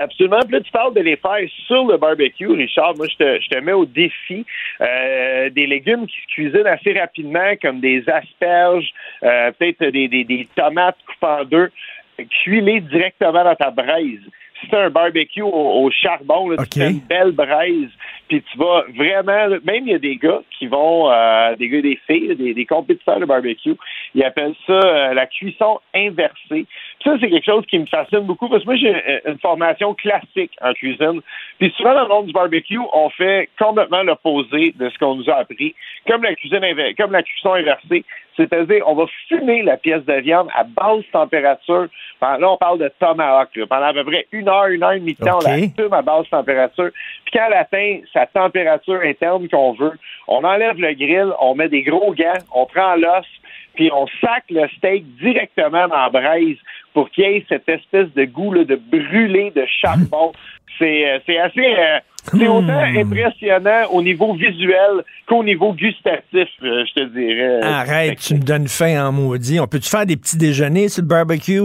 Absolument. 0.00 0.40
Puis 0.40 0.52
là, 0.52 0.60
tu 0.62 0.70
parles 0.70 0.94
de 0.94 1.00
les 1.02 1.16
faire 1.16 1.38
sur 1.66 1.84
le 1.84 1.98
barbecue, 1.98 2.46
Richard. 2.46 2.96
Moi, 2.96 3.06
je 3.06 3.16
te, 3.16 3.40
je 3.42 3.48
te 3.48 3.58
mets 3.58 3.74
au 3.74 3.84
défi 3.84 4.46
euh, 4.80 5.50
des 5.50 5.66
légumes 5.66 6.06
qui 6.06 6.16
se 6.22 6.26
cuisinent 6.34 6.66
assez 6.66 6.98
rapidement, 6.98 7.52
comme 7.60 7.80
des 7.80 8.02
asperges, 8.08 8.90
euh, 9.22 9.52
peut-être 9.58 9.84
des, 9.84 10.08
des, 10.08 10.24
des 10.24 10.48
tomates 10.56 10.96
coupées 11.06 11.26
en 11.40 11.44
deux. 11.44 11.70
Cuis-les 12.16 12.80
directement 12.80 13.44
dans 13.44 13.54
ta 13.54 13.70
braise. 13.70 14.20
Si 14.60 14.66
c'est 14.70 14.76
un 14.76 14.90
barbecue 14.90 15.42
au, 15.42 15.84
au 15.84 15.90
charbon, 15.90 16.50
là, 16.50 16.56
tu 16.70 16.80
fais 16.80 16.90
une 16.90 17.00
belle 17.00 17.32
braise, 17.32 17.88
puis 18.28 18.42
tu 18.42 18.58
vas 18.58 18.84
vraiment... 18.94 19.48
Même 19.64 19.86
il 19.86 19.92
y 19.92 19.94
a 19.94 19.98
des 19.98 20.16
gars 20.16 20.42
qui 20.58 20.66
vont, 20.66 21.10
euh, 21.10 21.56
des 21.56 21.68
gars 21.68 21.80
des 21.80 21.98
filles, 22.06 22.36
des, 22.36 22.52
des 22.52 22.66
compétiteurs 22.66 23.20
de 23.20 23.24
barbecue, 23.24 23.76
ils 24.14 24.22
appellent 24.22 24.54
ça 24.66 24.72
euh, 24.72 25.14
la 25.14 25.26
cuisson 25.26 25.80
inversée. 25.94 26.66
Ça, 27.02 27.16
c'est 27.18 27.30
quelque 27.30 27.46
chose 27.46 27.64
qui 27.66 27.78
me 27.78 27.86
fascine 27.86 28.20
beaucoup 28.20 28.48
parce 28.48 28.62
que 28.62 28.66
moi, 28.66 28.76
j'ai 28.76 28.90
une- 29.26 29.38
formation 29.38 29.94
classique 29.94 30.52
en 30.60 30.74
cuisine. 30.74 31.20
Puis 31.58 31.72
souvent, 31.76 31.94
dans 31.94 32.02
le 32.02 32.08
monde 32.08 32.26
du 32.26 32.32
barbecue, 32.32 32.78
on 32.92 33.08
fait 33.08 33.48
complètement 33.58 34.02
l'opposé 34.02 34.74
de 34.78 34.90
ce 34.90 34.98
qu'on 34.98 35.14
nous 35.14 35.30
a 35.30 35.36
appris. 35.36 35.74
Comme 36.06 36.22
la 36.22 36.34
cuisine 36.34 36.60
comme 36.98 37.12
la 37.12 37.22
cuisson 37.22 37.54
inversée. 37.54 38.04
C'est-à-dire, 38.36 38.84
on 38.86 38.94
va 38.94 39.04
fumer 39.28 39.62
la 39.62 39.76
pièce 39.76 40.04
de 40.04 40.14
viande 40.14 40.48
à 40.54 40.64
basse 40.64 41.04
température. 41.12 41.86
Pendant- 42.20 42.38
Là, 42.38 42.50
on 42.52 42.56
parle 42.58 42.78
de 42.78 42.90
tomahawk. 42.98 43.48
là. 43.56 43.66
Pendant 43.66 43.86
à 43.86 43.92
peu 43.94 44.04
près 44.04 44.26
une 44.32 44.48
heure, 44.48 44.66
une 44.66 44.82
heure 44.82 44.92
et 44.92 45.00
demie 45.00 45.14
de 45.14 45.24
temps, 45.24 45.38
on 45.42 45.48
la 45.48 45.56
fume 45.76 45.92
à 45.92 46.02
basse 46.02 46.28
température. 46.30 46.90
Puis 47.24 47.32
quand 47.32 47.46
elle 47.46 47.54
atteint 47.54 48.00
sa 48.12 48.26
température 48.26 49.00
interne 49.02 49.48
qu'on 49.48 49.72
veut, 49.72 49.92
on 50.28 50.44
enlève 50.44 50.78
le 50.78 50.92
grill, 50.94 51.32
on 51.40 51.54
met 51.54 51.68
des 51.68 51.82
gros 51.82 52.14
gants, 52.14 52.38
on 52.54 52.66
prend 52.66 52.94
l'os, 52.96 53.26
puis 53.74 53.90
on 53.92 54.06
sac 54.20 54.44
le 54.50 54.68
steak 54.76 55.04
directement 55.16 55.88
dans 55.88 55.96
la 56.02 56.08
braise 56.10 56.56
pour 56.94 57.10
qu'il 57.10 57.24
y 57.24 57.26
ait 57.28 57.46
cette 57.48 57.68
espèce 57.68 58.12
de 58.14 58.24
goût 58.24 58.52
là, 58.52 58.64
de 58.64 58.76
brûlé 58.76 59.52
de 59.54 59.64
charbon. 59.80 60.32
C'est 60.78 61.08
euh, 61.10 61.18
c'est 61.26 61.38
assez... 61.38 61.60
euh, 61.60 61.98
c'est 62.24 62.46
Hmm. 62.46 62.50
autant 62.50 62.78
impressionnant 62.78 63.86
au 63.92 64.02
niveau 64.02 64.34
visuel 64.34 65.02
qu'au 65.26 65.42
niveau 65.42 65.72
gustatif, 65.72 66.48
euh, 66.62 66.84
je 66.86 66.92
te 67.00 67.04
dirais. 67.18 67.60
Arrête, 67.62 68.18
tu 68.18 68.34
me 68.34 68.40
donnes 68.42 68.68
faim 68.68 69.06
en 69.06 69.10
maudit. 69.10 69.58
On 69.58 69.66
peut-tu 69.66 69.88
faire 69.88 70.04
des 70.04 70.18
petits 70.18 70.36
déjeuners 70.36 70.90
sur 70.90 71.02
le 71.02 71.08
barbecue? 71.08 71.62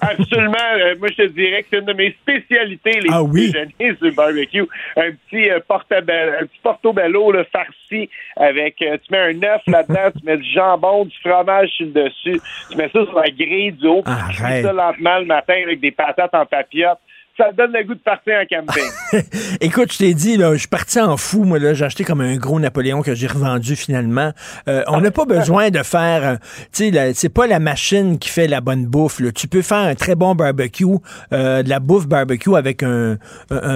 Absolument. 0.00 0.56
Euh, 0.78 0.94
moi, 0.98 1.08
je 1.10 1.14
te 1.24 1.26
dirais 1.28 1.62
que 1.62 1.68
c'est 1.70 1.78
une 1.78 1.84
de 1.84 1.92
mes 1.92 2.12
spécialités, 2.22 3.00
les 3.00 3.08
Ah 3.12 3.22
oui? 3.22 3.50
déjeuners 3.52 3.96
le 4.00 4.10
barbecue. 4.12 4.66
Un 4.96 5.10
petit, 5.12 5.50
euh, 5.50 5.58
un 5.58 6.46
petit 6.46 6.60
portobello 6.62 7.32
là, 7.32 7.44
farci 7.52 8.08
avec... 8.36 8.80
euh, 8.82 8.96
tu 9.04 9.12
mets 9.12 9.18
un 9.18 9.42
œuf 9.42 9.62
là-dedans, 9.66 10.10
tu 10.18 10.24
mets 10.24 10.36
du 10.38 10.50
jambon, 10.50 11.04
du 11.04 11.16
fromage 11.22 11.68
sur 11.70 11.86
le 11.86 11.92
dessus, 11.92 12.40
tu 12.70 12.76
mets 12.76 12.88
ça 12.92 13.04
sur 13.04 13.14
la 13.14 13.30
grille 13.30 13.72
du 13.72 13.86
haut, 13.86 14.02
puis 14.02 14.14
tu 14.36 14.42
Arrête. 14.42 14.64
ça 14.64 14.72
lentement 14.72 15.18
le 15.18 15.26
matin 15.26 15.54
avec 15.64 15.80
des 15.80 15.90
patates 15.90 16.34
en 16.34 16.46
papillote. 16.46 16.98
Ça 17.40 17.52
donne 17.52 17.72
le 17.72 17.84
goût 17.84 17.94
de 17.94 18.00
partir 18.00 18.34
en 18.34 18.44
camping. 18.44 18.82
Écoute, 19.62 19.92
je 19.94 19.98
t'ai 19.98 20.12
dit, 20.12 20.36
là, 20.36 20.52
je 20.52 20.58
suis 20.58 20.68
parti 20.68 21.00
en 21.00 21.16
fou, 21.16 21.44
moi, 21.44 21.58
là. 21.58 21.72
J'ai 21.72 21.86
acheté 21.86 22.04
comme 22.04 22.20
un 22.20 22.36
gros 22.36 22.60
Napoléon 22.60 23.00
que 23.00 23.14
j'ai 23.14 23.28
revendu 23.28 23.76
finalement. 23.76 24.32
Euh, 24.68 24.82
on 24.88 25.00
n'a 25.00 25.10
pas 25.10 25.24
besoin 25.24 25.70
de 25.70 25.82
faire, 25.82 26.28
euh, 26.28 26.36
tu 26.70 26.92
sais, 26.92 27.14
c'est 27.14 27.32
pas 27.32 27.46
la 27.46 27.58
machine 27.58 28.18
qui 28.18 28.28
fait 28.28 28.46
la 28.46 28.60
bonne 28.60 28.84
bouffe, 28.84 29.20
là. 29.20 29.32
Tu 29.32 29.48
peux 29.48 29.62
faire 29.62 29.78
un 29.78 29.94
très 29.94 30.16
bon 30.16 30.34
barbecue, 30.34 30.84
euh, 31.32 31.62
de 31.62 31.68
la 31.70 31.80
bouffe 31.80 32.06
barbecue 32.06 32.54
avec 32.56 32.82
un, 32.82 33.16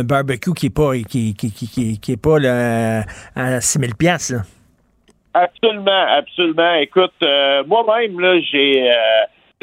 barbecue 0.05 0.53
qui 0.53 0.67
est 0.67 0.75
pas, 0.75 0.95
qui, 1.09 1.35
qui, 1.35 1.51
qui, 1.51 1.67
qui, 1.67 1.99
qui 1.99 2.13
est 2.13 2.21
pas, 2.21 2.39
là, 2.39 3.05
à 3.35 3.61
6000 3.63 3.95
pièces 3.95 4.35
Absolument. 5.33 5.65
Absolument, 5.85 6.07
absolument. 6.19 6.75
Écoute, 6.75 7.15
euh, 7.23 7.65
moi-même, 7.67 8.21
là, 8.21 8.39
j'ai... 8.41 8.93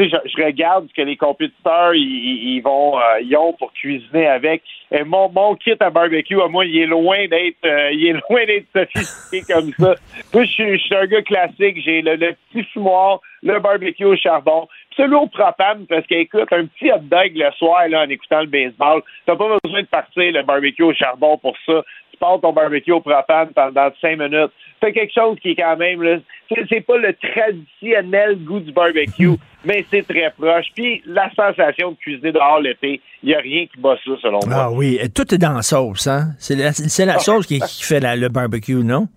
je, 0.09 0.43
regarde 0.43 0.87
ce 0.89 0.93
que 0.93 1.01
les 1.01 1.17
compétiteurs 1.17 1.93
ils, 1.93 2.61
vont 2.61 2.99
euh, 2.99 3.37
ont 3.37 3.53
pour 3.53 3.73
cuisiner 3.73 4.27
avec. 4.27 4.63
Et 4.91 5.03
mon, 5.03 5.55
kit 5.55 5.75
à 5.79 5.89
barbecue, 5.89 6.41
à 6.41 6.47
moi, 6.47 6.65
il 6.65 6.77
est 6.77 6.85
loin 6.85 7.27
d'être 7.27 7.63
euh, 7.65 7.91
il 7.91 8.07
est 8.07 8.13
loin 8.29 8.45
d'être 8.45 8.67
sophistiqué 8.73 9.53
comme 9.53 9.71
ça. 9.73 9.95
Moi, 10.33 10.43
je 10.43 10.77
suis, 10.77 10.95
un 10.95 11.05
gars 11.05 11.21
classique. 11.21 11.81
J'ai 11.83 12.01
le, 12.01 12.17
petit 12.51 12.63
fumoir, 12.73 13.19
le 13.43 13.59
barbecue 13.59 14.05
au 14.05 14.15
charbon. 14.15 14.67
Puis 14.89 15.03
celui 15.03 15.15
au 15.15 15.27
propane, 15.27 15.85
parce 15.87 16.05
qu'écoute, 16.07 16.51
un 16.51 16.65
petit 16.65 16.91
hot 16.91 16.99
dog 16.99 17.31
le 17.35 17.51
soir 17.51 17.83
en 17.93 18.09
écoutant 18.09 18.41
le 18.41 18.47
baseball, 18.47 19.01
t'as 19.25 19.35
pas 19.35 19.57
besoin 19.63 19.81
de 19.81 19.87
partir 19.87 20.31
le 20.31 20.43
barbecue 20.43 20.83
au 20.83 20.93
charbon 20.93 21.37
pour 21.37 21.55
ça. 21.65 21.83
Ton 22.21 22.53
barbecue 22.53 22.91
au 22.91 23.01
propane 23.01 23.49
pendant 23.55 23.89
cinq 23.99 24.19
minutes. 24.19 24.51
Fais 24.79 24.93
quelque 24.93 25.13
chose 25.13 25.37
qui 25.41 25.51
est 25.51 25.55
quand 25.55 25.75
même 25.77 26.01
là. 26.03 26.17
C'est, 26.49 26.63
c'est 26.69 26.81
pas 26.81 26.97
le 26.97 27.13
traditionnel 27.13 28.37
goût 28.43 28.59
du 28.59 28.71
barbecue, 28.71 29.31
mais 29.65 29.85
c'est 29.89 30.07
très 30.07 30.31
proche. 30.37 30.67
Puis 30.75 31.01
la 31.05 31.29
sensation 31.35 31.91
de 31.91 31.97
cuisiner 31.97 32.31
dehors 32.31 32.59
l'été, 32.59 33.01
il 33.23 33.29
y 33.29 33.35
a 33.35 33.39
rien 33.39 33.65
qui 33.65 33.79
bat 33.79 33.95
ça 34.05 34.11
selon 34.21 34.39
moi. 34.45 34.55
Ah 34.67 34.71
oui, 34.71 34.99
tout 35.15 35.33
est 35.33 35.37
dans 35.37 35.53
la 35.53 35.61
sauce, 35.61 36.07
hein? 36.07 36.29
C'est 36.37 36.55
la, 36.55 36.73
c'est 36.73 37.05
la 37.05 37.19
sauce 37.19 37.47
qui, 37.47 37.59
qui 37.59 37.83
fait 37.83 37.99
la- 37.99 38.15
le 38.15 38.29
barbecue, 38.29 38.83
non? 38.83 39.07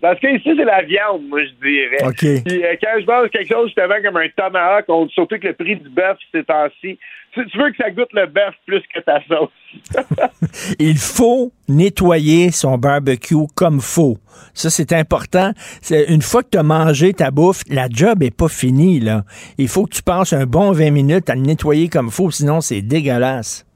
Parce 0.00 0.20
que 0.20 0.28
ici, 0.28 0.50
c'est 0.56 0.64
la 0.64 0.82
viande, 0.82 1.26
moi, 1.28 1.40
je 1.44 1.50
dirais. 1.66 2.04
OK. 2.04 2.44
Puis 2.44 2.64
euh, 2.64 2.76
quand 2.80 3.00
je 3.00 3.06
mange 3.06 3.30
quelque 3.30 3.52
chose 3.52 3.66
justement 3.66 3.96
comme 4.02 4.16
un 4.16 4.28
tomahawk, 4.36 4.84
on, 4.88 5.08
surtout 5.08 5.38
que 5.38 5.48
le 5.48 5.54
prix 5.54 5.76
du 5.76 5.88
bœuf 5.88 6.16
ces 6.32 6.44
temps-ci, 6.44 6.98
tu, 7.32 7.46
tu 7.46 7.58
veux 7.58 7.70
que 7.70 7.76
ça 7.78 7.90
goûte 7.90 8.12
le 8.12 8.26
bœuf 8.26 8.54
plus 8.64 8.82
que 8.94 9.00
ta 9.00 9.20
sauce. 9.24 9.50
Il 10.78 10.96
faut 10.98 11.50
nettoyer 11.68 12.52
son 12.52 12.78
barbecue 12.78 13.46
comme 13.56 13.80
faut. 13.80 14.18
Ça, 14.54 14.70
c'est 14.70 14.92
important. 14.92 15.50
Une 15.90 16.22
fois 16.22 16.44
que 16.44 16.50
tu 16.50 16.58
as 16.58 16.62
mangé 16.62 17.12
ta 17.12 17.32
bouffe, 17.32 17.62
la 17.68 17.88
job 17.90 18.22
est 18.22 18.36
pas 18.36 18.48
finie, 18.48 19.00
là. 19.00 19.22
Il 19.58 19.66
faut 19.66 19.84
que 19.84 19.94
tu 19.94 20.02
passes 20.02 20.32
un 20.32 20.46
bon 20.46 20.70
20 20.70 20.92
minutes 20.92 21.28
à 21.28 21.34
le 21.34 21.40
nettoyer 21.40 21.88
comme 21.88 22.10
faut, 22.10 22.30
sinon 22.30 22.60
c'est 22.60 22.82
dégueulasse. 22.82 23.66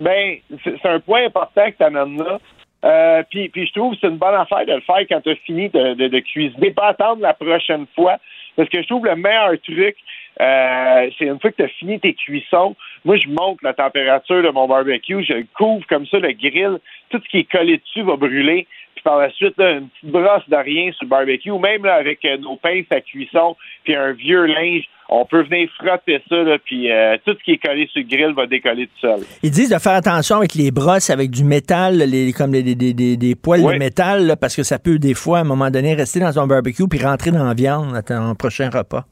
Ben, 0.00 0.36
c'est 0.64 0.74
c'est 0.80 0.88
un 0.88 1.00
point 1.00 1.26
important 1.26 1.70
que 1.70 1.76
tu 1.76 1.82
amènes 1.82 2.16
là. 2.18 2.38
Euh, 2.84 3.22
puis, 3.28 3.50
je 3.54 3.72
trouve 3.72 3.94
que 3.94 3.98
c'est 4.00 4.08
une 4.08 4.16
bonne 4.16 4.34
affaire 4.34 4.64
de 4.64 4.72
le 4.72 4.80
faire 4.80 5.00
quand 5.08 5.20
tu 5.20 5.30
as 5.30 5.36
fini 5.36 5.68
de, 5.68 5.94
de, 5.94 6.08
de 6.08 6.18
cuisiner, 6.20 6.70
pas 6.70 6.88
attendre 6.88 7.20
la 7.22 7.34
prochaine 7.34 7.86
fois. 7.94 8.16
Parce 8.56 8.68
que 8.68 8.82
je 8.82 8.86
trouve 8.86 9.06
le 9.06 9.16
meilleur 9.16 9.52
truc, 9.62 9.96
euh, 10.40 11.10
c'est 11.18 11.26
une 11.26 11.38
fois 11.40 11.50
que 11.50 11.56
tu 11.56 11.62
as 11.62 11.68
fini 11.68 12.00
tes 12.00 12.14
cuissons, 12.14 12.74
moi 13.04 13.16
je 13.16 13.28
monte 13.28 13.62
la 13.62 13.74
température 13.74 14.42
de 14.42 14.48
mon 14.48 14.66
barbecue, 14.66 15.22
je 15.22 15.44
couvre 15.54 15.86
comme 15.86 16.06
ça, 16.06 16.18
le 16.18 16.32
grill, 16.32 16.78
tout 17.10 17.20
ce 17.22 17.28
qui 17.28 17.38
est 17.38 17.50
collé 17.50 17.78
dessus 17.78 18.02
va 18.02 18.16
brûler. 18.16 18.66
Puis 19.00 19.10
par 19.10 19.18
la 19.18 19.30
suite, 19.30 19.54
là, 19.56 19.70
une 19.78 19.88
petite 19.88 20.10
brosse 20.12 20.46
de 20.46 20.56
rien 20.56 20.92
sur 20.92 21.04
le 21.04 21.08
barbecue, 21.08 21.52
même 21.52 21.86
là, 21.86 21.94
avec 21.94 22.22
euh, 22.26 22.36
nos 22.36 22.56
pinces 22.56 22.84
à 22.90 23.00
cuisson, 23.00 23.56
puis 23.82 23.94
un 23.94 24.12
vieux 24.12 24.44
linge, 24.44 24.84
on 25.08 25.24
peut 25.24 25.42
venir 25.42 25.70
frotter 25.78 26.20
ça, 26.28 26.36
là, 26.36 26.58
puis 26.62 26.92
euh, 26.92 27.16
tout 27.24 27.32
ce 27.32 27.42
qui 27.42 27.52
est 27.52 27.56
collé 27.56 27.88
sur 27.90 28.02
le 28.02 28.06
grill 28.08 28.34
va 28.34 28.46
décoller 28.46 28.86
tout 28.88 29.00
seul. 29.00 29.20
Ils 29.42 29.50
disent 29.50 29.70
de 29.70 29.78
faire 29.78 29.94
attention 29.94 30.36
avec 30.36 30.54
les 30.54 30.70
brosses, 30.70 31.08
avec 31.08 31.30
du 31.30 31.44
métal, 31.44 31.96
les, 31.96 32.32
comme 32.34 32.52
les, 32.52 32.62
des- 32.62 32.92
des- 32.92 33.16
des 33.16 33.34
poils 33.34 33.60
Oui. 33.62 33.72
de 33.74 33.78
métal, 33.78 34.26
là, 34.26 34.36
parce 34.36 34.54
que 34.54 34.62
ça 34.62 34.78
peut 34.78 34.98
des 34.98 35.14
fois, 35.14 35.38
à 35.38 35.40
un 35.40 35.44
moment 35.44 35.70
donné, 35.70 35.94
rester 35.94 36.20
dans 36.20 36.32
son 36.32 36.46
barbecue 36.46 36.86
puis 36.88 37.02
rentrer 37.02 37.30
dans 37.30 37.44
la 37.44 37.54
viande 37.54 37.96
à 37.96 38.02
ton 38.02 38.34
prochain 38.34 38.68
repas. 38.68 39.04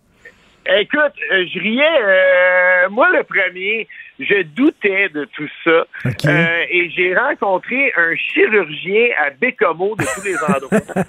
Écoute, 0.76 1.12
je 1.30 1.58
riais. 1.60 1.82
euh, 2.02 2.88
moi, 2.90 3.08
le 3.10 3.22
premier, 3.24 3.88
je 4.20 4.42
doutais 4.42 5.08
de 5.08 5.24
tout 5.34 5.48
ça. 5.64 5.86
Euh, 6.26 6.64
et 6.70 6.90
j'ai 6.90 7.14
rencontré 7.16 7.92
un 7.96 8.14
chirurgien 8.16 9.08
à 9.18 9.30
Bécomo 9.30 9.96
de 9.96 10.04
tous 10.14 10.24
les 10.24 10.36
endroits. 10.36 11.04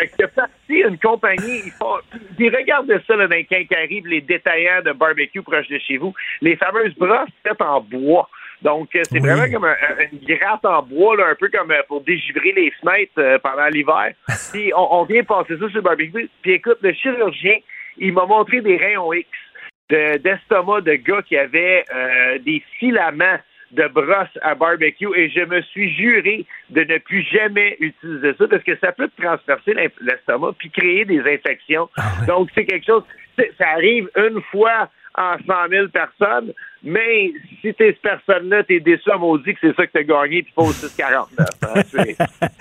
euh, 0.00 0.06
qui 0.16 0.22
a 0.22 0.28
parti 0.28 0.52
une 0.88 0.98
compagnie. 0.98 1.62
Ils 1.66 1.72
font, 1.72 1.96
puis 2.36 2.48
regardez 2.48 2.96
ça 3.06 3.16
là, 3.16 3.26
dans 3.26 3.34
les 3.36 3.44
quincailleries, 3.44 4.02
les 4.06 4.20
détaillants 4.22 4.82
de 4.84 4.92
barbecue 4.92 5.42
proche 5.42 5.68
de 5.68 5.78
chez 5.78 5.98
vous. 5.98 6.14
Les 6.40 6.56
fameuses 6.56 6.94
brosses 6.96 7.28
faites 7.46 7.60
en 7.60 7.80
bois. 7.80 8.28
Donc, 8.62 8.94
euh, 8.94 9.00
c'est 9.04 9.20
Oui. 9.20 9.28
vraiment 9.28 9.52
comme 9.52 9.64
un- 9.64 9.72
un- 9.72 10.06
une 10.12 10.36
gratte 10.36 10.64
en 10.64 10.82
bois, 10.84 11.16
là, 11.16 11.26
un 11.32 11.34
peu 11.34 11.48
comme 11.48 11.72
euh, 11.72 11.82
pour 11.88 12.00
dégivrer 12.02 12.52
les 12.52 12.70
fenêtres 12.80 13.12
euh, 13.18 13.38
pendant 13.40 13.66
l'hiver. 13.66 14.12
Puis 14.52 14.72
on, 14.76 15.00
on 15.00 15.04
vient 15.04 15.24
passer 15.24 15.54
ça 15.58 15.66
sur 15.68 15.74
le 15.76 15.80
barbecue. 15.80 16.30
Puis 16.42 16.52
écoute, 16.52 16.78
le 16.80 16.92
chirurgien, 16.92 17.56
il 17.98 18.12
m'a 18.12 18.26
montré 18.26 18.60
des 18.60 18.76
rayons 18.76 19.12
X 19.12 19.28
de- 19.90 20.18
d'estomac 20.18 20.82
de, 20.82 20.94
gars 20.94 21.22
qui 21.22 21.36
avaient 21.36 21.84
euh, 21.94 22.38
des 22.38 22.62
filaments 22.78 23.38
de 23.72 23.86
brosse 23.88 24.38
à 24.42 24.54
barbecue 24.54 25.08
et 25.16 25.30
je 25.30 25.40
me 25.44 25.62
suis 25.62 25.94
juré 25.94 26.44
de 26.70 26.82
ne 26.82 26.98
plus 26.98 27.22
jamais 27.22 27.76
utiliser 27.80 28.34
ça 28.34 28.46
parce 28.46 28.62
que 28.62 28.76
ça 28.76 28.92
peut 28.92 29.10
transpercer 29.20 29.74
l'estomac 30.00 30.52
puis 30.58 30.70
créer 30.70 31.04
des 31.04 31.20
infections. 31.20 31.88
Donc, 32.26 32.50
c'est 32.54 32.66
quelque 32.66 32.84
chose, 32.84 33.02
ça 33.58 33.68
arrive 33.70 34.10
une 34.16 34.42
fois 34.50 34.90
en 35.16 35.34
100 35.46 35.52
000 35.70 35.88
personnes, 35.88 36.52
mais 36.82 37.32
si 37.60 37.74
t'es 37.74 37.88
cette 37.88 38.02
personne-là, 38.02 38.62
t'es 38.64 38.80
déçu 38.80 39.10
à 39.10 39.18
maudit 39.18 39.52
que 39.54 39.58
c'est 39.60 39.76
ça 39.76 39.86
que 39.86 39.92
t'as 39.92 40.02
gagné 40.02 40.42
puis 40.42 40.52
au 40.56 40.72
649. 40.72 41.48
hein. 41.62 42.14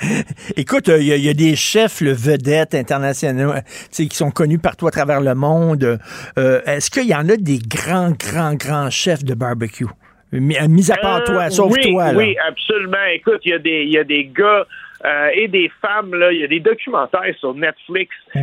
Écoute, 0.57 0.87
il 0.89 1.03
y, 1.03 1.13
a- 1.13 1.17
y 1.17 1.29
a 1.29 1.33
des 1.33 1.55
chefs 1.55 2.01
le 2.01 2.11
vedettes 2.11 2.75
internationaux 2.75 3.51
euh, 3.53 3.59
qui 3.91 4.09
sont 4.15 4.31
connus 4.31 4.59
partout 4.59 4.87
à 4.87 4.91
travers 4.91 5.21
le 5.21 5.33
monde. 5.35 5.99
Euh, 6.37 6.61
Est-ce 6.65 6.89
qu'il 6.91 7.07
y 7.07 7.15
en 7.15 7.27
a 7.29 7.37
des 7.37 7.59
grands, 7.59 8.11
grands, 8.11 8.55
grands 8.55 8.89
chefs 8.89 9.23
de 9.23 9.33
barbecue? 9.33 9.85
Mis, 10.33 10.55
euh, 10.57 10.93
à 10.93 10.97
part 10.97 11.23
toi, 11.25 11.43
Euh, 11.45 11.49
sauf 11.49 11.71
oui, 11.73 11.91
toi. 11.91 12.11
Là. 12.11 12.17
Oui, 12.17 12.35
absolument. 12.47 12.97
Écoute, 13.13 13.41
il 13.43 13.49
y 13.65 13.89
y 13.91 13.97
a 13.97 14.03
des 14.03 14.25
gars 14.25 14.65
euh, 15.05 15.29
et 15.33 15.47
des 15.47 15.69
femmes, 15.81 16.13
là, 16.15 16.31
il 16.31 16.39
y 16.41 16.43
a 16.43 16.47
des 16.47 16.59
documentaires 16.59 17.33
sur 17.39 17.53
Netflix 17.55 18.15
euh, 18.35 18.39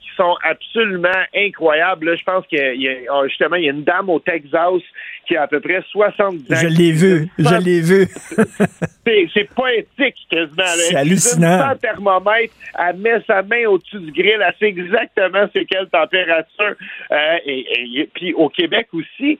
qui 0.00 0.08
sont 0.16 0.34
absolument 0.42 1.08
incroyables. 1.34 2.10
Là, 2.10 2.16
je 2.16 2.24
pense 2.24 2.46
qu'il 2.46 2.58
y 2.58 2.62
a- 2.62 2.72
il 2.74 2.82
y 2.82 2.88
a, 2.88 2.94
oh, 3.14 3.26
justement, 3.28 3.56
il 3.56 3.64
y 3.64 3.68
a 3.68 3.72
une 3.72 3.84
dame 3.84 4.08
au 4.10 4.18
Texas 4.18 4.82
qui 5.26 5.36
a 5.36 5.42
à 5.42 5.46
peu 5.46 5.60
près 5.60 5.82
70 5.90 6.52
ans. 6.52 6.56
Je 6.60 6.66
l'ai 6.66 6.92
vu, 6.92 7.28
je 7.38 7.64
l'ai 7.64 7.80
vu. 7.80 8.06
C'est, 9.34 9.48
poétique 9.54 10.14
quasiment. 10.30 10.62
C'est 10.66 10.96
hallucinant. 10.96 11.58
sans 11.70 11.76
thermomètre, 11.76 12.54
elle 12.78 12.96
met 12.98 13.20
sa 13.26 13.42
main 13.42 13.66
au-dessus 13.66 13.98
du 13.98 14.12
grill, 14.12 14.40
elle 14.40 14.54
sait 14.58 14.66
exactement 14.68 15.46
c'est 15.52 15.64
quelle 15.64 15.88
température. 15.88 16.74
Euh, 17.10 17.36
et, 17.44 17.66
et- 18.00 18.08
puis 18.14 18.32
au 18.34 18.48
Québec 18.48 18.88
aussi, 18.92 19.38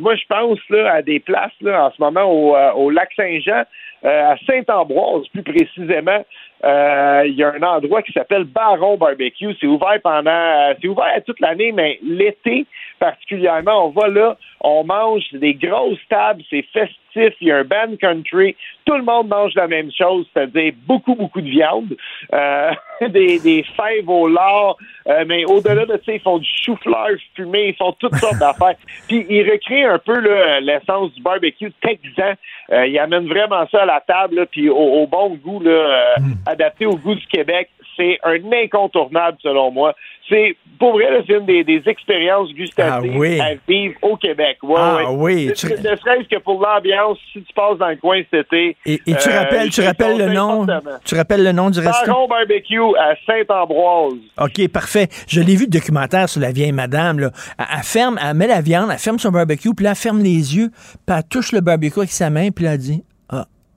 moi 0.00 0.14
je 0.16 0.24
pense 0.28 0.58
là 0.70 0.94
à 0.94 1.02
des 1.02 1.20
places 1.20 1.52
là 1.60 1.86
en 1.86 1.90
ce 1.92 2.00
moment 2.00 2.24
au, 2.24 2.56
au 2.80 2.90
lac 2.90 3.10
Saint-Jean, 3.16 3.64
euh, 4.06 4.32
à 4.32 4.36
Saint-Ambroise 4.46 5.26
plus 5.28 5.42
précisément. 5.42 6.24
euh, 6.64 7.22
Il 7.26 7.34
y 7.34 7.42
a 7.42 7.52
un 7.52 7.62
endroit 7.62 8.02
qui 8.02 8.12
s'appelle 8.12 8.44
Baron 8.44 8.96
Barbecue. 8.96 9.54
C'est 9.60 9.66
ouvert 9.66 10.00
pendant, 10.02 10.30
euh, 10.30 10.74
c'est 10.80 10.88
ouvert 10.88 11.22
toute 11.26 11.40
l'année, 11.40 11.72
mais 11.72 11.98
l'été 12.02 12.66
particulièrement, 12.98 13.86
on 13.86 13.90
va 13.90 14.08
là, 14.08 14.36
on 14.60 14.84
mange 14.84 15.24
des 15.32 15.54
grosses 15.54 15.98
tables, 16.08 16.42
c'est 16.50 16.64
festif, 16.72 17.34
il 17.40 17.48
y 17.48 17.52
a 17.52 17.58
un 17.58 17.64
band 17.64 17.96
country, 18.00 18.56
tout 18.84 18.96
le 18.96 19.02
monde 19.02 19.28
mange 19.28 19.54
la 19.54 19.66
même 19.66 19.90
chose, 19.92 20.26
c'est-à-dire 20.32 20.72
beaucoup, 20.86 21.14
beaucoup 21.14 21.40
de 21.40 21.48
viande, 21.48 21.96
euh, 22.32 22.70
des, 23.08 23.38
des 23.38 23.64
fèves 23.76 24.08
au 24.08 24.28
lard, 24.28 24.76
euh, 25.08 25.24
mais 25.26 25.44
au-delà 25.44 25.86
de 25.86 26.00
ça, 26.04 26.12
ils 26.12 26.20
font 26.20 26.38
du 26.38 26.48
chou-fleur 26.62 27.10
fumé, 27.34 27.68
ils 27.68 27.76
font 27.76 27.92
toutes 27.92 28.16
sortes 28.16 28.38
d'affaires. 28.40 28.76
Puis 29.08 29.26
ils 29.28 29.48
recréent 29.50 29.94
un 29.94 29.98
peu 29.98 30.18
l'essence 30.60 31.12
du 31.14 31.22
barbecue 31.22 31.72
texan. 31.80 32.34
Euh, 32.72 32.86
ils 32.86 32.98
amènent 32.98 33.28
vraiment 33.28 33.66
ça 33.70 33.82
à 33.82 33.86
la 33.86 34.00
table, 34.00 34.36
là, 34.36 34.46
puis 34.46 34.68
au, 34.68 34.76
au 34.76 35.06
bon 35.06 35.36
goût, 35.36 35.60
là, 35.60 35.70
euh, 35.70 36.14
adapté 36.46 36.86
au 36.86 36.96
goût 36.96 37.14
du 37.14 37.26
Québec. 37.26 37.70
C'est 37.96 38.18
un 38.24 38.38
incontournable 38.52 39.38
selon 39.42 39.70
moi. 39.70 39.94
C'est 40.28 40.56
pour 40.78 40.92
vrai, 40.94 41.06
c'est 41.26 41.34
une 41.34 41.46
des, 41.46 41.64
des 41.64 41.82
expériences 41.86 42.52
gustatives 42.52 43.12
Ah 43.14 43.18
oui. 43.18 43.40
à 43.40 43.50
vivre 43.68 43.94
au 44.02 44.16
Québec. 44.16 44.58
Ouais, 44.62 44.74
Ah 44.76 45.12
ouais. 45.12 45.46
oui, 45.46 45.52
tu- 45.54 45.66
Ne 45.70 45.96
serait-ce 45.96 46.28
que 46.28 46.38
pour 46.40 46.60
l'ambiance, 46.60 47.16
si 47.32 47.42
tu 47.42 47.52
passes 47.54 47.78
dans 47.78 47.88
le 47.88 47.96
coin 47.96 48.20
cet 48.30 48.46
été. 48.52 48.76
Et, 48.84 48.94
et 49.06 49.14
tu 49.14 49.28
euh, 49.30 49.38
rappelles, 49.38 49.70
tu 49.70 49.80
rappelles 49.82 50.18
le 50.18 50.28
nom, 50.34 50.66
tu 51.04 51.14
rappelles 51.14 51.44
le 51.44 51.52
nom 51.52 51.70
du 51.70 51.78
restaurant? 51.80 52.26
Barbecue 52.28 52.80
à 52.98 53.14
Saint-Ambroise. 53.24 54.18
OK, 54.40 54.68
parfait. 54.68 55.08
Je 55.28 55.40
l'ai 55.40 55.54
vu 55.56 55.64
le 55.64 55.70
documentaire 55.70 56.28
sur 56.28 56.40
la 56.40 56.50
vieille 56.52 56.72
madame. 56.72 57.20
Là. 57.20 57.30
Elle, 57.58 57.64
elle 57.78 57.82
ferme, 57.84 58.18
elle 58.22 58.34
met 58.36 58.46
la 58.48 58.60
viande, 58.60 58.90
elle 58.92 58.98
ferme 58.98 59.18
son 59.18 59.30
barbecue, 59.30 59.72
puis 59.74 59.84
là, 59.84 59.90
elle 59.90 59.96
ferme 59.96 60.18
les 60.22 60.56
yeux, 60.56 60.70
puis 61.06 61.16
elle 61.16 61.22
touche 61.30 61.52
le 61.52 61.60
barbecue 61.60 62.00
avec 62.00 62.10
sa 62.10 62.30
main, 62.30 62.50
puis 62.50 62.64
là, 62.64 62.72
elle 62.74 62.78
dit 62.78 63.04
Ah, 63.08 63.15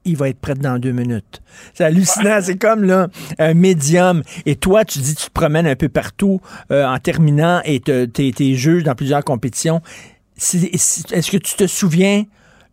il 0.10 0.18
va 0.18 0.30
être 0.30 0.40
prêt 0.40 0.56
dans 0.56 0.80
deux 0.80 0.92
minutes. 0.92 1.42
C'est 1.74 1.86
hallucinant. 1.86 2.40
C'est 2.42 2.58
comme 2.58 2.84
là, 2.84 3.08
un 3.38 3.54
médium. 3.54 4.24
Et 4.46 4.56
toi, 4.56 4.86
tu 4.86 5.00
dis 5.00 5.16
tu 5.16 5.28
te 5.28 5.32
promènes 5.32 5.68
un 5.68 5.76
peu 5.76 5.90
partout 5.90 6.42
euh, 6.72 6.86
en 6.86 6.98
terminant 6.98 7.62
et 7.66 7.80
tu 7.80 7.92
es, 7.92 8.54
juge 8.54 8.84
dans 8.84 8.96
plusieurs 8.96 9.24
compétitions. 9.24 9.82
Est-ce 10.38 11.32
que 11.32 11.38
tu 11.38 11.56
te 11.56 11.68
souviens 11.68 12.24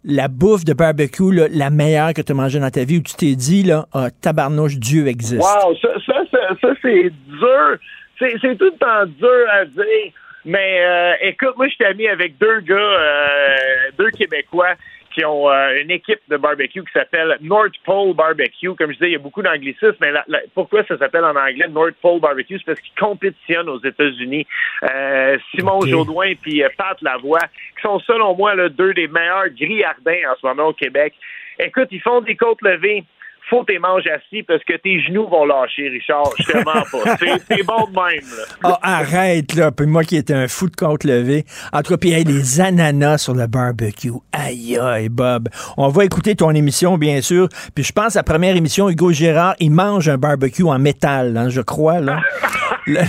la 0.05 0.29
bouffe 0.29 0.65
de 0.65 0.73
barbecue, 0.73 1.33
là, 1.33 1.49
la 1.51 1.71
meilleure 1.71 2.15
que 2.15 2.23
tu 2.23 2.31
as 2.31 2.35
mangée 2.35 2.61
dans 2.61 2.71
ta 2.71 2.85
vie, 2.85 2.99
où 2.99 3.03
tu 3.03 3.15
t'es 3.15 3.35
dit, 3.35 3.65
là, 3.65 3.87
ah, 3.93 4.09
tabarnouche, 4.23 4.77
Dieu 4.77 5.09
existe? 5.09 5.43
Wow, 5.43 5.75
ça, 5.83 5.89
ça, 6.07 6.15
ça, 6.31 6.39
ça, 6.61 6.69
c'est 6.81 7.11
dur. 7.11 7.77
C'est, 8.19 8.33
c'est 8.41 8.57
tout 8.57 8.67
le 8.67 8.79
temps 8.79 9.05
dur 9.19 9.45
à 9.53 9.65
dire. 9.65 10.13
Mais 10.45 10.81
euh, 10.81 11.13
écoute, 11.23 11.55
moi, 11.57 11.67
je 11.67 11.75
suis 11.75 11.85
ami 11.85 12.07
avec 12.07 12.39
deux 12.39 12.61
gars, 12.61 12.77
euh, 12.77 13.57
deux 13.99 14.11
Québécois 14.11 14.75
qui 15.17 15.25
ont 15.25 15.51
euh, 15.51 15.81
une 15.81 15.91
équipe 15.91 16.21
de 16.29 16.37
barbecue 16.37 16.83
qui 16.83 16.93
s'appelle 16.93 17.39
North 17.41 17.73
Pole 17.85 18.15
Barbecue. 18.15 18.75
Comme 18.75 18.91
je 18.91 18.99
disais, 18.99 19.09
il 19.09 19.13
y 19.13 19.17
a 19.17 19.19
beaucoup 19.19 19.41
d'anglicisme, 19.41 19.97
mais 19.99 20.13
pourquoi 20.55 20.85
ça 20.85 20.99
s'appelle 20.99 21.25
en 21.25 21.35
anglais 21.35 21.69
North 21.69 21.95
Pole 22.03 22.21
Barbecue? 22.21 22.59
C'est 22.59 22.67
parce 22.67 22.81
qu'ils 22.81 23.01
compétitionnent 23.01 23.71
aux 23.71 23.83
États-Unis. 23.83 24.47
Euh, 24.83 25.39
Simon 25.51 25.81
Jaudoin 25.81 26.27
et 26.27 26.35
puis 26.35 26.63
euh, 26.63 26.69
Pat 26.77 27.01
Lavoie, 27.01 27.41
qui 27.77 27.83
sont 27.83 27.99
selon 28.01 28.37
moi 28.37 28.55
là, 28.55 28.69
deux 28.69 28.93
des 28.93 29.09
meilleurs 29.09 29.49
grillardins 29.49 30.31
en 30.31 30.37
ce 30.39 30.47
moment 30.47 30.69
au 30.69 30.75
Québec. 30.75 31.15
Écoute, 31.59 31.89
ils 31.91 32.03
font 32.03 32.21
des 32.21 32.37
côtes 32.37 32.61
levées 32.61 33.05
faut 33.49 33.65
tes 33.65 33.79
manges 33.79 34.07
assis 34.07 34.43
parce 34.43 34.63
que 34.65 34.77
tes 34.77 35.01
genoux 35.03 35.29
vont 35.29 35.45
lâcher, 35.45 35.89
Richard. 35.89 36.31
Je 36.39 36.45
te 36.45 36.57
mens 36.59 36.85
pas. 36.91 37.17
C'est 37.49 37.63
bon 37.63 37.87
de 37.87 37.95
même. 37.95 38.25
Là. 38.37 38.71
Oh, 38.71 38.77
arrête, 38.83 39.55
là. 39.55 39.71
Puis 39.71 39.87
moi 39.87 40.05
qui 40.05 40.17
étais 40.17 40.35
un 40.35 40.49
fou 40.49 40.69
de 40.69 40.77
compte 40.77 41.05
levé. 41.05 41.45
En 41.73 41.83
tout 41.83 41.93
cas, 41.93 41.97
puis 41.97 42.11
il 42.11 42.19
y 42.19 42.21
a 42.21 42.25
des 42.25 42.61
ananas 42.61 43.19
sur 43.19 43.35
le 43.35 43.47
barbecue. 43.47 44.13
Aïe, 44.33 44.79
aïe, 44.79 45.09
Bob. 45.09 45.49
On 45.77 45.89
va 45.89 46.05
écouter 46.05 46.35
ton 46.35 46.51
émission, 46.51 46.99
bien 46.99 47.21
sûr. 47.21 47.49
Puis 47.75 47.85
je 47.85 47.93
pense, 47.93 48.17
à 48.17 48.21
la 48.21 48.25
première 48.25 48.57
émission, 48.57 48.89
Hugo 48.89 49.13
Gérard, 49.13 49.55
il 49.61 49.71
mange 49.71 50.09
un 50.09 50.19
barbecue 50.19 50.65
en 50.65 50.79
métal, 50.79 51.37
hein, 51.37 51.49
je 51.49 51.61
crois, 51.61 52.01
là. 52.01 52.21
le, 52.87 53.01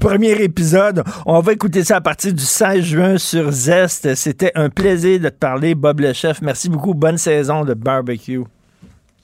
premier 0.00 0.42
épisode. 0.42 1.02
On 1.26 1.40
va 1.40 1.52
écouter 1.52 1.84
ça 1.84 1.96
à 1.96 2.00
partir 2.00 2.32
du 2.32 2.42
16 2.42 2.82
juin 2.82 3.18
sur 3.18 3.50
Zest. 3.50 4.14
C'était 4.14 4.52
un 4.54 4.70
plaisir 4.70 5.20
de 5.20 5.28
te 5.28 5.34
parler, 5.34 5.74
Bob 5.74 6.00
le 6.00 6.12
chef. 6.12 6.40
Merci 6.42 6.68
beaucoup. 6.68 6.94
Bonne 6.94 7.18
saison 7.18 7.64
de 7.64 7.74
barbecue. 7.74 8.40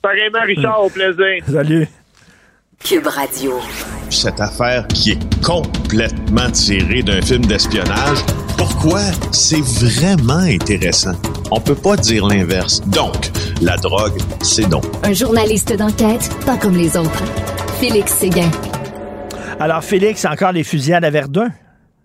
Pareillement, 0.03 0.43
Richard, 0.47 0.85
au 0.85 0.91
plaisir. 0.91 1.43
Salut. 1.51 1.89
Cube 2.85 3.07
Radio. 3.07 3.55
Cette 4.11 4.41
affaire 4.41 4.87
qui 4.89 5.13
est 5.13 5.43
complètement 5.43 6.51
tirée 6.51 7.03
d'un 7.03 7.23
film 7.23 7.47
d'espionnage, 7.47 8.19
pourquoi 8.59 9.01
c'est 9.33 9.63
vraiment 9.63 10.35
intéressant? 10.35 11.15
On 11.51 11.61
peut 11.61 11.75
pas 11.75 11.97
dire 11.97 12.27
l'inverse. 12.27 12.83
Donc, 12.89 13.31
la 13.63 13.77
drogue, 13.79 14.21
c'est 14.43 14.69
donc. 14.69 14.85
Un 15.03 15.15
journaliste 15.15 15.75
d'enquête, 15.77 16.29
pas 16.45 16.59
comme 16.59 16.77
les 16.77 16.97
autres. 16.97 17.25
Félix 17.81 18.13
Séguin. 18.13 18.51
Alors, 19.61 19.85
Félix, 19.85 20.25
encore 20.25 20.53
les 20.53 20.65
fusillades 20.65 21.05
à 21.05 21.11
Verdun. 21.11 21.51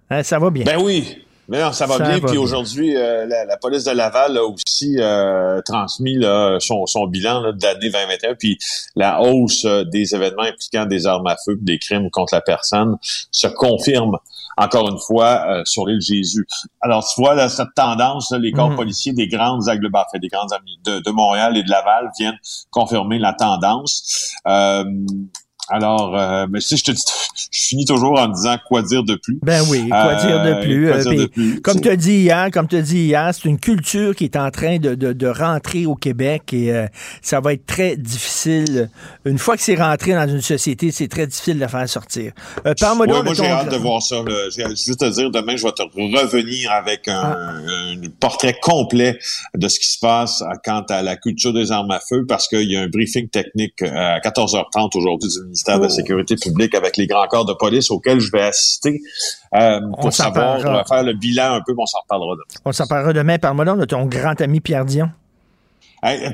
Hein, 0.09 0.23
ça 0.23 0.39
va 0.39 0.49
bien? 0.49 0.63
Ben 0.65 0.77
oui. 0.81 1.23
Mais 1.47 1.63
non, 1.63 1.71
ça 1.71 1.87
va 1.87 1.97
bien. 1.97 2.19
Puis 2.19 2.37
aujourd'hui, 2.37 2.95
euh, 2.95 3.25
la, 3.25 3.57
police 3.57 3.83
de 3.83 3.91
Laval 3.91 4.37
a 4.37 4.43
aussi 4.43 4.97
euh, 4.99 5.61
transmis 5.65 6.19
son, 6.59 7.07
bilan 7.07 7.41
de 7.53 7.63
l'année 7.63 7.89
2021. 7.89 8.35
Puis 8.35 8.59
la 8.95 9.21
hausse 9.21 9.65
euh, 9.65 9.83
des 9.83 10.13
événements 10.13 10.43
impliquant 10.43 10.85
des 10.85 11.07
armes 11.07 11.25
à 11.25 11.35
feu, 11.43 11.57
des 11.59 11.79
crimes 11.79 12.11
contre 12.11 12.35
la 12.35 12.41
personne, 12.41 12.97
se 13.01 13.47
confirme 13.47 14.17
encore 14.57 14.89
une 14.89 14.99
fois 14.99 15.63
sur 15.63 15.87
l'île 15.87 16.01
Jésus. 16.01 16.45
Alors, 16.81 17.07
tu 17.07 17.21
vois, 17.21 17.33
là, 17.33 17.47
cette 17.47 17.73
tendance, 17.75 18.31
les 18.31 18.51
corps 18.51 18.71
mhm. 18.71 18.75
policiers 18.75 19.13
des 19.13 19.27
grandes 19.27 19.69
agglomérations, 19.69 20.19
des 20.19 20.27
grandes 20.27 20.51
de, 20.85 20.99
de 20.99 21.11
Montréal 21.11 21.55
et 21.57 21.63
de 21.63 21.69
Laval 21.69 22.11
viennent 22.19 22.37
confirmer 22.69 23.17
la 23.17 23.33
tendance. 23.33 24.35
Alors, 25.69 26.17
euh, 26.17 26.47
mais 26.49 26.61
si 26.61 26.77
je 26.77 26.83
te 26.83 26.91
dis, 26.91 27.03
je 27.51 27.67
finis 27.67 27.85
toujours 27.85 28.19
en 28.19 28.27
disant 28.27 28.57
quoi 28.67 28.81
dire 28.81 29.03
de 29.03 29.15
plus. 29.15 29.39
Ben 29.41 29.61
oui, 29.69 29.87
quoi 29.89 30.15
dire 30.15 30.43
de 30.43 30.61
plus. 30.61 30.89
Euh, 30.89 31.59
comme 31.63 31.79
tu 31.79 31.89
as 31.89 31.95
dit 31.95 32.21
hier, 32.21 32.49
comme 32.51 32.67
tu 32.67 32.75
as 32.75 32.81
dit 32.81 32.99
hier, 32.99 33.31
c'est 33.33 33.47
une 33.47 33.59
culture 33.59 34.15
qui 34.15 34.25
est 34.25 34.35
en 34.35 34.49
train 34.51 34.77
de, 34.77 34.95
de, 34.95 35.13
de 35.13 35.27
rentrer 35.27 35.85
au 35.85 35.95
Québec 35.95 36.53
et 36.53 36.73
euh, 36.73 36.87
ça 37.21 37.39
va 37.39 37.53
être 37.53 37.65
très 37.65 37.95
difficile. 37.95 38.89
Une 39.25 39.37
fois 39.37 39.55
que 39.55 39.63
c'est 39.63 39.75
rentré 39.75 40.13
dans 40.13 40.27
une 40.27 40.41
société, 40.41 40.91
c'est 40.91 41.07
très 41.07 41.27
difficile 41.27 41.55
de 41.55 41.59
la 41.61 41.67
faire 41.67 41.87
sortir. 41.87 42.33
Euh, 42.65 42.73
Parle-moi 42.79 43.07
ouais, 43.07 43.23
moi, 43.23 43.33
j'ai 43.33 43.47
hâte 43.47 43.71
de 43.71 43.77
voir 43.77 44.01
ça. 44.01 44.23
J'ai 44.55 44.67
juste 44.69 44.99
te 44.99 45.09
dire, 45.09 45.31
demain, 45.31 45.55
je 45.55 45.63
vais 45.63 45.71
te 45.71 45.83
revenir 45.83 46.71
avec 46.71 47.07
un, 47.07 47.13
ah. 47.15 47.53
un, 47.67 48.09
portrait 48.19 48.57
complet 48.61 49.17
de 49.55 49.67
ce 49.67 49.79
qui 49.79 49.87
se 49.87 49.99
passe 49.99 50.43
quant 50.65 50.83
à 50.89 51.01
la 51.01 51.15
culture 51.15 51.53
des 51.53 51.71
armes 51.71 51.91
à 51.91 51.99
feu 51.99 52.25
parce 52.27 52.47
qu'il 52.47 52.69
y 52.69 52.75
a 52.75 52.81
un 52.81 52.87
briefing 52.87 53.29
technique 53.29 53.81
à 53.81 54.19
14h30 54.19 54.97
aujourd'hui 54.97 55.29
du 55.29 55.43
ministère 55.43 55.58
de 55.65 55.81
la 55.81 55.87
oh. 55.87 55.89
Sécurité 55.89 56.35
publique 56.35 56.75
avec 56.75 56.97
les 56.97 57.07
grands 57.07 57.27
corps 57.27 57.45
de 57.45 57.53
police 57.53 57.91
auxquels 57.91 58.19
je 58.19 58.31
vais 58.31 58.41
assister 58.41 59.01
euh, 59.55 59.79
pour 59.99 60.13
savoir, 60.13 60.65
euh, 60.65 60.83
faire 60.83 61.03
le 61.03 61.13
bilan 61.13 61.55
un 61.55 61.61
peu, 61.65 61.73
on 61.77 61.85
s'en 61.85 61.99
reparlera 61.99 62.33
demain. 62.33 62.61
On 62.65 62.71
s'en 62.71 62.87
parlera 62.87 63.13
demain. 63.13 63.37
Parle-moi 63.37 63.65
de 63.65 63.85
ton 63.85 64.05
grand 64.05 64.39
ami 64.41 64.59
Pierre 64.59 64.85
Dion. 64.85 65.09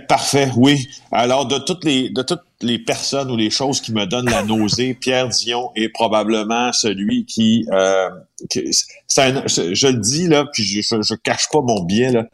parfait, 0.07 0.49
oui. 0.57 0.87
Alors, 1.11 1.45
de 1.47 1.57
toutes 1.57 1.83
les 1.83 2.09
de 2.09 2.21
toutes 2.21 2.43
les 2.61 2.79
personnes 2.79 3.31
ou 3.31 3.37
les 3.37 3.49
choses 3.49 3.81
qui 3.81 3.93
me 3.93 4.05
donnent 4.05 4.29
la 4.29 4.43
nausée, 4.43 4.93
Pierre 4.99 5.29
Dion 5.29 5.71
est 5.75 5.89
probablement 5.89 6.71
celui 6.73 7.25
qui, 7.25 7.67
euh, 7.71 8.09
je 8.53 9.87
le 9.87 9.99
dis 9.99 10.27
là, 10.27 10.45
puis 10.51 10.63
je, 10.63 10.81
je, 10.81 11.15
cache 11.15 11.49
pas 11.51 11.61
mon 11.61 11.83
biais 11.83 12.11
là, 12.11 12.25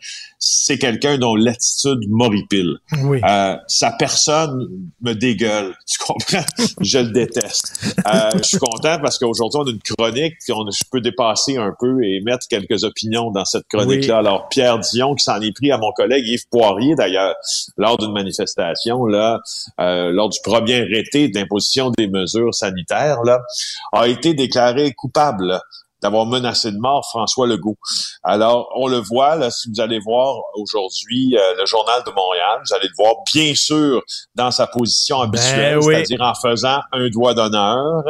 c'est 0.44 0.80
quelqu'un 0.80 1.20
dont 1.20 1.36
l'attitude 1.36 2.10
m'horripile. 2.10 2.78
Oui. 3.04 3.22
Euh, 3.24 3.56
sa 3.68 3.92
personne 3.92 4.68
me 5.02 5.14
dégueule, 5.14 5.76
tu 5.88 6.00
comprends? 6.00 6.44
Je 6.82 6.98
le 6.98 7.12
déteste. 7.12 7.96
Euh, 8.08 8.32
je 8.38 8.44
suis 8.44 8.58
content 8.58 8.98
parce 9.00 9.20
qu'aujourd'hui 9.20 9.60
on 9.62 9.68
a 9.68 9.72
une 9.72 9.80
chronique, 9.80 10.34
on, 10.50 10.70
je 10.72 10.84
peux 10.92 11.00
dépasser 11.00 11.58
un 11.58 11.74
peu 11.80 12.04
et 12.04 12.22
mettre 12.22 12.48
quelques 12.48 12.84
opinions 12.84 13.30
dans 13.30 13.46
cette 13.46 13.68
chronique 13.68 14.08
là. 14.08 14.18
Alors 14.18 14.50
Pierre 14.50 14.80
Dion 14.80 15.14
qui 15.14 15.24
s'en 15.24 15.40
est 15.42 15.56
pris 15.56 15.72
à 15.72 15.78
mon 15.78 15.92
collègue 15.92 16.28
Yves 16.28 16.48
Poirier 16.50 16.96
d'ailleurs 16.96 17.36
lors 17.78 17.98
d'une 17.98 18.12
manifestation 18.12 19.06
là. 19.06 19.42
Euh, 19.80 20.12
lors 20.12 20.30
du 20.30 20.40
premier 20.44 20.88
été 20.98 21.28
d'imposition 21.30 21.92
des 21.98 22.08
mesures 22.08 22.54
sanitaires, 22.54 23.22
là, 23.24 23.42
a 23.94 24.08
été 24.08 24.34
déclaré 24.34 24.94
coupable 24.94 25.60
d'avoir 26.02 26.26
menacé 26.26 26.72
de 26.72 26.78
mort 26.78 27.08
François 27.10 27.48
Legault. 27.48 27.78
Alors, 28.24 28.70
on 28.76 28.88
le 28.88 28.98
voit, 28.98 29.36
là, 29.36 29.52
si 29.52 29.70
vous 29.70 29.82
allez 29.82 30.00
voir 30.00 30.36
aujourd'hui 30.56 31.38
euh, 31.38 31.54
le 31.58 31.66
Journal 31.66 32.02
de 32.06 32.12
Montréal, 32.12 32.60
vous 32.66 32.76
allez 32.76 32.88
le 32.88 32.96
voir 32.98 33.16
bien 33.34 33.54
sûr 33.56 34.02
dans 34.36 34.52
sa 34.52 34.68
position 34.68 35.20
ben 35.20 35.26
habituelle, 35.26 35.82
c'est-à-dire 35.82 36.22
en 36.22 36.34
faisant 36.34 36.80
un 36.92 37.10
doigt 37.10 37.34
d'honneur 37.34 38.04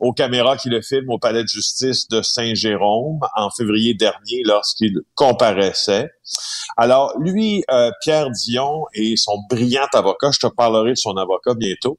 aux 0.00 0.12
caméras 0.12 0.56
qui 0.56 0.68
le 0.68 0.82
filment 0.82 1.10
au 1.10 1.18
palais 1.18 1.42
de 1.42 1.48
justice 1.48 2.08
de 2.08 2.22
Saint-Jérôme 2.22 3.20
en 3.36 3.50
février 3.50 3.94
dernier 3.94 4.42
lorsqu'il 4.44 5.00
comparaissait. 5.14 6.10
Alors, 6.76 7.12
lui, 7.18 7.64
euh, 7.70 7.90
Pierre 8.00 8.30
Dion 8.30 8.84
et 8.94 9.16
son 9.16 9.38
brillant 9.50 9.86
avocat, 9.92 10.30
je 10.32 10.38
te 10.38 10.46
parlerai 10.46 10.90
de 10.90 10.96
son 10.96 11.16
avocat 11.16 11.54
bientôt, 11.54 11.98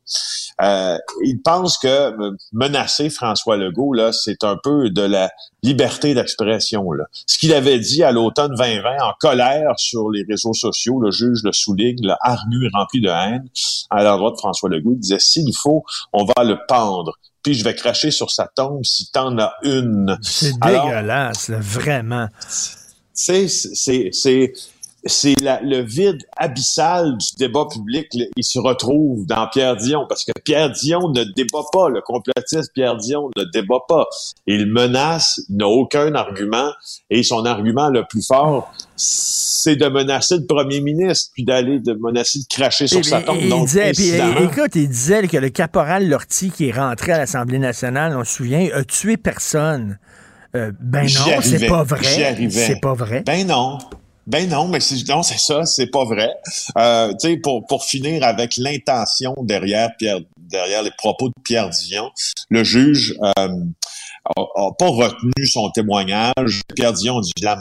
euh, 0.61 0.97
il 1.23 1.41
pense 1.41 1.77
que 1.77 2.13
menacer 2.53 3.09
François 3.09 3.57
Legault, 3.57 3.93
là, 3.93 4.11
c'est 4.11 4.43
un 4.43 4.57
peu 4.61 4.89
de 4.89 5.01
la 5.01 5.29
liberté 5.63 6.13
d'expression. 6.13 6.91
Là. 6.91 7.05
Ce 7.25 7.37
qu'il 7.37 7.53
avait 7.53 7.79
dit 7.79 8.03
à 8.03 8.11
l'automne 8.11 8.55
2020 8.55 9.03
en 9.03 9.13
colère 9.19 9.73
sur 9.77 10.09
les 10.09 10.23
réseaux 10.27 10.53
sociaux, 10.53 10.99
le 10.99 11.11
juge 11.11 11.39
le 11.43 11.51
souligne, 11.51 11.97
le 12.01 12.13
hargnu 12.21 12.65
et 12.65 12.69
rempli 12.73 13.01
de 13.01 13.09
haine 13.09 13.47
à 13.89 14.03
l'endroit 14.03 14.31
de 14.31 14.37
François 14.37 14.69
Legault, 14.69 14.93
il 14.93 14.99
disait, 14.99 15.19
s'il 15.19 15.53
faut, 15.55 15.83
on 16.13 16.25
va 16.25 16.43
le 16.43 16.57
pendre 16.67 17.13
puis 17.41 17.53
je 17.53 17.63
vais 17.63 17.73
cracher 17.73 18.11
sur 18.11 18.31
sa 18.31 18.47
tombe 18.47 18.83
si 18.83 19.09
t'en 19.11 19.37
as 19.39 19.53
une. 19.63 20.17
C'est 20.21 20.59
dégueulasse, 20.59 21.49
vraiment 21.51 22.27
c'est 23.19 23.47
c'est 23.47 24.53
c'est 25.05 25.35
le 25.39 25.81
vide 25.81 26.21
abyssal 26.35 27.17
du 27.17 27.27
débat 27.37 27.65
public, 27.71 28.07
il 28.13 28.43
se 28.43 28.59
retrouve 28.59 29.25
dans 29.25 29.47
Pierre 29.47 29.77
Dion, 29.77 30.05
parce 30.07 30.25
que 30.25 30.31
Pierre 30.43 30.71
Dion 30.71 31.09
ne 31.09 31.23
débat 31.23 31.63
pas, 31.71 31.89
le 31.89 32.01
complotiste 32.01 32.71
Pierre 32.73 32.97
Dion 32.97 33.29
ne 33.37 33.45
débat 33.45 33.79
pas. 33.87 34.07
Il 34.45 34.65
menace, 34.65 35.41
il 35.49 35.57
n'a 35.57 35.67
aucun 35.67 36.13
argument, 36.15 36.71
et 37.09 37.23
son 37.23 37.45
argument 37.45 37.89
le 37.89 38.03
plus 38.09 38.25
fort, 38.25 38.73
c'est 38.97 39.77
de 39.77 39.87
menacer 39.87 40.37
le 40.37 40.45
premier 40.45 40.81
ministre, 40.81 41.31
puis 41.33 41.45
d'aller 41.45 41.79
de 41.79 41.93
menacer 41.93 42.39
de 42.39 42.45
cracher 42.53 42.87
sur 42.87 43.03
sa 43.03 43.21
tombe. 43.21 43.37
Il 43.39 43.65
disait, 43.65 43.91
écoute, 44.43 44.75
il 44.75 44.89
disait 44.89 45.27
que 45.27 45.37
le 45.37 45.49
caporal 45.49 46.09
Lortie, 46.09 46.51
qui 46.51 46.67
est 46.67 46.77
rentré 46.77 47.13
à 47.13 47.19
l'Assemblée 47.19 47.59
nationale, 47.59 48.17
on 48.17 48.23
se 48.25 48.33
souvient, 48.33 48.67
a 48.73 48.83
tué 48.83 49.15
personne. 49.15 49.97
Euh, 50.55 50.71
ben 50.79 51.03
non, 51.03 51.41
c'est 51.41 51.67
pas 51.67 51.83
vrai. 51.83 52.49
C'est 52.49 52.81
pas 52.81 52.93
vrai. 52.93 53.23
Ben 53.25 53.45
non. 53.45 53.77
Ben 54.27 54.47
non, 54.47 54.67
mais 54.67 54.79
c'est 54.79 55.07
non, 55.07 55.23
c'est 55.23 55.39
ça, 55.39 55.65
c'est 55.65 55.87
pas 55.87 56.05
vrai. 56.05 56.29
Euh, 56.77 57.11
tu 57.19 57.29
sais, 57.29 57.37
pour 57.37 57.65
pour 57.65 57.83
finir 57.83 58.23
avec 58.23 58.57
l'intention 58.57 59.33
derrière 59.41 59.89
Pierre, 59.97 60.19
derrière 60.37 60.83
les 60.83 60.91
propos 60.91 61.29
de 61.29 61.33
Pierre 61.43 61.69
Dion, 61.69 62.11
le 62.49 62.63
juge 62.63 63.15
euh, 63.39 63.47
a, 64.35 64.69
pas 64.77 64.87
retenu 64.87 65.45
son 65.45 65.69
témoignage. 65.71 66.61
Pierre 66.75 66.93
Dion 66.93 67.19
dit 67.19 67.31
la 67.41 67.59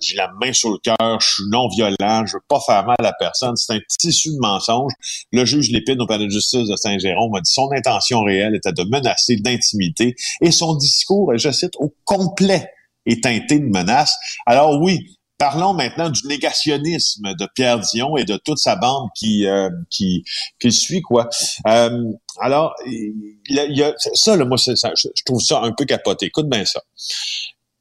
j'ai 0.00 0.16
la 0.16 0.30
main 0.40 0.52
sur 0.52 0.70
le 0.70 0.78
cœur, 0.78 1.20
je 1.20 1.26
suis 1.26 1.44
non 1.50 1.68
violent, 1.68 2.26
je 2.26 2.34
veux 2.36 2.42
pas 2.48 2.60
faire 2.60 2.84
mal 2.84 2.96
à 2.98 3.12
personne. 3.18 3.56
C'est 3.56 3.74
un 3.74 3.80
tissu 3.98 4.30
de 4.30 4.38
mensonge. 4.40 4.92
Le 5.32 5.44
juge 5.44 5.70
Lépine 5.70 6.00
au 6.00 6.06
palais 6.06 6.26
de 6.26 6.30
justice 6.30 6.68
de 6.68 6.76
Saint-Jérôme 6.76 7.34
a 7.34 7.40
dit 7.40 7.50
son 7.50 7.70
intention 7.72 8.22
réelle 8.22 8.54
était 8.54 8.72
de 8.72 8.84
menacer, 8.84 9.36
d'intimité, 9.36 10.14
et 10.40 10.50
son 10.50 10.74
discours, 10.76 11.32
je 11.36 11.50
cite, 11.50 11.74
au 11.78 11.94
complet 12.04 12.70
est 13.06 13.22
teinté 13.22 13.58
de 13.58 13.66
menace. 13.66 14.14
Alors 14.46 14.80
oui, 14.80 15.18
Parlons 15.42 15.74
maintenant 15.74 16.08
du 16.08 16.24
négationnisme 16.28 17.34
de 17.34 17.48
Pierre 17.52 17.80
Dion 17.80 18.16
et 18.16 18.22
de 18.22 18.36
toute 18.36 18.58
sa 18.58 18.76
bande 18.76 19.08
qui 19.16 19.48
euh, 19.48 19.70
qui, 19.90 20.22
qui 20.60 20.70
suit 20.70 21.02
quoi. 21.02 21.28
Euh, 21.66 22.12
alors, 22.38 22.76
il 22.86 23.34
y, 23.48 23.82
a, 23.82 23.92
ça, 24.14 24.36
là, 24.36 24.44
moi, 24.44 24.56
ça, 24.56 24.72
je 24.94 25.24
trouve 25.26 25.40
ça 25.40 25.60
un 25.62 25.72
peu 25.72 25.84
capoté. 25.84 26.26
Écoute 26.26 26.48
bien 26.48 26.64
ça. 26.64 26.80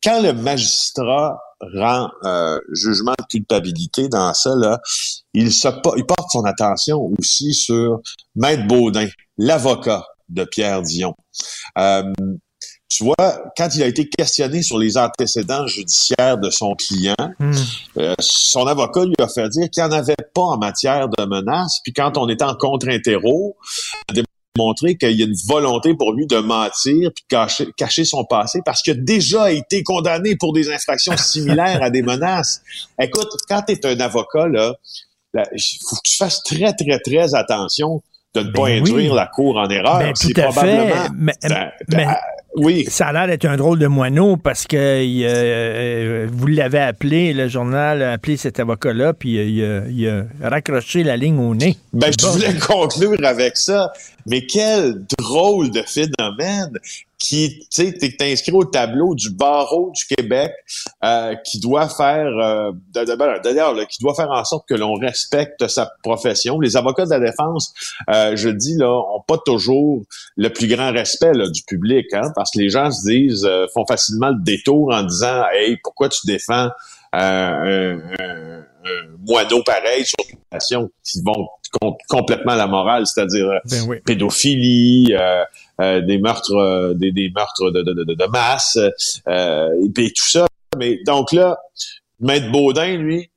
quand 0.04 0.24
le 0.24 0.34
magistrat 0.34 1.40
rend 1.76 2.10
euh, 2.24 2.60
jugement 2.74 3.14
de 3.20 3.26
culpabilité 3.30 4.10
dans 4.10 4.34
ça, 4.34 4.56
là, 4.56 4.80
il, 5.36 5.54
se, 5.54 5.68
il 5.98 6.06
porte 6.08 6.32
son 6.32 6.46
attention 6.46 7.12
aussi 7.20 7.54
sur 7.54 8.00
Maître 8.34 8.66
Baudin, 8.66 9.08
l'avocat 9.38 10.04
de 10.30 10.46
Pierre 10.46 10.82
Dion. 10.82 11.14
Euh, 11.78 12.12
tu 12.92 13.06
vois, 13.06 13.44
quand 13.56 13.70
il 13.74 13.84
a 13.84 13.88
été 13.88 14.10
questionné 14.10 14.62
sur 14.62 14.78
les 14.78 14.98
antécédents 14.98 15.66
judiciaires 15.66 16.38
de 16.38 16.50
son 16.50 16.76
client, 16.76 17.16
Hmm. 17.40 17.54
euh, 17.98 18.14
son 18.20 18.68
avocat 18.68 19.06
lui 19.06 19.16
a 19.20 19.28
fait 19.28 19.48
dire 19.50 19.70
qu'il 19.70 19.84
n'y 19.84 19.90
en 19.90 19.92
avait 19.94 20.16
pas 20.34 20.42
en 20.42 20.58
matière 20.58 21.08
de 21.08 21.26
menaces. 21.26 21.80
Puis 21.84 21.94
quand 21.94 22.18
on 22.18 22.28
était 22.30 22.44
en 22.44 22.56
contre-interro, 22.56 23.56
il 24.14 24.20
a 24.20 24.24
démontré 24.56 24.98
qu'il 24.98 25.12
y 25.12 25.24
a 25.24 25.26
une 25.26 25.38
volonté 25.48 25.96
pour 25.96 26.14
lui 26.14 26.28
de 26.28 26.38
mentir 26.38 27.12
puis 27.16 27.24
de 27.24 27.28
cacher, 27.30 27.68
cacher 27.78 28.04
son 28.04 28.26
passé 28.26 28.60
parce 28.66 28.82
qu'il 28.82 28.94
a 28.94 28.98
déjà 28.98 29.52
été 29.52 29.84
condamné 29.84 30.36
pour 30.36 30.54
des 30.54 30.70
infractions 30.72 31.16
similaires 31.18 31.82
à 31.82 31.90
des 31.90 32.02
menaces. 32.02 32.62
Écoute, 33.00 33.30
quand 33.48 33.64
tu 33.68 33.74
es 33.74 33.86
un 33.86 34.00
avocat, 34.00 34.48
là, 34.48 34.76
il 35.34 35.80
faut 35.88 35.96
que 35.96 36.02
tu 36.04 36.18
fasses 36.18 36.44
très, 36.44 36.74
très, 36.74 37.00
très 37.00 37.34
attention 37.34 38.04
de 38.34 38.42
ne 38.42 38.52
pas 38.52 38.64
Ben 38.66 38.80
induire 38.80 39.12
oui. 39.12 39.16
la 39.16 39.28
cour 39.28 39.58
en 39.58 39.68
erreur. 39.70 40.00
Ben, 40.00 40.14
tout 40.14 40.30
à 40.42 40.52
fait. 40.52 40.86
Mais- 41.18 41.34
Ben, 41.44 41.72
mais- 41.90 41.98
ben, 42.06 42.16
oui. 42.56 42.86
Ça 42.90 43.08
a 43.08 43.14
l'air 43.14 43.28
d'être 43.28 43.46
un 43.46 43.58
drôle 43.58 43.78
de 43.80 43.88
moineau 43.88 44.38
parce 44.38 44.66
que 44.68 45.04
il, 45.04 45.26
euh, 45.26 46.28
vous 46.32 46.48
l'avez 46.48 46.80
appelé, 46.80 47.34
le 47.34 47.48
journal 47.50 48.02
a 48.02 48.14
appelé 48.14 48.38
cet 48.38 48.60
avocat-là, 48.60 49.14
puis 49.14 49.38
euh, 49.38 49.44
il, 49.44 49.64
a- 49.66 49.84
il 49.90 50.08
a 50.46 50.50
raccroché 50.50 51.04
la 51.04 51.18
ligne 51.18 51.40
au 51.40 51.54
nez. 51.56 51.76
Ben, 51.94 52.12
je 52.20 52.26
voulais 52.26 52.54
conclure 52.68 53.26
avec 53.26 53.58
ça. 53.58 53.92
Mais 54.28 54.46
quel 54.46 54.96
drôle 55.20 55.72
de 55.72 55.82
phénomène 55.82 56.72
qui, 57.22 57.60
tu 57.60 57.66
sais, 57.70 57.94
t'es 57.94 58.32
inscrit 58.32 58.52
au 58.52 58.66
tableau 58.66 59.14
du 59.14 59.30
barreau 59.30 59.92
du 59.94 60.16
Québec 60.16 60.52
euh, 61.04 61.36
qui 61.46 61.60
doit 61.60 61.88
faire, 61.88 62.26
euh, 62.26 62.72
ben, 62.96 63.40
d'ailleurs, 63.44 63.76
qui 63.88 64.02
doit 64.02 64.16
faire 64.16 64.32
en 64.32 64.44
sorte 64.44 64.68
que 64.68 64.74
l'on 64.74 64.96
respecte 64.96 65.68
sa 65.68 65.92
profession. 66.02 66.60
Les 66.60 66.78
avocats 66.78 67.06
de 67.06 67.12
la 67.12 67.20
défense, 67.20 67.76
euh, 68.10 68.36
je 68.36 68.50
dis 68.50 68.76
là, 68.76 68.90
ont 68.90 69.22
pas 69.22 69.38
toujours 69.38 70.02
le 70.36 70.50
plus 70.50 70.68
grand 70.68 70.92
respect 70.92 71.34
là, 71.34 71.48
du 71.48 71.62
public, 71.62 72.08
hein, 72.14 72.32
parce 72.36 72.50
que 72.50 72.58
les 72.58 72.70
gens 72.70 72.90
se 72.90 73.08
disent, 73.08 73.46
euh, 73.46 73.68
font 73.72 73.86
facilement 73.86 74.30
le 74.30 74.42
détour 74.42 74.92
en 74.92 75.04
disant, 75.04 75.44
hey, 75.54 75.78
pourquoi 75.84 76.10
tu 76.10 76.26
défends 76.26 76.70
euh, 77.14 78.62
un, 78.84 78.90
un- 78.90 79.14
un 79.14 79.18
moineau 79.26 79.64
pareil 79.64 80.06
sur 80.06 80.16
une 80.30 80.40
nation 80.52 80.90
qui 81.04 81.22
vont 81.24 81.48
com- 81.80 81.96
complètement 82.10 82.54
à 82.54 82.56
la 82.58 82.68
morale, 82.68 83.06
c'est-à-dire 83.08 83.46
euh, 83.50 83.60
Ben 83.70 83.84
oui. 83.88 83.98
pédophilie, 84.06 85.14
euh, 85.14 85.44
euh, 85.82 86.02
des 86.02 86.18
meurtres, 86.18 86.54
euh, 86.56 86.94
des, 86.94 87.12
des 87.12 87.32
meurtres 87.36 87.72
de, 87.72 87.82
de, 87.82 87.94
de, 87.94 88.14
de 88.14 88.26
masse, 88.28 88.78
euh, 89.28 89.70
et 89.86 89.90
puis 89.90 90.12
tout 90.14 90.28
ça. 90.28 90.46
Mais 90.78 91.00
donc 91.06 91.32
là, 91.32 91.58
Maître 92.20 92.52
Baudin, 92.52 92.98
lui, 92.98 93.30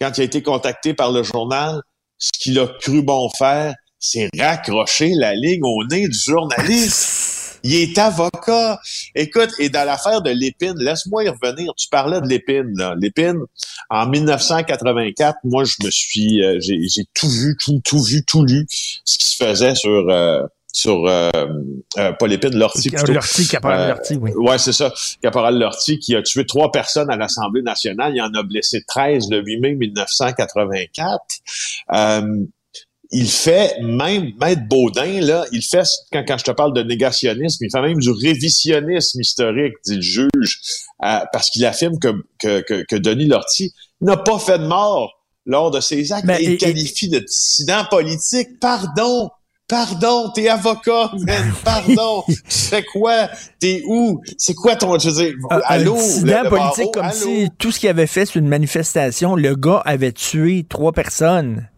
quand 0.00 0.12
il 0.18 0.20
a 0.20 0.24
été 0.24 0.42
contacté 0.42 0.94
par 0.94 1.10
le 1.12 1.22
journal, 1.22 1.80
ce 2.18 2.30
qu'il 2.38 2.58
a 2.58 2.66
cru 2.80 3.02
bon 3.02 3.28
faire, 3.36 3.74
c'est 3.98 4.28
raccrocher 4.38 5.12
la 5.16 5.34
ligne 5.34 5.62
au 5.64 5.84
nez 5.84 6.06
du 6.06 6.18
journaliste. 6.18 7.25
Il 7.66 7.74
est 7.74 7.98
avocat. 7.98 8.80
Écoute, 9.16 9.50
et 9.58 9.68
dans 9.68 9.84
l'affaire 9.84 10.22
de 10.22 10.30
Lépine, 10.30 10.76
laisse-moi 10.78 11.24
y 11.24 11.28
revenir. 11.28 11.72
Tu 11.76 11.88
parlais 11.88 12.20
de 12.20 12.26
Lépine, 12.28 12.70
là. 12.76 12.94
Lépine, 12.96 13.40
en 13.90 14.06
1984, 14.06 15.38
moi, 15.44 15.64
je 15.64 15.74
me 15.84 15.90
suis, 15.90 16.44
euh, 16.44 16.58
j'ai, 16.60 16.78
j'ai 16.88 17.02
tout 17.12 17.28
vu, 17.28 17.56
tout, 17.62 17.80
tout 17.84 18.02
vu, 18.02 18.24
tout 18.24 18.44
lu, 18.44 18.66
ce 18.68 19.18
qui 19.18 19.26
se 19.26 19.44
faisait 19.44 19.74
sur, 19.74 20.08
euh, 20.08 20.42
sur, 20.72 21.06
euh, 21.06 21.30
euh, 21.98 22.12
pas 22.12 22.26
Lépine, 22.26 22.56
Lortie 22.56 22.90
plutôt. 22.90 23.12
Lortie, 23.12 23.48
Caporal 23.48 23.80
Euh, 23.80 23.88
Lortie, 23.94 24.16
oui. 24.16 24.30
Ouais, 24.36 24.58
c'est 24.58 24.72
ça. 24.72 24.92
Caporal 25.22 25.58
Lortie 25.58 25.98
qui 25.98 26.14
a 26.14 26.22
tué 26.22 26.46
trois 26.46 26.70
personnes 26.70 27.10
à 27.10 27.16
l'Assemblée 27.16 27.62
nationale. 27.62 28.12
Il 28.14 28.20
en 28.22 28.32
a 28.34 28.42
blessé 28.42 28.84
13 28.86 29.30
le 29.30 29.42
8 29.42 29.60
mai 29.60 29.74
1984. 29.74 31.20
Il 33.12 33.28
fait 33.30 33.78
même, 33.82 34.32
Maître 34.40 34.62
Baudin, 34.68 35.20
là, 35.20 35.44
il 35.52 35.62
fait, 35.62 35.84
quand, 36.12 36.24
quand 36.26 36.38
je 36.38 36.44
te 36.44 36.50
parle 36.50 36.72
de 36.72 36.82
négationnisme, 36.82 37.64
il 37.64 37.70
fait 37.70 37.80
même 37.80 37.98
du 37.98 38.10
révisionnisme 38.10 39.20
historique, 39.20 39.74
dit 39.86 39.96
le 39.96 40.02
juge, 40.02 40.60
euh, 41.04 41.18
parce 41.32 41.50
qu'il 41.50 41.64
affirme 41.64 41.98
que, 41.98 42.08
que, 42.40 42.60
que, 42.62 42.84
que 42.84 42.96
Denis 42.96 43.26
Lortie 43.26 43.72
n'a 44.00 44.16
pas 44.16 44.38
fait 44.38 44.58
de 44.58 44.66
mort 44.66 45.12
lors 45.44 45.70
de 45.70 45.80
ses 45.80 46.12
actes. 46.12 46.24
Mais- 46.26 46.40
et 46.42 46.44
il 46.44 46.52
et- 46.52 46.56
qualifie 46.56 47.08
de 47.08 47.20
dissident 47.20 47.84
politique. 47.90 48.58
Pardon! 48.60 49.30
Pardon, 49.68 50.30
t'es 50.32 50.48
avocat, 50.48 51.10
man. 51.26 51.52
Pardon. 51.64 52.22
tu 52.28 52.36
fais 52.48 52.84
quoi? 52.84 53.28
T'es 53.58 53.82
où? 53.88 54.20
C'est 54.38 54.54
quoi 54.54 54.76
ton, 54.76 54.96
je 54.96 55.10
veux 55.10 55.24
dire, 55.24 55.34
Un- 55.50 55.60
allô? 55.64 55.94
un 55.94 55.96
le- 55.96 56.02
dissident 56.02 56.42
le 56.44 56.48
politique 56.50 56.76
barreau, 56.78 56.90
comme 56.92 57.04
allô? 57.04 57.16
si 57.16 57.48
tout 57.58 57.72
ce 57.72 57.80
qu'il 57.80 57.88
avait 57.88 58.06
fait 58.06 58.26
sur 58.26 58.38
une 58.40 58.46
manifestation, 58.46 59.34
le 59.34 59.56
gars 59.56 59.82
avait 59.84 60.12
tué 60.12 60.64
trois 60.68 60.92
personnes. 60.92 61.68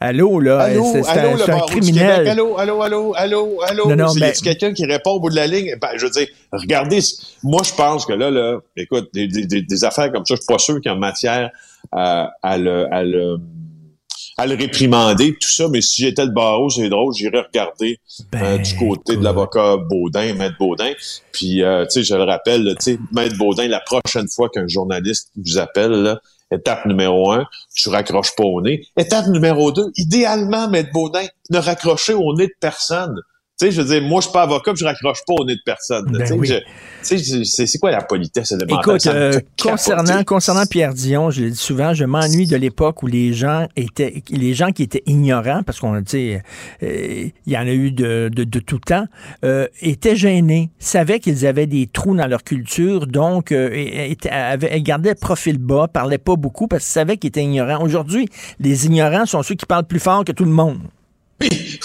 Allô, 0.00 0.38
là, 0.38 0.60
Allô, 0.60 0.92
c'est 0.92 1.08
un, 1.08 1.56
un 1.56 1.60
criminel. 1.66 2.28
Allô, 2.28 2.56
allô, 2.56 2.82
allô, 2.82 3.14
allô, 3.16 3.60
allô? 3.62 3.94
Non, 3.96 4.14
mais- 4.14 4.32
quelqu'un 4.32 4.72
qui 4.72 4.86
répond 4.86 5.12
au 5.12 5.20
bout 5.20 5.30
de 5.30 5.34
la 5.34 5.46
ligne? 5.48 5.74
Ben, 5.80 5.88
je 5.96 6.04
veux 6.04 6.10
dire, 6.10 6.28
regardez, 6.52 7.00
moi, 7.42 7.62
je 7.64 7.74
pense 7.74 8.06
que 8.06 8.12
là, 8.12 8.30
là, 8.30 8.58
écoute, 8.76 9.08
des, 9.12 9.26
des- 9.26 9.62
des- 9.62 9.84
affaires 9.84 10.12
comme 10.12 10.24
ça, 10.24 10.34
je 10.36 10.40
suis 10.40 10.46
pas 10.46 10.58
sûr 10.58 10.80
qu'il 10.80 10.90
y 10.90 10.94
a 10.94 10.96
matière 10.98 11.50
à, 11.90 12.30
à 12.42 12.58
le, 12.58 12.86
à 12.94 13.02
le, 13.02 13.38
à 14.36 14.46
le 14.46 14.54
réprimander, 14.54 15.32
tout 15.32 15.48
ça, 15.48 15.66
mais 15.68 15.80
si 15.80 16.02
j'étais 16.02 16.24
le 16.24 16.30
barreau, 16.30 16.70
c'est 16.70 16.88
drôle, 16.88 17.12
j'irais 17.12 17.40
regarder 17.40 17.98
Ben, 18.30 18.40
euh, 18.44 18.58
du 18.58 18.76
côté 18.76 19.16
de 19.16 19.24
l'avocat 19.24 19.78
Baudin, 19.78 20.32
Maître 20.34 20.54
Baudin. 20.60 20.92
Puis, 21.32 21.64
euh, 21.64 21.84
tu 21.86 21.90
sais, 21.90 22.02
je 22.04 22.14
le 22.14 22.22
rappelle, 22.22 22.76
tu 22.78 22.92
sais, 22.92 22.98
Maître 23.12 23.36
Baudin, 23.36 23.66
la 23.66 23.80
prochaine 23.80 24.28
fois 24.28 24.48
qu'un 24.48 24.68
journaliste 24.68 25.30
vous 25.44 25.58
appelle, 25.58 25.90
là, 25.90 26.20
étape 26.50 26.86
numéro 26.86 27.32
un, 27.32 27.46
tu 27.74 27.88
raccroches 27.88 28.34
pas 28.36 28.44
au 28.44 28.60
nez. 28.60 28.86
Étape 28.96 29.26
numéro 29.28 29.72
deux, 29.72 29.90
idéalement, 29.96 30.68
Maître 30.68 30.90
Baudin, 30.92 31.26
ne 31.50 31.58
raccrochez 31.58 32.14
au 32.14 32.34
nez 32.34 32.46
de 32.46 32.54
personne. 32.60 33.20
Tu 33.60 33.66
sais, 33.66 33.72
je 33.72 33.82
veux 33.82 33.88
dire, 33.88 34.08
moi, 34.08 34.20
je 34.20 34.26
suis 34.26 34.32
pas 34.32 34.42
avocat, 34.42 34.72
puis 34.72 34.82
je 34.82 34.84
raccroche 34.84 35.18
pas 35.26 35.34
au 35.36 35.44
nez 35.44 35.56
de 35.56 35.60
personne. 35.64 36.04
Ben 36.12 36.20
tu 36.20 36.26
sais, 37.02 37.16
oui. 37.16 37.44
c'est 37.44 37.78
quoi 37.78 37.90
la 37.90 38.02
politesse 38.02 38.52
élémentaire? 38.52 38.94
Écoute, 38.94 39.06
euh, 39.08 39.40
concernant, 39.60 40.22
concernant 40.22 40.64
Pierre 40.64 40.94
Dion, 40.94 41.30
je 41.30 41.42
le 41.42 41.50
dis 41.50 41.56
souvent, 41.56 41.92
je 41.92 42.04
m'ennuie 42.04 42.46
de 42.46 42.56
l'époque 42.56 43.02
où 43.02 43.08
les 43.08 43.32
gens 43.32 43.66
étaient, 43.74 44.22
les 44.30 44.54
gens 44.54 44.70
qui 44.70 44.84
étaient 44.84 45.02
ignorants, 45.06 45.64
parce 45.64 45.80
qu'on, 45.80 46.00
tu 46.02 46.06
sais, 46.06 46.42
euh, 46.84 47.30
il 47.46 47.52
y 47.52 47.58
en 47.58 47.62
a 47.62 47.72
eu 47.72 47.90
de, 47.90 48.30
de, 48.32 48.44
de 48.44 48.58
tout 48.60 48.78
temps, 48.78 49.06
euh, 49.44 49.66
étaient 49.80 50.14
gênés, 50.14 50.70
savaient 50.78 51.18
qu'ils 51.18 51.44
avaient 51.44 51.66
des 51.66 51.88
trous 51.88 52.14
dans 52.14 52.28
leur 52.28 52.44
culture, 52.44 53.08
donc 53.08 53.50
euh, 53.50 53.70
étaient- 53.72 54.30
avaient, 54.30 54.80
gardaient 54.82 55.10
le 55.10 55.14
profil 55.16 55.58
bas, 55.58 55.88
parlaient 55.88 56.18
pas 56.18 56.36
beaucoup 56.36 56.68
parce 56.68 56.84
qu'ils 56.84 56.92
savaient 56.92 57.16
qu'ils 57.16 57.28
étaient 57.28 57.42
ignorants. 57.42 57.82
Aujourd'hui, 57.82 58.28
les 58.60 58.86
ignorants 58.86 59.26
sont 59.26 59.42
ceux 59.42 59.56
qui 59.56 59.66
parlent 59.66 59.86
plus 59.86 59.98
fort 59.98 60.24
que 60.24 60.30
tout 60.30 60.44
le 60.44 60.52
monde. 60.52 60.78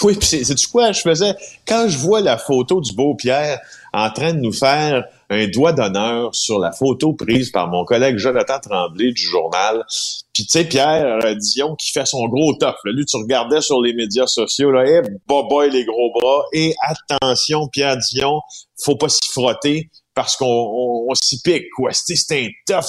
Oui, 0.02 0.16
puis 0.16 0.26
c'est 0.26 0.44
c'est 0.44 0.66
quoi? 0.66 0.92
Je 0.92 1.00
faisais 1.00 1.34
quand 1.66 1.88
je 1.88 1.96
vois 1.98 2.20
la 2.20 2.36
photo 2.38 2.80
du 2.80 2.92
beau 2.92 3.14
Pierre 3.14 3.60
en 3.92 4.10
train 4.10 4.32
de 4.32 4.40
nous 4.40 4.52
faire 4.52 5.04
un 5.30 5.46
doigt 5.46 5.72
d'honneur 5.72 6.34
sur 6.34 6.58
la 6.58 6.72
photo 6.72 7.12
prise 7.12 7.50
par 7.50 7.68
mon 7.68 7.84
collègue 7.84 8.18
Jonathan 8.18 8.58
Tremblay 8.58 9.12
du 9.12 9.22
journal. 9.22 9.84
Puis 10.32 10.44
tu 10.44 10.50
sais 10.50 10.64
Pierre 10.64 11.36
Dion 11.36 11.76
qui 11.76 11.92
fait 11.92 12.04
son 12.04 12.26
gros 12.26 12.54
tough. 12.54 12.74
Là. 12.84 12.92
Lui 12.92 13.04
tu 13.04 13.16
regardais 13.16 13.60
sur 13.60 13.80
les 13.80 13.94
médias 13.94 14.26
sociaux 14.26 14.72
là, 14.72 14.84
eh 14.86 15.08
boy 15.28 15.70
les 15.70 15.84
gros 15.84 16.12
bras 16.12 16.44
et 16.52 16.74
attention 16.82 17.68
Pierre 17.68 17.96
Dion, 17.96 18.40
faut 18.76 18.96
pas 18.96 19.08
s'y 19.08 19.28
frotter 19.30 19.90
parce 20.14 20.36
qu'on 20.36 21.06
on, 21.08 21.14
s'y 21.14 21.40
pique 21.40 21.70
quoi. 21.76 21.90
C'est 21.92 22.14
un 22.32 22.80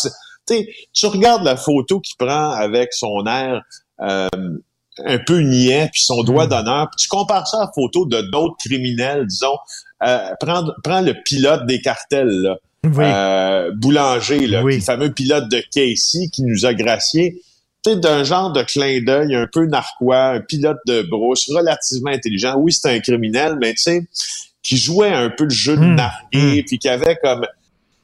sais, 0.48 0.68
tu 0.94 1.06
regardes 1.08 1.44
la 1.44 1.58
photo 1.58 2.00
qu'il 2.00 2.16
prend 2.18 2.52
avec 2.52 2.94
son 2.94 3.26
air 3.26 3.62
euh, 4.02 4.28
un 5.04 5.18
peu 5.20 5.40
niais, 5.40 5.90
puis 5.92 6.02
son 6.04 6.22
Hmm. 6.22 6.26
doigt 6.26 6.48
d'honneur. 6.48 6.90
Puis 6.96 7.04
tu 7.04 7.08
compares 7.10 7.48
ça 7.48 7.58
à 7.58 7.62
la 7.66 7.72
photo 7.74 8.06
de 8.06 8.22
d'autres 8.32 8.56
criminels, 8.64 9.28
disons. 9.28 9.58
Euh, 10.04 10.30
prends, 10.40 10.64
prends 10.84 11.02
le 11.02 11.14
pilote 11.24 11.66
des 11.66 11.82
cartels, 11.82 12.28
là. 12.30 12.58
Oui. 12.86 13.04
Euh, 13.04 13.72
Boulanger, 13.76 14.46
là, 14.48 14.64
Oui. 14.64 14.76
le 14.76 14.82
fameux 14.82 15.12
pilote 15.12 15.50
de 15.50 15.62
Casey 15.74 16.28
qui 16.32 16.44
nous 16.44 16.66
a 16.66 16.74
gracié. 16.74 17.42
Tu 17.84 17.92
sais, 17.92 17.96
d'un 17.98 18.24
genre 18.24 18.52
de 18.52 18.62
clin 18.64 19.02
d'œil 19.02 19.36
un 19.36 19.48
peu 19.52 19.66
narquois, 19.66 20.28
un 20.28 20.40
pilote 20.42 20.78
de 20.88 21.02
brousse, 21.02 21.50
relativement 21.50 22.12
intelligent. 22.12 22.56
Oui, 22.58 22.72
c'est 22.74 22.90
un 22.96 23.00
criminel, 23.00 23.58
mais 23.60 23.72
tu 23.74 23.82
sais, 23.82 24.08
qui 24.64 24.78
jouait 24.78 25.12
un 25.14 25.30
peu 25.30 25.44
le 25.46 25.50
jeu 25.50 25.76
de 25.78 25.82
Hmm. 25.84 25.96
narguer, 25.96 26.64
puis 26.64 26.78
qui 26.80 26.88
avait 26.90 27.18
comme... 27.24 27.46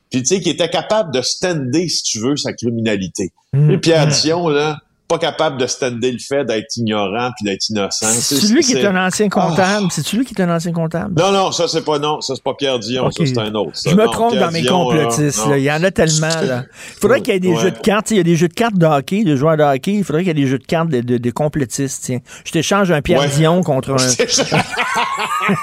Puis 0.09 0.21
tu 0.23 0.27
sais, 0.35 0.41
qui 0.41 0.49
était 0.49 0.69
capable 0.69 1.13
de 1.13 1.21
stander, 1.21 1.87
si 1.87 2.03
tu 2.03 2.19
veux, 2.19 2.35
sa 2.35 2.51
criminalité. 2.53 3.31
Mm. 3.53 3.71
Et 3.71 3.77
Pierre 3.77 4.07
Dion, 4.07 4.49
là, 4.49 4.79
pas 5.11 5.17
capable 5.19 5.57
de 5.59 5.67
stander 5.67 6.11
le 6.11 6.19
fait 6.19 6.45
d'être 6.45 6.77
ignorant 6.77 7.31
puis 7.35 7.43
d'être 7.45 7.67
innocent. 7.69 8.05
C'est 8.07 8.47
lui 8.53 8.63
qui 8.63 8.73
est 8.77 8.85
un 8.85 9.07
ancien 9.07 9.27
comptable. 9.27 9.87
C'est 9.91 10.09
lui 10.13 10.23
qui 10.25 10.33
est 10.33 10.41
un 10.41 10.55
ancien 10.55 10.71
comptable. 10.71 11.13
Non, 11.19 11.31
non, 11.31 11.51
ça 11.51 11.67
c'est 11.67 11.83
pas 11.83 11.99
non, 11.99 12.21
ça 12.21 12.33
c'est 12.35 12.43
pas 12.43 12.53
Pierre 12.53 12.79
Dion, 12.79 13.11
ça 13.11 13.23
c'est 13.25 13.37
un 13.37 13.53
autre. 13.55 13.71
ça. 13.73 13.89
Je 13.89 13.95
me 13.95 14.05
Non, 14.05 14.11
trompe 14.11 14.31
Pierre 14.31 14.45
dans 14.45 14.51
mes 14.51 14.61
Dion, 14.61 14.85
complotistes. 14.85 15.41
euh, 15.47 15.51
là. 15.51 15.57
Il 15.57 15.63
y 15.63 15.71
en 15.71 15.83
a 15.83 15.91
tellement. 15.91 16.27
Là. 16.27 16.63
Il 16.95 16.97
faudrait 17.01 17.21
qu'il 17.21 17.33
y 17.33 17.37
ait 17.37 17.41
des 17.41 17.49
Ouais. 17.49 17.59
jeux 17.59 17.71
de 17.71 17.79
cartes. 17.79 18.11
Il 18.11 18.17
y 18.17 18.19
a 18.19 18.23
des 18.23 18.35
jeux 18.37 18.47
de 18.47 18.53
cartes 18.53 18.77
de 18.77 18.85
hockey, 18.85 19.23
de 19.25 19.35
joueurs 19.35 19.57
de 19.57 19.63
hockey. 19.63 19.93
Il 19.95 20.03
faudrait 20.05 20.21
qu'il 20.23 20.29
y 20.29 20.41
ait 20.41 20.45
des 20.45 20.49
jeux 20.49 20.59
de 20.59 20.65
cartes 20.65 20.87
de, 20.89 21.01
de- 21.01 21.17
de 21.17 21.31
complotistes. 21.31 22.03
Tiens. 22.05 22.19
Je 22.45 22.51
t'échange 22.51 22.89
un 22.91 23.01
Pierre 23.01 23.21
Ouais. 23.21 23.27
Dion 23.27 23.61
contre 23.63 23.91
un. 23.91 23.97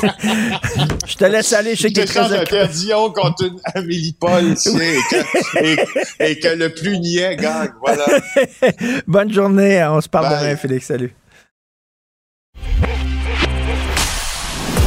Je 1.06 1.14
te 1.16 1.24
laisse 1.24 1.52
aller. 1.52 1.74
Je 1.74 1.82
sais 1.82 1.88
Je 1.88 1.94
t'échange 1.94 2.32
un 2.32 2.44
Pierre 2.44 2.68
Dion 2.68 3.10
contre 3.10 3.44
une 3.46 3.58
Amélie 3.74 4.14
Paul, 4.18 4.54
tu 4.54 4.70
sais, 4.70 4.96
et, 4.96 5.00
que, 5.10 5.64
et- 5.64 6.30
et 6.32 6.38
que 6.38 6.48
le 6.48 6.72
plus 6.74 6.98
niais 6.98 7.36
gagne, 7.36 7.70
voilà. 7.80 8.04
Bonne 9.06 9.32
journée. 9.32 9.37
On 9.40 10.00
se 10.00 10.08
parle 10.08 10.28
Bye. 10.28 10.40
demain, 10.42 10.56
Félix. 10.56 10.86
Salut. 10.86 11.14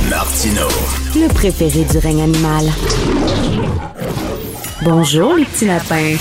Martino. 0.10 0.68
Le 1.16 1.34
préféré 1.34 1.84
du 1.86 1.98
règne 1.98 2.24
animal. 2.24 2.66
Bonjour, 4.84 5.36
les 5.36 5.46
petits 5.46 5.66
lapins. 5.68 6.16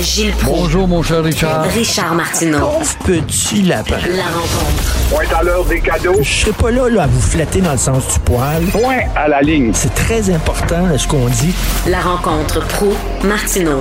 Gilles 0.00 0.32
Proulx, 0.32 0.60
Bonjour, 0.62 0.88
mon 0.88 1.02
cher 1.02 1.22
Richard. 1.22 1.64
Richard 1.64 2.14
Martineau. 2.14 2.58
Pauvre 2.58 2.96
petit 3.04 3.62
lapin. 3.62 3.98
La 4.08 4.24
rencontre. 4.24 5.10
Point 5.10 5.38
à 5.38 5.42
l'heure 5.42 5.64
des 5.66 5.80
cadeaux. 5.80 6.16
Je 6.22 6.30
serai 6.40 6.52
pas 6.52 6.70
là, 6.70 6.88
là 6.88 7.02
à 7.02 7.06
vous 7.06 7.20
flatter 7.20 7.60
dans 7.60 7.72
le 7.72 7.78
sens 7.78 8.14
du 8.14 8.20
poil. 8.20 8.62
Point 8.72 9.00
à 9.14 9.28
la 9.28 9.42
ligne. 9.42 9.72
C'est 9.74 9.94
très 9.94 10.30
important 10.30 10.86
là, 10.86 10.96
ce 10.96 11.06
qu'on 11.06 11.26
dit. 11.28 11.54
La 11.86 12.00
rencontre 12.00 12.66
pro 12.68 12.94
martineau 13.24 13.80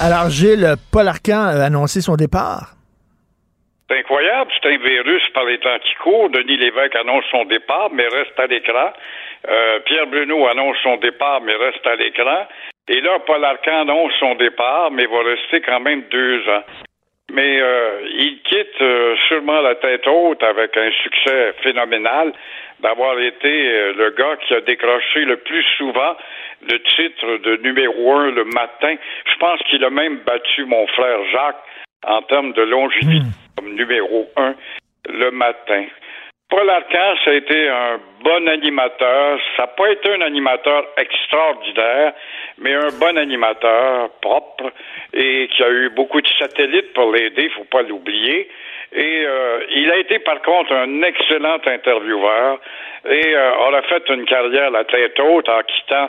Alors, 0.00 0.28
Gilles, 0.28 0.74
Paul 0.92 1.08
Arcan 1.08 1.40
a 1.40 1.64
annoncé 1.64 2.00
son 2.00 2.16
départ. 2.16 2.76
C'est 3.88 3.98
incroyable, 3.98 4.50
c'est 4.60 4.68
un 4.68 4.78
virus 4.78 5.22
par 5.32 5.44
les 5.44 5.58
temps 5.58 5.78
qui 5.78 5.94
courent. 6.02 6.28
Denis 6.30 6.56
Lévesque 6.56 6.96
annonce 6.96 7.24
son 7.30 7.44
départ, 7.44 7.90
mais 7.92 8.06
reste 8.08 8.38
à 8.38 8.46
l'écran. 8.46 8.92
Euh, 9.48 9.78
Pierre 9.86 10.08
Bruno 10.08 10.46
annonce 10.48 10.76
son 10.82 10.96
départ, 10.96 11.40
mais 11.40 11.54
reste 11.54 11.86
à 11.86 11.94
l'écran. 11.94 12.46
Et 12.88 13.00
là, 13.00 13.20
Paul 13.24 13.44
Arcand 13.44 13.82
annonce 13.82 14.12
son 14.18 14.34
départ, 14.34 14.90
mais 14.90 15.06
va 15.06 15.22
rester 15.22 15.60
quand 15.60 15.80
même 15.80 16.02
deux 16.10 16.40
ans. 16.48 16.64
Mais 17.32 17.60
euh, 17.60 18.00
il 18.10 18.42
quitte 18.42 18.80
euh, 18.80 19.14
sûrement 19.28 19.60
la 19.60 19.76
tête 19.76 20.06
haute 20.06 20.42
avec 20.42 20.76
un 20.76 20.90
succès 21.02 21.54
phénoménal 21.62 22.32
d'avoir 22.80 23.18
été 23.20 23.92
le 23.94 24.10
gars 24.10 24.36
qui 24.46 24.54
a 24.54 24.60
décroché 24.60 25.24
le 25.24 25.38
plus 25.38 25.64
souvent 25.78 26.14
le 26.62 26.78
titre 26.82 27.38
de 27.38 27.56
numéro 27.62 28.12
un 28.14 28.30
le 28.30 28.44
matin. 28.44 28.94
Je 29.26 29.38
pense 29.38 29.60
qu'il 29.68 29.84
a 29.84 29.90
même 29.90 30.18
battu 30.26 30.64
mon 30.64 30.86
frère 30.88 31.18
Jacques 31.32 31.62
en 32.06 32.22
termes 32.22 32.52
de 32.52 32.62
longévité 32.62 33.26
comme 33.56 33.74
numéro 33.74 34.28
un 34.36 34.54
le 35.08 35.30
matin. 35.30 35.84
Paul 36.48 36.70
Arcand, 36.70 37.14
ça 37.24 37.30
a 37.30 37.34
été 37.34 37.68
un 37.68 37.98
bon 38.22 38.48
animateur. 38.48 39.40
Ça 39.56 39.62
n'a 39.62 39.66
pas 39.68 39.90
été 39.90 40.12
un 40.14 40.20
animateur 40.20 40.84
extraordinaire, 40.96 42.12
mais 42.58 42.74
un 42.74 42.90
bon 42.98 43.16
animateur 43.18 44.10
propre 44.20 44.72
et 45.12 45.48
qui 45.48 45.62
a 45.62 45.70
eu 45.70 45.90
beaucoup 45.90 46.20
de 46.20 46.28
satellites 46.38 46.92
pour 46.92 47.12
l'aider, 47.12 47.48
faut 47.50 47.64
pas 47.64 47.82
l'oublier. 47.82 48.48
Et 48.92 49.24
euh, 49.26 49.60
il 49.74 49.90
a 49.90 49.96
été 49.98 50.18
par 50.20 50.40
contre 50.42 50.72
un 50.72 51.02
excellent 51.02 51.58
intervieweur 51.66 52.60
et 53.08 53.34
euh, 53.34 53.56
aura 53.56 53.82
fait 53.82 54.02
une 54.08 54.24
carrière 54.24 54.70
la 54.70 54.84
tête 54.84 55.18
haute 55.20 55.48
en 55.48 55.62
quittant 55.62 56.08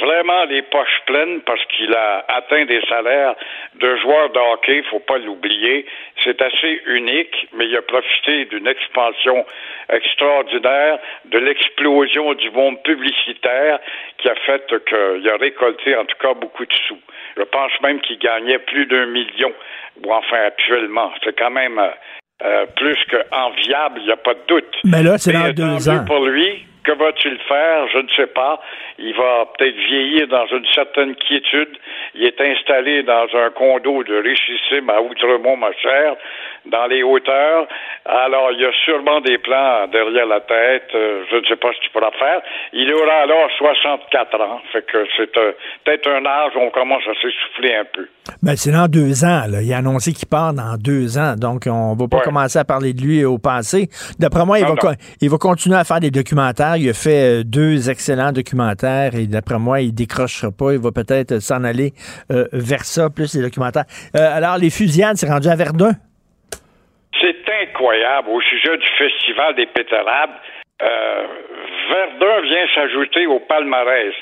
vraiment 0.00 0.44
les 0.44 0.62
poches 0.62 1.02
pleines 1.06 1.40
parce 1.42 1.64
qu'il 1.66 1.92
a 1.94 2.24
atteint 2.28 2.64
des 2.64 2.80
salaires 2.88 3.34
de 3.74 3.96
joueur 3.96 4.30
de 4.30 4.38
hockey, 4.38 4.82
faut 4.90 5.00
pas 5.00 5.18
l'oublier. 5.18 5.86
C'est 6.22 6.40
assez 6.40 6.80
unique, 6.86 7.48
mais 7.54 7.66
il 7.66 7.76
a 7.76 7.82
profité 7.82 8.44
d'une 8.46 8.68
expansion 8.68 9.44
extraordinaire, 9.90 10.98
de 11.26 11.38
l'explosion 11.38 12.34
du 12.34 12.50
monde 12.50 12.80
publicitaire 12.82 13.80
qui 14.18 14.28
a 14.28 14.34
fait 14.46 14.64
qu'il 14.86 15.28
a 15.28 15.36
récolté 15.36 15.81
en 15.96 16.04
tout 16.04 16.16
cas 16.20 16.34
beaucoup 16.34 16.64
de 16.64 16.72
sous. 16.88 16.98
Je 17.36 17.42
pense 17.42 17.72
même 17.82 18.00
qu'il 18.00 18.18
gagnait 18.18 18.58
plus 18.58 18.86
d'un 18.86 19.06
million, 19.06 19.52
ou 20.04 20.12
enfin 20.12 20.44
actuellement. 20.46 21.10
C'est 21.24 21.38
quand 21.38 21.50
même 21.50 21.78
euh, 21.78 21.90
euh, 22.44 22.66
plus 22.76 22.98
qu'enviable, 23.10 24.00
il 24.00 24.06
n'y 24.06 24.12
a 24.12 24.16
pas 24.16 24.34
de 24.34 24.40
doute. 24.48 24.74
Mais 24.84 25.02
là, 25.02 25.18
c'est 25.18 25.32
dans 25.32 25.52
deux 25.52 25.88
ans. 25.88 26.04
pour 26.06 26.24
lui. 26.26 26.66
Que 26.84 26.92
va-t-il 26.92 27.38
faire? 27.46 27.86
Je 27.92 27.98
ne 27.98 28.08
sais 28.16 28.26
pas. 28.26 28.60
Il 28.98 29.14
va 29.14 29.46
peut-être 29.56 29.76
vieillir 29.76 30.26
dans 30.28 30.46
une 30.46 30.66
certaine 30.74 31.14
quiétude. 31.14 31.68
Il 32.14 32.24
est 32.24 32.40
installé 32.40 33.02
dans 33.04 33.26
un 33.34 33.50
condo 33.50 34.02
de 34.02 34.16
richissime 34.20 34.90
à 34.90 35.00
Outremont, 35.00 35.56
ma 35.56 35.72
chère, 35.74 36.14
dans 36.66 36.86
les 36.86 37.02
hauteurs. 37.04 37.68
Alors, 38.04 38.50
il 38.52 38.60
y 38.60 38.64
a 38.64 38.72
sûrement 38.84 39.20
des 39.20 39.38
plans 39.38 39.86
derrière 39.92 40.26
la 40.26 40.40
tête. 40.40 40.88
Euh, 40.94 41.22
je 41.30 41.36
ne 41.36 41.44
sais 41.44 41.56
pas 41.56 41.68
ce 41.72 41.80
qu'il 41.80 41.90
pourra 41.90 42.10
faire. 42.18 42.42
Il 42.72 42.92
aura 42.92 43.14
alors 43.22 43.48
64 43.58 44.40
ans. 44.40 44.60
Fait 44.72 44.84
que 44.84 45.06
c'est 45.16 45.36
euh, 45.38 45.52
peut-être 45.84 46.08
un 46.10 46.26
âge 46.26 46.52
où 46.56 46.60
on 46.60 46.70
commence 46.70 47.02
à 47.08 47.14
s'essouffler 47.14 47.76
un 47.76 47.84
peu. 47.84 48.08
Ben, 48.42 48.56
c'est 48.56 48.72
dans 48.72 48.88
deux 48.88 49.24
ans. 49.24 49.42
Là. 49.48 49.62
Il 49.62 49.72
a 49.72 49.78
annoncé 49.78 50.12
qu'il 50.12 50.28
part 50.28 50.52
dans 50.52 50.76
deux 50.78 51.16
ans. 51.16 51.34
Donc, 51.36 51.62
on 51.66 51.94
va 51.94 52.08
pas 52.08 52.16
Ouais. 52.18 52.22
commencer 52.24 52.58
à 52.58 52.64
parler 52.64 52.92
de 52.92 53.00
lui 53.02 53.24
au 53.24 53.38
passé. 53.38 53.88
D'après 54.18 54.44
moi, 54.44 54.58
il 54.58 54.62
Non, 54.62 54.74
va, 54.74 54.74
non. 54.74 54.90
co- 54.94 55.02
il 55.20 55.30
va 55.30 55.38
continuer 55.38 55.76
à 55.76 55.84
faire 55.84 56.00
des 56.00 56.10
documentaires. 56.10 56.71
Il 56.76 56.88
a 56.88 56.94
fait 56.94 57.40
euh, 57.40 57.42
deux 57.44 57.90
excellents 57.90 58.32
documentaires 58.32 59.14
et 59.14 59.26
d'après 59.26 59.58
moi, 59.58 59.80
il 59.80 59.92
décrochera 59.92 60.50
pas. 60.50 60.72
Il 60.72 60.80
va 60.80 60.90
peut-être 60.92 61.40
s'en 61.40 61.64
aller 61.64 61.92
euh, 62.30 62.46
vers 62.52 62.84
ça, 62.84 63.10
plus 63.10 63.34
les 63.34 63.42
documentaires. 63.42 63.84
Euh, 64.16 64.36
alors, 64.36 64.58
les 64.58 64.70
fusillades, 64.70 65.16
c'est 65.16 65.28
rendu 65.28 65.48
à 65.48 65.56
Verdun. 65.56 65.92
C'est 67.20 67.44
incroyable 67.62 68.28
au 68.28 68.40
sujet 68.40 68.76
du 68.76 68.86
festival 68.98 69.54
des 69.54 69.66
pétarades. 69.66 70.30
Euh, 70.82 71.26
Verdun 71.90 72.40
vient 72.42 72.66
s'ajouter 72.74 73.26
au 73.26 73.38
palmarès. 73.40 74.14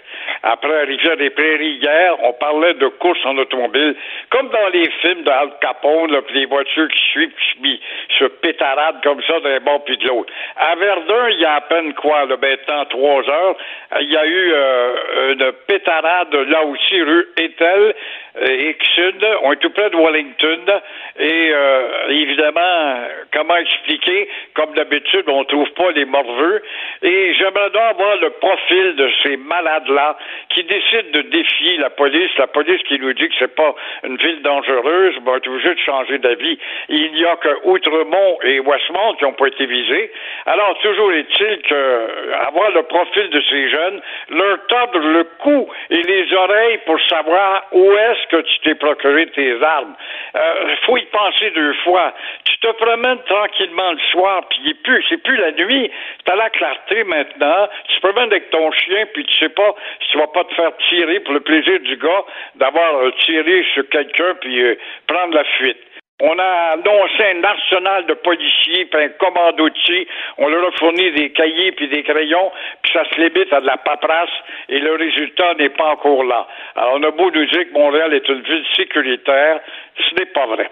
Après 0.43 0.85
Rivière 0.85 1.19
des 1.19 1.31
Prairies 1.31 1.79
hier, 1.83 2.17
on 2.23 2.33
parlait 2.33 2.73
de 2.75 2.87
course 2.89 3.19
en 3.25 3.37
automobile, 3.37 3.95
comme 4.31 4.49
dans 4.49 4.69
les 4.69 4.89
films 5.03 5.23
de 5.23 5.31
Al 5.31 5.51
Capone, 5.61 6.13
là, 6.13 6.23
puis 6.23 6.41
les 6.41 6.47
voitures 6.47 6.89
qui 6.89 7.05
suivent, 7.11 7.35
qui 7.35 7.81
se 8.19 8.25
pétaradent 8.25 9.03
comme 9.03 9.21
ça 9.23 9.39
d'un 9.41 9.61
bord 9.61 9.85
puis 9.85 9.99
de 9.99 10.09
l'autre. 10.09 10.33
À 10.57 10.75
Verdun, 10.77 11.29
il 11.31 11.41
y 11.41 11.45
a 11.45 11.57
à 11.57 11.61
peine 11.61 11.93
quoi, 11.95 12.25
là, 12.25 12.37
ben, 12.37 12.57
trois 12.89 13.29
heures, 13.29 13.57
il 14.01 14.11
y 14.11 14.17
a 14.17 14.27
eu 14.27 14.53
euh, 14.55 15.33
une 15.33 15.53
pétarade 15.67 16.35
là 16.35 16.65
aussi, 16.65 17.03
rue 17.03 17.29
Etel, 17.37 17.95
euh, 18.41 18.71
X-Sud, 18.71 19.27
on 19.43 19.53
est 19.53 19.57
tout 19.57 19.71
près 19.71 19.91
de 19.91 19.97
Wellington, 19.97 20.81
et 21.19 21.51
euh, 21.53 22.09
évidemment, 22.09 23.09
comment 23.33 23.57
expliquer, 23.57 24.29
comme 24.55 24.73
d'habitude, 24.75 25.25
on 25.29 25.45
trouve 25.45 25.71
pas 25.73 25.91
les 25.91 26.07
morveux, 26.07 26.63
et 27.03 27.35
j'aimerais 27.35 27.71
donc 27.71 27.83
avoir 27.83 28.17
le 28.17 28.31
profil 28.31 28.97
de 28.97 29.11
ces 29.23 29.37
malades-là 29.37 30.17
qui 30.51 30.65
décident 30.65 31.11
de 31.13 31.23
défier 31.23 31.77
la 31.79 31.91
police, 31.91 32.31
la 32.39 32.47
police 32.47 32.83
qui 32.85 32.99
nous 32.99 33.13
dit 33.13 33.29
que 33.29 33.35
c'est 33.39 33.55
pas 33.55 33.75
une 34.05 34.17
ville 34.17 34.43
dangereuse, 34.43 35.15
ben, 35.21 35.33
on 35.33 35.37
est 35.37 35.49
obligé 35.49 35.75
de 35.75 35.81
changer 35.81 36.19
d'avis. 36.19 36.59
Il 36.89 37.13
n'y 37.13 37.25
a 37.25 37.37
que 37.37 37.49
Outremont 37.65 38.39
et 38.43 38.61
Westmont 38.61 39.15
qui 39.15 39.25
n'ont 39.25 39.33
pas 39.33 39.49
été 39.49 39.67
visés. 39.67 40.11
Alors, 40.47 40.79
toujours 40.81 41.13
est-il 41.13 41.63
que 41.63 41.75
euh, 41.75 42.33
avoir 42.47 42.71
le 42.71 42.83
profil 42.85 43.29
de 43.31 43.41
ces 43.49 43.69
jeunes, 43.69 44.01
leur 44.31 44.67
tordre 44.67 44.99
le 44.99 45.25
cou 45.39 45.69
et 45.91 46.03
les 46.03 46.33
oreilles 46.33 46.79
pour 46.87 47.01
savoir 47.09 47.65
où 47.73 47.93
est-ce 47.93 48.27
que 48.29 48.43
tu 48.43 48.59
t'es 48.61 48.75
procuré 48.75 49.27
tes 49.29 49.63
armes. 49.63 49.95
Euh, 50.35 50.75
faut 50.87 50.97
y 50.97 51.05
penser 51.07 51.51
deux 51.51 51.75
fois. 51.85 52.13
Tu 52.45 52.59
te 52.59 52.73
promènes 52.73 53.23
tranquillement 53.27 53.93
le 53.93 53.99
soir, 54.11 54.43
puis 54.51 54.75
plus, 54.75 55.05
c'est 55.09 55.23
plus 55.23 55.37
la 55.37 55.53
nuit. 55.53 55.91
T'as 56.25 56.37
la 56.37 56.51
clarté 56.51 57.05
maintenant. 57.05 57.69
Tu 57.89 58.01
te 58.01 58.07
promènes 58.07 58.31
avec 58.31 58.51
ton 58.51 58.71
chien, 58.73 59.07
puis 59.13 59.25
tu 59.25 59.35
sais 59.39 59.49
pas 59.49 59.75
si 60.03 60.11
tu 60.11 60.19
vas 60.21 60.29
pas 60.29 60.45
te 60.45 60.55
faire 60.55 60.73
tirer 60.89 61.21
pour 61.21 61.35
le 61.35 61.41
plaisir 61.41 61.81
du 61.81 61.97
gars 61.97 62.25
d'avoir 62.57 62.97
euh, 62.97 63.11
tiré 63.25 63.65
sur 63.75 63.89
quelqu'un 63.89 64.35
puis 64.41 64.63
euh, 64.63 64.75
prendre 65.07 65.35
la 65.35 65.45
fuite. 65.45 65.79
On 66.23 66.39
a 66.39 66.73
annoncé 66.75 67.25
un 67.35 67.43
arsenal 67.43 68.05
de 68.05 68.13
policiers, 68.13 68.85
puis 68.85 69.03
un 69.03 69.09
commandotier. 69.09 70.07
On 70.37 70.49
leur 70.49 70.69
a 70.69 70.73
fourni 70.73 71.11
des 71.13 71.31
cahiers 71.31 71.73
puis 71.73 71.89
des 71.89 72.03
crayons, 72.03 72.53
puis 72.83 72.93
ça 72.93 73.05
se 73.09 73.19
limite 73.19 73.51
à 73.53 73.61
de 73.63 73.67
la 73.67 73.79
paperasse, 73.79 74.29
et 74.69 74.81
le 74.81 74.97
résultat 74.97 75.55
n'est 75.55 75.71
pas 75.71 75.93
encore 75.93 76.25
là. 76.25 76.47
Alors, 76.77 76.97
on 76.97 77.03
a 77.05 77.11
beau 77.11 77.31
nous 77.31 77.47
dire 77.47 77.65
que 77.65 77.73
Montréal 77.73 78.13
est 78.13 78.29
une 78.29 78.43
ville 78.43 78.65
sécuritaire, 78.77 79.61
ce 79.97 80.15
n'est 80.17 80.27
pas 80.27 80.47
vrai. 80.47 80.71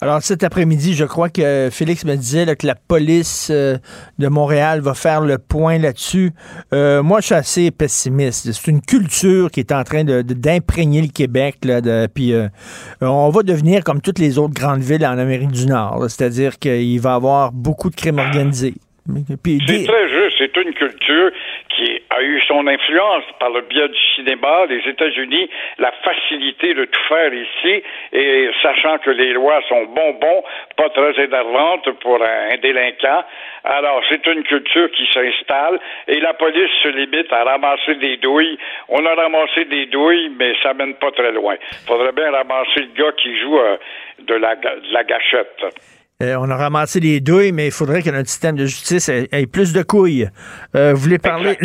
Alors 0.00 0.22
cet 0.22 0.44
après-midi, 0.44 0.94
je 0.94 1.04
crois 1.04 1.28
que 1.28 1.68
Félix 1.70 2.04
me 2.06 2.16
disait 2.16 2.44
là, 2.46 2.56
que 2.56 2.66
la 2.66 2.74
police 2.74 3.48
euh, 3.50 3.76
de 4.18 4.28
Montréal 4.28 4.80
va 4.80 4.94
faire 4.94 5.20
le 5.20 5.36
point 5.36 5.76
là-dessus. 5.78 6.30
Euh, 6.72 7.02
moi, 7.02 7.20
je 7.20 7.26
suis 7.26 7.34
assez 7.34 7.70
pessimiste. 7.70 8.50
C'est 8.50 8.70
une 8.70 8.80
culture 8.80 9.50
qui 9.50 9.60
est 9.60 9.72
en 9.72 9.84
train 9.84 10.04
de- 10.04 10.22
de- 10.22 10.34
d'imprégner 10.34 11.02
le 11.02 11.08
Québec. 11.08 11.56
Là, 11.64 11.80
de, 11.82 12.06
puis 12.12 12.32
euh, 12.32 12.48
on 13.02 13.28
va 13.28 13.42
devenir 13.42 13.84
comme 13.84 14.00
toutes 14.00 14.18
les 14.18 14.38
autres 14.38 14.54
grandes 14.54 14.80
villes 14.80 15.04
en 15.04 15.18
Amérique 15.18 15.52
du 15.52 15.66
Nord. 15.66 16.02
C'est-à-dire 16.08 16.58
qu'il 16.58 16.98
va 17.00 17.10
y 17.10 17.14
avoir 17.14 17.52
beaucoup 17.52 17.90
de 17.90 17.96
crimes 17.96 18.18
organisés. 18.20 18.74
C'est 19.06 19.42
des- 19.44 19.84
très 19.84 20.08
juste. 20.08 20.36
C'est 20.38 20.56
une 20.62 20.72
culture 20.74 21.30
a 22.10 22.22
eu 22.22 22.40
son 22.42 22.66
influence 22.66 23.24
par 23.38 23.50
le 23.50 23.60
biais 23.62 23.88
du 23.88 24.00
cinéma, 24.14 24.66
les 24.66 24.80
États-Unis, 24.88 25.50
la 25.78 25.92
facilité 25.92 26.74
de 26.74 26.84
tout 26.86 27.00
faire 27.08 27.32
ici, 27.32 27.82
et 28.12 28.50
sachant 28.62 28.98
que 28.98 29.10
les 29.10 29.32
lois 29.32 29.60
sont 29.68 29.84
bonbons, 29.84 30.42
pas 30.76 30.88
très 30.90 31.22
énervantes 31.22 31.90
pour 32.00 32.22
un, 32.22 32.56
délinquant. 32.62 33.24
Alors, 33.64 34.02
c'est 34.08 34.26
une 34.26 34.42
culture 34.42 34.90
qui 34.92 35.06
s'installe, 35.12 35.78
et 36.06 36.20
la 36.20 36.34
police 36.34 36.70
se 36.82 36.88
limite 36.88 37.32
à 37.32 37.44
ramasser 37.44 37.96
des 37.96 38.16
douilles. 38.16 38.58
On 38.88 39.04
a 39.04 39.14
ramassé 39.14 39.66
des 39.66 39.86
douilles, 39.86 40.30
mais 40.38 40.54
ça 40.62 40.72
mène 40.72 40.94
pas 40.94 41.10
très 41.10 41.32
loin. 41.32 41.56
Faudrait 41.86 42.12
bien 42.12 42.30
ramasser 42.30 42.80
le 42.80 43.02
gars 43.02 43.12
qui 43.12 43.38
joue 43.38 43.58
euh, 43.58 43.76
de, 44.20 44.34
la, 44.34 44.56
de 44.56 44.92
la 44.92 45.04
gâchette. 45.04 45.97
Euh, 46.20 46.34
on 46.40 46.50
a 46.50 46.56
ramassé 46.56 46.98
les 46.98 47.20
douilles, 47.20 47.52
mais 47.52 47.66
il 47.66 47.70
faudrait 47.70 48.02
que 48.02 48.10
notre 48.10 48.28
système 48.28 48.56
de 48.56 48.66
justice 48.66 49.08
ait, 49.08 49.46
plus 49.46 49.72
de 49.72 49.84
couilles. 49.84 50.28
Euh, 50.74 50.92
vous 50.92 51.00
voulez 51.00 51.20
parler? 51.20 51.56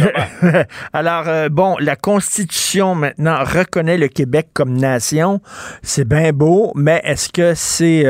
Alors, 0.93 1.27
euh, 1.27 1.49
bon, 1.49 1.75
la 1.79 1.95
Constitution 1.95 2.93
maintenant 2.93 3.43
reconnaît 3.43 3.97
le 3.97 4.09
Québec 4.09 4.49
comme 4.53 4.77
nation. 4.77 5.41
C'est 5.81 6.07
bien 6.07 6.33
beau, 6.33 6.71
mais 6.75 7.01
est-ce 7.03 7.29
que 7.29 7.55
c'est, 7.55 8.05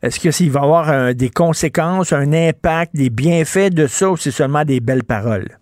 est-ce 0.00 0.20
que 0.20 0.30
s'il 0.30 0.50
va 0.50 0.60
y 0.60 0.62
avoir 0.62 1.14
des 1.14 1.28
conséquences, 1.28 2.14
un 2.14 2.32
impact, 2.32 2.96
des 2.96 3.10
bienfaits 3.10 3.74
de 3.74 3.86
ça, 3.86 4.08
ou 4.08 4.16
c'est 4.16 4.30
seulement 4.30 4.64
des 4.64 4.80
belles 4.80 5.04
paroles? 5.04 5.58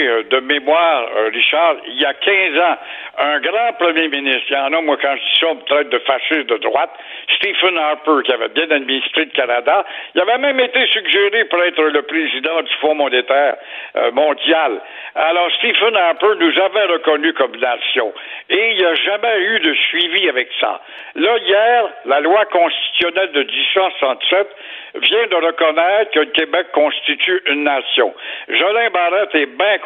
Prouver 0.00 0.24
de 0.30 0.40
mémoire, 0.40 1.08
Richard, 1.32 1.76
il 1.86 2.00
y 2.00 2.04
a 2.04 2.14
15 2.14 2.58
ans, 2.58 2.76
un 3.18 3.40
grand 3.40 3.72
premier 3.78 4.08
ministre, 4.08 4.44
il 4.50 4.54
y 4.54 4.56
en 4.56 4.72
a, 4.72 4.80
moi, 4.80 4.96
quand 5.00 5.14
je 5.16 5.22
dis 5.22 5.38
ça, 5.40 5.46
on 5.48 5.54
me 5.56 5.62
traite 5.62 5.88
de 5.90 5.98
fasciste 6.00 6.46
de 6.46 6.56
droite, 6.58 6.90
Stephen 7.36 7.76
Harper, 7.76 8.22
qui 8.24 8.32
avait 8.32 8.48
bien 8.48 8.70
administré 8.70 9.24
le 9.24 9.30
Canada, 9.30 9.84
il 10.14 10.20
avait 10.20 10.38
même 10.38 10.60
été 10.60 10.86
suggéré 10.86 11.44
pour 11.46 11.62
être 11.62 11.82
le 11.82 12.02
président 12.02 12.62
du 12.62 12.72
Fonds 12.80 12.94
monétaire 12.94 13.56
euh, 13.96 14.10
mondial. 14.12 14.80
Alors, 15.14 15.50
Stephen 15.58 15.96
Harper 15.96 16.34
nous 16.38 16.58
avait 16.58 16.92
reconnus 16.92 17.34
comme 17.34 17.56
nation. 17.56 18.12
Et 18.48 18.70
il 18.72 18.76
n'y 18.78 18.84
a 18.84 18.94
jamais 18.94 19.38
eu 19.38 19.60
de 19.60 19.74
suivi 19.74 20.28
avec 20.28 20.48
ça. 20.60 20.80
Là, 21.14 21.38
hier, 21.38 21.88
la 22.06 22.20
loi 22.20 22.44
constitutionnelle 22.46 23.32
de 23.32 23.42
1867 23.42 24.48
vient 24.94 25.26
de 25.26 25.46
reconnaître 25.46 26.10
que 26.12 26.20
le 26.20 26.26
Québec 26.26 26.66
constitue 26.72 27.42
une 27.46 27.64
nation. 27.64 28.14
Jolin 28.48 28.90
Barrette 28.90 29.34
est 29.34 29.46
bien 29.46 29.78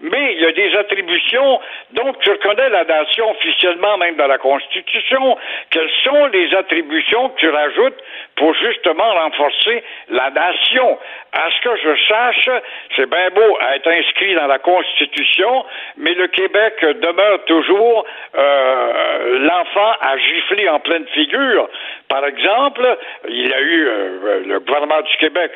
mais 0.00 0.34
il 0.34 0.40
y 0.40 0.46
a 0.46 0.52
des 0.52 0.74
attributions, 0.76 1.60
donc 1.92 2.18
tu 2.20 2.30
reconnais 2.30 2.68
la 2.70 2.84
nation 2.84 3.30
officiellement 3.30 3.98
même 3.98 4.16
dans 4.16 4.26
la 4.26 4.38
Constitution. 4.38 5.36
Quelles 5.70 5.90
sont 6.04 6.26
les 6.26 6.54
attributions 6.54 7.30
que 7.30 7.40
tu 7.40 7.48
rajoutes 7.48 7.98
pour 8.36 8.54
justement 8.54 9.12
renforcer 9.12 9.82
la 10.08 10.30
nation? 10.30 10.98
À 11.32 11.48
ce 11.50 11.60
que 11.62 11.76
je 11.76 12.08
sache, 12.08 12.50
c'est 12.96 13.08
bien 13.08 13.30
beau 13.30 13.58
être 13.74 13.88
inscrit 13.88 14.34
dans 14.34 14.46
la 14.46 14.58
Constitution, 14.58 15.64
mais 15.96 16.14
le 16.14 16.26
Québec 16.28 16.74
demeure 16.80 17.44
toujours 17.44 18.04
euh, 18.36 19.38
l'enfant 19.40 19.92
à 20.00 20.16
gifler 20.18 20.68
en 20.68 20.80
pleine 20.80 21.06
figure. 21.08 21.68
Par 22.08 22.24
exemple, 22.26 22.98
il 23.28 23.48
y 23.48 23.52
a 23.52 23.60
eu 23.60 23.86
euh, 23.86 24.42
le 24.46 24.60
gouvernement 24.60 25.02
du 25.02 25.16
Québec 25.18 25.52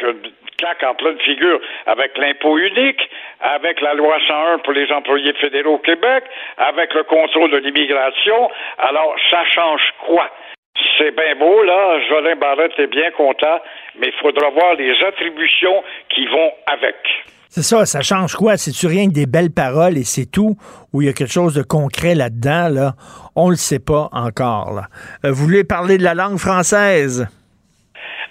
claque 0.59 0.83
en 0.83 0.95
pleine 0.95 1.19
figure 1.21 1.61
avec 1.87 2.17
l'impôt 2.19 2.59
unique, 2.59 3.09
avec 3.41 3.81
la 3.81 3.95
loi 3.95 4.17
101 4.27 4.59
pour 4.59 4.73
les 4.73 4.91
employés 4.93 5.33
fédéraux 5.35 5.75
au 5.75 5.79
Québec, 5.79 6.25
avec 6.59 6.95
le 6.95 7.05
contrôle 7.05 7.51
de 7.51 7.59
l'immigration. 7.59 8.51
Alors, 8.79 9.15
ça 9.31 9.45
change 9.55 9.83
quoi? 10.07 10.31
C'est 10.99 11.15
bien 11.15 11.37
beau, 11.37 11.63
là. 11.63 12.01
Jolin 12.09 12.37
Barrette 12.37 12.79
est 12.79 12.89
bien 12.89 13.11
content, 13.13 13.61
mais 13.99 14.09
il 14.09 14.21
faudra 14.21 14.51
voir 14.51 14.75
les 14.75 14.93
attributions 15.05 15.83
qui 16.09 16.27
vont 16.27 16.53
avec. 16.67 16.97
C'est 17.49 17.63
ça, 17.63 17.87
ça 17.87 18.01
change 18.01 18.35
quoi? 18.35 18.57
C'est-tu 18.57 18.89
rien 18.89 19.07
que 19.07 19.13
des 19.13 19.27
belles 19.27 19.53
paroles 19.55 19.97
et 19.97 20.03
c'est 20.03 20.27
tout? 20.29 20.57
Ou 20.93 21.03
il 21.03 21.07
y 21.07 21.09
a 21.09 21.13
quelque 21.13 21.33
chose 21.33 21.55
de 21.55 21.63
concret 21.63 22.17
là-dedans, 22.17 22.69
là? 22.69 22.93
On 23.37 23.49
le 23.49 23.55
sait 23.55 23.79
pas 23.79 24.09
encore, 24.11 24.73
là. 24.73 24.87
Euh, 25.25 25.31
vous 25.31 25.45
voulez 25.45 25.63
parler 25.63 25.97
de 25.97 26.03
la 26.03 26.15
langue 26.15 26.39
française? 26.39 27.29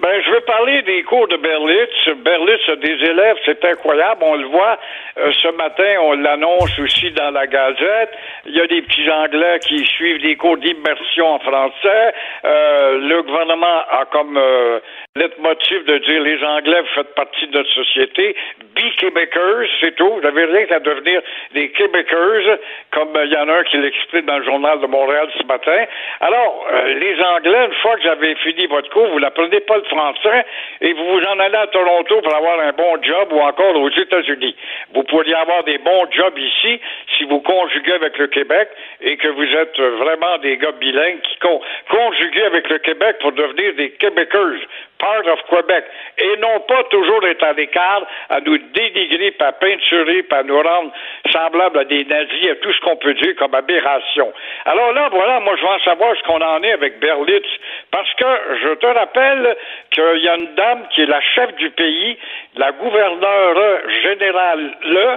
Ben, 0.03 0.21
je 0.21 0.31
veux 0.31 0.41
parler 0.41 0.81
des 0.81 1.01
cours 1.03 1.29
de 1.29 1.37
Berlitz. 1.37 2.23
Berlitz 2.25 2.67
a 2.67 2.75
des 2.75 2.91
élèves, 3.09 3.37
c'est 3.45 3.63
incroyable. 3.63 4.21
On 4.21 4.35
le 4.35 4.47
voit 4.47 4.77
euh, 5.17 5.31
ce 5.41 5.47
matin, 5.55 5.95
on 6.01 6.11
l'annonce 6.17 6.77
aussi 6.77 7.09
dans 7.11 7.31
la 7.31 7.47
Gazette. 7.47 8.11
Il 8.45 8.53
y 8.53 8.59
a 8.59 8.67
des 8.67 8.81
petits 8.81 9.09
Anglais 9.09 9.59
qui 9.65 9.77
suivent 9.85 10.21
des 10.21 10.35
cours 10.35 10.57
d'immersion 10.57 11.35
en 11.35 11.39
français. 11.39 12.13
Euh, 12.43 12.97
le 12.97 13.23
gouvernement 13.23 13.79
a 13.91 14.03
comme 14.11 14.35
euh, 14.35 14.81
leitmotiv 15.15 15.85
de 15.85 15.99
dire 15.99 16.21
les 16.23 16.43
Anglais, 16.43 16.81
vous 16.81 16.95
faites 16.95 17.13
partie 17.13 17.45
de 17.45 17.55
notre 17.55 17.69
société. 17.69 18.35
Be 18.75 18.95
Québécois, 18.97 19.67
c'est 19.79 19.95
tout. 19.95 20.09
Vous 20.09 20.21
n'avez 20.21 20.45
rien 20.45 20.65
qu'à 20.65 20.79
devenir 20.79 21.21
des 21.53 21.69
Québécois, 21.69 22.57
comme 22.89 23.15
il 23.23 23.31
y 23.31 23.37
en 23.37 23.47
a 23.47 23.59
un 23.59 23.63
qui 23.63 23.77
l'explique 23.77 24.25
dans 24.25 24.39
le 24.39 24.43
journal 24.43 24.79
de 24.79 24.87
Montréal 24.87 25.29
ce 25.37 25.45
matin. 25.45 25.85
Alors, 26.19 26.65
les 26.99 27.15
Anglais, 27.21 27.65
une 27.67 27.75
fois 27.83 27.95
que 27.97 28.07
avez 28.07 28.33
fini 28.37 28.65
votre 28.65 28.89
cours, 28.89 29.07
vous 29.09 29.19
n'apprenez 29.19 29.59
pas 29.59 29.77
le 29.77 29.83
français 29.83 30.45
et 30.81 30.93
vous 30.93 31.05
vous 31.05 31.23
en 31.25 31.39
allez 31.39 31.57
à 31.57 31.67
Toronto 31.67 32.19
pour 32.21 32.35
avoir 32.35 32.59
un 32.61 32.71
bon 32.71 32.97
job 33.03 33.33
ou 33.33 33.39
encore 33.39 33.75
aux 33.75 33.91
États-Unis. 33.91 34.55
Vous 34.95 35.03
pourriez 35.03 35.35
avoir 35.35 35.63
des 35.63 35.77
bons 35.77 36.07
jobs 36.09 36.39
ici 36.39 36.79
si 37.15 37.25
vous 37.25 37.39
conjuguez 37.39 37.93
avec 37.93 38.17
le 38.17 38.27
Québec 38.27 38.67
et 39.01 39.15
que 39.17 39.27
vous 39.27 39.45
êtes 39.45 39.79
vraiment 39.79 40.39
des 40.39 40.57
gars 40.57 40.71
bilingues 40.71 41.21
qui 41.21 41.37
conjuguent 41.37 42.45
avec 42.47 42.67
le 42.67 42.79
Québec 42.79 43.17
pour 43.21 43.31
devenir 43.33 43.75
des 43.75 43.91
Québécois 43.91 44.57
part 45.03 45.27
of 45.27 45.39
Quebec, 45.49 45.83
et 46.17 46.37
non 46.37 46.61
pas 46.61 46.83
toujours 46.85 47.25
être 47.27 47.43
à 47.43 47.53
l'écart, 47.53 48.03
à 48.29 48.39
nous 48.39 48.57
dénigrer, 48.57 49.31
pas 49.31 49.47
à 49.47 49.51
peinturer, 49.51 50.25
nous 50.45 50.61
rendre 50.61 50.91
semblables 51.31 51.79
à 51.79 51.83
des 51.83 52.05
nazis, 52.05 52.51
à 52.51 52.55
tout 52.55 52.71
ce 52.71 52.79
qu'on 52.81 52.95
peut 52.95 53.13
dire 53.15 53.35
comme 53.37 53.53
aberration. 53.53 54.31
Alors 54.65 54.93
là, 54.93 55.09
voilà, 55.11 55.41
moi 55.41 55.55
je 55.57 55.61
veux 55.61 55.67
en 55.67 55.79
savoir 55.79 56.15
ce 56.15 56.23
qu'on 56.23 56.41
en 56.41 56.63
est 56.63 56.71
avec 56.71 56.99
Berlitz, 56.99 57.45
parce 57.91 58.13
que 58.13 58.25
je 58.63 58.73
te 58.75 58.85
rappelle 58.85 59.57
qu'il 59.91 60.23
y 60.23 60.29
a 60.29 60.35
une 60.35 60.55
dame 60.55 60.87
qui 60.91 61.01
est 61.01 61.07
la 61.07 61.21
chef 61.21 61.53
du 61.55 61.69
pays, 61.71 62.17
la 62.55 62.71
gouverneure 62.71 63.79
générale, 64.03 64.77
le, 64.83 65.07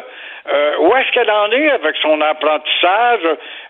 euh, 0.48 0.76
où 0.78 0.96
est-ce 0.96 1.10
qu'elle 1.12 1.30
en 1.30 1.50
est 1.50 1.70
avec 1.70 1.96
son 2.02 2.20
apprentissage, 2.20 3.22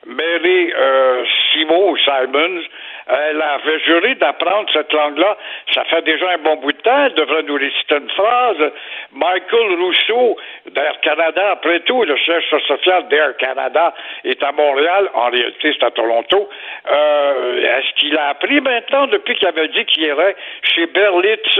Mary 0.07 0.73
euh, 0.77 1.25
Simons 1.53 1.97
Simons? 1.97 2.63
Elle 3.09 3.41
avait 3.41 3.79
juré 3.81 4.15
d'apprendre 4.17 4.69
cette 4.73 4.93
langue-là. 4.93 5.37
Ça 5.73 5.85
fait 5.85 6.03
déjà 6.03 6.31
un 6.31 6.39
bon 6.39 6.57
bout 6.57 6.73
de 6.73 6.79
temps. 6.79 7.05
Elle 7.07 7.15
devrait 7.15 7.45
nous 7.45 7.55
réciter 7.55 7.97
une 7.97 8.11
phrase. 8.11 8.73
Michael 9.13 9.75
Rousseau 9.81 10.37
d'Air 10.73 11.01
Canada, 11.03 11.53
après 11.53 11.81
tout, 11.81 12.03
le 12.03 12.17
chef 12.17 12.43
social 12.67 13.07
d'Air 13.09 13.37
Canada 13.37 13.95
est 14.25 14.43
à 14.43 14.51
Montréal. 14.51 15.09
En 15.15 15.31
réalité, 15.31 15.75
c'est 15.79 15.87
à 15.87 15.91
Toronto. 15.93 16.49
Euh, 16.91 17.79
est-ce 17.79 17.95
qu'il 18.01 18.17
a 18.19 18.31
appris 18.31 18.61
maintenant 18.61 19.07
depuis 19.07 19.37
qu'il 19.37 19.47
avait 19.47 19.69
dit 19.69 19.85
qu'il 19.85 20.03
irait 20.03 20.35
chez 20.63 20.87
Berlitz? 20.87 21.59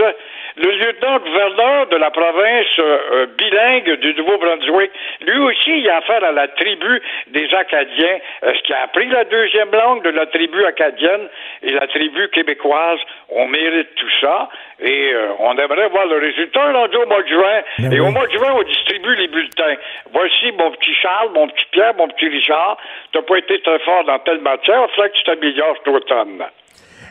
Le 0.57 0.71
lieutenant-gouverneur 0.71 1.87
de 1.87 1.97
la 1.97 2.09
province 2.09 2.79
euh, 2.79 3.27
bilingue 3.37 3.99
du 3.99 4.15
Nouveau-Brunswick, 4.15 4.91
lui 5.21 5.37
aussi, 5.37 5.79
il 5.79 5.89
a 5.89 5.97
affaire 5.97 6.23
à 6.23 6.31
la 6.31 6.47
tribu 6.47 7.01
des 7.27 7.47
Acadiens. 7.53 8.17
Est-ce 8.41 8.63
qu'il 8.63 8.73
a 8.73 8.81
appris 8.83 9.07
la 9.07 9.23
deuxième 9.25 9.71
langue 9.71 10.03
de 10.03 10.09
la 10.09 10.25
tribu 10.25 10.65
acadienne? 10.65 11.29
Et 11.63 11.71
la 11.71 11.87
tribu 11.87 12.27
québécoise? 12.29 12.99
On 13.29 13.47
mérite 13.47 13.93
tout 13.95 14.09
ça 14.21 14.49
et 14.79 15.13
euh, 15.13 15.29
on 15.39 15.57
aimerait 15.57 15.89
voir 15.89 16.05
le 16.05 16.17
résultat 16.17 16.71
rendu 16.71 16.97
au 16.97 17.05
mois 17.05 17.23
de 17.23 17.27
juin. 17.27 17.61
Ben 17.79 17.93
et 17.93 17.99
au 17.99 18.11
mois 18.11 18.27
de 18.27 18.31
juin, 18.31 18.53
on 18.55 18.63
distribue 18.63 19.15
les 19.15 19.27
bulletins. 19.27 19.75
Voici 20.11 20.51
mon 20.57 20.71
petit 20.71 20.93
Charles, 20.93 21.31
mon 21.33 21.47
petit 21.47 21.65
Pierre, 21.71 21.93
mon 21.95 22.07
petit 22.07 22.27
Richard. 22.27 22.77
Tu 23.11 23.17
n'as 23.17 23.23
pas 23.23 23.37
été 23.37 23.59
très 23.61 23.79
fort 23.79 24.03
dans 24.05 24.19
telle 24.19 24.39
matière. 24.39 24.85
Il 24.89 24.95
faudrait 24.95 25.09
que 25.09 25.17
tu 25.17 25.23
t'améliores 25.23 25.75
cet 25.77 25.87
automne. 25.87 26.43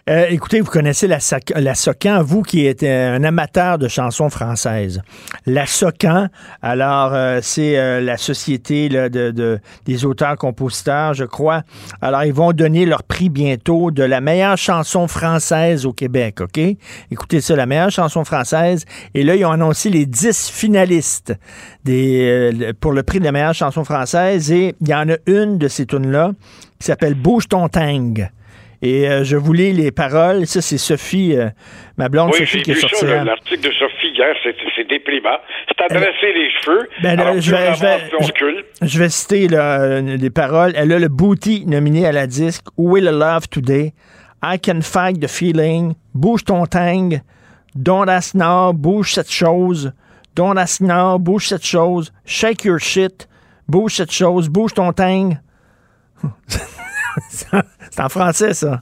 Euh, 0.09 0.27
écoutez, 0.31 0.61
vous 0.61 0.71
connaissez 0.71 1.09
la, 1.09 1.19
la 1.57 1.75
Socan, 1.75 2.23
vous 2.23 2.43
qui 2.43 2.65
êtes 2.65 2.85
un 2.85 3.25
amateur 3.25 3.77
de 3.77 3.89
chansons 3.89 4.31
françaises. 4.31 5.03
La 5.47 5.67
Socan, 5.67 6.29
alors 6.63 7.13
euh, 7.13 7.41
c'est 7.43 7.77
euh, 7.77 8.01
la 8.01 8.17
société 8.17 8.89
de, 8.89 9.59
des 9.85 10.05
auteurs-compositeurs, 10.05 11.15
je 11.15 11.25
crois. 11.25 11.63
Alors 12.01 12.23
ils 12.23 12.33
vont 12.33 12.53
donner 12.53 12.87
leur 12.87 13.03
prix 13.03 13.31
bientôt 13.31 13.91
de 13.91 14.05
la 14.05 14.21
meilleure 14.21 14.57
chanson 14.57 15.09
française 15.09 15.87
au 15.87 15.93
Québec, 15.93 16.41
OK? 16.41 16.61
Écoutez 17.11 17.41
ça, 17.41 17.57
la 17.57 17.67
meilleure 17.67 17.91
chanson 17.91 18.25
française. 18.25 18.85
Et 19.15 19.25
là, 19.25 19.35
ils 19.35 19.45
ont 19.45 19.51
annoncé 19.51 19.91
les 19.91 20.07
dix 20.07 20.49
finalistes 20.51 21.35
des, 21.83 22.73
pour 22.79 22.93
le 22.93 23.03
prix 23.03 23.19
de 23.19 23.25
la 23.25 23.33
meilleure 23.33 23.55
chanson 23.55 23.83
française. 23.83 24.53
Et 24.53 24.77
il 24.81 24.89
y 24.89 24.95
en 24.95 25.09
a 25.09 25.17
une 25.27 25.59
de 25.59 25.67
ces 25.67 25.85
tunes-là 25.85 26.31
qui 26.79 26.87
s'appelle 26.87 27.15
Bouge 27.15 27.49
ton 27.49 27.69
tang. 27.69 28.31
Et 28.87 29.09
euh, 29.09 29.25
je 29.25 29.37
vous 29.37 29.53
lis 29.53 29.73
les 29.73 29.91
paroles. 29.91 30.47
Ça, 30.47 30.61
c'est 30.61 30.79
Sophie, 30.79 31.37
euh, 31.37 31.49
ma 31.97 32.09
blonde 32.09 32.35
Sophie 32.35 32.63
qui 32.63 32.73
est 32.73 32.75
sortie. 32.75 33.07
L'article 33.07 33.61
de 33.69 33.73
Sophie 33.73 34.13
hier, 34.15 34.35
c'est 34.43 34.89
déprimant. 34.89 35.39
C'est 35.69 35.85
adressé 35.85 36.33
les 36.33 36.51
cheveux. 36.61 36.89
Ben, 37.03 37.41
je, 37.41 37.51
vais, 37.51 37.75
je, 37.75 37.81
vais, 37.81 37.99
je, 38.83 38.99
vais, 38.99 39.09
citer 39.09 39.49
là, 39.49 40.01
les 40.01 40.31
paroles. 40.31 40.73
Elle 40.77 40.93
a 40.93 40.99
le 40.99 41.09
booty 41.09 41.65
nominé 41.67 42.07
à 42.07 42.13
la 42.13 42.27
disque. 42.27 42.65
Will 42.77 43.05
Love 43.05 43.49
Today? 43.49 43.93
I 44.43 44.59
can 44.63 44.83
fight 44.83 45.21
the 45.21 45.29
feeling. 45.29 45.95
Bouge 46.15 46.45
ton 46.45 46.67
tang. 46.67 47.21
Don't 47.75 48.09
ask 48.09 48.35
now. 48.35 48.73
Bouge 48.73 49.13
cette 49.13 49.33
chose. 49.33 49.93
ton 50.37 50.57
assineur, 50.57 51.19
bouge 51.19 51.49
cette 51.49 51.65
chose, 51.65 52.13
shake 52.25 52.65
your 52.65 52.79
shit, 52.79 53.27
bouge 53.67 53.97
cette 53.97 54.13
chose, 54.13 54.49
bouge 54.49 54.75
ton 54.75 54.93
teigne. 54.93 55.41
c'est 57.91 58.03
en 58.03 58.09
français, 58.09 58.55
ça 58.55 58.81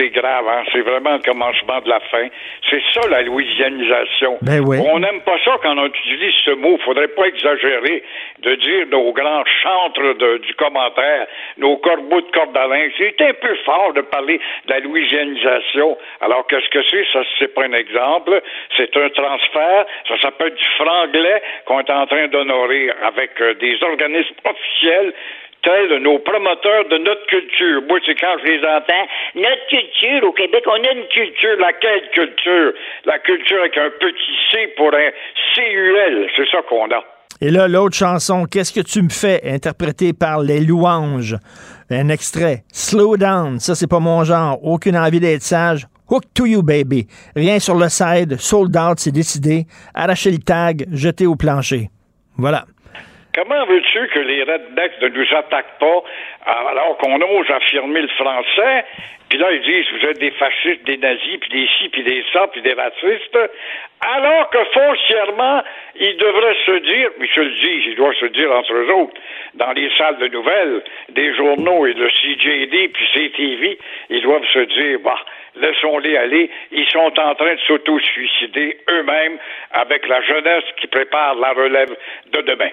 c'est 0.00 0.08
grave, 0.10 0.46
hein? 0.48 0.62
c'est 0.72 0.80
vraiment 0.80 1.12
le 1.12 1.22
commencement 1.22 1.80
de 1.80 1.88
la 1.88 2.00
fin. 2.00 2.26
C'est 2.68 2.82
ça 2.94 3.06
la 3.08 3.22
louisianisation. 3.22 4.38
Ben 4.42 4.60
oui. 4.60 4.78
On 4.80 4.98
n'aime 4.98 5.20
pas 5.20 5.36
ça 5.44 5.58
quand 5.62 5.76
on 5.76 5.86
utilise 5.86 6.34
ce 6.44 6.52
mot. 6.52 6.78
Faudrait 6.84 7.08
pas 7.08 7.26
exagérer 7.26 8.02
de 8.38 8.54
dire 8.54 8.86
nos 8.90 9.12
grands 9.12 9.44
chantres 9.62 10.16
de, 10.16 10.38
du 10.38 10.54
commentaire, 10.54 11.26
nos 11.58 11.76
corbeaux 11.78 12.20
de 12.20 12.30
cordalin. 12.30 12.88
C'est 12.96 13.20
un 13.20 13.34
peu 13.34 13.54
fort 13.64 13.92
de 13.92 14.00
parler 14.00 14.40
de 14.66 14.72
la 14.72 14.80
louisianisation. 14.80 15.98
Alors 16.20 16.46
qu'est-ce 16.46 16.68
que 16.70 16.82
c'est? 16.90 17.04
Ça, 17.12 17.20
c'est 17.38 17.54
pas 17.54 17.64
un 17.64 17.72
exemple. 17.72 18.40
C'est 18.76 18.96
un 18.96 19.08
transfert. 19.10 19.86
Ça 20.08 20.20
s'appelle 20.22 20.54
du 20.54 20.64
franglais 20.78 21.42
qu'on 21.66 21.80
est 21.80 21.90
en 21.90 22.06
train 22.06 22.28
d'honorer 22.28 22.90
avec 23.02 23.40
euh, 23.40 23.54
des 23.54 23.76
organismes 23.82 24.34
officiels 24.44 25.12
tels 25.62 25.98
nos 26.02 26.18
promoteurs 26.20 26.88
de 26.90 26.98
notre 26.98 27.24
culture. 27.26 27.82
Moi, 27.88 27.98
c'est 28.06 28.14
quand 28.14 28.36
je 28.44 28.50
les 28.50 28.60
entends, 28.60 29.06
notre 29.34 29.66
culture 29.68 30.28
au 30.28 30.32
Québec, 30.32 30.64
on 30.66 30.72
a 30.72 30.92
une 30.92 31.06
culture. 31.08 31.56
Laquelle 31.58 32.08
culture? 32.12 32.72
La 33.06 33.18
culture 33.18 33.58
avec 33.60 33.76
un 33.76 33.90
petit 34.00 34.36
C 34.50 34.72
pour 34.76 34.88
un 34.94 35.10
CUL. 35.54 36.28
C'est 36.36 36.48
ça 36.50 36.62
qu'on 36.68 36.90
a. 36.90 37.02
Et 37.42 37.50
là, 37.50 37.68
l'autre 37.68 37.96
chanson, 37.96 38.44
Qu'est-ce 38.44 38.72
que 38.72 38.80
tu 38.86 39.00
me 39.02 39.08
fais? 39.08 39.40
interprétée 39.44 40.12
par 40.12 40.40
les 40.40 40.60
louanges. 40.60 41.36
Un 41.90 42.08
extrait. 42.10 42.64
Slow 42.72 43.16
down. 43.16 43.58
Ça, 43.58 43.74
c'est 43.74 43.88
pas 43.88 43.98
mon 43.98 44.24
genre. 44.24 44.58
Aucune 44.62 44.96
envie 44.96 45.20
d'être 45.20 45.42
sage. 45.42 45.86
Hook 46.10 46.24
to 46.34 46.44
you, 46.44 46.62
baby. 46.62 47.06
Rien 47.36 47.58
sur 47.58 47.76
le 47.76 47.88
side. 47.88 48.36
Sold 48.38 48.76
out, 48.76 48.98
c'est 48.98 49.12
décidé. 49.12 49.64
Arracher 49.94 50.30
le 50.32 50.38
tag, 50.38 50.84
jeter 50.92 51.26
au 51.26 51.36
plancher. 51.36 51.88
Voilà. 52.36 52.64
Comment 53.40 53.64
veux-tu 53.64 54.06
que 54.08 54.18
les 54.18 54.42
rednecks 54.42 55.00
ne 55.00 55.08
nous 55.08 55.34
attaquent 55.34 55.78
pas 55.78 56.02
alors 56.44 56.98
qu'on 56.98 57.18
ose 57.22 57.50
affirmer 57.50 58.02
le 58.02 58.08
français? 58.08 58.84
Puis 59.30 59.38
là, 59.38 59.50
ils 59.52 59.62
disent, 59.62 59.86
vous 59.92 60.08
êtes 60.08 60.18
des 60.18 60.32
fascistes, 60.32 60.84
des 60.84 60.98
nazis, 60.98 61.38
puis 61.40 61.48
des 61.48 61.66
ci, 61.78 61.88
puis 61.88 62.02
des 62.02 62.22
ça, 62.34 62.48
puis 62.48 62.60
des 62.60 62.74
racistes. 62.74 63.38
Alors 64.02 64.50
que 64.50 64.58
foncièrement, 64.74 65.62
ils 65.98 66.16
devraient 66.18 66.56
se 66.66 66.78
dire, 66.80 67.10
ils 67.18 67.28
se 67.28 67.40
le 67.40 67.50
disent, 67.50 67.86
ils 67.86 67.96
doivent 67.96 68.16
se 68.16 68.26
dire 68.26 68.52
entre 68.52 68.74
eux 68.74 68.92
autres, 68.92 69.18
dans 69.54 69.72
les 69.72 69.90
salles 69.96 70.18
de 70.18 70.28
nouvelles, 70.28 70.82
des 71.08 71.34
journaux 71.34 71.86
et 71.86 71.94
de 71.94 72.08
CJD, 72.08 72.92
puis 72.92 73.06
CTV, 73.14 73.78
ils 74.10 74.22
doivent 74.22 74.46
se 74.52 74.58
dire, 74.58 74.98
bah, 75.02 75.18
laissons-les 75.56 76.16
aller. 76.16 76.50
Ils 76.72 76.86
sont 76.90 77.12
en 77.18 77.34
train 77.34 77.54
de 77.54 77.60
s'auto-suicider 77.66 78.78
eux-mêmes 78.90 79.38
avec 79.72 80.06
la 80.08 80.20
jeunesse 80.22 80.64
qui 80.80 80.86
prépare 80.86 81.34
la 81.36 81.52
relève 81.52 81.90
de 82.32 82.40
demain. 82.42 82.70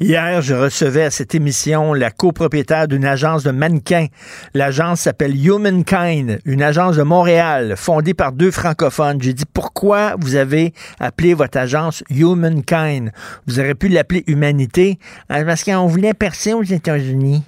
Hier, 0.00 0.40
je 0.40 0.54
recevais 0.54 1.04
à 1.04 1.10
cette 1.10 1.34
émission 1.34 1.92
la 1.92 2.10
copropriétaire 2.10 2.88
d'une 2.88 3.04
agence 3.04 3.44
de 3.44 3.50
mannequins. 3.50 4.06
L'agence 4.54 5.00
s'appelle 5.00 5.34
Humankind, 5.34 6.38
une 6.46 6.62
agence 6.62 6.96
de 6.96 7.02
Montréal 7.02 7.74
fondée 7.76 8.14
par 8.14 8.32
deux 8.32 8.50
francophones. 8.50 9.20
J'ai 9.20 9.34
dit 9.34 9.44
pourquoi 9.52 10.14
vous 10.18 10.36
avez 10.36 10.72
appelé 11.00 11.34
votre 11.34 11.58
agence 11.58 12.02
Humankind? 12.10 13.10
Vous 13.46 13.60
auriez 13.60 13.74
pu 13.74 13.88
l'appeler 13.88 14.24
Humanité 14.26 14.98
hein, 15.28 15.44
parce 15.44 15.64
qu'on 15.64 15.86
voulait 15.86 16.14
percer 16.14 16.54
aux 16.54 16.62
États-Unis. 16.62 17.42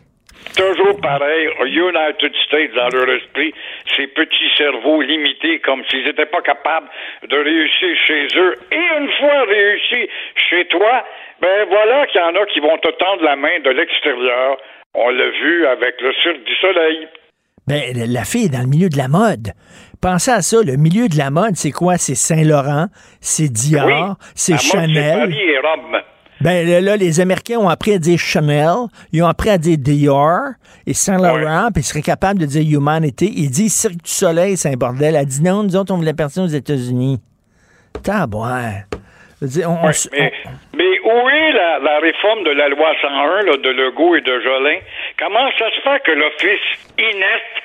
Toujours 0.57 1.01
pareil, 1.01 1.49
United 1.64 2.32
States 2.47 2.74
dans 2.74 2.88
leur 2.88 3.09
esprit, 3.16 3.55
ces 3.97 4.07
petits 4.09 4.51
cerveaux 4.57 5.01
limités 5.01 5.61
comme 5.61 5.82
s'ils 5.88 6.05
n'étaient 6.05 6.26
pas 6.26 6.43
capables 6.43 6.88
de 7.28 7.36
réussir 7.36 7.97
chez 8.07 8.26
eux. 8.36 8.55
Et 8.72 8.99
une 8.99 9.11
fois 9.18 9.45
réussi 9.47 10.09
chez 10.51 10.64
toi, 10.66 11.05
ben 11.41 11.66
voilà 11.68 12.07
qu'il 12.07 12.20
y 12.20 12.24
en 12.24 12.34
a 12.34 12.47
qui 12.47 12.61
vont 12.61 12.76
te 12.78 12.88
tendre 12.99 13.22
la 13.22 13.36
main 13.36 13.61
de 13.64 13.70
l'extérieur. 13.70 14.59
On 14.95 15.09
l'a 15.11 15.30
vu 15.30 15.66
avec 15.66 16.01
le 16.01 16.12
Cirque 16.22 16.43
du 16.45 16.55
Soleil. 16.57 17.09
Ben, 17.66 17.93
la 17.95 18.24
fille 18.24 18.47
est 18.47 18.53
dans 18.53 18.62
le 18.62 18.68
milieu 18.68 18.88
de 18.88 18.97
la 18.97 19.07
mode. 19.07 19.53
Pensez 20.03 20.32
à 20.32 20.43
ça, 20.43 20.57
le 20.64 20.76
milieu 20.76 21.09
de 21.09 21.16
la 21.16 21.30
mode, 21.30 21.55
c'est 21.55 21.70
quoi? 21.70 21.97
C'est 21.99 22.16
Saint-Laurent, 22.16 22.86
c'est 23.20 23.53
Dior, 23.53 24.16
c'est 24.34 24.59
Chanel. 24.59 25.32
et 25.32 25.59
Rome. 25.59 26.01
Ben 26.41 26.66
là, 26.84 26.97
les 26.97 27.20
Américains 27.20 27.59
ont 27.59 27.68
appris 27.68 27.95
à 27.95 27.99
dire 27.99 28.18
Chanel, 28.18 28.88
ils 29.12 29.22
ont 29.22 29.26
appris 29.26 29.51
à 29.51 29.59
dire 29.59 29.76
Dior 29.76 30.53
et 30.86 30.95
Saint-Laurent, 30.95 31.68
puis 31.72 31.82
ils 31.82 31.84
seraient 31.84 32.03
capables 32.03 32.41
de 32.41 32.47
dire 32.47 32.78
Humanity. 32.78 33.30
Ils 33.36 33.51
disent 33.51 33.74
Cirque 33.74 34.03
du 34.03 34.11
Soleil, 34.11 34.57
c'est 34.57 34.70
un 34.70 34.76
bordel. 34.76 35.16
Elle 35.16 35.26
dit 35.26 35.43
non, 35.43 35.62
nous 35.62 35.76
autres, 35.76 35.93
on 35.93 35.99
voulait 35.99 36.14
personne 36.14 36.45
aux 36.45 36.47
États-Unis. 36.47 37.20
Tabouin. 38.03 38.84
mais, 39.43 40.32
mais, 40.74 41.01
où 41.05 41.28
est 41.28 41.53
la, 41.53 41.99
réforme 42.01 42.45
de 42.45 42.53
la 42.53 42.68
loi 42.68 42.88
101 43.03 43.43
là, 43.43 43.57
de 43.59 43.70
Legault 43.70 44.16
et 44.16 44.20
de 44.22 44.41
Jolin? 44.41 44.78
Comment 45.18 45.51
ça 45.59 45.66
se 45.70 45.80
fait 45.82 46.03
que 46.05 46.12
l'Office 46.12 46.88
inerte 46.99 47.62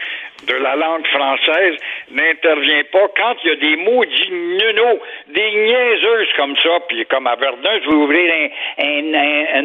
de 0.48 0.54
la 0.54 0.76
langue 0.76 1.06
française 1.08 1.76
n'intervient 2.12 2.84
pas 2.92 3.08
quand 3.18 3.36
il 3.44 3.50
y 3.50 3.54
a 3.54 3.56
des 3.56 3.76
maudits 3.78 4.32
nunos, 4.32 5.00
des 5.28 5.52
niaiseuses 5.52 6.28
comme 6.38 6.56
ça, 6.58 6.80
puis 6.88 7.06
comme 7.06 7.28
à 7.28 7.36
Verdun, 7.36 7.80
je 7.84 7.90
vais 7.90 7.96
ouvrir 7.96 8.34
un, 8.78 9.14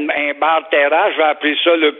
un, 0.09 0.33
bar 0.41 0.69
terrasse, 0.71 1.13
je 1.13 1.19
vais 1.19 1.29
appeler 1.29 1.57
ça 1.63 1.77
le 1.77 1.95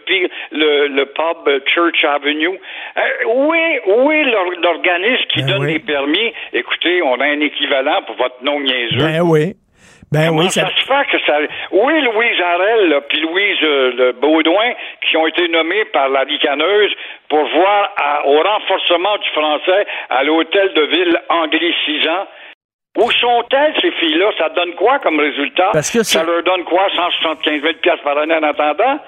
le, 0.53 0.89
le 0.89 1.07
pub 1.07 1.67
Church 1.67 2.05
Avenue. 2.05 2.49
Euh, 2.97 3.01
où 3.27 3.55
est, 3.55 3.83
où 3.87 4.11
est 4.11 4.25
l'organisme 4.63 5.25
qui 5.29 5.43
ben 5.43 5.49
donne 5.49 5.67
les 5.67 5.79
permis? 5.79 6.33
Écoutez, 6.53 7.03
on 7.03 7.21
a 7.21 7.27
un 7.27 7.41
équivalent 7.41 8.03
pour 8.07 8.17
votre 8.17 8.43
nom 8.43 8.61
niaiseux. 8.61 8.99
Ben 8.99 9.21
oui. 9.23 9.55
Ben 10.13 10.29
Comment 10.29 10.41
oui, 10.41 10.51
ça... 10.51 10.67
se 10.67 10.85
fait 10.87 11.07
que 11.11 11.25
ça. 11.25 11.39
Oui, 11.71 12.01
Louise 12.01 12.41
Arel, 12.41 13.01
puis 13.09 13.21
Louise 13.21 13.59
euh, 13.63 14.13
Baudouin, 14.21 14.73
qui 15.07 15.17
ont 15.17 15.27
été 15.27 15.47
nommés 15.49 15.85
par 15.87 16.09
la 16.09 16.23
ricaneuse 16.23 16.93
pour 17.29 17.47
voir 17.47 17.91
au 18.25 18.43
renforcement 18.43 19.17
du 19.19 19.31
français 19.31 19.87
à 20.09 20.25
l'hôtel 20.25 20.73
de 20.75 20.83
ville 20.83 21.21
anglicisant. 21.29 22.27
Où 22.99 23.09
sont-elles, 23.13 23.75
ces 23.81 23.93
filles-là? 23.93 24.33
Ça 24.37 24.49
donne 24.49 24.75
quoi 24.75 24.99
comme 24.99 25.21
résultat? 25.21 25.71
Parce 25.73 25.91
que 25.91 26.03
ça 26.03 26.25
leur 26.25 26.43
donne 26.43 26.65
quoi, 26.65 26.89
175 26.93 27.63
000 27.63 27.75
par 28.03 28.19
année 28.19 28.35
en 28.35 28.43
attendant? 28.43 28.99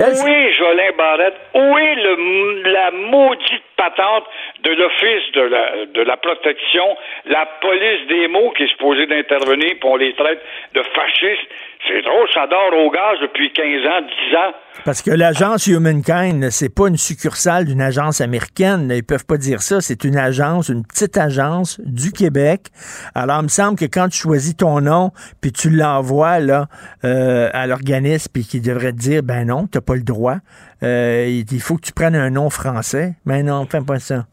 Où 0.00 0.28
est 0.28 0.52
Jolin 0.52 0.92
Barrette? 0.96 1.34
Où 1.54 1.78
est 1.78 1.94
le, 1.96 2.62
la 2.70 2.90
maudite 2.92 3.64
patente 3.78 4.26
de 4.60 4.70
l'Office 4.72 5.32
de 5.32 5.40
la, 5.40 5.86
de 5.86 6.02
la 6.02 6.16
protection, 6.18 6.96
la 7.24 7.46
police 7.62 8.06
des 8.08 8.28
mots 8.28 8.50
qui 8.50 8.64
est 8.64 8.68
supposée 8.68 9.06
d'intervenir 9.06 9.76
pour 9.80 9.96
les 9.96 10.12
traite 10.12 10.44
de 10.74 10.82
fascistes? 10.82 11.48
C'est 11.86 12.02
drôle, 12.02 12.26
ça 12.34 12.46
dort 12.48 12.72
au 12.74 12.90
gaz 12.90 13.18
depuis 13.22 13.52
15 13.52 13.64
ans, 13.86 14.06
10 14.30 14.36
ans. 14.36 14.52
Parce 14.84 15.02
que 15.02 15.10
l'agence 15.10 15.66
Humankind, 15.66 16.50
c'est 16.50 16.74
pas 16.74 16.88
une 16.88 16.96
succursale 16.96 17.66
d'une 17.66 17.80
agence 17.80 18.20
américaine. 18.20 18.90
Ils 18.94 19.04
peuvent 19.04 19.26
pas 19.26 19.36
dire 19.36 19.62
ça. 19.62 19.80
C'est 19.80 20.04
une 20.04 20.16
agence, 20.16 20.68
une 20.68 20.84
petite 20.84 21.16
agence 21.16 21.80
du 21.84 22.12
Québec. 22.12 22.66
Alors, 23.14 23.40
il 23.40 23.44
me 23.44 23.48
semble 23.48 23.78
que 23.78 23.84
quand 23.84 24.08
tu 24.08 24.18
choisis 24.18 24.56
ton 24.56 24.80
nom, 24.80 25.12
puis 25.40 25.52
tu 25.52 25.70
l'envoies 25.70 26.40
là 26.40 26.66
euh, 27.04 27.48
à 27.52 27.66
l'organisme, 27.66 28.30
puis 28.32 28.44
qu'il 28.44 28.62
devrait 28.62 28.92
te 28.92 28.98
dire, 28.98 29.22
ben 29.22 29.46
non, 29.46 29.66
t'as 29.66 29.80
pas 29.80 29.94
le 29.94 30.02
droit. 30.02 30.36
Euh, 30.82 31.42
il 31.50 31.60
faut 31.60 31.76
que 31.76 31.86
tu 31.86 31.92
prennes 31.92 32.16
un 32.16 32.30
nom 32.30 32.50
français. 32.50 33.14
Mais 33.24 33.42
non, 33.42 33.60
on 33.60 33.66
fait 33.66 33.84
pas 33.84 33.98
ça. 33.98 34.26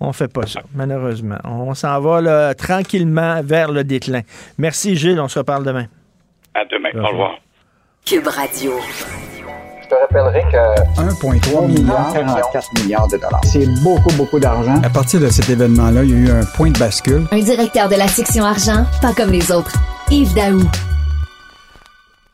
On 0.00 0.12
fait 0.12 0.32
pas 0.32 0.46
ça, 0.46 0.60
malheureusement. 0.74 1.38
On 1.44 1.74
s'en 1.74 2.00
va 2.00 2.20
là, 2.20 2.54
tranquillement 2.54 3.42
vers 3.42 3.70
le 3.70 3.84
déclin. 3.84 4.22
Merci 4.56 4.96
Gilles, 4.96 5.20
on 5.20 5.28
se 5.28 5.38
reparle 5.38 5.64
demain. 5.64 5.86
À 6.54 6.64
demain. 6.64 6.90
Au 7.04 7.08
revoir. 7.08 7.38
Cube 8.04 8.26
Radio. 8.26 8.72
Je 9.82 9.88
te 9.88 9.94
rappellerai 9.94 10.42
que 10.50 11.00
1,3 11.00 11.66
milliard, 11.68 12.12
44 12.12 12.82
milliards 12.82 13.08
de 13.08 13.16
dollars. 13.16 13.40
C'est 13.44 13.66
beaucoup, 13.82 14.12
beaucoup 14.16 14.40
d'argent. 14.40 14.80
À 14.82 14.90
partir 14.90 15.20
de 15.20 15.28
cet 15.28 15.48
événement-là, 15.48 16.02
il 16.02 16.10
y 16.10 16.14
a 16.14 16.16
eu 16.16 16.30
un 16.40 16.44
point 16.56 16.70
de 16.70 16.78
bascule. 16.78 17.26
Un 17.30 17.40
directeur 17.40 17.88
de 17.88 17.96
la 17.96 18.08
section 18.08 18.44
argent, 18.44 18.84
pas 19.00 19.12
comme 19.12 19.30
les 19.30 19.52
autres. 19.52 19.76
Yves 20.10 20.34
Daou. 20.34 20.62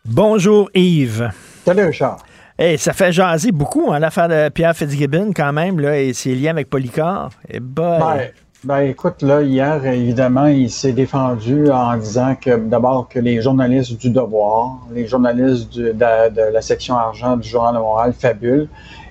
Bonjour 0.07 0.71
Yves. 0.75 1.31
Salut 1.64 1.85
Richard. 1.85 2.19
Hey, 2.59 2.79
ça 2.79 2.95
fait 2.95 3.12
jaser 3.12 3.53
beaucoup, 3.53 3.93
hein, 3.93 3.99
l'affaire 3.99 4.29
de 4.29 4.49
Pierre 4.49 4.75
Fitzgibbon, 4.75 5.33
quand 5.37 5.53
même, 5.53 5.79
là, 5.79 6.01
et 6.01 6.14
ses 6.14 6.35
liens 6.35 6.53
avec 6.53 6.71
Polycar. 6.71 7.31
Et 7.51 7.61
bah, 7.61 8.17
ben, 8.17 8.29
écoute, 8.75 9.23
là, 9.23 9.43
hier, 9.43 9.85
évidemment, 9.87 10.47
il 10.47 10.71
s'est 10.71 10.93
défendu 10.93 11.71
en 11.71 11.97
disant 11.97 12.35
que 12.35 12.57
d'abord 12.57 13.09
que 13.09 13.19
les 13.19 13.41
journalistes 13.41 13.97
du 13.99 14.11
Devoir, 14.11 14.79
les 14.93 15.07
journalistes 15.07 15.79
de, 15.79 16.53
la 16.53 16.62
section 16.62 16.97
argent 16.97 17.37
du 17.37 17.49
Journal 17.49 17.75
de 17.75 17.79
Montréal 17.79 18.12
fabulent 18.12 18.69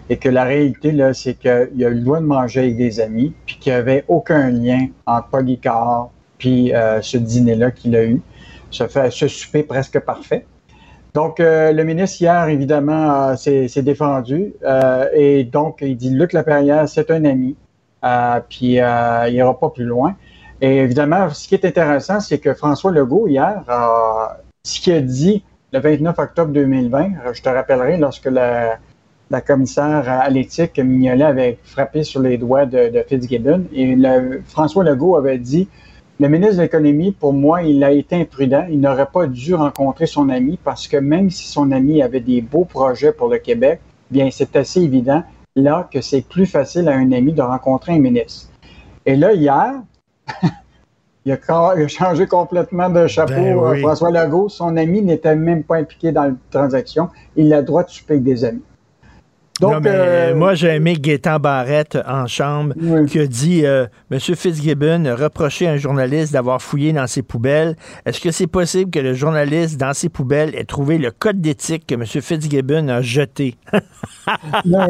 et 0.09 0.17
que 0.17 0.29
la 0.29 0.43
réalité, 0.43 0.91
là, 0.91 1.13
c'est 1.13 1.35
qu'il 1.35 1.49
a 1.51 1.89
eu 1.89 1.93
le 1.93 2.01
droit 2.01 2.19
de 2.19 2.25
manger 2.25 2.61
avec 2.61 2.77
des 2.77 2.99
amis, 2.99 3.33
puis 3.45 3.57
qu'il 3.57 3.71
n'y 3.73 3.77
avait 3.77 4.03
aucun 4.07 4.49
lien 4.49 4.87
entre 5.05 5.29
Polycar 5.29 6.09
puis 6.37 6.73
euh, 6.73 7.01
ce 7.01 7.17
dîner-là 7.17 7.71
qu'il 7.71 7.95
a 7.95 8.03
eu, 8.03 8.21
ce, 8.71 9.27
souper 9.27 9.63
presque 9.63 9.99
parfait. 9.99 10.45
Donc, 11.13 11.39
euh, 11.39 11.71
le 11.71 11.83
ministre, 11.85 12.21
hier, 12.21 12.49
évidemment, 12.49 13.37
s'est 13.37 13.69
défendu 13.77 14.53
euh, 14.63 15.07
et 15.13 15.45
donc, 15.45 15.77
il 15.81 15.95
dit 15.95 16.09
Luc 16.09 16.33
Laperrière, 16.33 16.89
c'est 16.89 17.09
un 17.09 17.23
ami. 17.23 17.55
Euh, 18.05 18.39
puis 18.47 18.79
euh, 18.79 19.27
il 19.29 19.41
aura 19.41 19.59
pas 19.59 19.69
plus 19.69 19.85
loin. 19.85 20.15
Et 20.61 20.77
évidemment, 20.77 21.29
ce 21.29 21.47
qui 21.47 21.55
est 21.55 21.65
intéressant, 21.65 22.19
c'est 22.19 22.39
que 22.39 22.53
François 22.53 22.91
Legault, 22.91 23.27
hier, 23.27 23.63
ce 24.63 24.79
qu'il 24.79 24.93
a 24.93 25.01
dit 25.01 25.43
le 25.73 25.79
29 25.79 26.17
octobre 26.17 26.51
2020. 26.53 27.33
Je 27.33 27.41
te 27.41 27.49
rappellerai 27.49 27.97
lorsque 27.97 28.27
la, 28.27 28.79
commissaire 29.45 30.07
à 30.07 30.29
l'éthique, 30.29 30.79
Mignolet, 30.79 31.23
avait 31.23 31.57
frappé 31.63 32.03
sur 32.03 32.21
les 32.21 32.37
doigts 32.37 32.65
de, 32.65 32.89
de 32.89 33.03
Fitzgibbon. 33.07 33.65
Et 33.73 33.97
François 34.47 34.83
Legault 34.83 35.17
avait 35.17 35.37
dit 35.37 35.67
le 36.17 36.29
ministre 36.29 36.57
de 36.57 36.61
l'Économie, 36.61 37.11
pour 37.11 37.33
moi, 37.33 37.63
il 37.63 37.83
a 37.83 37.91
été 37.91 38.15
imprudent. 38.15 38.65
Il 38.69 38.79
n'aurait 38.79 39.09
pas 39.11 39.27
dû 39.27 39.53
rencontrer 39.53 40.05
son 40.05 40.29
ami 40.29 40.57
parce 40.63 40.87
que 40.87 40.95
même 40.95 41.29
si 41.29 41.47
son 41.47 41.71
ami 41.71 42.01
avait 42.01 42.21
des 42.21 42.39
beaux 42.39 42.63
projets 42.63 43.11
pour 43.11 43.27
le 43.27 43.37
Québec, 43.37 43.81
bien, 44.09 44.29
c'est 44.31 44.55
assez 44.55 44.81
évident 44.81 45.23
là 45.55 45.87
que 45.91 46.01
c'est 46.01 46.21
plus 46.21 46.45
facile 46.45 46.89
à 46.89 46.95
un 46.95 47.11
ami 47.11 47.33
de 47.33 47.41
rencontrer 47.41 47.93
un 47.93 47.99
ministre. 47.99 48.49
Et 49.05 49.15
là, 49.15 49.33
hier, 49.33 49.73
il, 51.25 51.31
a, 51.31 51.87
changé 51.87 52.27
complètement 52.27 52.89
de 52.89 53.07
chapeau 53.07 53.33
ben 53.33 53.57
euh, 53.57 53.75
François 53.79 54.11
Legault. 54.11 54.49
Son 54.49 54.75
ami 54.75 55.01
n'était 55.01 55.35
même 55.35 55.63
pas 55.63 55.77
impliqué 55.77 56.11
dans 56.11 56.23
la 56.23 56.33
transaction. 56.51 57.09
Il 57.35 57.53
a 57.53 57.59
le 57.59 57.65
droit 57.65 57.83
de 57.83 57.89
souper 57.89 58.13
avec 58.13 58.23
des 58.23 58.43
amis. 58.43 58.63
Donc, 59.61 59.85
euh, 59.85 60.35
moi, 60.35 60.53
j'ai 60.53 60.67
aimé 60.67 60.95
Gaétan 60.99 61.39
Barrette 61.39 61.97
en 62.05 62.27
chambre 62.27 62.73
qui 63.07 63.19
a 63.19 63.25
dit 63.25 63.65
euh, 63.65 63.85
Monsieur 64.11 64.35
Fitzgibbon 64.35 65.05
a 65.05 65.15
reproché 65.15 65.65
à 65.67 65.71
un 65.71 65.77
journaliste 65.77 66.33
d'avoir 66.33 66.61
fouillé 66.61 66.91
dans 66.91 67.07
ses 67.07 67.21
poubelles. 67.21 67.77
Est-ce 68.05 68.19
que 68.19 68.31
c'est 68.31 68.47
possible 68.47 68.91
que 68.91 68.99
le 68.99 69.13
journaliste, 69.13 69.79
dans 69.79 69.93
ses 69.93 70.09
poubelles, 70.09 70.53
ait 70.55 70.65
trouvé 70.65 70.97
le 70.97 71.11
code 71.11 71.39
d'éthique 71.39 71.87
que 71.87 71.95
M. 71.95 72.05
Fitzgibbon 72.05 72.89
a 72.89 73.01
jeté? 73.01 73.55
non, 74.65 74.87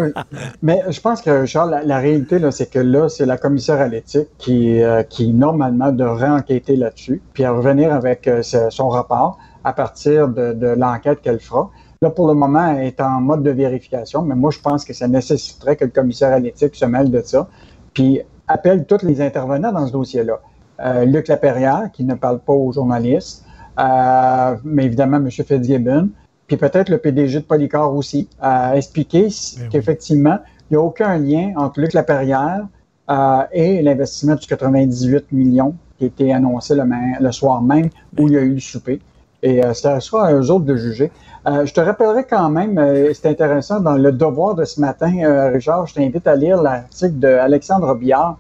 mais 0.64 0.82
je 0.90 1.00
pense 1.00 1.22
que, 1.22 1.46
Charles, 1.46 1.82
la, 1.86 2.00
réalité, 2.00 2.40
c'est 2.50 2.72
que 2.72 2.80
là, 2.80 3.08
c'est 3.08 3.28
la 3.28 3.38
commissaire 3.38 3.80
à 3.80 3.88
l'éthique 3.88 4.30
qui, 4.40 4.82
euh, 4.82 5.04
qui, 5.04 5.32
normalement, 5.32 5.92
devrait 5.92 6.30
enquêter 6.30 6.76
là-dessus, 6.76 7.22
puis 7.34 7.46
revenir 7.46 7.94
avec 7.94 8.28
son 8.42 8.90
rapport 8.90 9.38
à 9.64 9.74
partir 9.74 10.28
de, 10.28 10.54
de 10.54 10.68
l'enquête 10.68 11.22
qu'elle 11.22 11.40
fera. 11.40 11.70
Là, 12.02 12.10
pour 12.10 12.28
le 12.28 12.34
moment, 12.34 12.68
elle 12.74 12.88
est 12.88 13.02
en 13.02 13.22
mode 13.22 13.44
de 13.44 13.52
vérification, 13.52 14.22
mais 14.22 14.36
moi, 14.36 14.52
je 14.52 14.60
pense 14.60 14.84
que 14.84 14.94
ça 14.94 15.08
nécessiterait 15.08 15.76
que 15.76 15.86
le 15.86 15.92
commissaire 15.92 16.34
à 16.34 16.40
l'éthique 16.40 16.76
se 16.76 16.86
mêle 16.86 17.10
de 17.10 17.22
ça, 17.22 17.48
puis 17.94 18.22
appelle 18.48 18.86
tous 18.86 19.04
les 19.04 19.22
intervenants 19.22 19.72
dans 19.72 19.88
ce 19.88 19.92
dossier-là. 19.92 20.40
Euh, 20.82 21.06
Luc 21.06 21.28
Laperrière, 21.28 21.90
qui 21.94 22.04
ne 22.04 22.16
parle 22.16 22.40
pas 22.40 22.54
aux 22.54 22.72
journalistes, 22.72 23.46
euh, 23.80 24.56
mais 24.64 24.86
évidemment 24.86 25.18
M. 25.18 25.30
Fitzgibbon, 25.32 26.10
puis 26.48 26.58
peut-être 26.58 26.90
le 26.90 26.98
PDG 26.98 27.40
de 27.40 27.46
Polycar 27.46 27.94
aussi, 27.94 28.30
à 28.40 28.76
expliquer 28.76 29.30
ben 29.58 29.70
qu'effectivement, 29.70 30.40
il 30.70 30.74
n'y 30.74 30.78
a 30.78 30.82
aucun 30.82 31.18
lien 31.18 31.54
entre 31.56 31.80
Luc 31.80 31.94
Laperrière 31.94 32.68
euh, 33.10 33.44
et 33.52 33.82
l'investissement 33.82 34.36
de 34.36 34.46
98 34.46 35.32
millions 35.32 35.76
qui 35.98 36.04
a 36.04 36.08
été 36.08 36.34
annoncé 36.34 36.76
le, 36.76 36.84
le 37.20 37.32
soir 37.32 37.62
même 37.62 37.90
où 38.18 38.28
il 38.28 38.34
y 38.34 38.38
a 38.38 38.42
eu 38.42 38.54
le 38.54 38.60
souper. 38.60 39.00
Et 39.46 39.64
euh, 39.64 39.74
c'est 39.74 39.88
à 39.88 40.00
eux 40.34 40.50
autres 40.50 40.66
de 40.66 40.76
juger. 40.76 41.12
Euh, 41.48 41.68
je 41.68 41.74
te 41.74 41.80
rappellerai 41.80 42.24
quand 42.24 42.50
même, 42.50 42.80
euh, 42.80 43.14
c'est 43.14 43.28
intéressant, 43.28 43.80
dans 43.80 43.94
le 43.94 44.12
devoir 44.12 44.56
de 44.56 44.66
ce 44.66 44.82
matin, 44.82 45.12
Richard, 45.54 45.86
je 45.86 45.94
t'invite 45.94 46.26
à 46.26 46.36
lire 46.36 46.62
l'article 46.64 47.20
d'Alexandre 47.20 47.94
Billard 47.94 48.40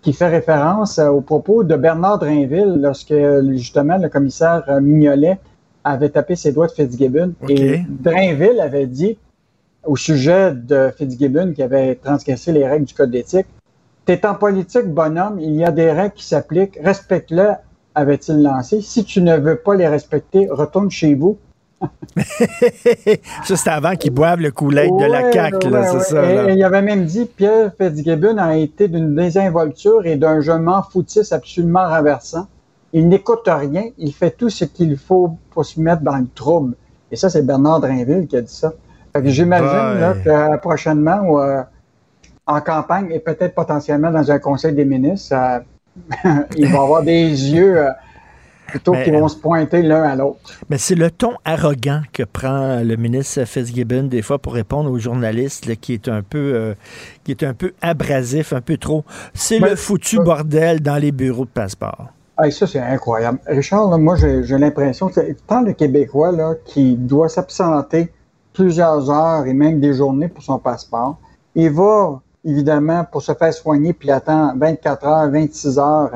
qui 0.00 0.14
fait 0.14 0.28
référence 0.28 0.98
aux 0.98 1.20
propos 1.20 1.62
de 1.62 1.76
Bernard 1.76 2.20
Drainville 2.20 2.76
lorsque 2.80 3.14
justement 3.52 3.98
le 3.98 4.08
commissaire 4.08 4.62
Mignolet 4.80 5.38
avait 5.84 6.08
tapé 6.08 6.36
ses 6.36 6.52
doigts 6.52 6.68
de 6.68 6.72
Fitzgibbon. 6.72 7.34
Et 7.48 7.80
Drainville 7.88 8.60
avait 8.60 8.86
dit 8.86 9.18
au 9.84 9.96
sujet 9.96 10.52
de 10.54 10.90
Fitzgibbon 10.96 11.52
qui 11.52 11.62
avait 11.62 11.96
transgressé 11.96 12.52
les 12.52 12.66
règles 12.66 12.86
du 12.86 12.94
code 12.94 13.10
d'éthique, 13.10 13.46
T'es 14.06 14.24
en 14.24 14.36
politique, 14.36 14.86
bonhomme, 14.86 15.40
il 15.40 15.56
y 15.56 15.64
a 15.64 15.72
des 15.72 15.90
règles 15.90 16.14
qui 16.14 16.24
s'appliquent, 16.24 16.78
respecte-le, 16.80 17.54
avait-il 17.96 18.42
lancé. 18.42 18.80
Si 18.82 19.04
tu 19.04 19.22
ne 19.22 19.36
veux 19.36 19.56
pas 19.56 19.74
les 19.74 19.88
respecter, 19.88 20.46
retourne 20.48 20.90
chez 20.90 21.14
vous 21.14 21.38
ça, 22.16 23.54
c'était 23.54 23.68
avant 23.68 23.96
qu'ils 23.96 24.10
boivent 24.10 24.40
le 24.40 24.50
coulet 24.50 24.88
de 24.88 25.04
la 25.04 25.30
CAQ, 25.30 25.68
c'est 25.70 26.14
ça. 26.14 26.50
il 26.50 26.64
avait 26.64 26.80
même 26.80 27.04
dit 27.04 27.26
Pierre 27.26 27.70
Fitzgibbon 27.78 28.38
a 28.38 28.56
été 28.56 28.88
d'une 28.88 29.14
désinvolture 29.14 30.06
et 30.06 30.16
d'un 30.16 30.40
jeu 30.40 30.54
foutiste 30.90 31.34
absolument 31.34 31.86
renversant. 31.86 32.46
Il 32.94 33.08
n'écoute 33.08 33.42
rien, 33.46 33.90
il 33.98 34.14
fait 34.14 34.30
tout 34.30 34.48
ce 34.48 34.64
qu'il 34.64 34.96
faut 34.96 35.36
pour 35.50 35.66
se 35.66 35.78
mettre 35.78 36.00
dans 36.00 36.16
le 36.16 36.26
trouble. 36.34 36.76
Et 37.12 37.16
ça, 37.16 37.28
c'est 37.28 37.42
Bernard 37.42 37.80
Drinville 37.80 38.26
qui 38.26 38.38
a 38.38 38.40
dit 38.40 38.54
ça. 38.54 38.72
j'imagine 39.22 40.22
que 40.24 40.30
euh, 40.30 40.56
prochainement, 40.56 41.38
euh, 41.40 41.60
en 42.46 42.60
campagne 42.62 43.10
et 43.10 43.18
peut-être 43.18 43.54
potentiellement 43.54 44.10
dans 44.10 44.30
un 44.30 44.38
conseil 44.38 44.72
des 44.72 44.86
ministres, 44.86 45.36
il 46.56 46.68
va 46.68 46.82
avoir 46.82 47.02
des 47.02 47.28
yeux. 47.28 47.78
Euh, 47.78 47.90
Plutôt 48.66 48.92
qu'ils 48.92 49.12
vont 49.12 49.28
se 49.28 49.36
pointer 49.36 49.82
l'un 49.82 50.02
à 50.02 50.16
l'autre. 50.16 50.38
Mais 50.68 50.78
c'est 50.78 50.96
le 50.96 51.10
ton 51.10 51.34
arrogant 51.44 52.02
que 52.12 52.24
prend 52.24 52.80
le 52.82 52.96
ministre 52.96 53.44
Fitzgibbon 53.44 54.04
des 54.04 54.22
fois 54.22 54.38
pour 54.38 54.54
répondre 54.54 54.90
aux 54.90 54.98
journalistes 54.98 55.76
qui 55.76 55.92
est 55.92 56.08
un 56.08 56.22
peu 56.22 56.52
euh, 56.54 56.74
qui 57.22 57.30
est 57.30 57.44
un 57.44 57.54
peu 57.54 57.74
abrasif, 57.80 58.52
un 58.52 58.60
peu 58.60 58.76
trop. 58.76 59.04
C'est 59.34 59.60
le 59.60 59.76
foutu 59.76 60.18
bordel 60.18 60.80
dans 60.80 60.96
les 60.96 61.12
bureaux 61.12 61.44
de 61.44 61.50
passeport. 61.50 62.08
ça, 62.50 62.66
c'est 62.66 62.80
incroyable. 62.80 63.38
Richard, 63.46 63.96
moi, 63.98 64.16
j'ai 64.16 64.58
l'impression 64.58 65.08
que 65.08 65.20
tant 65.46 65.62
le 65.62 65.72
Québécois 65.72 66.32
là, 66.32 66.54
qui 66.64 66.96
doit 66.96 67.28
s'absenter 67.28 68.12
plusieurs 68.52 69.10
heures 69.10 69.46
et 69.46 69.52
même 69.52 69.78
des 69.78 69.94
journées 69.94 70.28
pour 70.28 70.42
son 70.42 70.58
passeport, 70.58 71.18
il 71.54 71.70
va 71.70 72.20
évidemment, 72.46 73.04
pour 73.04 73.22
se 73.22 73.34
faire 73.34 73.52
soigner, 73.52 73.92
puis 73.92 74.10
attend 74.10 74.56
24 74.56 75.06
heures, 75.06 75.30
26 75.30 75.78
heures 75.78 76.10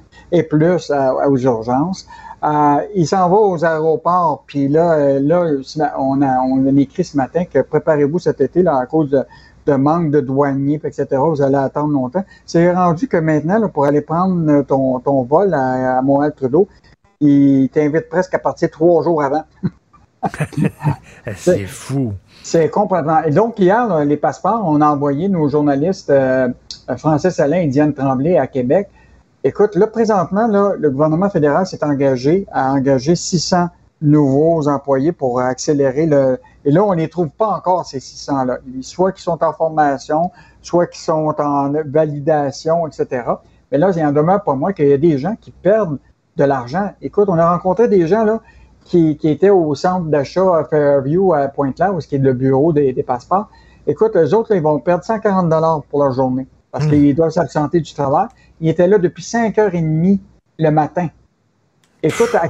et 0.32 0.42
plus 0.44 0.90
aux 0.90 1.36
urgences. 1.38 2.06
Euh, 2.44 2.80
il 2.96 3.06
s'en 3.06 3.28
va 3.28 3.36
aux 3.36 3.64
aéroports, 3.64 4.44
puis 4.46 4.66
là, 4.66 4.94
euh, 4.94 5.20
là 5.20 5.92
on, 5.98 6.22
a, 6.22 6.40
on 6.40 6.66
a 6.66 6.80
écrit 6.80 7.04
ce 7.04 7.16
matin 7.16 7.44
que 7.44 7.60
préparez-vous 7.60 8.18
cet 8.18 8.40
été 8.40 8.62
là, 8.64 8.78
à 8.78 8.86
cause 8.86 9.10
de, 9.66 9.74
manque 9.74 10.10
de 10.10 10.20
douaniers, 10.20 10.80
etc. 10.82 11.06
Vous 11.24 11.40
allez 11.40 11.56
attendre 11.56 11.92
longtemps. 11.92 12.24
C'est 12.44 12.72
rendu 12.72 13.06
que 13.06 13.16
maintenant, 13.16 13.68
pour 13.68 13.84
aller 13.84 14.00
prendre 14.00 14.62
ton, 14.62 14.98
ton 14.98 15.22
vol 15.22 15.54
à, 15.54 15.98
à 15.98 16.02
Montréal-Trudeau, 16.02 16.66
il 17.20 17.68
t'invite 17.72 18.08
presque 18.08 18.34
à 18.34 18.40
partir 18.40 18.70
trois 18.70 19.04
jours 19.04 19.22
avant. 19.22 19.44
C'est 21.36 21.66
fou. 21.66 22.12
C'est 22.42 22.68
complètement. 22.68 23.22
Et 23.22 23.30
donc, 23.30 23.58
hier, 23.58 24.04
les 24.04 24.16
passeports, 24.16 24.62
on 24.66 24.80
a 24.80 24.88
envoyé 24.88 25.28
nos 25.28 25.48
journalistes 25.48 26.10
euh, 26.10 26.48
Francis 26.96 27.38
Alain 27.38 27.60
et 27.60 27.66
Diane 27.68 27.94
Tremblay 27.94 28.36
à 28.36 28.46
Québec. 28.46 28.88
Écoute, 29.44 29.76
là, 29.76 29.86
présentement, 29.86 30.46
là, 30.46 30.74
le 30.78 30.90
gouvernement 30.90 31.30
fédéral 31.30 31.66
s'est 31.66 31.84
engagé 31.84 32.46
à 32.52 32.72
engager 32.72 33.14
600 33.16 33.68
nouveaux 34.00 34.68
employés 34.68 35.12
pour 35.12 35.40
accélérer 35.40 36.06
le. 36.06 36.38
Et 36.64 36.70
là, 36.70 36.84
on 36.84 36.92
ne 36.92 37.00
les 37.00 37.08
trouve 37.08 37.28
pas 37.30 37.48
encore, 37.48 37.86
ces 37.86 37.98
600-là. 37.98 38.58
Soit 38.80 39.12
qui 39.12 39.22
sont 39.22 39.42
en 39.42 39.52
formation, 39.52 40.30
soit 40.60 40.86
qui 40.86 41.00
sont 41.00 41.34
en 41.38 41.72
validation, 41.86 42.86
etc. 42.86 43.24
Mais 43.70 43.78
là, 43.78 43.90
il 43.96 44.04
en 44.04 44.12
demeure 44.12 44.42
pas 44.42 44.54
moins 44.54 44.72
qu'il 44.72 44.88
y 44.88 44.92
a 44.92 44.98
des 44.98 45.18
gens 45.18 45.34
qui 45.40 45.50
perdent 45.50 45.98
de 46.36 46.44
l'argent. 46.44 46.90
Écoute, 47.00 47.28
on 47.28 47.38
a 47.38 47.50
rencontré 47.50 47.88
des 47.88 48.06
gens, 48.06 48.24
là, 48.24 48.40
qui, 48.84 49.16
qui 49.16 49.28
était 49.28 49.50
au 49.50 49.74
centre 49.74 50.06
d'achat 50.06 50.56
à 50.56 50.64
Fairview 50.64 51.32
à 51.32 51.48
Pointe-Claire, 51.48 51.94
où 51.94 51.98
est 51.98 52.12
le 52.12 52.32
bureau 52.32 52.72
des, 52.72 52.92
passeports. 53.02 53.48
Écoute, 53.86 54.14
les 54.14 54.32
autres, 54.34 54.54
ils 54.54 54.62
vont 54.62 54.78
perdre 54.78 55.04
140 55.04 55.48
dollars 55.48 55.82
pour 55.90 56.02
leur 56.02 56.12
journée 56.12 56.46
parce 56.70 56.86
hmm. 56.86 56.90
qu'ils 56.90 57.14
doivent 57.14 57.30
s'absenter 57.30 57.80
du 57.80 57.92
travail. 57.92 58.28
Ils 58.60 58.68
étaient 58.68 58.86
là 58.86 58.98
depuis 58.98 59.22
5h30 59.22 60.20
le 60.58 60.70
matin. 60.70 61.08
Écoute, 62.02 62.34
à, 62.34 62.48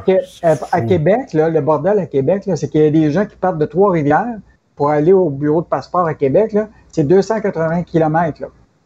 Québec, 0.80 1.32
là, 1.34 1.50
le 1.50 1.60
bordel 1.60 1.98
à 1.98 2.06
Québec, 2.06 2.48
c'est 2.54 2.68
qu'il 2.68 2.82
y 2.82 2.86
a 2.86 2.90
des 2.90 3.10
gens 3.10 3.26
qui 3.26 3.36
partent 3.36 3.58
de 3.58 3.66
Trois-Rivières 3.66 4.38
pour 4.74 4.88
aller 4.88 5.12
au 5.12 5.28
bureau 5.28 5.60
de 5.60 5.66
passeport 5.66 6.06
à 6.06 6.14
Québec. 6.14 6.56
C'est 6.88 7.04
280 7.04 7.82
km. 7.82 8.44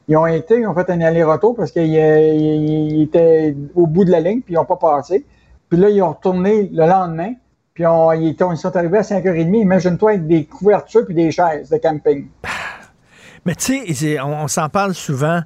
Ils 0.09 0.17
ont 0.17 0.27
été, 0.27 0.59
ils 0.59 0.67
ont 0.67 0.75
fait 0.75 0.91
un 0.91 1.01
aller-retour 1.01 1.55
parce 1.55 1.71
qu'ils 1.71 3.01
étaient 3.01 3.57
au 3.77 3.87
bout 3.87 4.05
de 4.05 4.11
la 4.11 4.21
ligne 4.21 4.41
puis 4.41 4.55
ils 4.55 4.57
n'ont 4.57 4.65
pas 4.65 4.77
passé. 4.77 5.25
Puis 5.69 5.79
là, 5.79 5.91
ils 5.91 6.03
ont 6.03 6.13
retourné 6.13 6.71
le 6.73 6.87
lendemain, 6.87 7.35
puis 7.75 7.85
ils, 7.85 8.57
sont 8.57 8.77
arrivés 8.77 8.99
à 8.99 9.03
5h30. 9.03 9.61
Imagine-toi 9.61 10.11
avec 10.11 10.27
des 10.27 10.45
couvertures 10.45 11.05
puis 11.05 11.15
des 11.15 11.31
chaises 11.31 11.69
de 11.69 11.77
camping. 11.77 12.29
Mais 13.45 13.55
tu 13.55 13.95
sais, 13.95 14.21
on, 14.21 14.49
s'en 14.49 14.69
parle 14.69 14.95
souvent. 14.95 15.41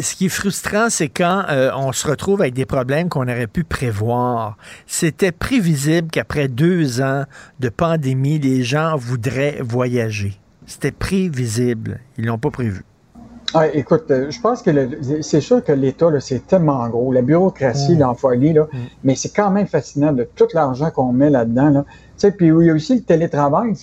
Ce 0.00 0.14
qui 0.14 0.26
est 0.26 0.30
frustrant, 0.30 0.90
c'est 0.90 1.08
quand 1.08 1.44
euh, 1.48 1.70
on 1.74 1.92
se 1.92 2.06
retrouve 2.06 2.40
avec 2.40 2.54
des 2.54 2.66
problèmes 2.66 3.08
qu'on 3.08 3.22
aurait 3.22 3.46
pu 3.46 3.64
prévoir. 3.64 4.56
C'était 4.86 5.32
prévisible 5.32 6.08
qu'après 6.10 6.48
deux 6.48 7.00
ans 7.00 7.24
de 7.60 7.68
pandémie, 7.68 8.38
les 8.38 8.62
gens 8.62 8.96
voudraient 8.96 9.58
voyager. 9.60 10.38
C'était 10.66 10.92
prévisible. 10.92 12.00
Ils 12.18 12.26
l'ont 12.26 12.38
pas 12.38 12.50
prévu. 12.50 12.84
Ah, 13.54 13.68
écoute, 13.68 14.04
euh, 14.10 14.30
je 14.30 14.40
pense 14.40 14.62
que 14.62 14.70
c'est 15.20 15.40
sûr 15.40 15.62
que 15.62 15.72
l'État, 15.72 16.08
c'est 16.20 16.46
tellement 16.46 16.88
gros. 16.88 17.12
La 17.12 17.22
bureaucratie, 17.22 17.96
mmh. 17.96 18.14
folie, 18.16 18.52
là, 18.52 18.66
mm. 18.72 18.78
mais 19.04 19.14
c'est 19.14 19.30
quand 19.30 19.50
même 19.50 19.66
fascinant 19.66 20.12
de 20.12 20.24
tout 20.34 20.46
l'argent 20.54 20.90
qu'on 20.90 21.12
met 21.12 21.30
là-dedans. 21.30 21.70
Là. 21.70 21.84
Puis 22.30 22.46
il 22.48 22.66
y 22.66 22.70
a 22.70 22.74
aussi 22.74 22.96
le 22.96 23.02
télétravail. 23.02 23.74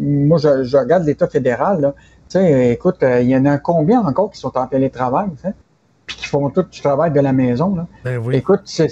moi, 0.00 0.38
je, 0.38 0.76
regarde 0.76 1.04
l'État 1.04 1.26
fédéral. 1.26 1.80
Là. 1.80 1.94
sais, 2.28 2.72
écoute, 2.72 3.02
euh, 3.02 3.20
il 3.22 3.28
y 3.28 3.36
en 3.36 3.44
a 3.46 3.58
combien 3.58 4.00
encore 4.00 4.30
qui 4.30 4.38
sont 4.38 4.56
en 4.56 4.66
télétravail, 4.66 5.28
puis 6.06 6.16
qui 6.16 6.26
font 6.26 6.50
tout 6.50 6.62
du 6.62 6.80
travail 6.80 7.12
de 7.12 7.20
la 7.20 7.32
maison. 7.32 7.74
Là? 7.74 7.86
Ben 8.04 8.18
oui. 8.18 8.36
Écoute, 8.36 8.62
c'est 8.64 8.88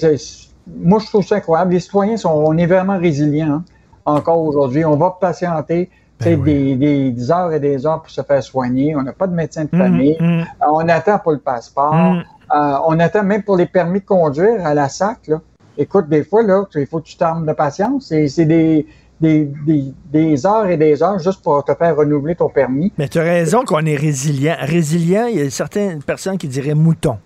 moi, 0.67 0.99
je 1.01 1.07
trouve 1.07 1.27
ça 1.27 1.37
incroyable. 1.37 1.73
Les 1.73 1.81
citoyens, 1.81 2.17
sont, 2.17 2.31
on 2.31 2.57
est 2.57 2.67
vraiment 2.67 2.99
résilients 2.99 3.55
hein, 3.55 3.65
encore 4.05 4.41
aujourd'hui. 4.41 4.85
On 4.85 4.97
va 4.97 5.17
patienter 5.21 5.91
ben 6.21 6.43
des, 6.43 6.77
des, 6.77 7.31
heures 7.31 7.53
et 7.53 7.61
des 7.61 7.87
heures 7.87 8.03
pour 8.03 8.11
se 8.11 8.23
faire 8.23 8.43
soigner. 8.43 8.95
On 8.97 9.03
n'a 9.03 9.13
pas 9.13 9.27
de 9.27 9.35
médecin 9.35 9.65
de 9.65 9.77
famille. 9.77 10.17
Euh, 10.21 10.43
on 10.71 10.89
attend 10.89 11.19
pour 11.19 11.33
le 11.33 11.39
passeport. 11.39 11.95
Euh, 11.95 12.75
on 12.87 12.99
attend 12.99 13.23
même 13.23 13.43
pour 13.43 13.57
les 13.57 13.67
permis 13.67 14.01
de 14.01 14.05
conduire 14.05 14.67
à 14.67 14.75
la 14.75 14.89
SAC. 14.89 15.29
Là. 15.29 15.41
Écoute, 15.79 16.09
des 16.09 16.25
fois, 16.25 16.43
là, 16.43 16.65
il 16.75 16.87
faut 16.87 17.01
que 17.01 17.07
tu 17.07 17.17
t'armes 17.17 17.47
de 17.47 17.53
patience. 17.53 18.07
C'est 18.09 18.45
des, 18.45 18.87
des, 19.21 19.51
des, 19.67 19.95
des, 20.13 20.47
heures 20.47 20.67
et 20.67 20.77
des 20.77 21.03
heures 21.03 21.19
juste 21.19 21.43
pour 21.43 21.65
te 21.65 21.75
faire 21.75 21.97
renouveler 21.97 22.35
ton 22.35 22.49
permis. 22.49 22.93
Mais 22.99 23.09
tu 23.09 23.19
as 23.19 23.23
raison 23.23 23.65
qu'on 23.65 23.85
est 23.87 23.97
résilient. 23.97 24.57
Résilient, 24.61 25.27
il 25.27 25.39
y 25.39 25.43
a 25.43 25.51
certaines 25.51 26.03
personnes 26.03 26.39
qui 26.39 26.49
diraient 26.49 26.75
mouton. 26.75 27.19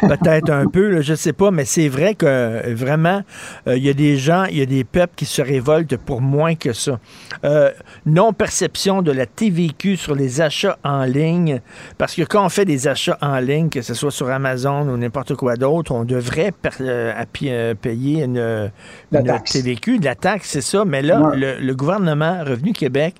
Peut-être 0.00 0.50
un 0.50 0.66
peu, 0.66 1.02
je 1.02 1.08
je 1.08 1.14
sais 1.14 1.32
pas, 1.32 1.50
mais 1.50 1.64
c'est 1.64 1.88
vrai 1.88 2.14
que 2.14 2.26
euh, 2.26 2.74
vraiment, 2.74 3.22
euh, 3.66 3.78
il 3.78 3.82
y 3.82 3.88
a 3.88 3.94
des 3.94 4.18
gens, 4.18 4.44
il 4.44 4.58
y 4.58 4.62
a 4.62 4.66
des 4.66 4.84
peuples 4.84 5.14
qui 5.16 5.24
se 5.24 5.40
révoltent 5.40 5.96
pour 5.96 6.20
moins 6.20 6.54
que 6.54 6.74
ça. 6.74 7.00
Euh, 7.44 7.70
non-perception 8.04 9.00
de 9.00 9.10
la 9.10 9.24
TVQ 9.24 9.96
sur 9.96 10.14
les 10.14 10.42
achats 10.42 10.78
en 10.84 11.04
ligne, 11.04 11.62
parce 11.96 12.14
que 12.14 12.22
quand 12.22 12.44
on 12.44 12.50
fait 12.50 12.66
des 12.66 12.88
achats 12.88 13.16
en 13.22 13.38
ligne, 13.38 13.70
que 13.70 13.80
ce 13.80 13.94
soit 13.94 14.10
sur 14.10 14.28
Amazon 14.28 14.86
ou 14.88 14.98
n'importe 14.98 15.34
quoi 15.34 15.56
d'autre, 15.56 15.92
on 15.92 16.04
devrait 16.04 16.52
payer 16.52 18.22
une, 18.22 18.70
TVQ, 19.10 19.98
de 19.98 20.04
la 20.04 20.14
taxe, 20.14 20.50
c'est 20.50 20.60
ça. 20.60 20.84
Mais 20.84 21.00
là, 21.00 21.32
le, 21.34 21.58
le 21.58 21.74
gouvernement 21.74 22.44
Revenu 22.44 22.74
Québec 22.74 23.14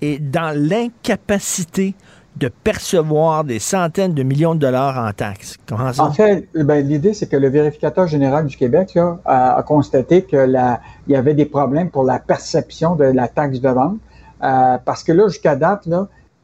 est 0.00 0.18
dans 0.18 0.56
l'incapacité 0.56 1.94
de 2.36 2.48
percevoir 2.48 3.44
des 3.44 3.58
centaines 3.58 4.12
de 4.12 4.22
millions 4.22 4.54
de 4.54 4.60
dollars 4.60 4.98
en 4.98 5.12
taxes. 5.12 5.56
En 5.70 6.12
fait, 6.12 6.46
ben, 6.54 6.86
l'idée, 6.86 7.14
c'est 7.14 7.28
que 7.28 7.36
le 7.36 7.48
vérificateur 7.48 8.06
général 8.06 8.46
du 8.46 8.56
Québec 8.56 8.98
a, 9.24 9.62
constaté 9.66 10.22
que 10.22 10.36
la, 10.36 10.80
il 11.06 11.14
y 11.14 11.16
avait 11.16 11.34
des 11.34 11.46
problèmes 11.46 11.90
pour 11.90 12.04
la 12.04 12.18
perception 12.18 12.94
de 12.94 13.04
la 13.04 13.28
taxe 13.28 13.60
de 13.60 13.68
vente. 13.68 13.96
Euh, 14.42 14.76
parce 14.84 15.02
que 15.02 15.12
là, 15.12 15.28
jusqu'à 15.28 15.56
date, 15.56 15.88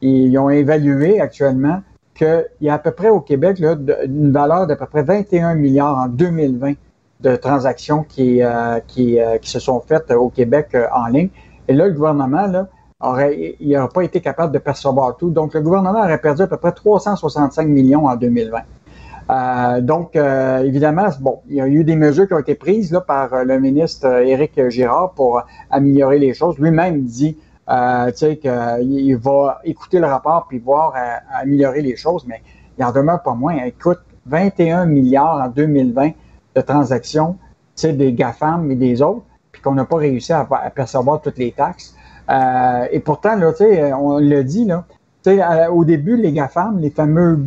ils 0.01 0.37
ont 0.37 0.49
évalué 0.49 1.21
actuellement 1.21 1.81
qu'il 2.15 2.45
y 2.61 2.69
a 2.69 2.73
à 2.73 2.79
peu 2.79 2.91
près 2.91 3.09
au 3.09 3.19
Québec 3.19 3.59
une 3.59 4.31
valeur 4.31 4.65
d'à 4.65 4.75
peu 4.75 4.87
près 4.87 5.03
21 5.03 5.55
milliards 5.55 5.97
en 5.97 6.07
2020 6.07 6.73
de 7.21 7.35
transactions 7.35 8.03
qui, 8.03 8.41
euh, 8.41 8.79
euh, 8.97 9.37
qui 9.37 9.49
se 9.49 9.59
sont 9.59 9.79
faites 9.79 10.11
au 10.11 10.29
Québec 10.29 10.75
en 10.93 11.07
ligne. 11.07 11.29
Et 11.67 11.73
là, 11.73 11.87
le 11.87 11.93
gouvernement, 11.93 12.47
là, 12.47 12.67
il 13.59 13.69
n'aurait 13.69 13.89
pas 13.93 14.01
été 14.01 14.21
capable 14.21 14.53
de 14.53 14.59
percevoir 14.59 15.17
tout. 15.17 15.29
Donc, 15.29 15.53
le 15.53 15.61
gouvernement 15.61 15.99
aurait 15.99 16.17
perdu 16.17 16.43
à 16.43 16.47
peu 16.47 16.57
près 16.57 16.71
365 16.71 17.67
millions 17.67 18.07
en 18.07 18.15
2020. 18.15 18.59
Euh, 19.29 19.81
donc, 19.81 20.15
euh, 20.15 20.63
évidemment, 20.63 21.07
bon, 21.19 21.41
il 21.47 21.55
y 21.55 21.61
a 21.61 21.67
eu 21.67 21.83
des 21.83 21.95
mesures 21.95 22.27
qui 22.27 22.33
ont 22.33 22.39
été 22.39 22.55
prises 22.55 22.99
par 23.07 23.33
euh, 23.33 23.43
le 23.43 23.59
ministre 23.59 24.05
Éric 24.05 24.69
Girard 24.69 25.13
pour 25.13 25.41
améliorer 25.69 26.19
les 26.19 26.33
choses. 26.33 26.57
Lui-même 26.59 27.03
dit 27.03 27.37
qu'il 27.65 29.17
va 29.17 29.61
écouter 29.63 29.99
le 29.99 30.07
rapport 30.07 30.47
puis 30.49 30.59
voir 30.59 30.93
améliorer 31.33 31.81
les 31.81 31.95
choses, 31.95 32.25
mais 32.27 32.41
il 32.77 32.83
en 32.83 32.91
demeure 32.91 33.23
pas 33.23 33.33
moins. 33.33 33.55
Écoute, 33.63 33.99
21 34.25 34.85
milliards 34.85 35.41
en 35.41 35.47
2020 35.47 36.11
de 36.55 36.61
transactions, 36.61 37.37
des 37.81 38.13
GAFAM 38.13 38.69
et 38.71 38.75
des 38.75 39.01
autres, 39.01 39.23
puis 39.51 39.61
qu'on 39.61 39.73
n'a 39.73 39.85
pas 39.85 39.97
réussi 39.97 40.33
à 40.33 40.45
percevoir 40.75 41.21
toutes 41.21 41.37
les 41.37 41.53
taxes. 41.53 41.95
Euh, 42.29 42.87
et 42.91 42.99
pourtant, 42.99 43.35
là, 43.35 43.51
on 43.99 44.17
l'a 44.17 44.43
dit, 44.43 44.65
là, 44.65 44.85
au 45.71 45.85
début, 45.85 46.17
les 46.17 46.31
GAFAM, 46.31 46.79
les 46.79 46.89
fameux 46.89 47.39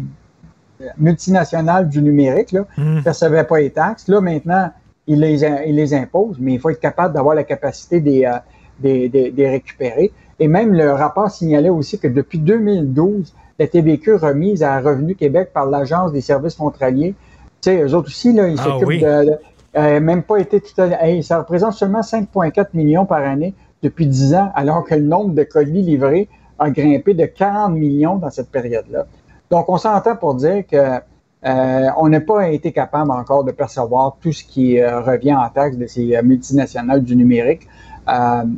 multinationales 0.98 1.89
du 1.89 2.03
numérique, 2.03 2.53
ne 2.53 2.61
mmh. 2.61 3.03
percevaient 3.03 3.44
pas 3.44 3.61
les 3.61 3.70
taxes. 3.70 4.09
Là, 4.09 4.20
maintenant, 4.20 4.70
ils 5.07 5.20
les, 5.20 5.44
ils 5.66 5.74
les 5.74 5.94
imposent, 5.94 6.39
mais 6.39 6.55
il 6.55 6.61
faut 6.61 6.70
être 6.70 6.81
capable 6.81 7.15
d'avoir 7.15 7.35
la 7.35 7.44
capacité 7.44 8.01
des, 8.01 8.24
euh, 8.24 8.36
des, 8.81 9.09
des, 9.09 9.48
récupérer. 9.48 10.12
Et 10.39 10.48
même 10.48 10.73
le 10.73 10.93
rapport 10.93 11.31
signalait 11.31 11.70
aussi 11.70 11.98
que 11.98 12.09
depuis 12.09 12.39
2012, 12.39 13.35
la 13.59 13.66
TVQ 13.66 14.16
remise 14.16 14.62
à 14.62 14.81
Revenu 14.81 15.15
Québec 15.15 15.51
par 15.55 15.66
l'Agence 15.66 16.12
des 16.12 16.20
services 16.20 16.57
frontaliers, 16.57 17.15
tu 17.62 17.70
sais, 17.70 17.82
eux 17.82 17.94
autres 17.94 18.09
aussi, 18.09 18.32
là, 18.32 18.48
ils 18.48 18.59
ah 18.61 18.65
s'occupent 18.65 19.01
de, 19.01 19.39
euh, 19.77 20.01
même 20.01 20.23
pas 20.23 20.39
été 20.39 20.61
tout 20.61 20.81
à, 20.81 21.23
ça 21.23 21.39
représente 21.39 21.73
seulement 21.73 22.01
5,4 22.01 22.69
millions 22.74 23.07
par 23.07 23.23
année 23.23 23.55
depuis 23.82 24.07
10 24.07 24.35
ans, 24.35 24.51
alors 24.55 24.85
que 24.85 24.94
le 24.94 25.03
nombre 25.03 25.35
de 25.35 25.43
colis 25.43 25.82
livrés 25.82 26.28
a 26.59 26.70
grimpé 26.70 27.15
de 27.15 27.27
40 27.27 27.73
millions 27.73 28.16
dans 28.16 28.31
cette 28.31 28.51
période-là. 28.51 29.07
Donc, 29.51 29.69
on 29.69 29.77
s'entend 29.77 30.16
pour 30.16 30.35
dire 30.35 30.65
que 30.66 31.01
euh, 31.44 31.89
on 31.97 32.09
n'a 32.09 32.20
pas 32.20 32.48
été 32.48 32.73
capable 32.73 33.11
encore 33.11 33.44
de 33.44 33.53
percevoir 33.53 34.16
tout 34.20 34.32
ce 34.32 34.43
qui 34.43 34.81
euh, 34.81 35.01
revient 35.01 35.35
en 35.35 35.48
taxe 35.48 35.77
de 35.77 35.86
ces 35.86 36.16
euh, 36.16 36.23
multinationales 36.23 37.03
du 37.03 37.15
numérique. 37.15 37.69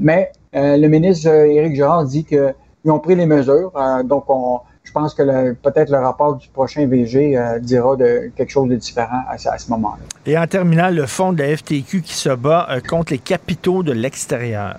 mais 0.00 0.32
le 0.54 0.86
ministre 0.88 1.28
Éric 1.28 1.74
Girard 1.74 2.04
dit 2.04 2.24
qu'ils 2.24 2.54
ont 2.86 2.98
pris 2.98 3.14
les 3.14 3.26
mesures. 3.26 3.72
donc, 4.04 4.24
on, 4.28 4.60
je 4.82 4.92
pense 4.92 5.12
que 5.12 5.52
peut-être 5.52 5.90
le 5.90 5.98
rapport 5.98 6.36
du 6.36 6.48
prochain 6.48 6.86
VG 6.86 7.38
dira 7.60 7.96
de, 7.96 8.30
quelque 8.34 8.50
chose 8.50 8.68
de 8.68 8.76
différent 8.76 9.22
à, 9.28 9.34
à 9.34 9.58
ce 9.58 9.70
moment-là. 9.70 10.02
Et 10.24 10.38
en 10.38 10.46
terminant, 10.46 10.88
le 10.88 11.06
fonds 11.06 11.32
de 11.34 11.42
la 11.42 11.54
FTQ 11.56 12.00
qui 12.00 12.14
se 12.14 12.30
bat 12.30 12.66
contre 12.88 13.12
les 13.12 13.18
capitaux 13.18 13.82
de 13.82 13.92
l'extérieur. 13.92 14.76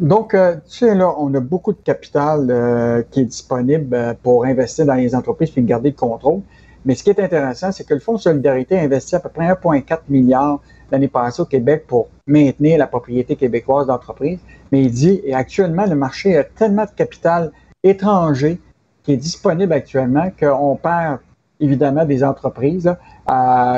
Donc, 0.00 0.34
euh, 0.34 0.56
tu 0.68 0.78
sais, 0.78 0.94
là, 0.94 1.14
on 1.18 1.32
a 1.34 1.40
beaucoup 1.40 1.72
de 1.72 1.78
capital 1.78 2.48
euh, 2.50 3.02
qui 3.10 3.20
est 3.20 3.24
disponible 3.24 3.94
euh, 3.94 4.14
pour 4.22 4.44
investir 4.44 4.84
dans 4.86 4.94
les 4.94 5.14
entreprises 5.14 5.50
puis 5.50 5.62
garder 5.62 5.90
le 5.90 5.96
contrôle. 5.96 6.40
Mais 6.84 6.94
ce 6.94 7.02
qui 7.02 7.10
est 7.10 7.18
intéressant, 7.18 7.72
c'est 7.72 7.84
que 7.84 7.94
le 7.94 8.00
Fonds 8.00 8.14
de 8.14 8.20
solidarité 8.20 8.78
a 8.78 8.82
investi 8.82 9.16
à 9.16 9.20
peu 9.20 9.30
près 9.30 9.48
1,4 9.48 10.00
milliard 10.10 10.60
l'année 10.92 11.08
passée 11.08 11.40
au 11.40 11.46
Québec 11.46 11.84
pour 11.86 12.08
maintenir 12.26 12.78
la 12.78 12.86
propriété 12.86 13.36
québécoise 13.36 13.86
d'entreprises. 13.86 14.38
Mais 14.70 14.82
il 14.82 14.90
dit, 14.90 15.20
et 15.24 15.34
actuellement, 15.34 15.86
le 15.86 15.96
marché 15.96 16.36
a 16.36 16.44
tellement 16.44 16.84
de 16.84 16.90
capital 16.94 17.50
étranger 17.82 18.60
qui 19.02 19.12
est 19.12 19.16
disponible 19.16 19.72
actuellement 19.72 20.30
qu'on 20.38 20.76
perd 20.76 21.18
évidemment 21.58 22.04
des 22.04 22.22
entreprises. 22.22 22.94
Tu 23.26 23.32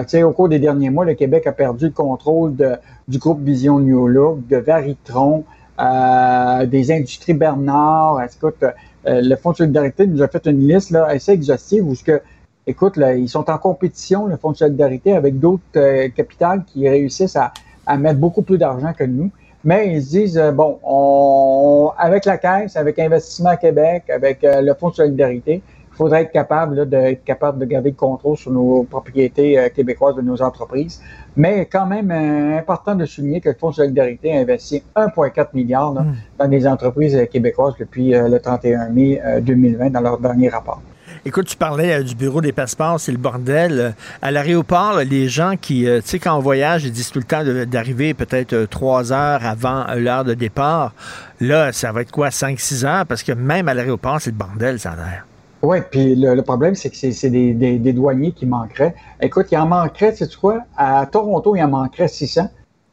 sais, 0.08 0.22
au 0.24 0.32
cours 0.32 0.48
des 0.48 0.58
derniers 0.58 0.90
mois, 0.90 1.04
le 1.04 1.14
Québec 1.14 1.46
a 1.46 1.52
perdu 1.52 1.86
le 1.86 1.92
contrôle 1.92 2.56
de, 2.56 2.74
du 3.06 3.18
groupe 3.18 3.40
Vision 3.40 3.78
New 3.78 4.08
Look, 4.08 4.46
de 4.48 4.56
Varitron, 4.56 5.44
des 5.78 6.92
industries 6.92 7.34
Bernard. 7.34 8.22
Écoute, 8.22 8.62
euh, 8.62 9.20
le 9.22 9.36
Fonds 9.36 9.52
de 9.52 9.56
solidarité 9.56 10.06
nous 10.06 10.22
a 10.22 10.28
fait 10.28 10.46
une 10.46 10.66
liste 10.66 10.90
là, 10.90 11.06
assez 11.06 11.32
exhaustive 11.32 11.86
où 11.86 11.94
ce 11.94 12.02
que, 12.02 12.20
écoute, 12.66 12.96
là, 12.96 13.14
ils 13.14 13.28
sont 13.28 13.48
en 13.50 13.58
compétition, 13.58 14.26
le 14.26 14.36
Fonds 14.36 14.52
de 14.52 14.56
solidarité, 14.56 15.14
avec 15.14 15.38
d'autres 15.38 15.62
euh, 15.76 16.08
capitales 16.08 16.64
qui 16.66 16.88
réussissent 16.88 17.36
à, 17.36 17.52
mettre 17.98 18.18
beaucoup 18.18 18.42
plus 18.42 18.58
d'argent 18.58 18.92
que 18.92 19.04
nous. 19.04 19.30
Mais 19.62 19.94
ils 19.94 20.02
se 20.02 20.10
disent, 20.10 20.52
bon, 20.54 20.78
on, 20.82 21.92
avec 21.98 22.24
la 22.24 22.36
Caisse, 22.38 22.76
avec 22.76 22.98
Investissement 22.98 23.56
Québec, 23.56 24.04
avec 24.10 24.40
le 24.42 24.74
Fonds 24.74 24.90
de 24.90 24.94
solidarité, 24.94 25.62
faudrait 25.96 26.22
être 26.22 26.32
capable 26.32 26.88
d'être 26.88 27.24
capable 27.24 27.58
de 27.58 27.64
garder 27.64 27.90
le 27.90 27.96
contrôle 27.96 28.36
sur 28.36 28.52
nos 28.52 28.84
propriétés 28.84 29.58
euh, 29.58 29.68
québécoises 29.70 30.16
de 30.16 30.22
nos 30.22 30.42
entreprises. 30.42 31.00
Mais 31.36 31.66
quand 31.66 31.86
même 31.86 32.10
euh, 32.10 32.58
important 32.58 32.94
de 32.94 33.06
souligner 33.06 33.40
que 33.40 33.48
le 33.48 33.54
Fonds 33.54 33.70
de 33.70 33.76
solidarité 33.76 34.36
a 34.36 34.40
investi 34.40 34.82
1,4 34.94 35.48
milliard 35.54 35.92
hmm. 35.92 36.14
dans 36.38 36.48
des 36.48 36.66
entreprises 36.66 37.16
euh, 37.16 37.24
québécoises 37.24 37.74
depuis 37.78 38.10
le 38.10 38.38
31 38.38 38.90
mai 38.90 39.20
2020 39.40 39.90
dans 39.90 40.00
leur 40.00 40.18
dernier 40.18 40.48
rapport. 40.48 40.80
Écoute, 41.24 41.46
tu 41.46 41.56
parlais 41.56 42.04
du 42.04 42.14
bureau 42.14 42.40
des 42.40 42.52
passeports, 42.52 43.00
c'est 43.00 43.10
le 43.10 43.18
bordel. 43.18 43.94
À 44.22 44.30
l'aéroport, 44.30 44.98
les 44.98 45.28
gens 45.28 45.54
qui, 45.60 45.84
tu 45.84 46.00
sais, 46.04 46.18
quand 46.18 46.36
on 46.36 46.40
voyage, 46.40 46.84
ils 46.84 46.92
disent 46.92 47.10
tout 47.10 47.18
le 47.18 47.24
temps 47.24 47.42
d'arriver 47.66 48.14
peut-être 48.14 48.66
trois 48.66 49.12
heures 49.12 49.44
avant 49.44 49.86
l'heure 49.96 50.24
de 50.24 50.34
départ. 50.34 50.92
Là, 51.40 51.72
ça 51.72 51.90
va 51.90 52.02
être 52.02 52.12
quoi, 52.12 52.30
cinq, 52.30 52.60
six 52.60 52.84
heures? 52.84 53.06
Parce 53.06 53.22
que 53.22 53.32
même 53.32 53.68
à 53.68 53.74
l'aéroport, 53.74 54.20
c'est 54.20 54.30
le 54.30 54.36
bordel, 54.36 54.78
ça 54.78 54.92
a 54.92 54.96
l'air. 54.96 55.26
Oui, 55.66 55.78
puis 55.90 56.14
le, 56.14 56.40
problème, 56.42 56.76
c'est 56.76 56.90
que 56.90 56.96
c'est 56.96 57.28
des, 57.28 57.52
des, 57.52 57.92
douaniers 57.92 58.30
qui 58.30 58.46
manqueraient. 58.46 58.94
Écoute, 59.20 59.48
il 59.50 59.58
en 59.58 59.66
manquerait, 59.66 60.12
tu 60.12 60.24
sais 60.24 60.36
quoi? 60.40 60.60
À 60.76 61.04
Toronto, 61.06 61.56
il 61.56 61.62
en 61.64 61.68
manquerait 61.68 62.06
600, 62.06 62.48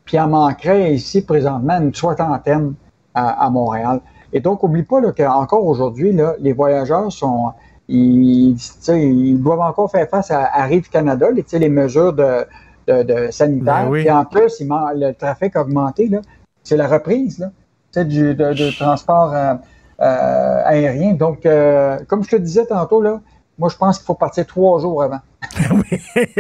puis 0.06 0.18
il 0.18 0.20
en 0.20 0.28
manquerait 0.28 0.92
ici, 0.96 1.22
présentement, 1.22 1.80
une 1.80 1.94
soixantaine 1.94 2.74
à, 3.14 3.46
à 3.46 3.50
Montréal. 3.52 4.02
Et 4.34 4.40
donc, 4.40 4.64
oublie 4.64 4.82
pas 4.82 5.00
qu'encore 5.12 5.68
aujourd'hui, 5.68 6.18
les 6.40 6.54
voyageurs 6.54 7.12
sont... 7.12 7.52
Ils, 7.88 8.58
ils 8.88 9.40
doivent 9.40 9.60
encore 9.60 9.92
faire 9.92 10.10
face 10.10 10.32
à, 10.32 10.50
à 10.52 10.64
Rive 10.64 10.90
Canada, 10.90 11.28
les, 11.30 11.46
les 11.60 11.70
mesures 11.70 12.14
de, 12.14 12.44
de, 12.88 13.04
de 13.04 13.30
sanitaires. 13.30 13.88
Ben 13.88 13.96
et 13.98 14.10
en 14.10 14.26
plus, 14.26 14.64
le 14.96 15.12
trafic 15.12 15.56
a 15.56 15.62
augmenté. 15.62 16.10
C'est 16.64 16.78
la 16.78 16.88
reprise 16.88 17.38
là, 17.38 18.04
du 18.04 18.34
de, 18.34 18.54
de 18.54 18.76
transport... 18.76 19.32
Euh, 19.32 19.54
aérien. 20.04 21.14
Donc, 21.14 21.46
euh, 21.46 21.98
comme 22.08 22.24
je 22.24 22.30
te 22.30 22.36
disais 22.36 22.66
tantôt, 22.66 23.02
là, 23.02 23.22
moi, 23.58 23.70
je 23.70 23.78
pense 23.78 23.98
qu'il 23.98 24.06
faut 24.06 24.16
partir 24.16 24.46
trois 24.48 24.80
jours 24.80 25.04
avant. 25.04 25.20
oui, 25.72 26.00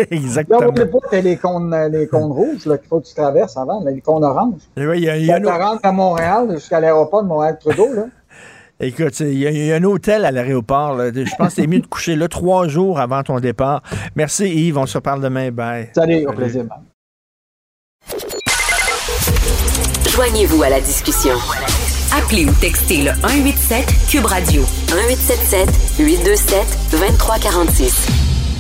exactement. 0.10 0.60
Là, 0.60 0.68
on 0.69 0.99
pas 0.99 1.22
les 1.22 1.38
cônes, 1.38 1.90
les 1.91 2.07
cônes 2.07 2.31
rouges 2.31 2.64
qu'il 2.64 2.88
faut 2.90 2.99
que 2.99 3.07
tu 3.07 3.14
traverses 3.14 3.56
avant, 3.57 3.84
les 3.85 4.02
cônes 4.02 4.23
oranges. 4.23 4.61
Oui, 4.77 4.98
il 4.98 5.03
y 5.03 5.10
a, 5.10 5.18
y 5.18 5.31
a 5.31 5.40
tu 5.40 5.48
rentres 5.48 5.80
à 5.84 5.91
Montréal 5.91 6.49
jusqu'à 6.53 6.80
l'aéroport 6.80 7.23
de 7.23 7.27
Montréal-Trudeau, 7.27 7.94
là. 7.94 8.06
Écoute, 8.80 9.18
il 9.22 9.38
y, 9.38 9.72
a 9.72 9.76
un 9.76 9.84
hôtel 9.84 10.26
à 10.26 10.31
l'aéroport. 10.31 10.98
Je 10.98 11.35
pense 11.38 11.49
que 11.49 11.53
c'est 11.61 11.68
mieux 11.68 11.80
de 11.80 11.88
coucher 11.88 12.15
là 12.15 12.27
trois 12.27 12.68
jours 12.68 12.99
avant 12.99 13.23
ton 13.23 13.40
départ. 13.40 13.81
Merci 14.15 14.49
Yves, 14.49 14.77
on 14.77 14.85
se 14.85 14.98
reparle 14.98 15.22
demain. 15.22 15.52
Bye. 15.52 15.90
Salut, 15.95 16.26
au 16.26 16.34
plaisir. 16.34 16.65
Joignez-vous 20.10 20.64
à 20.64 20.69
la 20.69 20.81
discussion. 20.81 21.35
Appelez 22.15 22.45
ou 22.45 22.52
textez 22.61 23.02
le 23.02 23.11
187 23.22 23.85
Cube 24.07 24.26
Radio 24.26 24.61
1877 24.61 25.98
827 25.98 26.77
2346. 26.91 28.07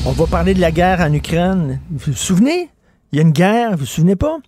On 0.07 0.11
va 0.11 0.25
parler 0.25 0.55
de 0.55 0.59
la 0.59 0.71
guerre 0.71 1.01
en 1.01 1.13
Ukraine. 1.13 1.79
Vous 1.91 2.11
vous 2.11 2.17
souvenez? 2.17 2.69
Il 3.11 3.17
y 3.17 3.19
a 3.19 3.21
une 3.21 3.31
guerre, 3.31 3.73
vous 3.73 3.81
vous 3.81 3.85
souvenez 3.85 4.15
pas? 4.15 4.39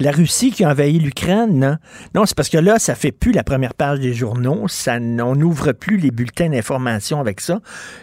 La 0.00 0.12
Russie 0.12 0.50
qui 0.50 0.64
a 0.64 0.70
envahi 0.70 0.98
l'Ukraine, 0.98 1.58
non? 1.58 1.76
Non, 2.14 2.24
c'est 2.24 2.34
parce 2.34 2.48
que 2.48 2.56
là, 2.56 2.78
ça 2.78 2.94
fait 2.94 3.12
plus 3.12 3.32
la 3.32 3.44
première 3.44 3.74
page 3.74 4.00
des 4.00 4.14
journaux. 4.14 4.66
Ça, 4.66 4.96
on 4.96 5.36
n'ouvre 5.36 5.72
plus 5.72 5.98
les 5.98 6.10
bulletins 6.10 6.48
d'information 6.48 7.20
avec 7.20 7.42
ça. 7.42 7.60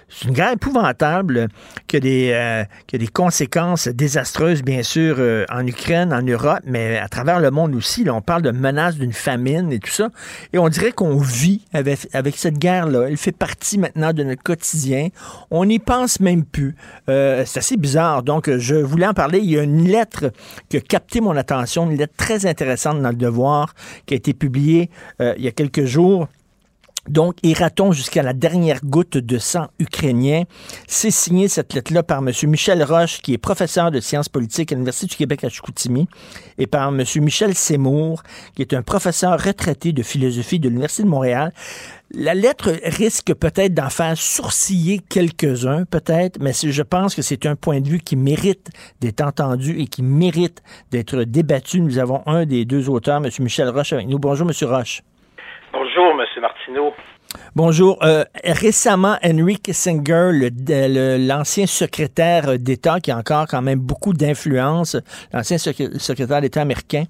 C'est 0.07 0.28
une 0.28 0.36
guerre 0.36 0.52
épouvantable 0.52 1.48
qui 1.88 1.98
a 1.98 1.99
des, 1.99 2.32
euh, 2.34 2.64
des 2.95 3.07
conséquences 3.07 3.88
désastreuses, 3.88 4.61
bien 4.61 4.84
sûr, 4.84 5.15
euh, 5.18 5.44
en 5.52 5.65
Ukraine, 5.65 6.14
en 6.14 6.22
Europe, 6.22 6.60
mais 6.65 6.99
à 6.99 7.10
travers 7.10 7.40
le 7.40 7.49
monde 7.49 7.74
aussi. 7.74 8.06
On 8.07 8.22
parle 8.22 8.44
de 8.44 8.52
menaces 8.52 8.98
d'une 8.98 9.11
famine 9.11 9.72
et 9.72 9.80
tout 9.80 9.90
ça. 9.90 10.10
Et 10.53 10.60
on 10.60 10.69
dirait 10.69 10.91
qu'on 10.91 11.18
vit 11.18 11.65
avec, 11.74 12.07
avec 12.14 12.38
cette 12.38 12.60
guerre-là. 12.60 13.07
Elle 13.10 13.18
fait 13.18 13.32
partie 13.32 13.80
maintenant 13.80 14.14
de 14.14 14.24
notre 14.24 14.44
quotidien. 14.44 15.07
On 15.49 15.65
n'y 15.65 15.80
pense 15.80 16.19
même 16.19 16.45
plus. 16.45 16.76
Euh, 17.10 17.41
c'est 17.48 17.57
assez 17.57 17.76
bizarre. 17.76 18.22
Donc, 18.22 18.56
je 18.56 18.76
voulais 18.76 19.07
en 19.07 19.15
parler. 19.15 19.40
Il 19.40 19.49
y 19.49 19.57
a 19.57 19.64
une 19.64 19.88
lettre 19.88 20.32
qui 20.69 20.78
a 20.78 20.82
capté 20.82 21.22
mon 21.22 21.36
attention, 21.36 21.86
une 21.91 21.97
lettre 21.97 22.15
très 22.18 22.45
intéressante 22.45 23.01
dans 23.01 23.09
le 23.09 23.15
Devoir 23.15 23.73
qui 24.05 24.14
a 24.14 24.18
été 24.18 24.34
publiée 24.34 24.89
euh, 25.22 25.34
il 25.38 25.43
y 25.43 25.47
a 25.47 25.51
quelques 25.51 25.85
jours. 25.85 26.27
Donc, 27.07 27.35
ira-t-on 27.43 27.91
jusqu'à 27.91 28.23
la 28.23 28.34
dernière 28.34 28.79
goutte 28.84 29.17
de 29.17 29.38
sang 29.38 29.67
ukrainien? 29.79 30.43
C'est 30.88 31.11
signé 31.11 31.47
cette 31.47 31.73
lettre-là 31.73 32.03
par 32.03 32.19
M. 32.19 32.31
Michel 32.43 32.84
Roche, 32.84 33.21
qui 33.21 33.34
est 33.34 33.38
professeur 33.38 33.91
de 33.91 33.99
sciences 33.99 34.29
politiques 34.29 34.71
à 34.71 34.75
l'Université 34.75 35.07
du 35.07 35.15
Québec 35.15 35.43
à 35.43 35.49
Chicoutimi, 35.49 36.07
et 36.57 36.67
par 36.67 36.89
M. 36.89 37.03
Michel 37.21 37.55
Seymour, 37.55 38.23
qui 38.55 38.61
est 38.61 38.73
un 38.73 38.81
professeur 38.81 39.41
retraité 39.41 39.93
de 39.93 40.03
philosophie 40.03 40.59
de 40.59 40.69
l'Université 40.69 41.03
de 41.03 41.09
Montréal. 41.09 41.53
La 42.11 42.34
lettre 42.34 42.73
risque 42.84 43.34
peut-être 43.34 43.73
d'en 43.73 43.89
faire 43.89 44.17
sourciller 44.17 44.99
quelques-uns, 45.09 45.84
peut-être, 45.85 46.39
mais 46.39 46.53
je 46.53 46.81
pense 46.81 47.15
que 47.15 47.21
c'est 47.21 47.45
un 47.45 47.55
point 47.55 47.81
de 47.81 47.89
vue 47.89 47.99
qui 47.99 48.15
mérite 48.15 48.69
d'être 49.01 49.21
entendu 49.21 49.79
et 49.79 49.88
qui 49.88 50.03
mérite 50.03 50.61
d'être 50.91 51.23
débattu. 51.23 51.81
Nous 51.81 51.99
avons 51.99 52.23
un 52.25 52.45
des 52.45 52.63
deux 52.63 52.89
auteurs, 52.89 53.17
M. 53.17 53.29
Michel 53.39 53.69
Roche, 53.69 53.91
avec 53.93 54.07
nous. 54.07 54.19
Bonjour, 54.19 54.49
M. 54.49 54.69
Roche. 54.69 55.01
Bonjour, 55.73 56.11
M. 56.11 56.25
Martineau. 56.68 56.94
Bonjour. 57.56 57.98
Euh, 58.04 58.24
récemment, 58.44 59.18
Henry 59.24 59.58
Kissinger, 59.58 60.30
l'ancien 61.18 61.66
secrétaire 61.66 62.60
d'État, 62.60 62.99
qui 62.99 63.10
a 63.10 63.18
encore 63.18 63.48
quand 63.48 63.64
même 63.64 63.80
beaucoup 63.80 64.14
d'influence, 64.14 64.95
l'ancien 65.34 65.58
secrétaire 65.58 66.41
d'État 66.41 66.62
américain, 66.62 67.06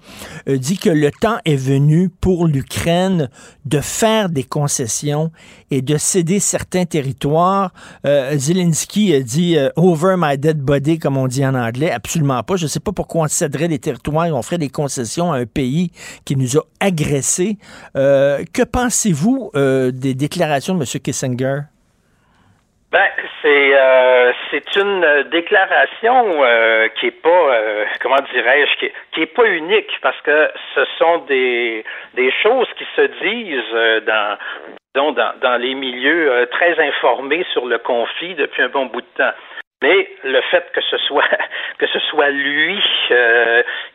euh, 0.48 0.56
dit 0.56 0.78
que 0.78 0.88
le 0.88 1.10
temps 1.10 1.36
est 1.44 1.56
venu 1.56 2.08
pour 2.08 2.46
l'Ukraine 2.46 3.28
de 3.66 3.80
faire 3.80 4.30
des 4.30 4.42
concessions 4.42 5.30
et 5.70 5.82
de 5.82 5.98
céder 5.98 6.40
certains 6.40 6.86
territoires. 6.86 7.72
Euh, 8.06 8.38
Zelensky 8.38 9.14
a 9.14 9.20
dit 9.20 9.58
over 9.76 10.14
my 10.16 10.38
dead 10.38 10.60
body, 10.62 10.98
comme 10.98 11.18
on 11.18 11.28
dit 11.28 11.44
en 11.44 11.54
anglais. 11.54 11.90
Absolument 11.90 12.42
pas. 12.42 12.56
Je 12.56 12.64
ne 12.64 12.68
sais 12.68 12.80
pas 12.80 12.92
pourquoi 12.92 13.24
on 13.24 13.28
céderait 13.28 13.68
des 13.68 13.78
territoires 13.78 14.24
et 14.24 14.32
on 14.32 14.40
ferait 14.40 14.56
des 14.56 14.70
concessions 14.70 15.30
à 15.30 15.38
un 15.38 15.46
pays 15.46 15.92
qui 16.24 16.36
nous 16.36 16.56
a 16.56 16.62
agressés. 16.80 17.58
que 17.94 18.64
pensez-vous 18.64 19.50
des 19.54 20.07
déclaration 20.14 20.74
de 20.74 20.80
M. 20.80 21.00
Kissinger? 21.02 21.60
Ben, 22.90 23.10
c'est 23.42 23.70
euh, 23.74 24.32
c'est 24.50 24.76
une 24.76 25.24
déclaration 25.30 26.42
euh, 26.42 26.88
qui 26.98 27.08
est 27.08 27.22
pas 27.22 27.28
euh, 27.28 27.84
comment 28.00 28.16
dirais-je 28.32 28.78
qui, 28.78 28.92
qui 29.12 29.22
est 29.22 29.34
pas 29.34 29.44
unique 29.44 29.90
parce 30.00 30.18
que 30.22 30.50
ce 30.74 30.86
sont 30.98 31.18
des 31.28 31.84
des 32.14 32.32
choses 32.42 32.66
qui 32.78 32.86
se 32.96 33.02
disent 33.02 34.04
dans 34.06 34.38
dans, 34.94 35.32
dans 35.42 35.56
les 35.60 35.74
milieux 35.74 36.48
très 36.50 36.80
informés 36.80 37.44
sur 37.52 37.66
le 37.66 37.76
conflit 37.76 38.34
depuis 38.34 38.62
un 38.62 38.68
bon 38.68 38.86
bout 38.86 39.02
de 39.02 39.06
temps. 39.18 39.36
Mais 39.82 40.08
le 40.24 40.40
fait 40.50 40.64
que 40.72 40.80
ce 40.80 40.96
soit 40.96 41.28
que 41.78 41.86
ce 41.88 41.98
soit 42.10 42.30
lui 42.30 42.82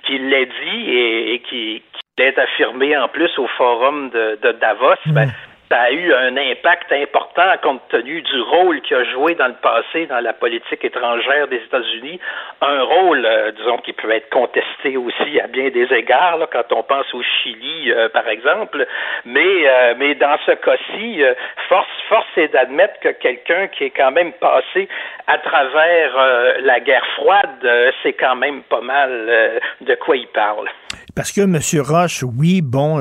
qui 0.03 0.19
l'ait 0.19 0.45
dit 0.45 0.91
et, 0.91 1.39
qui, 1.49 1.81
qui 1.93 2.01
l'ait 2.19 2.39
affirmé 2.39 2.95
en 2.95 3.07
plus 3.07 3.31
au 3.39 3.47
forum 3.47 4.11
de, 4.11 4.37
de 4.39 4.51
Davos, 4.51 4.93
ben, 5.07 5.25
mm 5.25 5.31
ça 5.73 5.81
a 5.81 5.91
eu 5.91 6.13
un 6.13 6.37
impact 6.37 6.91
important 6.91 7.57
compte 7.63 7.81
tenu 7.89 8.21
du 8.21 8.41
rôle 8.41 8.79
qu'il 8.81 8.95
a 8.95 9.03
joué 9.05 9.33
dans 9.33 9.47
le 9.47 9.55
passé 9.55 10.05
dans 10.05 10.19
la 10.19 10.33
politique 10.33 10.85
étrangère 10.85 11.47
des 11.47 11.55
États-Unis, 11.55 12.19
un 12.61 12.83
rôle, 12.83 13.25
euh, 13.25 13.51
disons, 13.53 13.77
qui 13.77 13.91
peut 13.93 14.11
être 14.11 14.29
contesté 14.29 14.97
aussi 14.97 15.39
à 15.39 15.47
bien 15.47 15.69
des 15.71 15.91
égards, 15.91 16.47
quand 16.51 16.71
on 16.73 16.83
pense 16.83 17.11
au 17.15 17.23
Chili, 17.23 17.91
euh, 17.91 18.07
par 18.09 18.27
exemple. 18.27 18.85
Mais, 19.25 19.67
euh, 19.67 19.95
mais 19.97 20.13
dans 20.13 20.37
ce 20.45 20.51
cas-ci, 20.51 21.23
force, 21.69 21.87
force 22.07 22.37
est 22.37 22.49
d'admettre 22.49 22.99
que 22.99 23.09
quelqu'un 23.09 23.67
qui 23.69 23.85
est 23.85 23.89
quand 23.97 24.11
même 24.11 24.33
passé 24.33 24.87
à 25.25 25.39
travers 25.39 26.11
la 26.59 26.79
guerre 26.81 27.05
froide, 27.15 27.93
c'est 28.03 28.13
quand 28.13 28.35
même 28.35 28.61
pas 28.63 28.81
mal 28.81 29.61
de 29.81 29.95
quoi 29.95 30.17
il 30.17 30.27
parle. 30.27 30.69
Parce 31.15 31.31
que, 31.31 31.41
M. 31.41 31.59
Roche, 31.81 32.23
oui, 32.23 32.61
bon, 32.61 32.97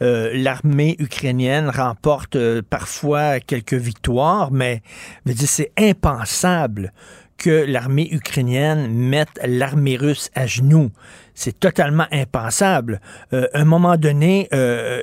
l'armée 0.00 0.96
ukrainienne 0.98 1.68
remporte 1.68 1.94
porte 2.04 2.36
euh, 2.36 2.62
parfois 2.68 3.40
quelques 3.40 3.74
victoires, 3.74 4.50
mais 4.52 4.82
c'est 5.34 5.72
impensable 5.78 6.92
que 7.36 7.64
l'armée 7.66 8.08
ukrainienne 8.12 8.88
mette 8.88 9.40
l'armée 9.44 9.96
russe 9.96 10.30
à 10.34 10.46
genoux. 10.46 10.90
C'est 11.34 11.58
totalement 11.58 12.06
impensable. 12.12 13.00
Euh, 13.32 13.46
à 13.52 13.60
un 13.60 13.64
moment 13.64 13.96
donné, 13.96 14.48
euh, 14.54 15.00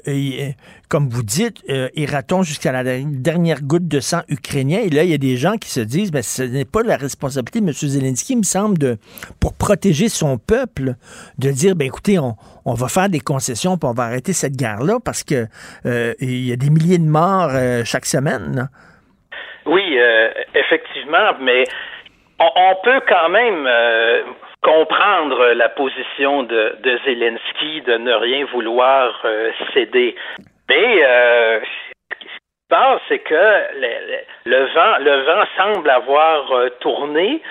comme 0.90 1.10
vous 1.10 1.24
dites, 1.24 1.64
ira-t-on 1.96 2.44
jusqu'à 2.44 2.72
la 2.72 2.84
dernière 2.84 3.62
goutte 3.62 3.88
de 3.88 4.00
sang 4.00 4.22
ukrainien? 4.30 4.80
Et 4.80 4.90
là, 4.90 5.04
il 5.04 5.10
y 5.10 5.14
a 5.14 5.18
des 5.18 5.38
gens 5.38 5.58
qui 5.58 5.70
se 5.70 5.80
disent, 5.80 6.12
ben, 6.12 6.22
ce 6.22 6.44
n'est 6.44 6.66
pas 6.66 6.84
la 6.84 6.98
responsabilité 6.98 7.62
de 7.62 7.68
M. 7.68 7.74
Zelensky, 7.74 8.34
il 8.34 8.40
me 8.40 8.44
semble, 8.44 8.98
pour 9.40 9.54
protéger 9.54 10.10
son 10.10 10.38
peuple, 10.38 10.96
de 11.38 11.52
dire, 11.52 11.76
ben, 11.76 11.86
écoutez, 11.86 12.18
on, 12.20 12.74
va 12.74 12.88
faire 12.88 13.10
des 13.10 13.20
concessions, 13.20 13.78
puis 13.78 13.90
on 13.90 13.94
va 13.94 14.04
arrêter 14.04 14.34
cette 14.34 14.56
guerre-là 14.56 15.00
parce 15.04 15.24
que 15.24 15.46
euh, 15.86 16.14
il 16.20 16.48
y 16.48 16.52
a 16.52 16.56
des 16.56 16.70
milliers 16.70 16.98
de 16.98 17.10
morts 17.10 17.52
euh, 17.54 17.84
chaque 17.86 18.06
semaine. 18.06 18.70
Oui, 19.66 19.98
euh, 19.98 20.30
effectivement, 20.56 21.34
mais 21.42 21.64
on, 22.40 22.76
peut 22.84 23.02
quand 23.08 23.30
même 23.30 23.68
comprendre 24.62 25.54
la 25.54 25.70
position 25.70 26.44
de, 26.44 26.78
Zelensky 27.06 27.82
de 27.82 27.98
ne 27.98 28.14
rien 28.14 28.46
vouloir 28.46 29.26
céder. 29.74 30.16
Mais 30.70 31.02
ce 31.02 32.16
qui 32.20 32.28
se 32.28 32.40
passe, 32.70 33.02
c'est 33.10 33.20
que 33.20 33.46
le, 34.46 34.66
vent, 34.74 34.98
le 35.00 35.22
vent 35.24 35.44
semble 35.58 35.90
avoir 35.90 36.70
tourné. 36.80 37.42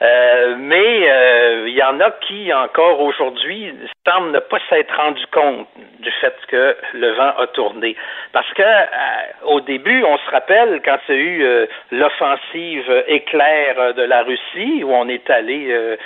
Euh, 0.00 0.54
mais 0.58 1.10
euh, 1.10 1.64
il 1.66 1.74
y 1.74 1.82
en 1.82 1.98
a 1.98 2.12
qui, 2.12 2.52
encore 2.52 3.00
aujourd'hui, 3.00 3.74
semblent 4.06 4.30
ne 4.30 4.38
pas 4.38 4.58
s'être 4.68 4.94
rendu 4.96 5.24
compte 5.32 5.66
du 5.98 6.10
fait 6.20 6.34
que 6.46 6.76
le 6.94 7.10
vent 7.14 7.32
a 7.36 7.46
tourné. 7.48 7.96
Parce 8.32 8.50
que 8.52 8.62
euh, 8.62 9.46
au 9.46 9.60
début, 9.60 10.04
on 10.04 10.16
se 10.18 10.30
rappelle 10.30 10.80
quand 10.84 10.98
il 11.08 11.14
y 11.14 11.18
a 11.18 11.20
eu 11.20 11.68
l'offensive 11.90 13.04
éclair 13.08 13.94
de 13.94 14.02
la 14.02 14.22
Russie, 14.22 14.84
où 14.84 14.92
on 14.92 15.08
est 15.08 15.28
allé 15.30 15.96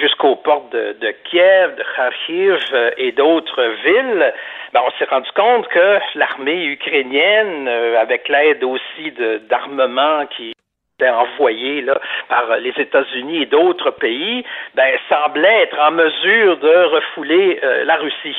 jusqu'aux 0.00 0.36
portes 0.36 0.72
de, 0.72 1.14
Kiev, 1.24 1.76
de 1.76 1.84
Kharkiv 1.96 2.92
et 2.96 3.12
d'autres 3.12 3.62
villes, 3.84 4.32
ben, 4.72 4.80
on 4.86 4.90
s'est 4.98 5.04
rendu 5.04 5.30
compte 5.32 5.68
que 5.68 5.98
l'armée 6.14 6.64
ukrainienne, 6.64 7.68
avec 7.98 8.28
l'aide 8.28 8.64
aussi 8.64 9.12
d'armements 9.48 10.26
qui 10.26 10.54
envoyé 11.02 11.82
là, 11.82 12.00
par 12.28 12.56
les 12.58 12.72
États-Unis 12.76 13.42
et 13.42 13.46
d'autres 13.46 13.90
pays, 13.90 14.44
ben, 14.74 14.96
semblait 15.08 15.62
être 15.62 15.78
en 15.78 15.90
mesure 15.90 16.56
de 16.58 16.84
refouler 16.84 17.60
euh, 17.62 17.84
la 17.84 17.96
Russie. 17.96 18.36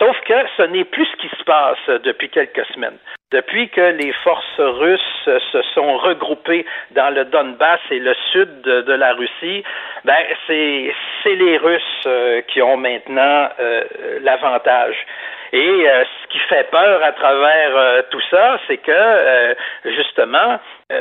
Sauf 0.00 0.20
que 0.22 0.34
ce 0.56 0.62
n'est 0.62 0.84
plus 0.84 1.06
ce 1.06 1.16
qui 1.16 1.28
se 1.28 1.44
passe 1.44 2.02
depuis 2.02 2.28
quelques 2.28 2.66
semaines. 2.74 2.98
Depuis 3.30 3.68
que 3.68 3.80
les 3.80 4.12
forces 4.12 4.58
russes 4.58 5.24
se 5.24 5.62
sont 5.74 5.96
regroupées 5.98 6.66
dans 6.90 7.12
le 7.14 7.24
Donbass 7.24 7.80
et 7.90 7.98
le 7.98 8.14
sud 8.32 8.60
de, 8.62 8.92
la 8.92 9.14
Russie, 9.14 9.64
ben 10.04 10.18
c'est 10.46 10.92
les 11.26 11.56
Russes 11.56 12.02
euh, 12.06 12.42
qui 12.42 12.60
ont 12.60 12.76
maintenant 12.76 13.48
euh, 13.58 13.84
l'avantage. 14.20 14.96
Et 15.54 15.86
ce 15.86 16.32
qui 16.32 16.38
fait 16.48 16.68
peur 16.68 17.00
à 17.04 17.12
travers 17.12 18.02
tout 18.10 18.20
ça, 18.28 18.58
c'est 18.66 18.78
que 18.78 19.54
justement, 19.84 20.58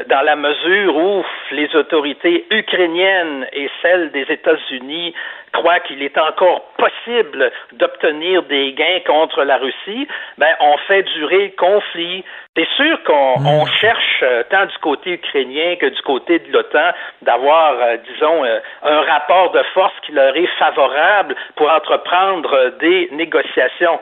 dans 0.08 0.22
la 0.22 0.36
mesure 0.36 0.96
où 0.96 1.26
les 1.50 1.76
autorités 1.76 2.46
ukrainiennes 2.52 3.48
et 3.52 3.68
celles 3.82 4.12
des 4.12 4.28
États-Unis 4.30 5.16
croient 5.54 5.80
qu'il 5.80 6.04
est 6.04 6.18
encore 6.20 6.66
possible 6.78 7.52
d'obtenir 7.74 8.44
des 8.44 8.74
gains 8.74 9.00
contre 9.08 9.44
la 9.44 9.58
Russie, 9.58 10.08
ben 10.38 10.54
on 10.60 10.78
fait 10.88 11.02
durer 11.02 11.46
le 11.46 11.56
conflit. 11.58 12.24
C'est 12.56 12.70
sûr 12.76 13.04
qu'on 13.06 13.40
hmm. 13.40 13.68
cherche 13.82 14.24
tant 14.52 14.68
du 14.68 14.78
côté 14.82 15.14
ukrainien 15.14 15.78
que 15.78 15.88
du 15.88 16.02
côté 16.04 16.38
de 16.38 16.52
l'OTAN 16.52 16.92
d'avoir, 17.24 17.74
disons, 18.06 18.44
un 18.84 19.02
rapport 19.02 19.52
de 19.52 19.64
force 19.74 19.94
qui 20.06 20.12
leur 20.12 20.36
est 20.38 20.50
favorable 20.60 21.36
pour 21.56 21.72
entreprendre 21.72 22.74
des 22.80 23.10
négociations. 23.14 24.00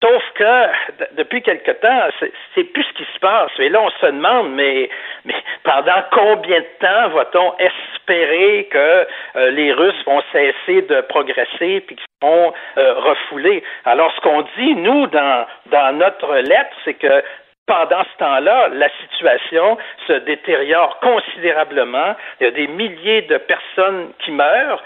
Sauf 0.00 0.22
que 0.34 1.14
depuis 1.16 1.42
quelque 1.42 1.72
temps, 1.72 2.08
c'est 2.54 2.64
plus 2.64 2.84
ce 2.84 2.92
qui 2.92 3.04
se 3.12 3.18
passe. 3.18 3.50
Et 3.58 3.68
là, 3.68 3.82
on 3.82 3.90
se 3.90 4.06
demande, 4.06 4.54
mais, 4.54 4.88
mais 5.24 5.34
pendant 5.64 6.04
combien 6.12 6.60
de 6.60 6.66
temps 6.78 7.08
va-t-on 7.08 7.54
espérer 7.58 8.68
que 8.70 9.06
euh, 9.36 9.50
les 9.50 9.72
Russes 9.72 10.04
vont 10.06 10.22
cesser 10.30 10.82
de 10.82 11.00
progresser 11.00 11.80
puis 11.80 11.96
qu'ils 11.96 12.06
vont 12.22 12.52
euh, 12.76 12.94
refouler? 12.94 13.64
Alors, 13.86 14.14
ce 14.14 14.20
qu'on 14.20 14.42
dit, 14.56 14.76
nous, 14.76 15.08
dans, 15.08 15.46
dans 15.72 15.98
notre 15.98 16.32
lettre, 16.36 16.76
c'est 16.84 16.94
que 16.94 17.24
pendant 17.68 18.02
ce 18.02 18.18
temps-là, 18.18 18.68
la 18.72 18.88
situation 19.02 19.76
se 20.08 20.14
détériore 20.14 20.98
considérablement. 21.00 22.16
Il 22.40 22.44
y 22.44 22.46
a 22.48 22.50
des 22.50 22.66
milliers 22.66 23.22
de 23.22 23.36
personnes 23.36 24.12
qui 24.24 24.32
meurent 24.32 24.82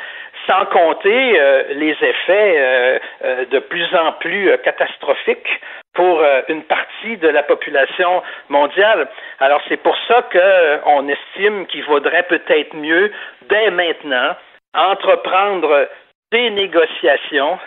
sans 0.48 0.66
compter 0.66 1.40
euh, 1.40 1.62
les 1.70 1.92
effets 1.92 2.54
euh, 2.58 2.98
euh, 3.24 3.44
de 3.46 3.58
plus 3.60 3.86
en 3.94 4.12
plus 4.14 4.50
catastrophiques 4.64 5.60
pour 5.94 6.22
une 6.48 6.62
partie 6.62 7.18
de 7.18 7.28
la 7.28 7.42
population 7.42 8.22
mondiale. 8.48 9.08
Alors 9.40 9.60
c'est 9.68 9.76
pour 9.76 9.94
ça 10.08 10.22
qu'on 10.32 11.06
estime 11.06 11.66
qu'il 11.66 11.84
vaudrait 11.84 12.22
peut-être 12.22 12.74
mieux, 12.74 13.12
dès 13.42 13.70
maintenant, 13.70 14.34
entreprendre 14.72 15.86
des 16.32 16.48
négociations 16.48 17.58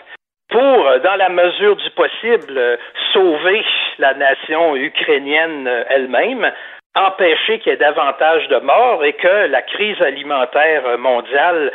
pour, 0.48 1.00
dans 1.02 1.16
la 1.16 1.28
mesure 1.28 1.76
du 1.76 1.90
possible, 1.90 2.78
sauver 3.12 3.64
la 3.98 4.14
nation 4.14 4.76
ukrainienne 4.76 5.68
elle-même, 5.88 6.50
empêcher 6.94 7.58
qu'il 7.58 7.72
y 7.72 7.74
ait 7.74 7.78
davantage 7.78 8.48
de 8.48 8.58
morts 8.58 9.04
et 9.04 9.12
que 9.14 9.46
la 9.48 9.62
crise 9.62 10.00
alimentaire 10.00 10.98
mondiale 10.98 11.72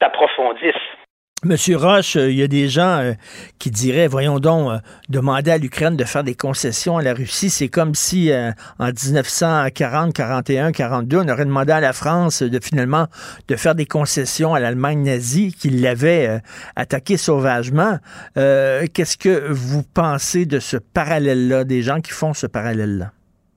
s'approfondissent. 0.00 1.01
Monsieur 1.44 1.76
Roche, 1.76 2.14
euh, 2.14 2.30
il 2.30 2.38
y 2.38 2.42
a 2.44 2.46
des 2.46 2.68
gens 2.68 3.00
euh, 3.00 3.12
qui 3.58 3.72
diraient, 3.72 4.06
voyons 4.06 4.38
donc, 4.38 4.70
euh, 4.70 4.76
demander 5.08 5.50
à 5.50 5.58
l'Ukraine 5.58 5.96
de 5.96 6.04
faire 6.04 6.22
des 6.22 6.36
concessions 6.36 6.98
à 6.98 7.02
la 7.02 7.14
Russie, 7.14 7.50
c'est 7.50 7.66
comme 7.66 7.94
si 7.96 8.30
en 8.78 8.86
1940, 8.86 10.14
41, 10.14 10.70
42, 10.70 11.16
on 11.16 11.28
aurait 11.28 11.44
demandé 11.44 11.72
à 11.72 11.80
la 11.80 11.92
France 11.92 12.44
de 12.44 12.58
finalement 12.62 13.06
de 13.48 13.56
faire 13.56 13.74
des 13.74 13.86
concessions 13.86 14.54
à 14.54 14.60
l'Allemagne 14.60 15.02
nazie 15.02 15.52
qui 15.52 15.70
l'avait 15.70 16.28
attaqué 16.76 17.16
sauvagement. 17.16 17.98
Qu'est-ce 18.36 19.18
que 19.18 19.50
vous 19.50 19.82
pensez 19.96 20.46
de 20.46 20.60
ce 20.60 20.76
parallèle-là, 20.94 21.64
des 21.64 21.82
gens 21.82 22.00
qui 22.00 22.12
font 22.12 22.34
ce 22.34 22.46
parallèle-là? 22.46 23.06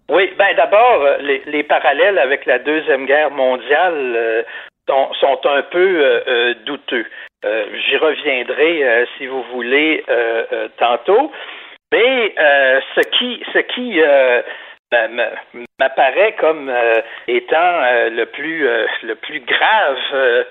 Oui, 0.09 0.31
ben 0.39 0.55
d'abord, 0.57 1.05
les, 1.21 1.43
les, 1.45 1.63
parallèles 1.63 2.17
avec 2.17 2.47
la 2.47 2.57
Deuxième 2.57 3.05
Guerre 3.05 3.29
mondiale 3.29 4.43
sont, 4.87 5.39
un 5.45 5.63
peu 5.71 6.55
douteux. 6.65 7.05
Euh, 7.45 7.65
j'y 7.87 7.97
reviendrai, 7.97 9.05
si 9.17 9.27
vous 9.27 9.43
voulez, 9.53 10.03
tantôt. 10.77 11.31
Mais 11.91 12.33
ce 12.95 13.01
qui, 13.09 13.43
ce 13.53 13.59
qui 13.59 14.01
m'apparaît 15.79 16.33
comme 16.39 16.73
étant 17.27 17.81
le 18.09 18.25
plus 18.25 18.67
le 19.03 19.15
plus 19.15 19.41
grave 19.41 20.45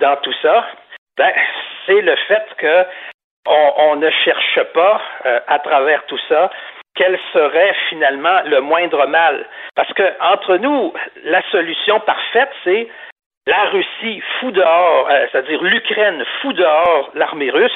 dans 0.00 0.16
tout 0.22 0.34
ça, 0.42 0.66
ben, 1.16 1.32
c'est 1.86 2.00
le 2.00 2.16
fait 2.28 2.44
que 2.58 2.84
on, 3.46 3.96
ne 3.96 4.10
cherche 4.10 4.60
pas 4.72 5.00
à 5.46 5.58
travers 5.60 6.04
tout 6.06 6.20
ça 6.28 6.50
quel 6.94 7.18
serait 7.32 7.74
finalement 7.88 8.40
le 8.46 8.60
moindre 8.60 9.06
mal. 9.06 9.46
Parce 9.74 9.92
que 9.94 10.02
entre 10.20 10.56
nous, 10.56 10.92
la 11.24 11.42
solution 11.50 12.00
parfaite, 12.00 12.50
c'est 12.62 12.88
la 13.46 13.64
Russie 13.64 14.22
fout 14.40 14.54
dehors, 14.54 15.08
euh, 15.10 15.26
c'est-à-dire 15.30 15.62
l'Ukraine 15.62 16.24
fout 16.40 16.56
dehors 16.56 17.10
l'armée 17.14 17.50
russe, 17.50 17.72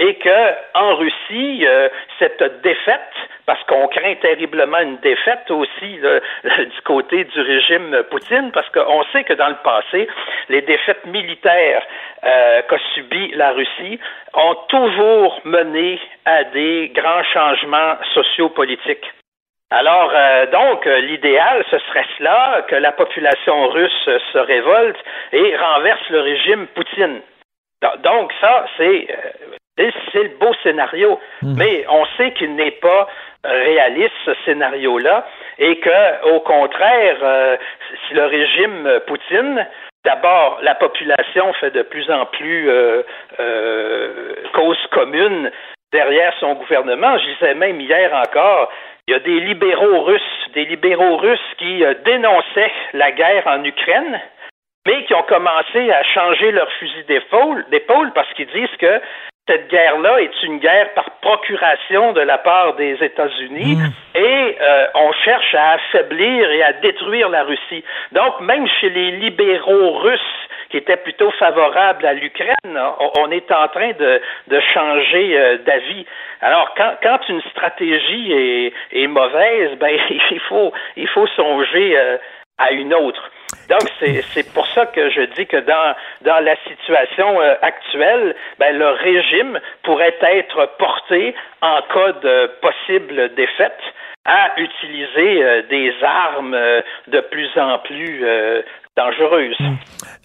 et 0.00 0.14
que 0.14 0.54
en 0.74 0.94
Russie, 0.96 1.66
euh, 1.66 1.88
cette 2.18 2.62
défaite, 2.62 3.00
parce 3.46 3.62
qu'on 3.64 3.88
craint 3.88 4.14
terriblement 4.16 4.78
une 4.78 4.98
défaite 4.98 5.50
aussi 5.50 5.98
du 6.44 6.80
côté 6.84 7.24
du 7.24 7.40
régime 7.40 8.02
Poutine, 8.10 8.50
parce 8.52 8.68
qu'on 8.70 9.02
sait 9.12 9.24
que 9.24 9.32
dans 9.32 9.48
le 9.48 9.56
passé, 9.64 10.08
les 10.48 10.62
défaites 10.62 11.04
militaires 11.06 11.82
euh, 12.24 12.62
qu'a 12.62 12.78
subi 12.94 13.32
la 13.34 13.52
Russie 13.52 13.98
ont 14.34 14.56
toujours 14.68 15.40
mené 15.44 15.98
à 16.24 16.44
des 16.44 16.92
grands 16.94 17.24
changements 17.24 17.96
sociopolitiques. 18.14 19.06
Alors, 19.70 20.10
euh, 20.14 20.46
donc, 20.46 20.86
euh, 20.86 21.00
l'idéal, 21.00 21.62
ce 21.70 21.78
serait 21.78 22.06
cela, 22.16 22.64
que 22.68 22.74
la 22.74 22.92
population 22.92 23.68
russe 23.68 24.08
se 24.32 24.38
révolte 24.38 24.96
et 25.32 25.56
renverse 25.56 26.08
le 26.08 26.20
régime 26.20 26.66
Poutine. 26.68 27.20
Donc, 28.02 28.32
ça, 28.40 28.66
c'est 28.76 29.08
euh, 29.10 29.90
c'est 30.12 30.22
le 30.24 30.38
beau 30.40 30.52
scénario. 30.62 31.20
Hmm. 31.42 31.54
Mais 31.56 31.84
on 31.88 32.04
sait 32.16 32.32
qu'il 32.32 32.56
n'est 32.56 32.72
pas 32.72 33.08
réaliste, 33.44 34.14
ce 34.24 34.32
scénario-là, 34.44 35.26
et 35.58 35.76
que, 35.78 36.24
au 36.34 36.40
contraire, 36.40 37.58
si 38.08 38.14
le 38.14 38.24
régime 38.24 39.00
Poutine, 39.06 39.64
d'abord, 40.04 40.58
la 40.62 40.74
population 40.74 41.52
fait 41.54 41.70
de 41.70 41.82
plus 41.82 42.10
en 42.10 42.26
plus 42.26 42.68
cause 44.52 44.86
commune 44.90 45.52
derrière 45.92 46.34
son 46.40 46.54
gouvernement. 46.54 47.16
Je 47.18 47.26
disais 47.34 47.54
même 47.54 47.80
hier 47.80 48.12
encore, 48.12 48.72
il 49.08 49.12
y 49.12 49.14
a 49.14 49.20
des 49.20 49.40
libéraux 49.40 50.02
russes, 50.02 50.50
des 50.52 50.66
libéraux 50.66 51.16
russes 51.16 51.40
qui 51.56 51.82
euh, 51.82 51.94
dénonçaient 52.04 52.72
la 52.92 53.10
guerre 53.12 53.46
en 53.46 53.64
Ukraine, 53.64 54.20
mais 54.86 55.02
qui 55.06 55.14
ont 55.14 55.22
commencé 55.22 55.90
à 55.90 56.02
changer 56.02 56.50
leur 56.52 56.70
fusil 56.72 57.04
d'épaule 57.06 58.12
parce 58.14 58.30
qu'ils 58.34 58.48
disent 58.48 58.76
que 58.78 59.00
cette 59.48 59.70
guerre-là 59.70 60.20
est 60.20 60.42
une 60.42 60.58
guerre 60.58 60.92
par 60.92 61.10
procuration 61.22 62.12
de 62.12 62.20
la 62.20 62.36
part 62.36 62.74
des 62.74 63.02
États-Unis 63.02 63.76
mmh. 63.76 64.18
et 64.18 64.47
euh, 64.60 64.86
on 64.94 65.12
cherche 65.24 65.54
à 65.54 65.72
affaiblir 65.72 66.50
et 66.50 66.62
à 66.62 66.72
détruire 66.74 67.28
la 67.28 67.44
Russie. 67.44 67.84
Donc, 68.12 68.40
même 68.40 68.66
chez 68.80 68.90
les 68.90 69.12
libéraux 69.12 69.98
russes 69.98 70.20
qui 70.70 70.76
étaient 70.76 70.96
plutôt 70.96 71.30
favorables 71.32 72.04
à 72.04 72.12
l'Ukraine, 72.12 72.78
on, 73.16 73.30
est 73.30 73.50
en 73.52 73.68
train 73.68 73.92
de, 73.92 74.20
de 74.48 74.60
changer 74.74 75.38
euh, 75.38 75.58
d'avis. 75.58 76.06
Alors, 76.40 76.74
quand, 76.76 76.94
quand 77.02 77.28
une 77.28 77.42
stratégie 77.42 78.72
est, 78.92 79.06
mauvaise, 79.06 79.78
ben, 79.78 79.96
il 80.30 80.40
faut, 80.40 80.72
il 80.96 81.08
faut 81.08 81.26
songer 81.28 81.96
euh, 81.96 82.16
à 82.58 82.72
une 82.72 82.94
autre. 82.94 83.30
Donc, 83.70 83.80
c'est 84.00 84.52
pour 84.54 84.66
ça 84.68 84.86
que 84.86 85.10
je 85.10 85.22
dis 85.36 85.46
que 85.46 85.58
dans, 85.58 85.94
dans 86.22 86.42
la 86.42 86.56
situation 86.66 87.38
actuelle, 87.62 88.34
ben, 88.58 88.76
le 88.76 88.88
régime 88.88 89.60
pourrait 89.82 90.16
être 90.22 90.70
porté, 90.78 91.34
en 91.60 91.80
cas 91.82 92.12
de 92.12 92.50
possible 92.60 93.34
défaite, 93.34 93.80
à 94.28 94.60
utiliser 94.60 95.42
euh, 95.42 95.62
des 95.70 95.90
armes 96.02 96.56
de 97.08 97.20
plus 97.30 97.48
en 97.56 97.78
plus 97.80 98.22
dangereuse. 98.98 99.56
Mm. 99.60 99.76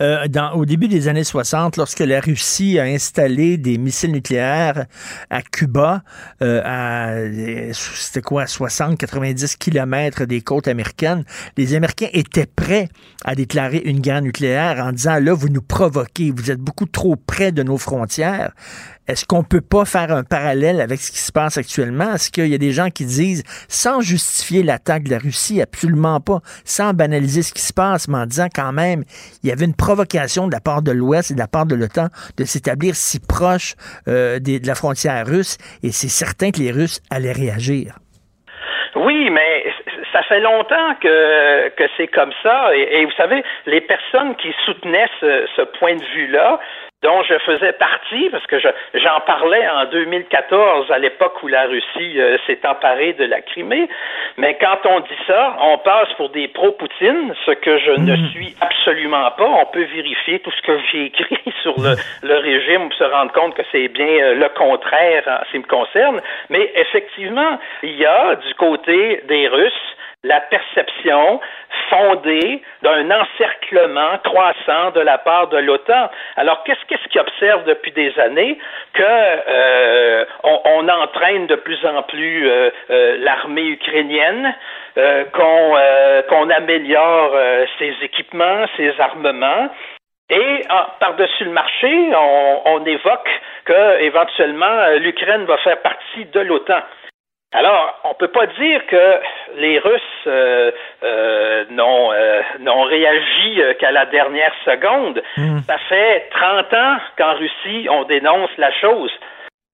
Euh, 0.01 0.27
dans, 0.27 0.51
au 0.53 0.65
début 0.65 0.88
des 0.88 1.07
années 1.07 1.23
60, 1.23 1.77
lorsque 1.77 1.99
la 1.99 2.19
Russie 2.19 2.80
a 2.80 2.84
installé 2.84 3.57
des 3.57 3.77
missiles 3.77 4.11
nucléaires 4.11 4.85
à 5.30 5.41
Cuba, 5.41 6.01
euh, 6.41 6.61
à 6.65 7.13
c'était 7.84 8.21
quoi, 8.21 8.47
60, 8.47 8.97
90 8.97 9.57
kilomètres 9.57 10.25
des 10.25 10.41
côtes 10.41 10.67
américaines, 10.67 11.23
les 11.57 11.75
Américains 11.75 12.09
étaient 12.13 12.47
prêts 12.47 12.88
à 13.23 13.35
déclarer 13.35 13.81
une 13.85 13.99
guerre 13.99 14.21
nucléaire 14.21 14.83
en 14.83 14.91
disant 14.91 15.19
là, 15.19 15.33
vous 15.33 15.49
nous 15.49 15.61
provoquez, 15.61 16.31
vous 16.35 16.51
êtes 16.51 16.59
beaucoup 16.59 16.85
trop 16.85 17.15
près 17.15 17.51
de 17.51 17.63
nos 17.63 17.77
frontières. 17.77 18.51
Est-ce 19.05 19.25
qu'on 19.25 19.43
peut 19.43 19.61
pas 19.61 19.83
faire 19.83 20.11
un 20.13 20.23
parallèle 20.23 20.79
avec 20.79 21.01
ce 21.01 21.11
qui 21.11 21.19
se 21.19 21.31
passe 21.31 21.57
actuellement? 21.57 22.13
Est-ce 22.13 22.31
qu'il 22.31 22.47
y 22.47 22.53
a 22.53 22.57
des 22.57 22.71
gens 22.71 22.89
qui 22.89 23.03
disent, 23.05 23.43
sans 23.67 23.99
justifier 23.99 24.63
l'attaque 24.63 25.03
de 25.03 25.11
la 25.11 25.17
Russie, 25.17 25.61
absolument 25.61 26.21
pas, 26.21 26.39
sans 26.63 26.93
banaliser 26.93 27.41
ce 27.41 27.53
qui 27.53 27.61
se 27.61 27.73
passe, 27.73 28.07
mais 28.07 28.17
en 28.17 28.25
disant 28.25 28.47
quand 28.53 28.71
même, 28.71 29.03
il 29.43 29.49
y 29.49 29.51
avait 29.51 29.65
une 29.65 29.75
provocation 29.75 30.47
de 30.47 30.53
la 30.53 30.61
part 30.61 30.81
de 30.81 30.91
l'Ouest 30.91 31.31
et 31.31 31.33
de 31.33 31.39
la 31.39 31.47
part 31.47 31.65
de 31.65 31.75
l'OTAN 31.75 32.07
de 32.37 32.45
s'établir 32.45 32.95
si 32.95 33.19
proche 33.19 33.75
euh, 34.07 34.39
de 34.39 34.65
la 34.65 34.75
frontière 34.75 35.27
russe, 35.27 35.57
et 35.81 35.91
c'est 35.91 36.07
certain 36.07 36.51
que 36.51 36.59
les 36.59 36.71
Russes 36.71 37.01
allaient 37.09 37.33
réagir. 37.33 37.99
Oui, 38.95 39.29
mais 39.31 39.63
fait 40.34 40.39
longtemps 40.39 40.95
que, 40.99 41.69
que 41.69 41.84
c'est 41.95 42.07
comme 42.07 42.34
ça. 42.41 42.76
Et, 42.76 43.05
vous 43.05 43.11
savez, 43.11 43.43
les 43.68 43.81
personnes 43.81 44.35
qui 44.35 44.51
soutenaient 44.65 45.10
ce 45.22 45.61
point 45.80 45.95
de 45.95 46.03
vue-là 46.15 46.60
dont 47.03 47.22
je 47.23 47.38
faisais 47.39 47.73
partie, 47.73 48.30
parce 48.31 48.45
que 48.47 48.57
j'en 48.60 49.19
parlais 49.27 49.68
en 49.68 49.85
2014, 49.85 50.89
à 50.89 50.97
l'époque 50.97 51.43
où 51.43 51.47
la 51.47 51.64
Russie 51.65 52.19
euh, 52.19 52.38
s'est 52.47 52.65
emparée 52.65 53.14
de 53.14 53.26
la 53.26 53.41
Crimée. 53.41 53.89
Mais 54.38 54.57
quand 54.60 54.80
on 54.85 55.01
dit 55.01 55.19
ça, 55.27 55.57
on 55.60 55.77
passe 55.80 56.11
pour 56.15 56.30
des 56.30 56.47
pro-Poutine, 56.47 57.34
ce 57.45 57.51
que 57.51 57.77
je 57.77 57.91
ne 57.91 58.15
hmm. 58.15 58.30
suis 58.30 58.55
absolument 58.61 59.30
pas. 59.31 59.45
On 59.45 59.65
peut 59.65 59.84
vérifier 59.84 60.39
tout 60.39 60.51
ce 60.51 60.61
que 60.61 60.80
j'ai 60.91 61.05
écrit 61.07 61.39
sur 61.61 61.76
le, 61.77 61.95
le 62.23 62.38
régime 62.38 62.88
pour 62.88 62.97
se 62.97 63.03
rendre 63.03 63.34
compte 63.34 63.55
que 63.55 63.64
c'est 63.72 63.89
bien 63.89 64.07
euh, 64.07 64.35
le 64.35 64.49
contraire 64.49 65.23
en 65.27 65.45
ce 65.45 65.51
qui 65.51 65.60
me 65.60 65.68
concerne. 65.68 66.22
Mais 66.49 66.72
effectivement, 66.76 67.60
il 67.84 67.97
y 67.97 68.05
a 68.05 68.35
du 68.35 68.55
côté 68.55 69.22
des 69.27 69.49
Russes 69.49 69.93
la 70.23 70.39
perception 70.39 71.41
fondée 71.89 72.61
d'un 72.81 73.11
encerclement 73.11 74.17
croissant 74.23 74.91
de 74.91 75.01
la 75.01 75.17
part 75.17 75.47
de 75.49 75.57
l'OTAN. 75.57 76.09
Alors, 76.37 76.63
qu'est-ce 76.63 76.85
qu'ils 76.85 77.19
observent 77.19 77.65
depuis 77.65 77.91
des 77.91 78.17
années? 78.19 78.57
Que 78.93 79.03
euh, 79.03 80.25
on, 80.43 80.87
entraîne 80.87 81.47
de 81.47 81.55
plus 81.55 81.85
en 81.85 82.03
plus 82.03 82.49
euh, 82.49 82.69
euh, 82.89 83.17
l'armée 83.19 83.67
ukrainienne, 83.67 84.53
qu'on 85.33 86.49
améliore 86.51 87.35
ses 87.79 87.95
équipements, 88.03 88.65
ses 88.77 88.93
armements. 88.99 89.69
Et 90.29 90.61
par-dessus 90.99 91.45
le 91.45 91.51
marché, 91.51 92.11
on, 92.15 92.61
on 92.65 92.85
évoque 92.85 93.41
que 93.65 94.01
éventuellement 94.01 94.89
l'Ukraine 94.99 95.45
va 95.45 95.57
faire 95.57 95.81
partie 95.81 96.25
de 96.25 96.39
l'OTAN. 96.41 96.81
Alors, 97.53 97.99
on 98.03 98.09
ne 98.09 98.13
peut 98.15 98.30
pas 98.30 98.47
dire 98.47 98.85
que 98.88 99.19
les 99.57 99.77
Russes 99.77 100.01
euh, 100.25 100.71
euh, 101.03 101.65
euh, 101.69 102.41
n'ont 102.59 102.84
réagi 102.84 103.61
qu'à 103.80 103.91
la 103.91 104.07
dernière 104.07 104.53
seconde. 104.65 105.21
Hmm. 105.38 105.59
Ça 105.67 105.77
fait 105.89 106.30
30 106.31 106.73
ans 106.73 106.97
qu'en 107.17 107.35
Russie, 107.35 107.88
on 107.91 108.03
dénonce 108.05 108.49
la 108.57 108.71
chose. 108.71 109.11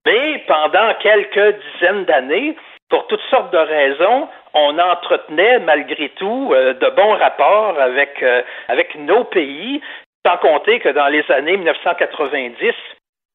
Mais 0.05 0.43
pendant 0.45 0.93
quelques 0.95 1.55
dizaines 1.73 2.03
d'années, 2.03 2.57
pour 2.89 3.07
toutes 3.07 3.23
sortes 3.29 3.53
de 3.53 3.57
raisons, 3.57 4.27
on 4.53 4.77
entretenait 4.77 5.59
malgré 5.59 6.09
tout 6.09 6.53
de 6.53 6.89
bons 6.95 7.15
rapports 7.15 7.79
avec, 7.79 8.23
avec 8.67 8.95
nos 8.95 9.23
pays, 9.25 9.81
sans 10.25 10.37
compter 10.37 10.79
que 10.79 10.89
dans 10.89 11.07
les 11.07 11.23
années 11.31 11.57
1990, 11.57 12.73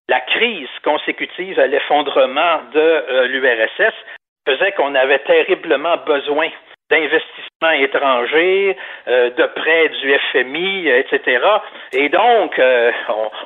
la 0.08 0.20
crise 0.20 0.68
consécutive 0.82 1.58
à 1.60 1.66
l'effondrement 1.66 2.60
de 2.72 3.26
l'URSS 3.26 3.94
faisait 4.46 4.72
qu'on 4.72 4.94
avait 4.94 5.20
terriblement 5.20 5.96
besoin 6.06 6.48
d'investissements 6.90 7.70
étrangers, 7.70 8.76
euh, 9.08 9.30
de 9.30 9.46
prêts 9.46 9.88
du 9.88 10.18
FMI, 10.32 10.88
etc. 10.88 11.40
Et 11.92 12.08
donc, 12.08 12.58
euh, 12.58 12.92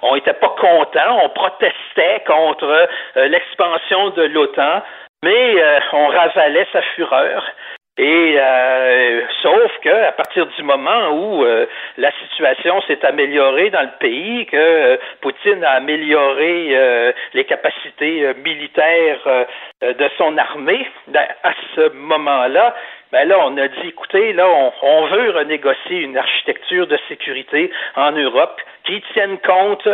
on 0.03 0.15
n'était 0.15 0.35
pas 0.35 0.55
content, 0.61 1.21
on 1.23 1.29
protestait 1.31 2.23
contre 2.27 2.89
euh, 3.17 3.29
l'expansion 3.29 4.11
de 4.11 4.23
l'OTAN, 4.23 4.83
mais 5.23 5.57
on 5.93 6.07
ravalait 6.07 6.67
sa 6.73 6.83
fureur. 6.95 7.45
Et 7.99 8.37
euh, 8.39 9.23
sauf 9.43 9.73
que 9.83 9.89
à 9.89 10.13
partir 10.13 10.47
du 10.47 10.63
moment 10.63 11.11
où 11.11 11.45
euh, 11.45 11.67
la 11.97 12.13
situation 12.13 12.81
s'est 12.83 13.05
améliorée 13.05 13.71
dans 13.71 13.83
le 13.83 13.99
pays, 13.99 14.47
que 14.47 14.57
euh, 14.57 14.97
Poutine 15.21 15.65
a 15.65 15.73
amélioré 15.73 16.77
les 17.35 17.45
capacités 17.45 18.33
militaires 18.45 19.47
de 19.83 20.11
son 20.17 20.37
armée, 20.39 20.87
ben, 21.09 21.27
à 21.43 21.53
ce 21.75 21.93
moment-là, 21.93 22.75
ben 23.11 23.27
là, 23.27 23.39
on 23.45 23.57
a 23.57 23.69
dit, 23.69 23.89
écoutez, 23.89 24.33
là, 24.33 24.47
on, 24.83 25.07
veut 25.07 25.31
renégocier 25.31 26.01
une 26.01 26.17
architecture 26.17 26.87
de 26.87 26.99
sécurité 27.09 27.71
en 27.97 28.13
Europe 28.13 28.61
qui 28.85 29.03
tienne 29.13 29.39
compte 29.39 29.89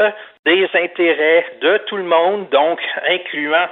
des 0.44 0.68
intérêts 0.74 1.46
de 1.60 1.78
tout 1.86 1.96
le 1.96 2.04
monde, 2.04 2.48
donc 2.50 2.80
incluant 3.08 3.68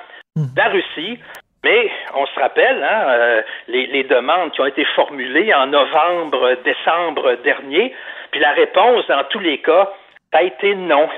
la 0.57 0.69
Russie, 0.69 1.19
mais 1.65 1.91
on 2.15 2.27
se 2.27 2.41
rappelle 2.41 2.83
hein, 2.83 3.05
euh, 3.09 3.43
les, 3.69 3.87
les, 3.87 4.05
demandes 4.05 4.53
qui 4.53 4.61
ont 4.61 4.67
été 4.67 4.85
formulées 4.97 5.55
en 5.55 5.67
novembre, 5.67 6.57
décembre 6.65 7.37
dernier, 7.45 7.95
puis 8.31 8.41
la 8.41 8.53
réponse 8.53 9.07
dans 9.07 9.25
tous 9.25 9.39
les 9.39 9.59
cas 9.59 9.93
a 10.33 10.43
été 10.43 10.75
non. 10.75 11.09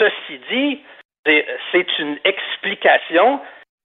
Ceci 0.00 0.40
dit, 0.50 0.80
c'est 1.24 1.98
une 1.98 2.18
explication, 2.24 3.40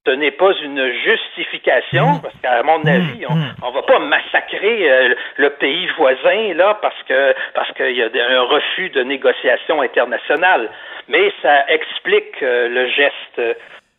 ce 0.06 0.12
n'est 0.12 0.32
pas 0.32 0.52
une 0.62 0.92
justification, 1.04 2.14
mmh. 2.14 2.22
parce 2.22 2.34
qu'à 2.42 2.62
mon 2.62 2.84
avis, 2.84 3.24
on, 3.28 3.34
mmh. 3.34 3.54
on 3.62 3.70
va 3.70 3.82
pas 3.82 3.98
massacrer 3.98 4.90
euh, 4.90 5.14
le 5.36 5.50
pays 5.50 5.88
voisin 5.96 6.54
là 6.54 6.78
parce 6.80 7.00
que 7.04 7.34
parce 7.54 7.70
qu'il 7.72 7.92
y 7.92 8.02
a 8.02 8.08
un 8.08 8.42
refus 8.42 8.90
de 8.90 9.02
négociation 9.02 9.80
internationale. 9.80 10.70
Mais 11.08 11.32
ça 11.42 11.66
explique 11.68 12.42
euh, 12.42 12.68
le 12.68 12.88
geste 12.88 13.40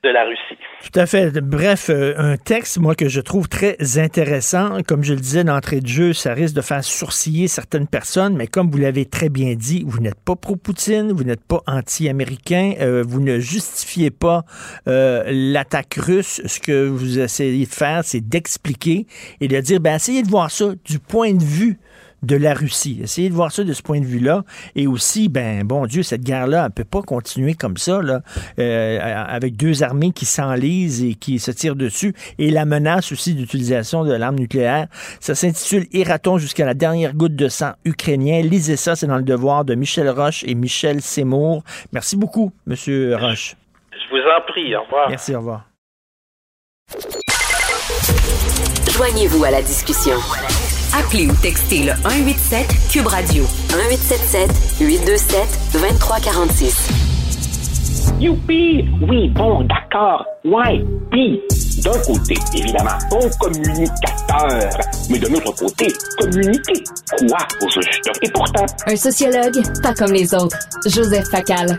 de 0.03 0.09
la 0.09 0.23
Russie. 0.23 0.57
Tout 0.81 0.97
à 0.97 1.05
fait. 1.05 1.31
Bref, 1.41 1.89
euh, 1.89 2.13
un 2.17 2.37
texte, 2.37 2.77
moi, 2.77 2.95
que 2.95 3.09
je 3.09 3.19
trouve 3.19 3.49
très 3.49 3.75
intéressant. 3.97 4.81
Comme 4.87 5.03
je 5.03 5.13
le 5.13 5.19
disais 5.19 5.43
d'entrée 5.43 5.81
de 5.81 5.87
jeu, 5.87 6.13
ça 6.13 6.33
risque 6.33 6.55
de 6.55 6.61
faire 6.61 6.83
sourciller 6.83 7.49
certaines 7.49 7.87
personnes, 7.87 8.35
mais 8.37 8.47
comme 8.47 8.71
vous 8.71 8.77
l'avez 8.77 9.05
très 9.05 9.27
bien 9.27 9.55
dit, 9.55 9.83
vous 9.85 9.99
n'êtes 9.99 10.19
pas 10.19 10.37
pro-Poutine, 10.37 11.11
vous 11.11 11.25
n'êtes 11.25 11.43
pas 11.43 11.61
anti-américain, 11.67 12.75
euh, 12.79 13.03
vous 13.05 13.19
ne 13.19 13.39
justifiez 13.39 14.09
pas 14.09 14.45
euh, 14.87 15.23
l'attaque 15.27 15.95
russe. 15.95 16.41
Ce 16.45 16.59
que 16.61 16.87
vous 16.87 17.19
essayez 17.19 17.65
de 17.65 17.69
faire, 17.69 18.01
c'est 18.05 18.21
d'expliquer 18.21 19.05
et 19.41 19.49
de 19.49 19.59
dire, 19.59 19.81
ben, 19.81 19.95
essayez 19.95 20.23
de 20.23 20.29
voir 20.29 20.49
ça 20.49 20.73
du 20.85 20.99
point 20.99 21.33
de 21.33 21.43
vue 21.43 21.77
de 22.23 22.35
la 22.35 22.53
Russie. 22.53 22.99
Essayez 23.03 23.29
de 23.29 23.33
voir 23.33 23.51
ça 23.51 23.63
de 23.63 23.73
ce 23.73 23.81
point 23.81 23.99
de 23.99 24.05
vue-là. 24.05 24.43
Et 24.75 24.87
aussi, 24.87 25.29
ben, 25.29 25.63
bon 25.63 25.85
Dieu, 25.85 26.03
cette 26.03 26.23
guerre-là, 26.23 26.59
elle 26.59 26.65
ne 26.65 26.69
peut 26.69 26.83
pas 26.83 27.01
continuer 27.01 27.53
comme 27.53 27.77
ça, 27.77 28.01
là, 28.01 28.21
euh, 28.59 28.99
avec 29.27 29.55
deux 29.55 29.83
armées 29.83 30.11
qui 30.11 30.25
s'enlisent 30.25 31.03
et 31.03 31.15
qui 31.15 31.39
se 31.39 31.51
tirent 31.51 31.75
dessus. 31.75 32.13
Et 32.37 32.51
la 32.51 32.65
menace 32.65 33.11
aussi 33.11 33.35
d'utilisation 33.35 34.03
de 34.03 34.13
l'arme 34.13 34.35
nucléaire. 34.35 34.87
Ça 35.19 35.35
s'intitule 35.35 35.87
Iraton 35.91 36.37
jusqu'à 36.37 36.65
la 36.65 36.73
dernière 36.73 37.13
goutte 37.13 37.35
de 37.35 37.47
sang 37.47 37.71
ukrainien. 37.85 38.41
Lisez 38.41 38.75
ça, 38.75 38.95
c'est 38.95 39.07
dans 39.07 39.17
le 39.17 39.23
devoir 39.23 39.65
de 39.65 39.75
Michel 39.75 40.09
Roche 40.09 40.43
et 40.45 40.55
Michel 40.55 41.01
Seymour. 41.01 41.63
Merci 41.91 42.17
beaucoup, 42.17 42.51
Monsieur 42.65 43.15
Roche. 43.15 43.55
Je 43.91 44.09
vous 44.09 44.23
en 44.23 44.41
prie. 44.47 44.75
Au 44.75 44.83
revoir. 44.83 45.09
Merci, 45.09 45.35
au 45.35 45.39
revoir. 45.39 45.65
Joignez-vous 48.91 49.43
à 49.43 49.51
la 49.51 49.61
discussion. 49.61 50.15
Appelez 50.97 51.27
ou 51.27 51.35
textez 51.35 51.83
le 51.83 51.93
187 52.01 52.67
Cube 52.91 53.07
Radio 53.07 53.43
1877 53.69 54.49
827 54.81 55.59
2346. 55.73 56.89
Youpi! 58.19 58.85
Oui, 59.07 59.29
bon, 59.29 59.63
d'accord. 59.65 60.25
Ouais, 60.43 60.83
puis, 61.11 61.39
d'un 61.83 61.97
côté, 62.01 62.35
évidemment, 62.55 62.97
bon 63.11 63.29
communicateur, 63.39 64.69
mais 65.09 65.19
de 65.19 65.27
l'autre 65.27 65.53
côté, 65.55 65.87
communiquer. 66.17 66.83
Quoi, 67.19 67.37
au 67.61 67.69
juste? 67.69 68.09
Et 68.23 68.29
pourtant... 68.31 68.65
Un 68.87 68.95
sociologue, 68.95 69.61
pas 69.83 69.93
comme 69.93 70.11
les 70.11 70.33
autres. 70.33 70.57
Joseph 70.85 71.29
Facal. 71.29 71.77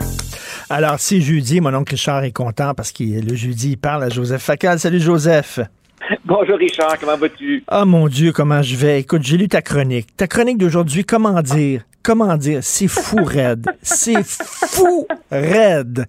Alors, 0.69 0.95
c'est 0.99 1.19
jeudi, 1.19 1.59
mon 1.59 1.73
oncle 1.75 1.91
Richard 1.91 2.23
est 2.23 2.31
content 2.31 2.73
parce 2.73 2.91
que 2.91 3.03
le 3.03 3.35
jeudi, 3.35 3.71
il 3.71 3.77
parle 3.77 4.03
à 4.03 4.09
Joseph 4.09 4.41
Facal. 4.41 4.79
Salut, 4.79 5.01
Joseph. 5.01 5.59
Bonjour 6.25 6.57
Richard, 6.57 6.97
comment 6.99 7.17
vas-tu? 7.17 7.63
Ah 7.67 7.85
mon 7.85 8.07
Dieu, 8.07 8.31
comment 8.31 8.61
je 8.61 8.75
vais? 8.75 8.99
Écoute, 8.99 9.23
j'ai 9.23 9.37
lu 9.37 9.47
ta 9.47 9.61
chronique. 9.61 10.07
Ta 10.17 10.27
chronique 10.27 10.57
d'aujourd'hui, 10.57 11.03
comment 11.03 11.41
dire? 11.41 11.81
Comment 12.03 12.35
dire? 12.35 12.59
C'est 12.63 12.87
fou 12.87 13.23
raide. 13.23 13.65
C'est 13.81 14.23
fou 14.23 15.07
raide. 15.29 16.05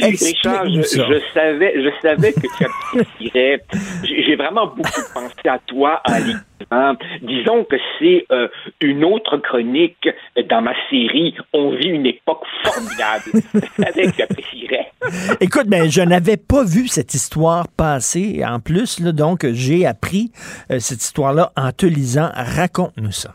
Richard, 0.00 0.66
je, 0.68 1.20
savais, 1.34 1.74
je 1.76 1.90
savais 2.02 2.32
que 2.32 2.40
tu 2.40 2.64
apprécierais. 2.64 3.62
J'ai 4.04 4.36
vraiment 4.36 4.66
beaucoup 4.68 5.02
pensé 5.14 5.48
à 5.48 5.58
toi 5.66 6.00
en 6.08 6.18
lisant. 6.18 6.96
Disons 7.22 7.64
que 7.64 7.76
c'est 7.98 8.26
euh, 8.30 8.48
une 8.80 9.04
autre 9.04 9.36
chronique 9.38 10.08
dans 10.48 10.62
ma 10.62 10.72
série 10.90 11.34
On 11.52 11.70
vit 11.70 11.88
une 11.88 12.06
époque 12.06 12.42
formidable. 12.64 13.42
Je 13.54 13.84
savais 13.84 14.06
que 14.06 14.16
tu 14.16 14.22
apprécierais. 14.22 14.92
Écoute, 15.40 15.66
ben, 15.66 15.88
je 15.90 16.02
n'avais 16.02 16.36
pas 16.36 16.64
vu 16.64 16.88
cette 16.88 17.14
histoire 17.14 17.68
passer. 17.68 18.42
En 18.44 18.60
plus, 18.60 19.00
là, 19.00 19.12
donc, 19.12 19.46
j'ai 19.52 19.86
appris 19.86 20.32
euh, 20.70 20.78
cette 20.78 21.02
histoire-là 21.02 21.52
en 21.56 21.72
te 21.72 21.86
lisant. 21.86 22.30
Raconte-nous 22.34 23.12
ça. 23.12 23.32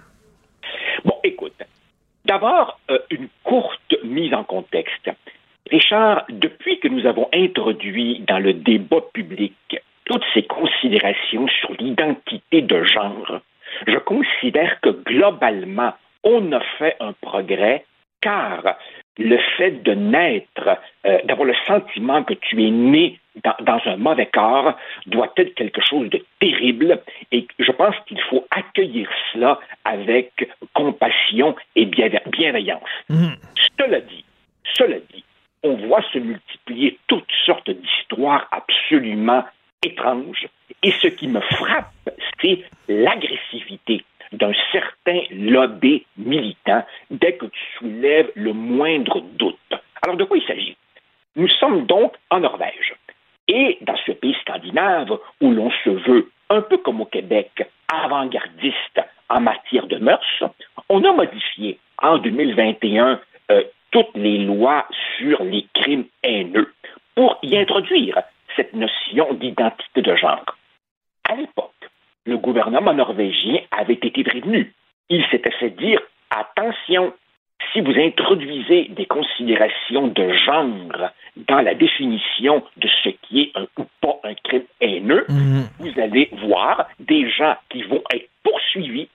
D'abord, 2.31 2.79
euh, 2.89 2.97
une 3.09 3.27
courte 3.43 3.93
mise 4.05 4.33
en 4.33 4.45
contexte. 4.45 5.09
Richard, 5.69 6.23
depuis 6.29 6.79
que 6.79 6.87
nous 6.87 7.05
avons 7.05 7.27
introduit 7.33 8.23
dans 8.25 8.39
le 8.39 8.53
débat 8.53 9.01
public 9.13 9.53
toutes 10.05 10.23
ces 10.33 10.43
considérations 10.43 11.49
sur 11.49 11.73
l'identité 11.73 12.61
de 12.61 12.85
genre, 12.85 13.41
je 13.85 13.97
considère 13.97 14.79
que 14.79 14.91
globalement, 14.91 15.91
on 16.23 16.53
a 16.53 16.61
fait 16.79 16.95
un 17.01 17.11
progrès 17.11 17.83
car 18.21 18.77
le 19.17 19.37
fait 19.57 19.83
de 19.83 19.93
naître, 19.93 20.79
euh, 21.05 21.19
d'avoir 21.25 21.47
le 21.47 21.55
sentiment 21.67 22.23
que 22.23 22.35
tu 22.35 22.65
es 22.65 22.71
né 22.71 23.19
dans, 23.43 23.79
un 23.85 23.97
mauvais 23.97 24.27
corps, 24.27 24.77
doit 25.05 25.31
être 25.37 25.55
quelque 25.55 25.81
chose 25.81 26.09
de 26.09 26.23
terrible 26.39 27.01
et 27.31 27.47
je 27.59 27.71
pense 27.71 27.95
qu'il 28.07 28.19
faut 28.29 28.45
accueillir 28.51 29.09
cela 29.31 29.59
avec 29.85 30.49
compassion 30.73 31.55
et 31.75 31.85
bienveillance. 31.85 32.89
Mmh. 33.09 33.27
Cela 33.79 34.01
dit, 34.01 34.25
cela 34.75 34.97
dit, 35.13 35.23
voit 35.63 36.03
se 36.13 36.19
multiplier 36.19 36.97
toutes 37.07 37.31
sortes 37.45 37.69
d'histoires 37.69 38.47
absolument 38.51 39.43
étranges. 39.83 40.47
Et 40.83 40.91
ce 40.91 41.07
qui 41.07 41.27
me 41.27 41.39
frappe, 41.41 41.91
c'est 42.41 42.63
l'agressivité 42.87 44.03
d'un 44.31 44.53
certain 44.71 45.21
lobby 45.31 46.05
militant 46.17 46.85
dès 47.09 47.33
que 47.33 47.45
tu 47.45 47.59
soulèves 47.77 48.31
le 48.35 48.53
moindre 48.53 49.21
doute. 49.21 49.57
Alors 50.01 50.15
de 50.15 50.23
quoi 50.23 50.37
il 50.37 50.45
s'agit? 50.45 50.77
Nous 51.35 51.49
sommes 51.49 51.85
donc 51.85 52.13
en 52.29 52.39
Norvège. 52.39 52.95
Et 53.53 53.77
dans 53.81 53.97
ce 54.05 54.13
pays 54.13 54.35
scandinave 54.41 55.19
où 55.41 55.51
l'on 55.51 55.69
se 55.83 55.89
veut, 55.89 56.31
un 56.49 56.61
peu 56.61 56.77
comme 56.77 57.01
au 57.01 57.05
Québec, 57.05 57.67
avant-gardiste 57.91 59.01
en 59.27 59.41
matière 59.41 59.87
de 59.87 59.97
mœurs, 59.97 60.43
on 60.87 61.03
a 61.03 61.11
modifié 61.11 61.77
en 62.01 62.17
2021 62.17 63.19
euh, 63.51 63.63
toutes 63.91 64.15
les 64.15 64.37
lois 64.37 64.87
sur 65.17 65.43
les 65.43 65.67
crimes 65.73 66.05
haineux 66.23 66.73
pour 67.13 67.37
y 67.43 67.57
introduire 67.57 68.21
cette 68.55 68.73
notion 68.73 69.33
d'identité 69.33 70.01
de 70.01 70.15
genre. 70.15 70.45
À 71.27 71.35
l'époque, 71.35 71.73
le 72.25 72.37
gouvernement 72.37 72.93
norvégien 72.93 73.59
avait 73.71 73.95
été 73.95 74.23
prévenu. 74.23 74.73
Il 75.09 75.25
s'était 75.25 75.51
fait 75.51 75.71
dire 75.71 75.99
attention, 76.29 77.13
si 77.73 77.81
vous 77.81 77.97
introduisez 77.97 78.87
des 78.89 79.05
considérations 79.05 80.07
de 80.07 80.33
genre 80.33 81.09
dans 81.47 81.61
la 81.61 81.73
définition 81.73 82.63
de 82.77 82.87
ce 83.03 83.09
qui 83.09 83.41
est 83.43 83.51
un 83.57 83.65
ou 83.77 83.85
pas 84.01 84.19
un 84.23 84.33
crime 84.43 84.63
haineux, 84.81 85.25
Mhm. 85.29 85.67
vous 85.79 85.99
allez 85.99 86.29
voir 86.43 86.87
des 86.99 87.29
gens 87.29 87.55
qui 87.69 87.83
vont 87.83 88.03
être 88.13 88.29
poursuivis, 88.43 89.07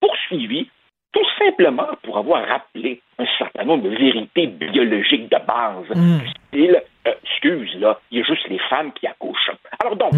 poursuivis 0.00 0.68
tout 1.12 1.26
simplement 1.38 1.88
pour 2.02 2.16
avoir 2.18 2.46
rappelé 2.48 3.00
un 3.18 3.26
certain 3.38 3.64
nombre 3.64 3.84
de 3.84 3.90
vérités 3.96 4.46
biologiques 4.46 5.28
de 5.30 5.38
base. 5.46 5.88
Mhm. 5.94 6.18
Du 6.20 6.28
style, 6.28 6.82
euh, 7.06 7.12
excuse, 7.24 7.74
là, 7.80 8.00
il 8.10 8.18
y 8.18 8.22
a 8.22 8.24
juste 8.24 8.48
les 8.48 8.58
femmes 8.70 8.92
qui 8.92 9.06
accouchent. 9.06 9.50
Alors 9.80 9.96
donc, 9.96 10.12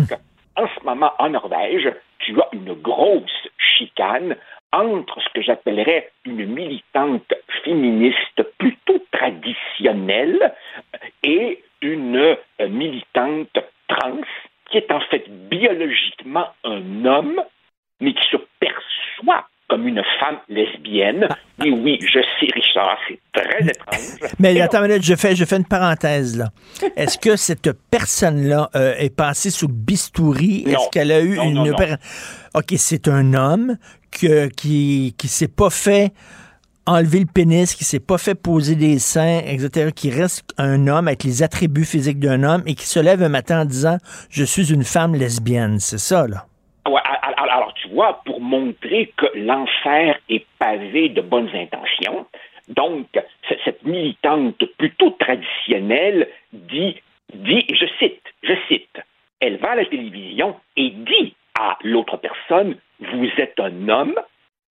en 0.57 0.67
ce 0.69 0.85
moment, 0.85 1.13
en 1.19 1.31
Norvège, 1.31 1.93
tu 2.21 2.41
as 2.41 2.49
une 2.53 2.75
grosse 2.75 3.49
chicane 3.59 4.37
entre 4.75 5.21
ce 5.23 5.29
que 5.35 5.43
j'appellerais 5.43 6.11
une 6.25 6.47
militante 6.47 7.33
féministe 7.65 8.43
plutôt 8.59 8.99
traditionnelle 9.13 10.53
et 11.23 11.63
une 11.81 12.17
euh, 12.17 12.69
militante 12.69 13.57
trans 13.89 14.21
qui 14.71 14.79
est 14.79 14.91
en 14.91 15.01
fait 15.11 15.25
biologiquement 15.49 16.49
un 16.65 17.05
homme, 17.05 17.41
mais 18.01 18.13
qui 18.15 18.29
se 18.31 18.37
perçoit 18.59 19.47
comme 19.69 19.87
une 19.87 20.03
femme 20.21 20.39
lesbienne. 20.49 21.29
Oui, 21.61 21.71
oui, 21.71 21.99
je 22.03 22.21
sais, 22.21 22.47
Richard, 22.55 22.99
c'est 23.09 23.19
très 23.33 23.61
étrange. 23.67 24.31
Mais 24.39 24.61
attends 24.61 24.83
une 24.83 24.89
minute, 24.89 25.05
je 25.05 25.15
fais, 25.15 25.35
je 25.35 25.45
fais 25.45 25.57
une 25.57 25.65
parenthèse 25.67 26.37
là. 26.37 26.47
Est-ce 26.97 27.19
que 27.19 27.37
cette 27.37 27.71
personne-là 27.91 28.69
euh, 28.75 28.95
est 28.99 29.15
passée 29.15 29.51
sous 29.51 29.69
le 29.69 29.73
bistouri? 29.73 30.65
Est-ce 30.67 30.91
qu'elle 30.91 31.13
a 31.13 31.21
eu 31.21 31.37
Non, 31.37 31.45
une 31.45 31.55
non, 31.55 31.65
non. 31.65 31.73
opération? 31.73 31.99
OK, 32.55 32.75
c'est 32.77 33.09
un 33.09 33.33
homme 33.35 33.77
qui 34.15 35.15
qui 35.19 35.29
s'est 35.29 35.49
pas 35.49 35.71
fait 35.71 36.13
enlever 36.87 37.21
le 37.21 37.27
pénis, 37.27 37.75
qui 37.75 37.85
s'est 37.85 38.01
pas 38.01 38.19
fait 38.19 38.35
poser 38.35 38.75
des 38.77 38.99
seins, 38.99 39.41
etc., 39.47 39.91
qui 39.95 40.11
reste 40.11 40.53
un 40.59 40.87
homme 40.87 41.09
avec 41.09 41.25
les 41.25 41.43
attributs 41.43 41.85
physiques 41.85 42.19
d'un 42.19 42.43
homme 42.43 42.63
et 42.67 42.75
qui 42.75 42.87
se 42.87 43.01
lève 43.01 43.23
un 43.23 43.29
matin 43.29 43.63
en 43.63 43.65
disant 43.65 43.97
«Je 44.31 44.45
suis 44.45 44.73
une 44.73 44.85
femme 44.85 45.15
lesbienne». 45.15 45.79
C'est 45.81 45.99
ça, 45.99 46.27
là. 46.27 46.47
Alors, 46.85 47.73
tu 47.75 47.89
vois, 47.89 48.21
pour 48.27 48.41
montrer 48.41 49.13
que 49.17 49.27
l'enfer 49.35 50.19
est 50.29 50.45
pavé 50.59 51.09
de 51.09 51.21
bonnes 51.21 51.51
intentions, 51.55 52.27
donc, 52.69 53.07
cette 53.65 53.85
militante 53.85 54.65
plutôt 54.79 55.11
traditionnelle 55.11 56.29
dit, 56.53 56.97
dit, 57.35 57.65
je 57.69 57.87
cite, 57.99 58.23
je 58.43 58.55
cite, 58.69 59.01
elle 59.41 59.59
va 59.59 59.73
à 59.73 59.77
la 59.77 59.85
télévision 59.85 60.57
et 60.77 60.91
dit 60.91 61.35
à 61.59 61.79
l'autre 61.83 62.17
personne, 62.17 62.77
vous 63.01 63.29
êtes 63.39 63.59
un 63.61 63.89
homme, 63.89 64.15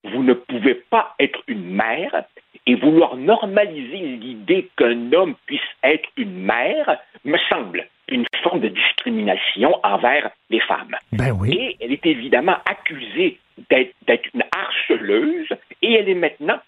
vous 0.05 0.23
ne 0.23 0.33
pouvez 0.33 0.75
pas 0.75 1.15
être 1.19 1.41
une 1.47 1.63
mère, 1.75 2.23
et 2.65 2.75
vouloir 2.75 3.17
normaliser 3.17 3.97
l'idée 3.97 4.69
qu'un 4.77 5.11
homme 5.11 5.35
puisse 5.45 5.59
être 5.83 6.07
une 6.17 6.43
mère 6.43 6.97
me 7.25 7.37
semble 7.49 7.85
une 8.07 8.25
forme 8.41 8.61
de 8.61 8.69
discrimination 8.69 9.73
envers 9.83 10.29
les 10.49 10.59
femmes. 10.61 10.95
Ben 11.11 11.31
oui. 11.31 11.53
Et 11.57 11.77
elle 11.81 11.91
est 11.91 12.05
évidemment 12.05 12.55
accusée 12.65 13.37
d'être 13.69 14.25
une 14.33 14.43
harceleuse 14.55 15.49
et 15.81 15.93
elle 15.93 16.09
est 16.09 16.15
maintenant 16.15 16.59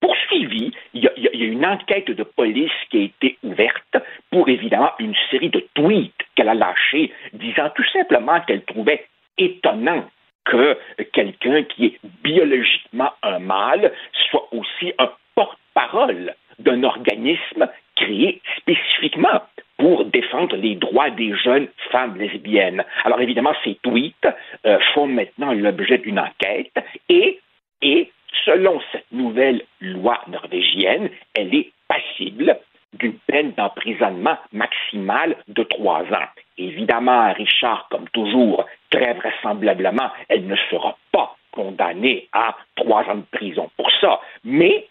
poursuivie. 0.00 0.72
Il 0.94 1.02
y 1.04 1.08
a- 1.08 1.12
il 1.16 1.40
y 1.40 1.42
a 1.44 1.46
une 1.46 1.64
enquête 1.66 2.10
de 2.10 2.22
police 2.24 2.72
qui 2.90 2.98
a 2.98 3.02
été 3.02 3.38
ouverte 3.42 3.96
pour 4.30 4.48
évidemment 4.48 4.92
une 4.98 5.14
série 5.30 5.50
de 5.50 5.64
tweets 5.74 6.12
qu'elle 6.34 6.48
a 6.48 6.54
lâchés 6.54 7.12
disant 7.32 7.70
tout 7.74 7.84
simplement 7.92 8.40
qu'elle 8.42 8.64
trouvait 8.64 9.06
étonnant 9.38 10.04
que 10.44 10.76
quelqu'un 11.12 11.62
qui 11.62 11.86
est 11.86 11.98
biologiquement 12.22 13.12
un 13.22 13.38
mâle 13.38 13.92
soit 14.30 14.48
aussi 14.52 14.92
un 14.98 15.10
porte-parole 15.34 16.34
d'un 16.58 16.82
organisme 16.82 17.68
créé 17.96 18.40
spécifiquement 18.58 19.42
pour 19.78 20.04
défendre 20.04 20.56
les 20.56 20.74
droits 20.76 21.10
des 21.10 21.34
jeunes 21.36 21.68
femmes 21.90 22.16
lesbiennes. 22.16 22.84
Alors 23.04 23.20
évidemment, 23.20 23.54
ces 23.64 23.76
tweets 23.82 24.28
euh, 24.66 24.78
font 24.94 25.06
maintenant 25.06 25.52
l'objet 25.52 25.98
d'une 25.98 26.18
enquête 26.18 26.72
et, 27.08 27.40
et 27.80 28.10
selon 28.44 28.80
cette 28.92 29.10
nouvelle 29.10 29.62
loi 29.80 30.20
norvégienne, 30.28 31.10
elle 31.34 31.54
est 31.54 31.72
passible 31.88 32.58
d'une 32.94 33.18
peine 33.26 33.52
d'emprisonnement 33.52 34.36
maximale 34.52 35.36
de 35.48 35.62
trois 35.62 36.02
ans. 36.02 36.28
Évidemment, 36.58 37.32
Richard, 37.32 37.88
comme 37.90 38.08
toujours, 38.10 38.66
très 38.90 39.14
vraisemblablement, 39.14 40.10
elle 40.28 40.46
ne 40.46 40.56
sera 40.70 40.96
pas 41.10 41.36
condamnée 41.52 42.28
à 42.32 42.54
trois 42.76 43.04
ans 43.08 43.16
de 43.16 43.38
prison 43.38 43.70
pour 43.76 43.90
ça. 44.00 44.20
Mais 44.44 44.86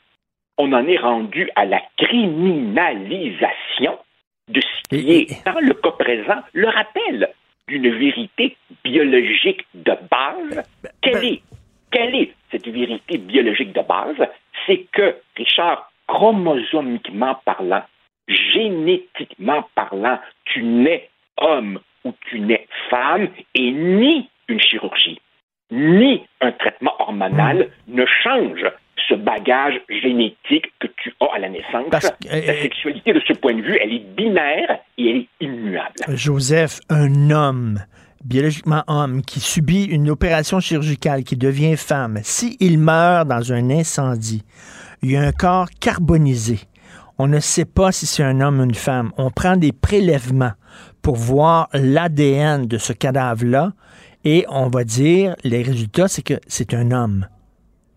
on 0.57 0.73
en 0.73 0.87
est 0.87 0.97
rendu 0.97 1.49
à 1.55 1.65
la 1.65 1.81
criminalisation 1.97 3.97
de 4.47 4.61
ce 4.61 4.81
qui 4.89 5.11
est, 5.11 5.45
dans 5.45 5.59
le 5.59 5.73
cas 5.73 5.91
présent, 5.91 6.41
le 6.53 6.67
rappel 6.67 7.29
d'une 7.67 7.89
vérité 7.89 8.57
biologique 8.83 9.65
de 9.73 9.93
base. 10.09 10.63
Quelle 11.01 11.23
est, 11.23 11.41
quelle 11.91 12.15
est 12.15 12.33
cette 12.51 12.67
vérité 12.67 13.17
biologique 13.17 13.73
de 13.73 13.81
base? 13.81 14.27
C'est 14.65 14.85
que, 14.91 15.15
Richard, 15.37 15.90
chromosomiquement 16.11 17.35
parlant, 17.45 17.83
génétiquement 18.27 19.63
parlant, 19.75 20.19
tu 20.45 20.61
nais 20.63 21.09
homme 21.37 21.79
ou 22.03 22.13
tu 22.29 22.39
nais 22.39 22.67
femme 22.89 23.29
et 23.55 23.71
ni 23.71 24.29
une 24.49 24.59
chirurgie, 24.59 25.21
ni 25.71 26.21
un 26.41 26.51
traitement 26.51 26.93
hormonal 26.99 27.69
ne 27.87 28.05
change 28.23 28.65
ce 29.07 29.15
bagage 29.15 29.79
génétique 29.89 30.65
que 30.79 30.87
tu 30.97 31.13
as 31.21 31.35
à 31.35 31.39
la 31.39 31.49
naissance. 31.49 31.85
Parce 31.89 32.11
que- 32.11 32.27
Ta 32.45 32.61
sexualité, 32.61 33.13
de 33.13 33.21
ce 33.27 33.33
point 33.33 33.53
de 33.55 33.61
vue, 33.61 33.77
elle 33.81 33.93
est 33.93 34.05
binaire 34.15 34.79
et 34.97 35.09
elle 35.09 35.15
est 35.17 35.27
immuable. 35.39 35.95
Joseph, 36.09 36.79
un 36.89 37.29
homme, 37.31 37.79
biologiquement 38.23 38.83
homme, 38.87 39.21
qui 39.23 39.39
subit 39.39 39.85
une 39.85 40.09
opération 40.09 40.59
chirurgicale, 40.59 41.23
qui 41.23 41.35
devient 41.37 41.75
femme, 41.77 42.19
s'il 42.23 42.77
meurt 42.79 43.27
dans 43.27 43.51
un 43.53 43.69
incendie, 43.69 44.43
il 45.03 45.11
y 45.11 45.17
a 45.17 45.21
un 45.21 45.31
corps 45.31 45.67
carbonisé. 45.79 46.59
On 47.17 47.27
ne 47.27 47.39
sait 47.39 47.65
pas 47.65 47.91
si 47.91 48.05
c'est 48.05 48.23
un 48.23 48.41
homme 48.41 48.59
ou 48.59 48.63
une 48.63 48.75
femme. 48.75 49.11
On 49.17 49.31
prend 49.31 49.55
des 49.55 49.71
prélèvements 49.71 50.53
pour 51.01 51.15
voir 51.15 51.69
l'ADN 51.73 52.67
de 52.67 52.77
ce 52.77 52.93
cadavre-là 52.93 53.71
et 54.23 54.45
on 54.49 54.67
va 54.67 54.83
dire, 54.83 55.35
les 55.43 55.63
résultats, 55.63 56.07
c'est 56.07 56.21
que 56.21 56.35
c'est 56.47 56.73
un 56.73 56.91
homme 56.91 57.27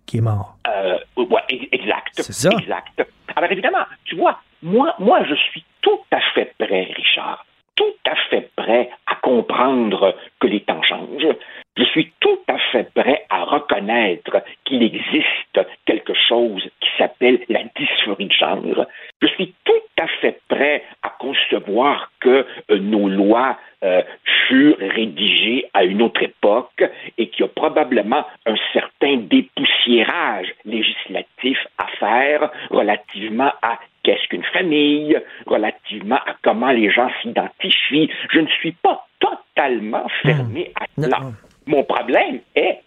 qui 0.07 0.19
est 0.19 0.23
mort. 0.23 0.57
Euh, 0.67 0.99
ouais, 1.17 1.69
exact. 1.73 2.13
C'est 2.15 2.33
ça. 2.33 2.51
Exact. 2.59 3.07
Alors 3.37 3.51
évidemment, 3.51 3.85
tu 4.05 4.17
vois, 4.17 4.41
moi, 4.63 4.95
moi, 4.99 5.23
je 5.29 5.35
suis 5.35 5.65
tout 5.83 6.01
à 6.11 6.21
fait 6.35 6.55
prêt, 6.59 6.89
Richard, 6.97 7.45
tout 7.77 7.95
à 8.07 8.15
fait 8.31 8.51
prêt 8.57 8.91
à 9.07 9.17
comprendre 9.17 10.17
que 10.41 10.47
les 10.47 10.61
temps 10.61 10.83
changent. 10.83 11.37
Je 11.77 11.85
suis 11.85 12.13
tout 12.21 12.39
à 12.47 12.57
fait 12.71 12.89
prêt 12.95 13.27
à 13.31 13.43
reconnaître 13.43 14.43
qu'il 14.65 14.83
existe 14.83 15.61
quelque 15.87 16.15
chose 16.15 16.63
qui 16.81 16.89
s'appelle 16.97 17.41
la 17.49 17.63
dysphorie 17.77 18.27
de 18.27 18.33
genre. 18.33 18.87
Je 19.21 19.27
suis 19.27 19.53
tout 19.65 19.73
à 20.01 20.07
fait 20.21 20.41
prêt 20.49 20.85
à 21.03 21.11
concevoir 21.19 22.13
que 22.21 22.47
euh, 22.71 22.79
nos 22.79 23.09
lois 23.09 23.59
euh, 23.83 24.03
furent 24.47 24.79
rédigées 24.79 25.69
à 25.75 25.85
une 25.85 26.03
autre 26.03 26.23
époque 26.23 26.85
et 27.19 27.29
qu'il 27.29 27.41
y 27.41 27.49
a 27.49 27.49
probablement 27.49 28.25
un 28.47 28.57
certain 28.73 29.17
dépoussiérage 29.17 30.55
législatif 30.65 31.59
à 31.79 31.87
faire 31.99 32.51
relativement 32.71 33.53
à 33.63 33.81
qu'est-ce 34.05 34.29
qu'une 34.29 34.45
famille, 34.45 35.21
relativement 35.47 36.17
à 36.17 36.37
comment 36.43 36.71
les 36.71 36.91
gens 36.91 37.11
s'identifient. 37.21 38.11
Je 38.31 38.41
ne 38.41 38.49
suis 38.49 38.73
pas 38.73 39.07
totalement 39.19 40.07
fermé 40.23 40.71
à 40.81 40.85
cela. 40.97 41.19
Mon 41.67 41.85
problème 41.85 42.41
est 42.55 42.81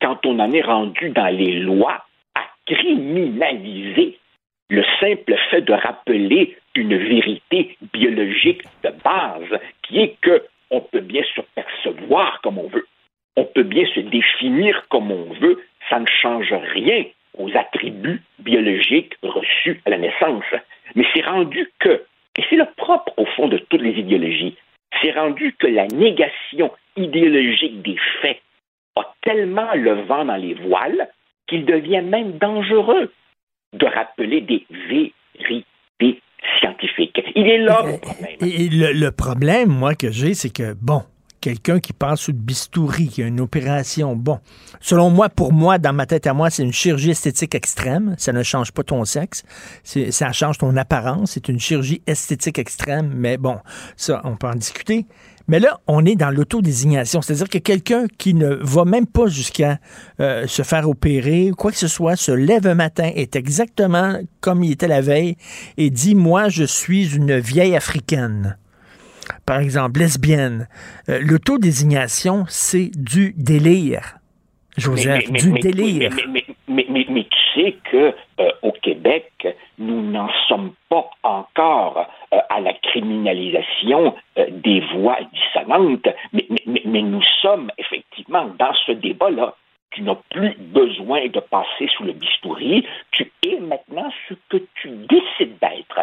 quand 0.00 0.24
on 0.26 0.38
en 0.38 0.52
est 0.52 0.62
rendu 0.62 1.10
dans 1.10 1.34
les 1.34 1.60
lois 1.60 2.04
à 2.34 2.42
criminaliser 2.66 4.18
le 4.70 4.84
simple 5.00 5.34
fait 5.50 5.62
de 5.62 5.72
rappeler 5.72 6.56
une 6.74 6.96
vérité 6.96 7.76
biologique 7.92 8.62
de 8.84 8.90
base, 9.02 9.60
qui 9.82 10.00
est 10.00 10.16
que 10.20 10.44
on 10.70 10.80
peut 10.80 11.00
bien 11.00 11.22
se 11.34 11.40
percevoir 11.54 12.40
comme 12.42 12.58
on 12.58 12.68
veut, 12.68 12.86
on 13.36 13.44
peut 13.44 13.62
bien 13.62 13.86
se 13.94 14.00
définir 14.00 14.86
comme 14.88 15.10
on 15.10 15.32
veut, 15.34 15.64
ça 15.88 15.98
ne 15.98 16.06
change 16.06 16.52
rien 16.74 17.04
aux 17.38 17.50
attributs 17.56 18.22
biologiques 18.40 19.14
reçus 19.22 19.80
à 19.86 19.90
la 19.90 19.98
naissance. 19.98 20.44
Mais 20.94 21.04
c'est 21.14 21.24
rendu 21.24 21.70
que, 21.78 22.04
et 22.36 22.44
c'est 22.50 22.56
le 22.56 22.66
propre 22.76 23.12
au 23.16 23.24
fond 23.24 23.48
de 23.48 23.58
toutes 23.58 23.80
les 23.80 23.98
idéologies, 23.98 24.56
c'est 25.00 25.12
rendu 25.12 25.54
que 25.58 25.66
la 25.66 25.86
négation 25.86 26.70
idéologique 26.98 27.82
des 27.82 27.96
faits 28.20 28.40
a 28.96 29.14
tellement 29.22 29.74
le 29.74 30.02
vent 30.06 30.24
dans 30.24 30.36
les 30.36 30.54
voiles 30.54 31.08
qu'il 31.46 31.64
devient 31.64 32.02
même 32.02 32.38
dangereux 32.38 33.12
de 33.72 33.86
rappeler 33.86 34.40
des 34.40 34.66
vérités 34.88 36.20
scientifiques. 36.60 37.20
Il 37.34 37.46
est 37.46 37.58
là 37.58 37.82
le 37.84 37.98
problème. 37.98 38.36
Et 38.40 38.68
le, 38.70 39.10
problème, 39.10 39.68
moi, 39.68 39.94
que 39.94 40.10
j'ai, 40.10 40.34
c'est 40.34 40.50
que, 40.50 40.74
bon, 40.74 41.02
quelqu'un 41.40 41.80
qui 41.80 41.92
passe 41.92 42.22
sous 42.22 42.32
le 42.32 42.38
bistouri, 42.38 43.08
qui 43.08 43.22
a 43.22 43.26
une 43.26 43.40
opération, 43.40 44.16
bon, 44.16 44.38
selon 44.80 45.10
moi, 45.10 45.28
pour 45.28 45.52
moi, 45.52 45.78
dans 45.78 45.92
ma 45.92 46.06
tête 46.06 46.26
à 46.26 46.34
moi, 46.34 46.50
c'est 46.50 46.62
une 46.62 46.72
chirurgie 46.72 47.10
esthétique 47.10 47.54
extrême. 47.54 48.14
Ça 48.18 48.32
ne 48.32 48.42
change 48.42 48.72
pas 48.72 48.82
ton 48.82 49.04
sexe. 49.04 49.44
Ça 49.84 50.32
change 50.32 50.58
ton 50.58 50.76
apparence. 50.76 51.32
C'est 51.32 51.48
une 51.48 51.60
chirurgie 51.60 52.02
esthétique 52.06 52.58
extrême. 52.58 53.12
Mais 53.14 53.36
bon, 53.36 53.58
ça, 53.96 54.20
on 54.24 54.36
peut 54.36 54.48
en 54.48 54.54
discuter. 54.54 55.06
Mais 55.48 55.58
là, 55.60 55.80
on 55.86 56.04
est 56.04 56.14
dans 56.14 56.30
l'autodésignation. 56.30 57.22
C'est-à-dire 57.22 57.48
que 57.48 57.58
quelqu'un 57.58 58.06
qui 58.18 58.34
ne 58.34 58.54
va 58.60 58.84
même 58.84 59.06
pas 59.06 59.26
jusqu'à 59.28 59.78
euh, 60.20 60.46
se 60.46 60.62
faire 60.62 60.88
opérer, 60.88 61.50
quoi 61.56 61.70
que 61.72 61.78
ce 61.78 61.88
soit, 61.88 62.16
se 62.16 62.32
lève 62.32 62.66
un 62.66 62.74
matin, 62.74 63.10
est 63.14 63.34
exactement 63.34 64.18
comme 64.40 64.62
il 64.62 64.72
était 64.72 64.88
la 64.88 65.00
veille 65.00 65.36
et 65.78 65.90
dit, 65.90 66.14
moi, 66.14 66.48
je 66.50 66.64
suis 66.64 67.14
une 67.16 67.38
vieille 67.38 67.74
africaine 67.76 68.56
par 69.44 69.60
exemple, 69.60 70.00
lesbienne. 70.00 70.68
Euh, 71.08 71.20
L'autodésignation, 71.22 72.44
c'est 72.48 72.90
du 72.96 73.34
délire. 73.36 74.18
Joseph, 74.76 75.24
Mais- 75.26 75.32
mais- 75.32 75.38
du 75.40 75.50
mais- 75.52 75.60
délire. 75.60 76.16
Mais, 76.68 76.86
sais 77.58 77.76
que 77.90 78.14
euh, 78.40 78.50
au 78.62 78.72
Québec, 78.72 79.32
nous 79.78 80.00
n'en 80.10 80.28
sommes 80.48 80.72
pas 80.88 81.10
encore 81.22 82.06
euh, 82.32 82.38
à 82.48 82.60
la 82.60 82.72
criminalisation 82.74 84.14
euh, 84.38 84.46
des 84.50 84.80
voix 84.94 85.18
dissonantes, 85.32 86.08
mais- 86.32 86.46
mais 86.84 87.02
nous 87.02 87.22
sommes 87.42 87.70
effectivement 87.78 88.46
dans 88.58 88.74
ce 88.86 88.92
débat-là. 88.92 89.54
Tu 89.90 90.02
n'as 90.02 90.16
plus 90.30 90.54
besoin 90.58 91.26
de 91.28 91.40
passer 91.40 91.88
sous 91.96 92.04
le 92.04 92.12
bistouri. 92.12 92.86
Tu 93.10 93.32
es 93.42 93.58
maintenant 93.58 94.10
ce 94.28 94.34
que 94.50 94.62
tu 94.80 94.88
décides 94.90 95.58
d'être. 95.60 96.00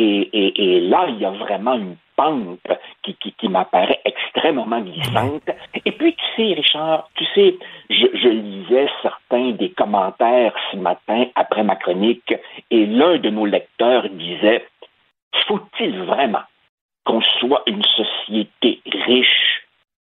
Et, 0.00 0.80
là, 0.88 1.06
il 1.08 1.18
y 1.18 1.24
a 1.24 1.30
vraiment 1.30 1.74
une 1.74 1.96
pente 2.16 2.60
qui, 3.02 3.48
m'apparaît 3.48 4.00
extrêmement 4.04 4.80
glissante. 4.80 5.50
Et 5.84 5.92
puis, 5.92 6.14
tu 6.14 6.24
sais, 6.36 6.54
Richard, 6.54 7.08
tu 7.14 7.24
sais, 7.34 7.56
je, 7.90 8.28
lisais 8.28 8.88
certains 9.02 9.50
des 9.52 9.70
commentaires 9.70 10.54
ce 10.70 10.76
matin 10.76 11.26
après 11.34 11.64
ma 11.64 11.76
chronique, 11.76 12.34
et 12.70 12.86
l'un 12.86 13.18
de 13.18 13.30
nos 13.30 13.46
lecteurs 13.46 14.08
disait 14.10 14.66
Faut-il 15.46 16.02
vraiment 16.04 16.44
qu'on 17.04 17.22
soit 17.40 17.62
une 17.66 17.84
société 17.84 18.80
riche, 19.06 19.66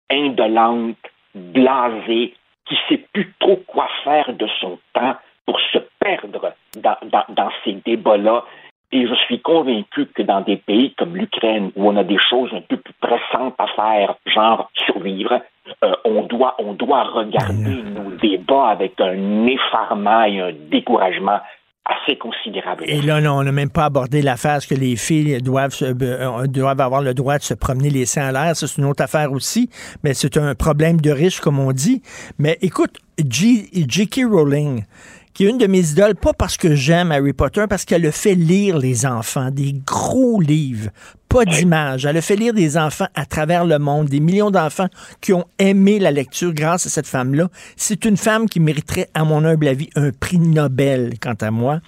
indolente, 0.09 0.97
blasée, 1.35 2.33
qui 2.65 2.77
sait 2.87 3.05
plus 3.13 3.33
trop 3.39 3.57
quoi 3.67 3.89
faire 4.03 4.31
de 4.33 4.47
son 4.59 4.79
temps 4.93 5.15
pour 5.45 5.59
se 5.73 5.79
perdre 5.99 6.53
dans, 6.77 6.97
dans, 7.03 7.25
dans 7.29 7.51
ces 7.65 7.73
débats-là? 7.73 8.45
Et 8.91 9.07
je 9.07 9.13
suis 9.25 9.41
convaincu 9.41 10.07
que 10.07 10.21
dans 10.21 10.41
des 10.41 10.57
pays 10.57 10.93
comme 10.97 11.15
l'Ukraine, 11.15 11.71
où 11.75 11.89
on 11.89 11.95
a 11.95 12.03
des 12.03 12.17
choses 12.29 12.49
un 12.53 12.61
peu 12.61 12.77
plus 12.77 12.93
pressantes 12.99 13.55
à 13.57 13.67
faire, 13.67 14.15
genre 14.25 14.69
survivre, 14.85 15.41
euh, 15.83 15.93
on, 16.05 16.23
doit, 16.23 16.55
on 16.59 16.73
doit 16.73 17.03
regarder 17.03 17.83
nos 17.83 18.11
débats 18.21 18.67
avec 18.67 18.99
un 18.99 19.45
effarement 19.45 20.23
et 20.23 20.41
un 20.41 20.51
découragement 20.69 21.39
assez 21.85 22.17
considérable. 22.17 22.83
Et 22.87 23.01
là, 23.01 23.21
non, 23.21 23.39
on 23.39 23.43
n'a 23.43 23.51
même 23.51 23.69
pas 23.69 23.85
abordé 23.85 24.21
l'affaire 24.21 24.59
que 24.67 24.75
les 24.75 24.95
filles 24.95 25.41
doivent, 25.41 25.75
euh, 25.81 26.47
doivent 26.47 26.81
avoir 26.81 27.01
le 27.01 27.13
droit 27.13 27.37
de 27.37 27.43
se 27.43 27.53
promener 27.53 27.89
les 27.89 28.05
seins 28.05 28.29
en 28.29 28.31
l'air. 28.31 28.55
Ça, 28.55 28.67
c'est 28.67 28.81
une 28.81 28.87
autre 28.87 29.03
affaire 29.03 29.31
aussi. 29.31 29.69
Mais 30.03 30.13
c'est 30.13 30.37
un 30.37 30.53
problème 30.53 31.01
de 31.01 31.11
riches, 31.11 31.39
comme 31.39 31.59
on 31.59 31.71
dit. 31.71 32.01
Mais 32.37 32.57
écoute, 32.61 32.97
J.K. 33.17 34.21
Rowling, 34.29 34.83
qui 35.33 35.45
est 35.45 35.49
une 35.49 35.57
de 35.57 35.67
mes 35.67 35.91
idoles, 35.91 36.15
pas 36.15 36.33
parce 36.33 36.57
que 36.57 36.75
j'aime 36.75 37.11
Harry 37.11 37.33
Potter, 37.33 37.65
parce 37.69 37.85
qu'elle 37.85 38.01
le 38.01 38.11
fait 38.11 38.35
lire 38.35 38.77
les 38.77 39.05
enfants, 39.05 39.49
des 39.51 39.73
gros 39.85 40.41
livres, 40.41 40.89
pas 41.31 41.45
d'images. 41.45 42.05
Elle 42.05 42.17
a 42.17 42.21
fait 42.21 42.35
lire 42.35 42.53
des 42.53 42.77
enfants 42.77 43.07
à 43.15 43.25
travers 43.25 43.65
le 43.65 43.79
monde, 43.79 44.09
des 44.09 44.19
millions 44.19 44.51
d'enfants 44.51 44.89
qui 45.21 45.31
ont 45.31 45.45
aimé 45.59 45.97
la 45.99 46.11
lecture 46.11 46.53
grâce 46.53 46.85
à 46.85 46.89
cette 46.89 47.07
femme-là. 47.07 47.47
C'est 47.77 48.03
une 48.03 48.17
femme 48.17 48.49
qui 48.49 48.59
mériterait, 48.59 49.07
à 49.13 49.23
mon 49.23 49.45
humble 49.45 49.69
avis, 49.69 49.89
un 49.95 50.11
prix 50.11 50.39
Nobel, 50.39 51.13
quant 51.21 51.37
à 51.39 51.51
moi. 51.51 51.79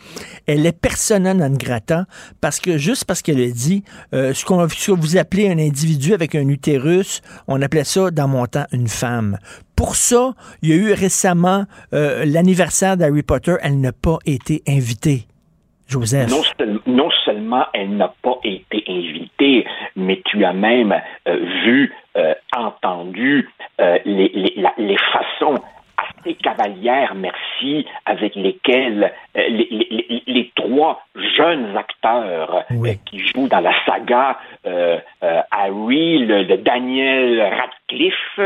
Elle 0.45 0.65
est 0.65 0.71
persona 0.71 1.33
non 1.33 1.51
grata 1.51 2.05
parce 2.39 2.59
que 2.59 2.77
juste 2.77 3.05
parce 3.05 3.21
qu'elle 3.21 3.41
a 3.41 3.49
dit 3.49 3.83
euh, 4.13 4.33
ce, 4.33 4.45
qu'on, 4.45 4.67
ce 4.69 4.91
que 4.91 4.97
vous 4.97 5.17
appelez 5.17 5.49
un 5.49 5.59
individu 5.59 6.13
avec 6.13 6.35
un 6.35 6.47
utérus, 6.47 7.21
on 7.47 7.61
appelait 7.61 7.83
ça 7.83 8.11
dans 8.11 8.27
mon 8.27 8.45
temps 8.45 8.65
une 8.71 8.87
femme. 8.87 9.37
Pour 9.75 9.95
ça, 9.95 10.33
il 10.61 10.69
y 10.69 10.73
a 10.73 10.75
eu 10.75 10.93
récemment 10.93 11.65
euh, 11.93 12.25
l'anniversaire 12.25 12.95
d'Harry 12.97 13.23
Potter. 13.23 13.55
Elle 13.61 13.79
n'a 13.81 13.91
pas 13.91 14.17
été 14.25 14.61
invitée. 14.67 15.23
Joseph. 15.87 16.29
Non, 16.31 16.41
seul- 16.57 16.79
non 16.87 17.09
seulement 17.25 17.65
elle 17.73 17.97
n'a 17.97 18.13
pas 18.23 18.39
été 18.43 18.83
invitée, 18.87 19.65
mais 19.95 20.21
tu 20.25 20.43
as 20.45 20.53
même 20.53 20.93
euh, 21.27 21.35
vu, 21.65 21.93
euh, 22.17 22.33
entendu 22.55 23.49
les 24.05 24.97
façons 25.11 25.55
assez 26.23 26.35
cavalières, 26.35 27.13
merci, 27.15 27.85
avec 28.05 28.35
lesquelles 28.35 29.11
euh, 29.37 29.41
les, 29.49 29.67
les- 29.71 29.87
les- 30.09 30.23
les 30.27 30.51
trois 30.55 31.05
jeunes 31.37 31.75
acteurs 31.77 32.55
euh, 32.55 32.61
qui 33.05 33.19
jouent 33.19 33.47
dans 33.47 33.59
la 33.59 33.73
saga 33.85 34.39
euh, 34.65 34.97
euh, 35.23 35.41
Harry, 35.51 36.19
le, 36.25 36.43
le 36.43 36.57
Daniel 36.57 37.41
Radcliffe, 37.41 38.39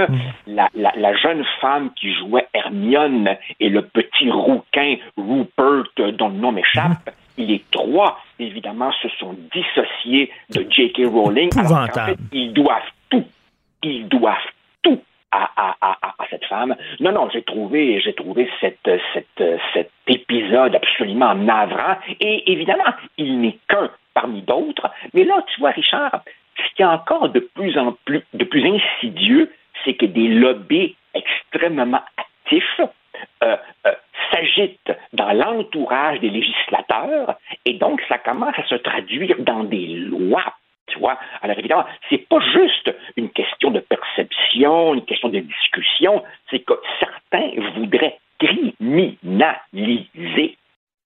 la, 0.47 0.69
la- 0.75 0.93
la 0.95 1.15
jeune 1.15 1.43
femme 1.61 1.91
qui 1.99 2.13
jouait 2.15 2.47
Hermione 2.53 3.35
et 3.59 3.69
le 3.69 3.81
petit 3.83 4.29
rouquin 4.31 4.95
Rupert, 5.17 5.83
euh, 5.99 6.11
dont 6.11 6.29
le 6.29 6.35
nom 6.35 6.51
m'échappe, 6.51 7.09
les 7.37 7.63
trois, 7.71 8.19
évidemment, 8.39 8.91
se 9.01 9.09
sont 9.19 9.35
dissociés 9.53 10.31
de 10.49 10.65
J.K. 10.69 11.01
Rowling. 11.05 11.49
alors 11.59 11.87
fait, 12.07 12.17
ils 12.31 12.51
doivent 12.53 12.81
tout. 13.09 13.23
Ils 13.83 14.07
doivent 14.07 14.33
tout 14.41 14.56
à, 15.31 15.75
cette 16.29 16.45
femme. 16.45 16.75
Non, 16.99 17.11
non, 17.11 17.29
j'ai 17.31 17.43
trouvé, 17.43 18.01
j'ai 18.01 18.13
trouvé 18.13 18.49
cet 18.59 18.89
épisode 20.07 20.75
absolument 20.75 21.35
navrant. 21.35 21.97
Et 22.19 22.51
évidemment, 22.51 22.91
il 23.17 23.39
n'est 23.39 23.57
qu'un 23.67 23.89
parmi 24.13 24.41
d'autres. 24.41 24.89
Mais 25.13 25.23
là, 25.23 25.43
tu 25.47 25.59
vois, 25.59 25.71
Richard, 25.71 26.21
ce 26.57 26.75
qui 26.75 26.81
est 26.81 26.85
encore 26.85 27.29
de 27.29 27.39
plus 27.39 27.77
en 27.77 27.95
plus 28.05 28.23
insidieux, 28.53 29.51
c'est 29.85 29.93
que 29.93 30.05
des 30.05 30.27
lobbies 30.27 30.95
extrêmement 31.13 32.01
actifs 32.17 32.81
euh, 33.43 33.55
euh, 33.85 33.91
s'agitent 34.31 34.91
dans 35.13 35.31
l'entourage 35.33 36.19
des 36.19 36.29
législateurs 36.29 37.37
et 37.65 37.73
donc 37.73 38.01
ça 38.07 38.17
commence 38.17 38.57
à 38.57 38.65
se 38.65 38.75
traduire 38.75 39.37
dans 39.39 39.63
des 39.63 39.87
lois. 39.87 40.53
Tu 40.87 40.99
vois? 40.99 41.17
Alors 41.41 41.57
évidemment, 41.59 41.85
c'est 42.09 42.27
pas 42.29 42.39
juste 42.39 42.95
une 43.17 43.29
question 43.29 43.71
de 43.71 43.79
perception, 43.79 44.93
une 44.93 45.05
question 45.05 45.29
de 45.29 45.39
discussion, 45.39 46.23
c'est 46.49 46.59
que 46.59 46.73
certains 46.99 47.49
voudraient 47.75 48.19
criminaliser 48.39 50.57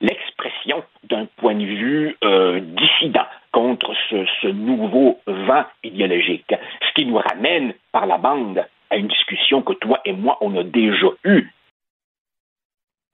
l'expression 0.02 0.84
d'un 1.04 1.26
point 1.38 1.56
de 1.56 1.66
vue 1.66 2.18
euh, 2.24 2.60
dissident 2.60 3.26
contre 3.52 3.94
ce, 4.10 4.26
ce 4.42 4.48
nouveau 4.48 5.20
vent 5.28 5.66
idéologique. 5.84 6.54
Ce 6.88 6.94
qui 6.94 7.06
nous 7.06 7.18
ramène 7.18 7.74
par 7.92 8.06
la 8.06 8.18
bande 8.18 8.66
à 8.90 8.98
une 8.98 9.08
discussion 9.08 9.62
que 9.62 9.74
toi 9.74 10.00
et 10.06 10.14
moi, 10.14 10.38
on 10.42 10.56
a 10.58 10.64
déjà 10.64 11.08
eue. 11.24 11.50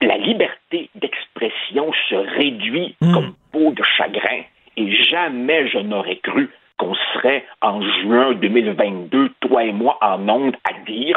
La 0.00 0.16
liberté 0.16 0.90
d'expression 0.94 1.92
se 2.08 2.14
réduit 2.14 2.96
comme 3.00 3.34
peau 3.52 3.72
de 3.72 3.82
chagrin 3.82 4.42
et 4.78 5.02
jamais 5.10 5.68
je 5.68 5.78
n'aurais 5.78 6.18
cru 6.18 6.50
qu'on 6.78 6.94
serait 7.12 7.44
en 7.60 7.82
juin 8.02 8.34
2022, 8.34 9.30
toi 9.40 9.64
et 9.64 9.72
moi, 9.72 9.98
en 10.00 10.28
ondes 10.28 10.56
à 10.64 10.72
dire 10.86 11.16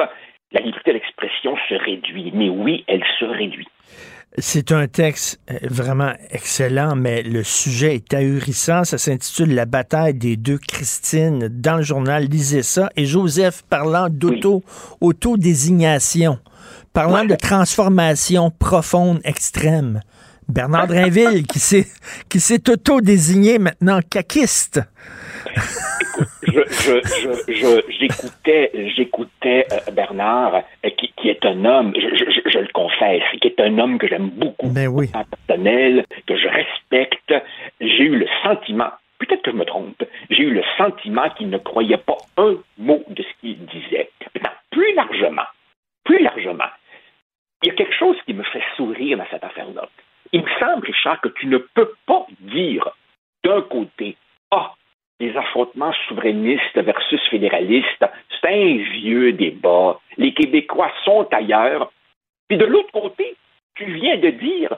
la 0.51 0.61
liberté 0.61 0.93
d'expression 0.93 1.55
se 1.69 1.75
réduit. 1.75 2.31
Mais 2.33 2.49
oui, 2.49 2.83
elle 2.87 3.03
se 3.19 3.25
réduit. 3.25 3.67
C'est 4.37 4.71
un 4.71 4.87
texte 4.87 5.41
euh, 5.51 5.55
vraiment 5.69 6.13
excellent, 6.31 6.95
mais 6.95 7.21
le 7.21 7.43
sujet 7.43 7.95
est 7.95 8.13
ahurissant. 8.13 8.85
Ça 8.85 8.97
s'intitule 8.97 9.53
La 9.53 9.65
bataille 9.65 10.13
des 10.13 10.37
deux 10.37 10.57
Christines 10.57 11.49
dans 11.49 11.77
le 11.77 11.83
journal. 11.83 12.23
Lisez 12.23 12.63
ça. 12.63 12.89
Et 12.95 13.05
Joseph, 13.05 13.61
parlant 13.69 14.07
d'auto, 14.09 14.63
autodésignation, 15.01 16.39
parlant 16.93 17.25
de 17.25 17.35
transformation 17.35 18.51
profonde, 18.51 19.19
extrême, 19.25 19.99
Bernard 20.51 20.87
Drinville, 20.87 21.45
qui 21.47 21.59
s'est, 21.59 21.85
qui 22.29 22.39
s'est 22.39 22.69
auto-désigné 22.69 23.59
maintenant 23.59 23.99
caquiste. 24.09 24.81
je, 26.43 27.81
j'écoutais, 27.99 28.71
j'écoutais 28.95 29.67
euh, 29.71 29.91
Bernard, 29.91 30.63
euh, 30.85 30.89
qui, 30.97 31.13
qui, 31.17 31.29
est 31.29 31.43
un 31.45 31.65
homme, 31.65 31.93
je, 31.95 32.49
je, 32.49 32.59
le 32.59 32.67
confesse, 32.73 33.23
qui 33.41 33.47
est 33.47 33.59
un 33.59 33.77
homme 33.79 33.97
que 33.97 34.07
j'aime 34.07 34.29
beaucoup, 34.29 34.71
Mais 34.73 34.87
oui. 34.87 35.09
personnel, 35.47 36.05
que 36.27 36.35
je 36.35 36.47
respecte. 36.47 37.33
J'ai 37.79 38.03
eu 38.03 38.17
le 38.17 38.27
sentiment, 38.43 38.91
peut-être 39.19 39.43
que 39.43 39.51
je 39.51 39.55
me 39.55 39.65
trompe, 39.65 40.03
j'ai 40.29 40.43
eu 40.43 40.51
le 40.51 40.63
sentiment 40.77 41.29
qu'il 41.37 41.49
ne 41.49 41.57
croyait 41.57 41.97
pas 41.97 42.17
un 42.37 42.55
mot 42.77 43.03
de 43.09 43.23
ce 43.23 43.29
qu'il 43.39 43.65
disait. 43.65 44.09
Plus 44.71 44.93
largement, 44.95 45.47
plus 46.03 46.21
largement, 46.23 46.69
il 47.63 47.69
y 47.69 47.71
a 47.71 47.75
quelque 47.75 47.95
chose 47.95 48.17
qui 48.25 48.33
me 48.33 48.43
fait 48.43 48.63
sourire 48.75 49.17
dans 49.17 49.27
cette 49.29 49.43
affaire-là. 49.43 49.87
Il 50.33 50.43
me 50.43 50.49
semble, 50.59 50.85
Richard, 50.85 51.19
que 51.21 51.29
tu 51.29 51.47
ne 51.47 51.57
peux 51.57 51.91
pas 52.05 52.25
dire 52.39 52.89
d'un 53.43 53.61
côté, 53.61 54.17
ah, 54.51 54.73
les 55.19 55.35
affrontements 55.35 55.93
souverainistes 56.07 56.77
versus 56.77 57.21
fédéralistes, 57.29 58.05
c'est 58.29 58.49
un 58.49 58.77
vieux 58.77 59.33
débat. 59.33 59.99
Les 60.17 60.33
Québécois 60.33 60.91
sont 61.05 61.27
ailleurs. 61.31 61.91
Puis 62.47 62.57
de 62.57 62.65
l'autre 62.65 62.91
côté, 62.91 63.35
tu 63.75 63.85
viens 63.85 64.17
de 64.17 64.29
dire, 64.29 64.73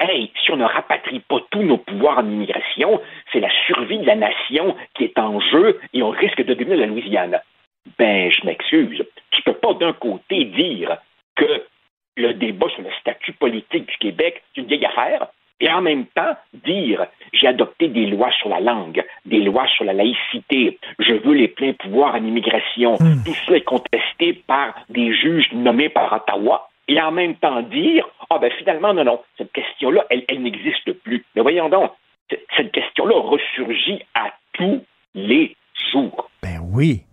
hey, 0.00 0.32
si 0.42 0.50
on 0.52 0.56
ne 0.56 0.64
rapatrie 0.64 1.20
pas 1.20 1.40
tous 1.50 1.62
nos 1.62 1.78
pouvoirs 1.78 2.18
en 2.18 2.26
immigration, 2.26 3.00
c'est 3.32 3.40
la 3.40 3.50
survie 3.66 3.98
de 3.98 4.06
la 4.06 4.16
nation 4.16 4.76
qui 4.94 5.04
est 5.04 5.18
en 5.18 5.40
jeu 5.40 5.80
et 5.92 6.02
on 6.02 6.10
risque 6.10 6.42
de 6.42 6.54
devenir 6.54 6.78
la 6.78 6.86
Louisiane. 6.86 7.40
Ben, 7.98 8.30
je 8.30 8.44
m'excuse. 8.46 9.04
Tu 9.30 9.42
peux 9.42 9.54
pas 9.54 9.74
d'un 9.74 9.92
côté 9.92 10.44
dire 10.44 10.96
que 11.36 11.64
le 12.16 12.34
débat 12.34 12.68
sur 12.70 12.82
le 12.82 12.90
statut 13.00 13.32
politique 13.32 13.86
du 13.86 13.96
Québec, 13.98 14.42
c'est 14.54 14.60
une 14.60 14.66
vieille 14.68 14.86
affaire, 14.86 15.28
et 15.60 15.70
en 15.70 15.80
même 15.80 16.06
temps 16.06 16.36
dire 16.52 17.06
j'ai 17.32 17.46
adopté 17.46 17.88
des 17.88 18.06
lois 18.06 18.30
sur 18.32 18.48
la 18.48 18.60
langue, 18.60 19.04
des 19.24 19.40
lois 19.40 19.66
sur 19.68 19.84
la 19.84 19.92
laïcité, 19.92 20.78
je 20.98 21.14
veux 21.14 21.34
les 21.34 21.48
pleins 21.48 21.72
pouvoirs 21.72 22.14
en 22.14 22.24
immigration. 22.24 22.96
Tout 23.24 23.34
cela 23.46 23.58
est 23.58 23.62
contesté 23.62 24.34
par 24.46 24.74
des 24.88 25.14
juges 25.14 25.52
nommés 25.52 25.88
par 25.88 26.12
Ottawa. 26.12 26.68
Et 26.86 27.00
en 27.00 27.12
même 27.12 27.34
temps 27.36 27.62
dire 27.62 28.06
ah 28.28 28.38
ben 28.38 28.52
finalement 28.58 28.92
non 28.92 29.04
non 29.04 29.20
cette 29.38 29.52
question-là 29.52 30.04
elle, 30.10 30.24
elle 30.28 30.42
n'existe 30.42 30.92
plus. 31.02 31.24
Mais 31.34 31.42
voyons 31.42 31.68
donc 31.68 31.92
cette 32.56 32.72
question-là 32.72 33.18
ressurgit 33.20 34.02
à 34.14 34.32
tous 34.52 34.84
les 35.14 35.56
jours. 35.92 36.30
Ben 36.42 36.58
oui. 36.72 37.04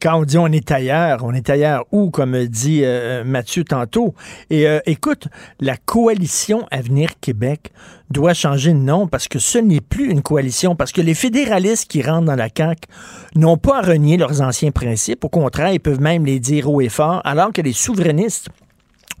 Quand 0.00 0.20
on 0.20 0.24
dit 0.24 0.38
on 0.38 0.48
est 0.48 0.70
ailleurs, 0.70 1.20
on 1.22 1.32
est 1.32 1.48
ailleurs 1.48 1.84
où, 1.92 2.10
comme 2.10 2.46
dit 2.46 2.80
euh, 2.84 3.24
Mathieu 3.24 3.64
tantôt. 3.64 4.14
Et 4.50 4.66
euh, 4.66 4.80
écoute, 4.86 5.28
la 5.60 5.76
coalition 5.76 6.66
Avenir 6.70 7.10
Québec 7.20 7.72
doit 8.10 8.34
changer 8.34 8.72
de 8.72 8.78
nom 8.78 9.06
parce 9.06 9.28
que 9.28 9.38
ce 9.38 9.58
n'est 9.58 9.80
plus 9.80 10.10
une 10.10 10.22
coalition, 10.22 10.76
parce 10.76 10.92
que 10.92 11.00
les 11.00 11.14
fédéralistes 11.14 11.90
qui 11.90 12.02
rentrent 12.02 12.26
dans 12.26 12.36
la 12.36 12.48
CAQ 12.54 12.88
n'ont 13.36 13.56
pas 13.56 13.78
à 13.78 13.82
renier 13.82 14.16
leurs 14.16 14.42
anciens 14.42 14.70
principes. 14.70 15.24
Au 15.24 15.28
contraire, 15.28 15.72
ils 15.72 15.80
peuvent 15.80 16.00
même 16.00 16.26
les 16.26 16.40
dire 16.40 16.70
haut 16.70 16.80
et 16.80 16.88
fort, 16.88 17.22
alors 17.24 17.52
que 17.52 17.62
les 17.62 17.72
souverainistes 17.72 18.48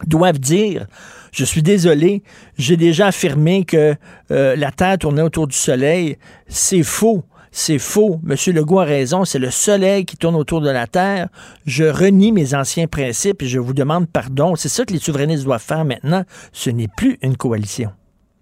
doivent 0.06 0.38
dire 0.38 0.86
je 1.32 1.44
suis 1.44 1.62
désolé, 1.62 2.22
j'ai 2.58 2.76
déjà 2.76 3.06
affirmé 3.06 3.64
que 3.64 3.94
euh, 4.30 4.54
la 4.54 4.70
Terre 4.70 4.98
tournait 4.98 5.22
autour 5.22 5.46
du 5.46 5.56
Soleil. 5.56 6.18
C'est 6.46 6.82
faux. 6.82 7.24
C'est 7.54 7.78
faux. 7.78 8.18
Monsieur 8.24 8.54
Legault 8.54 8.80
a 8.80 8.84
raison. 8.84 9.24
C'est 9.26 9.38
le 9.38 9.50
soleil 9.50 10.06
qui 10.06 10.16
tourne 10.16 10.36
autour 10.36 10.62
de 10.62 10.70
la 10.70 10.86
Terre. 10.86 11.28
Je 11.66 11.84
renie 11.84 12.32
mes 12.32 12.54
anciens 12.54 12.86
principes 12.86 13.42
et 13.42 13.46
je 13.46 13.58
vous 13.58 13.74
demande 13.74 14.06
pardon. 14.10 14.56
C'est 14.56 14.70
ça 14.70 14.86
que 14.86 14.92
les 14.92 14.98
souverainistes 14.98 15.44
doivent 15.44 15.62
faire 15.62 15.84
maintenant. 15.84 16.22
Ce 16.52 16.70
n'est 16.70 16.88
plus 16.96 17.18
une 17.22 17.36
coalition. 17.36 17.90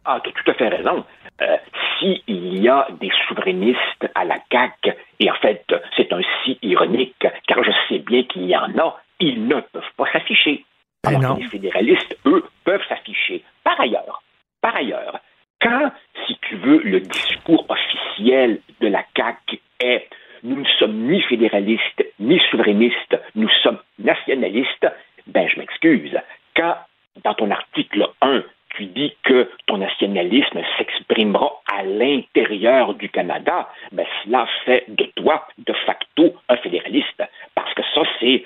Ah, 0.05 0.21
tu 0.23 0.31
as 0.31 0.33
tout 0.33 0.51
à 0.53 0.55
fait 0.55 0.69
raison. 0.69 1.05
Euh, 1.43 1.57
S'il 1.99 2.63
y 2.63 2.69
a 2.69 2.87
des 3.01 3.11
souverainistes 3.27 4.07
à 4.15 4.25
la 4.25 4.37
CAQ, 4.51 4.95
et 5.19 5.29
en 5.31 5.35
fait, 5.43 5.65
c'est 5.97 6.13
un 6.13 6.21
si 6.45 6.57
ironique, 6.63 7.17
car 7.49 7.65
je 7.65 7.71
sais 7.89 7.99
bien 7.99 8.23
qu'il 8.23 8.47
y 8.47 8.57
en 8.57 8.71
a, 8.79 8.97
ils 9.19 9.45
ne 9.47 9.61
peuvent 9.61 9.83
pas 9.97 10.11
s'afficher. 10.13 10.65
Ben 11.03 11.17
Alors 11.17 11.37
que 11.37 11.43
les 11.43 11.49
fédéralistes, 11.49 12.17
eux, 12.27 12.45
peuvent 12.65 12.87
s'afficher. 12.89 13.43
Par 13.65 13.81
ailleurs, 13.81 14.23
par 14.61 14.77
ailleurs, 14.77 15.19
quand, 15.61 15.93
si 16.27 16.37
tu 16.49 16.57
veux, 16.57 16.79
le 16.83 17.01
discours 17.01 17.67
officiel 17.69 18.61
de 18.81 18.89
la 18.89 19.05
CAQ 19.17 19.61
est 19.81 20.09
nous 20.43 20.57
ne 20.57 20.67
sommes 20.79 21.11
ni 21.11 21.21
fédéralistes 21.23 22.05
ni 22.19 22.39
souverainistes, 22.51 23.19
nous 23.35 23.49
sommes 23.63 23.79
nationalistes, 23.99 24.87
ben 25.27 25.49
je 25.49 25.59
m'excuse. 25.59 26.17
Quand, 26.57 26.77
dans 27.25 27.35
ton 27.35 27.51
article 27.51 28.09
1, 28.23 28.43
tu 28.77 28.87
dis 28.87 29.15
que 29.25 29.51
ton 29.67 29.79
nationalisme 29.79 30.61
s'exprimera 30.79 31.61
à 31.73 31.83
l'intérieur 31.83 32.95
du 32.95 33.09
Canada, 33.09 33.69
ben 33.93 34.07
cela 34.25 34.47
fait 34.65 34.85
de 34.89 35.05
toi, 35.17 35.47
de 35.59 35.73
facto, 35.87 36.35
un 36.49 36.57
fédéraliste. 36.57 37.23
Parce 37.55 37.75
que 37.75 37.83
ça, 37.95 38.03
c'est, 38.21 38.45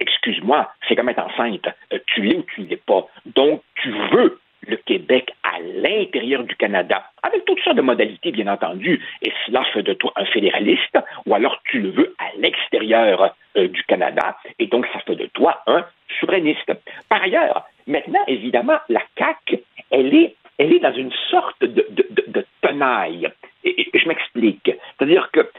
excuse-moi, 0.00 0.70
c'est 0.88 0.96
comme 0.96 1.08
être 1.08 1.24
enceinte. 1.24 1.68
Tu 2.06 2.22
l'es 2.22 2.36
ou 2.36 2.42
tu 2.54 2.62
ne 2.62 2.66
l'es 2.66 2.76
pas. 2.76 3.06
Donc, 3.24 3.62
tu 3.76 3.90
veux 4.12 4.40
le 4.66 4.76
Québec 4.76 5.32
à 5.42 5.60
l'intérieur 5.60 6.44
du 6.44 6.54
Canada, 6.56 7.04
avec 7.22 7.44
toutes 7.44 7.60
sortes 7.60 7.76
de 7.76 7.82
modalités, 7.82 8.30
bien 8.30 8.46
entendu, 8.46 9.00
et 9.22 9.32
cela 9.46 9.64
fait 9.72 9.82
de 9.82 9.92
toi 9.94 10.12
un 10.16 10.24
fédéraliste, 10.26 10.98
ou 11.26 11.34
alors 11.34 11.60
tu 11.64 11.80
le 11.80 11.90
veux 11.90 12.14
à 12.18 12.36
l'extérieur 12.38 13.34
euh, 13.56 13.68
du 13.68 13.82
Canada, 13.84 14.36
et 14.58 14.66
donc 14.66 14.86
ça 14.92 15.00
fait 15.00 15.16
de 15.16 15.26
toi 15.26 15.62
un 15.66 15.84
souverainiste. 16.20 16.72
Par 17.08 17.22
ailleurs, 17.22 17.64
maintenant, 17.86 18.22
évidemment, 18.26 18.78
la 18.88 19.02
CAQ, 19.18 19.62
elle 19.90 20.14
est, 20.14 20.36
elle 20.58 20.72
est 20.72 20.80
dans 20.80 20.94
une 20.94 21.12
sorte 21.30 21.60
de, 21.62 21.86
de, 21.90 22.06
de, 22.28 22.46
tenaille. 22.60 23.28
Je 23.64 24.08
m'explique. 24.08 24.70
C'est-à-dire 24.96 25.30
que 25.32 25.50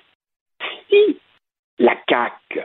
si 0.89 1.19
la 1.79 1.95
CAQ 2.07 2.61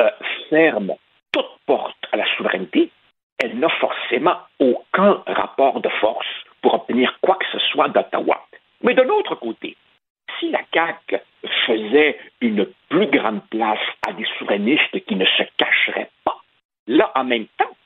euh, 0.00 0.10
ferme 0.48 0.94
toute 1.32 1.46
porte 1.66 1.96
à 2.12 2.16
la 2.16 2.26
souveraineté, 2.36 2.90
elle 3.42 3.58
n'a 3.58 3.68
forcément 3.68 4.36
aucun 4.60 5.20
rapport 5.26 5.80
de 5.80 5.88
force 6.00 6.26
pour 6.62 6.74
obtenir 6.74 7.18
quoi 7.20 7.34
que 7.34 7.46
ce 7.50 7.58
soit 7.70 7.88
d'Ottawa. 7.88 8.46
Mais 8.82 8.94
de 8.94 9.02
l'autre 9.02 9.34
côté, 9.34 9.76
si 10.38 10.50
la 10.50 10.60
CAQ 10.72 11.18
faisait 11.66 12.18
une 12.40 12.66
plus 12.88 13.06
grande 13.08 13.42
place 13.50 13.80
à 14.08 14.12
des 14.12 14.24
souverainistes 14.38 15.04
qui 15.06 15.16
ne 15.16 15.24
se 15.24 15.42
cacheraient 15.56 16.10
pas, 16.24 16.36
là, 16.86 17.10
en 17.16 17.24
même 17.24 17.46
temps, 17.58 17.76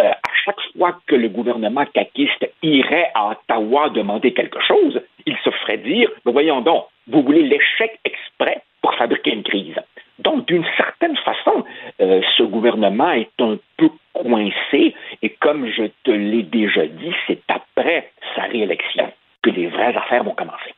euh, 0.00 0.10
à 0.10 0.34
chaque 0.44 0.60
fois 0.76 0.98
que 1.06 1.14
le 1.14 1.28
gouvernement 1.28 1.86
caquiste 1.86 2.50
irait 2.62 3.10
à 3.14 3.30
Ottawa 3.30 3.90
demander 3.90 4.32
quelque 4.32 4.60
chose, 4.60 5.00
il 5.26 5.36
se 5.44 5.50
ferait 5.50 5.78
dire, 5.78 6.10
voyons 6.24 6.60
donc, 6.60 6.86
vous 7.06 7.22
voulez 7.22 7.42
l'échec 7.42 8.00
exprès 8.04 8.62
pour 8.82 8.94
fabriquer 8.94 9.32
une 9.32 9.44
crise. 9.44 9.76
Donc, 10.18 10.46
d'une 10.46 10.66
certaine 10.76 11.16
façon, 11.18 11.64
euh, 12.00 12.20
ce 12.36 12.42
gouvernement 12.42 13.12
est 13.12 13.30
un 13.40 13.58
peu 13.76 13.90
coincé 14.28 14.94
et 15.22 15.36
comme 15.40 15.66
je 15.66 15.84
te 16.04 16.10
l'ai 16.10 16.42
déjà 16.42 16.86
dit, 16.86 17.12
c'est 17.26 17.40
après 17.48 18.10
sa 18.36 18.42
réélection 18.42 19.10
que 19.42 19.50
les 19.50 19.68
vraies 19.68 19.96
affaires 19.96 20.24
vont 20.24 20.34
commencer. 20.34 20.74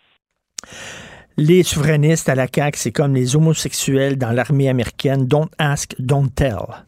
Les 1.37 1.63
souverainistes 1.63 2.29
à 2.29 2.35
la 2.35 2.47
CAQ, 2.47 2.79
c'est 2.79 2.93
comme 2.93 3.15
les 3.15 3.35
homosexuels 3.35 4.19
dans 4.19 4.31
l'armée 4.31 4.69
américaine. 4.69 5.27
Don't 5.27 5.49
ask, 5.59 5.95
don't 5.99 6.29
tell. 6.35 6.85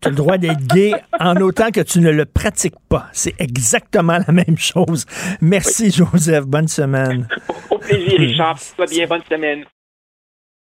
Tu 0.00 0.08
as 0.08 0.10
le 0.10 0.16
droit 0.16 0.38
d'être 0.38 0.66
gay 0.66 0.92
en 1.20 1.36
autant 1.36 1.70
que 1.70 1.80
tu 1.80 2.00
ne 2.00 2.10
le 2.10 2.24
pratiques 2.24 2.80
pas. 2.88 3.06
C'est 3.12 3.40
exactement 3.40 4.18
la 4.26 4.32
même 4.32 4.58
chose. 4.58 5.06
Merci, 5.40 5.92
Joseph. 5.92 6.44
Bonne 6.44 6.66
semaine. 6.66 7.28
Au 7.70 7.78
plaisir, 7.78 8.18
Richard. 8.18 8.58
Sois 8.58 8.86
bien. 8.86 9.06
Bonne 9.06 9.22
semaine. 9.30 9.64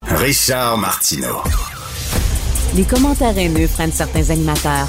Richard 0.03 0.79
Martineau. 0.79 1.43
Les 2.77 2.85
commentaires 2.85 3.37
haineux 3.37 3.67
prennent 3.75 3.91
certains 3.91 4.31
animateurs. 4.31 4.89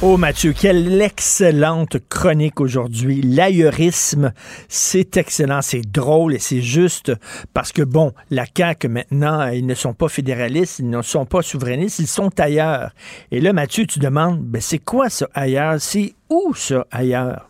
Oh 0.00 0.16
Mathieu, 0.16 0.52
quelle 0.52 1.02
excellente 1.02 1.96
chronique 2.08 2.60
aujourd'hui. 2.60 3.20
L'aïeurisme, 3.20 4.30
c'est 4.68 5.16
excellent, 5.16 5.60
c'est 5.60 5.82
drôle 5.92 6.36
et 6.36 6.38
c'est 6.38 6.60
juste 6.60 7.12
parce 7.52 7.72
que, 7.72 7.82
bon, 7.82 8.12
la 8.30 8.44
CAQ 8.44 8.86
maintenant, 8.86 9.48
ils 9.48 9.66
ne 9.66 9.74
sont 9.74 9.94
pas 9.94 10.08
fédéralistes, 10.08 10.78
ils 10.78 10.88
ne 10.88 11.02
sont 11.02 11.26
pas 11.26 11.42
souverainistes, 11.42 11.98
ils 11.98 12.06
sont 12.06 12.30
ailleurs. 12.38 12.90
Et 13.32 13.40
là, 13.40 13.52
Mathieu, 13.52 13.86
tu 13.86 13.98
demandes, 13.98 14.38
ben 14.38 14.60
c'est 14.60 14.78
quoi 14.78 15.08
ça 15.08 15.26
ailleurs? 15.34 15.80
C'est 15.80 16.12
où 16.30 16.54
ça 16.54 16.86
ailleurs? 16.92 17.48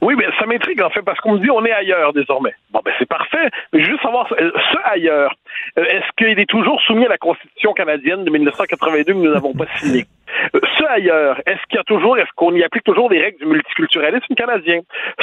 Oui, 0.00 0.14
mais 0.16 0.26
ça 0.38 0.46
m'intrigue 0.46 0.80
en 0.80 0.90
fait 0.90 1.02
parce 1.02 1.18
qu'on 1.18 1.32
me 1.32 1.38
dit 1.40 1.50
on 1.50 1.64
est 1.64 1.72
ailleurs 1.72 2.12
désormais. 2.12 2.54
Bon, 2.70 2.80
ben 2.84 2.94
c'est 3.00 3.08
parfait. 3.08 3.50
Mais 3.72 3.84
juste 3.84 4.00
savoir 4.00 4.32
euh, 4.40 4.52
ce 4.70 4.78
ailleurs, 4.84 5.34
euh, 5.76 5.82
est-ce 5.82 6.06
qu'il 6.16 6.38
est 6.38 6.48
toujours 6.48 6.80
soumis 6.82 7.06
à 7.06 7.08
la 7.08 7.18
Constitution 7.18 7.72
canadienne 7.72 8.24
de 8.24 8.30
1982 8.30 9.12
que 9.12 9.18
nous 9.18 9.32
n'avons 9.32 9.54
pas 9.54 9.66
signée? 9.80 10.06
Ce 10.52 10.84
ailleurs, 10.84 11.40
est-ce 11.46 11.60
qu'il 11.68 11.76
y 11.76 11.80
a 11.80 11.84
toujours, 11.84 12.18
est-ce 12.18 12.30
qu'on 12.36 12.54
y 12.54 12.62
applique 12.62 12.84
toujours 12.84 13.10
les 13.10 13.20
règles 13.20 13.38
du 13.38 13.46
multiculturalisme 13.46 14.34
canadien? 14.34 14.80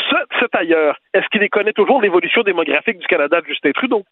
Ce, 0.10 0.46
ailleurs, 0.58 0.98
est-ce 1.14 1.28
qu'il 1.30 1.48
connaît 1.50 1.74
toujours 1.74 2.02
l'évolution 2.02 2.44
démographique 2.44 3.00
du 3.00 3.08
Canada 3.08 3.42
de 3.42 3.46
Justin 3.48 3.72
Trudeau? 3.72 4.04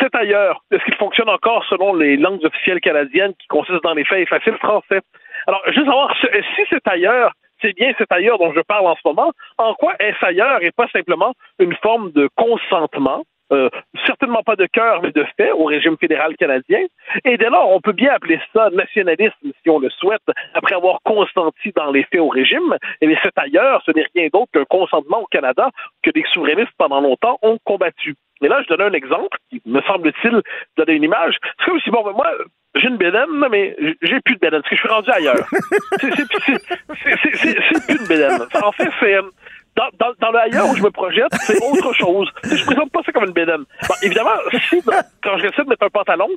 Cet 0.00 0.14
ailleurs, 0.14 0.62
est-ce 0.70 0.84
qu'il 0.84 0.94
fonctionne 0.94 1.28
encore 1.28 1.64
selon 1.68 1.94
les 1.94 2.16
langues 2.16 2.44
officielles 2.44 2.80
canadiennes 2.80 3.34
qui 3.38 3.46
consistent 3.48 3.82
dans 3.82 3.94
les 3.94 4.04
faits 4.04 4.20
et 4.20 4.26
faciles 4.26 4.58
français? 4.58 5.00
Alors, 5.46 5.62
juste 5.66 5.86
savoir 5.86 6.14
si 6.20 6.62
c'est 6.68 6.88
ailleurs 6.88 7.32
c'est 7.62 7.76
bien 7.76 7.92
cet 7.98 8.10
ailleurs 8.10 8.38
dont 8.38 8.52
je 8.54 8.60
parle 8.60 8.86
en 8.86 8.96
ce 8.96 9.02
moment, 9.04 9.32
en 9.58 9.74
quoi 9.74 9.94
est-ce 9.98 10.24
ailleurs 10.24 10.62
et 10.62 10.70
pas 10.70 10.88
simplement 10.88 11.34
une 11.58 11.74
forme 11.76 12.10
de 12.12 12.28
consentement? 12.34 13.24
Euh, 13.52 13.68
certainement 14.06 14.42
pas 14.42 14.56
de 14.56 14.66
cœur, 14.66 15.02
mais 15.02 15.12
de 15.12 15.24
fait 15.36 15.52
au 15.52 15.64
régime 15.64 15.96
fédéral 15.98 16.36
canadien. 16.36 16.80
Et 17.24 17.36
dès 17.36 17.50
lors, 17.50 17.70
on 17.70 17.80
peut 17.80 17.92
bien 17.92 18.12
appeler 18.12 18.40
ça 18.52 18.70
nationalisme 18.70 19.50
si 19.62 19.70
on 19.70 19.78
le 19.78 19.90
souhaite, 19.90 20.22
après 20.54 20.74
avoir 20.74 21.00
consenti 21.04 21.72
dans 21.74 21.90
les 21.90 22.04
faits 22.04 22.20
au 22.20 22.28
régime. 22.28 22.76
Et 23.00 23.06
bien, 23.06 23.18
cet 23.22 23.36
ailleurs, 23.38 23.82
ce 23.84 23.90
n'est 23.92 24.06
rien 24.14 24.28
d'autre 24.32 24.52
qu'un 24.52 24.64
consentement 24.64 25.22
au 25.22 25.26
Canada 25.26 25.70
que 26.02 26.10
des 26.10 26.24
souverainistes 26.32 26.72
pendant 26.78 27.00
longtemps 27.00 27.38
ont 27.42 27.58
combattu. 27.64 28.14
Et 28.42 28.48
là, 28.48 28.62
je 28.62 28.68
donne 28.74 28.80
un 28.82 28.92
exemple 28.92 29.36
qui, 29.50 29.60
me 29.66 29.82
semble-t-il, 29.82 30.40
donner 30.76 30.94
une 30.94 31.04
image. 31.04 31.36
C'est 31.58 31.70
comme 31.70 31.80
si, 31.80 31.90
bon, 31.90 32.02
ben, 32.02 32.12
moi, 32.12 32.30
j'ai 32.74 32.88
une 32.88 32.96
bédaine, 32.96 33.28
mais 33.50 33.76
j'ai 34.00 34.20
plus 34.20 34.36
de 34.36 34.40
bédaine, 34.40 34.62
parce 34.62 34.70
que 34.70 34.76
je 34.76 34.80
suis 34.80 34.88
rendu 34.88 35.10
ailleurs. 35.10 35.36
c'est 36.00 37.86
plus 37.86 37.98
de 37.98 38.08
bédaine. 38.08 38.40
En 38.62 38.72
fait, 38.72 38.88
c'est 39.00 39.18
dans, 39.76 39.88
dans, 39.98 40.12
dans, 40.20 40.30
le 40.30 40.38
ailleurs 40.38 40.68
où 40.68 40.76
je 40.76 40.82
me 40.82 40.90
projette, 40.90 41.32
c'est 41.40 41.62
autre 41.62 41.92
chose. 41.94 42.30
je 42.44 42.64
présente 42.64 42.90
pas 42.90 43.00
ça 43.04 43.12
comme 43.12 43.24
une 43.24 43.32
bédaine. 43.32 43.64
Bon, 43.88 43.94
évidemment, 44.02 44.30
si, 44.68 44.82
quand 45.22 45.38
je 45.38 45.46
décide 45.46 45.64
de 45.64 45.70
mettre 45.70 45.86
un 45.86 45.90
pantalon, 45.90 46.28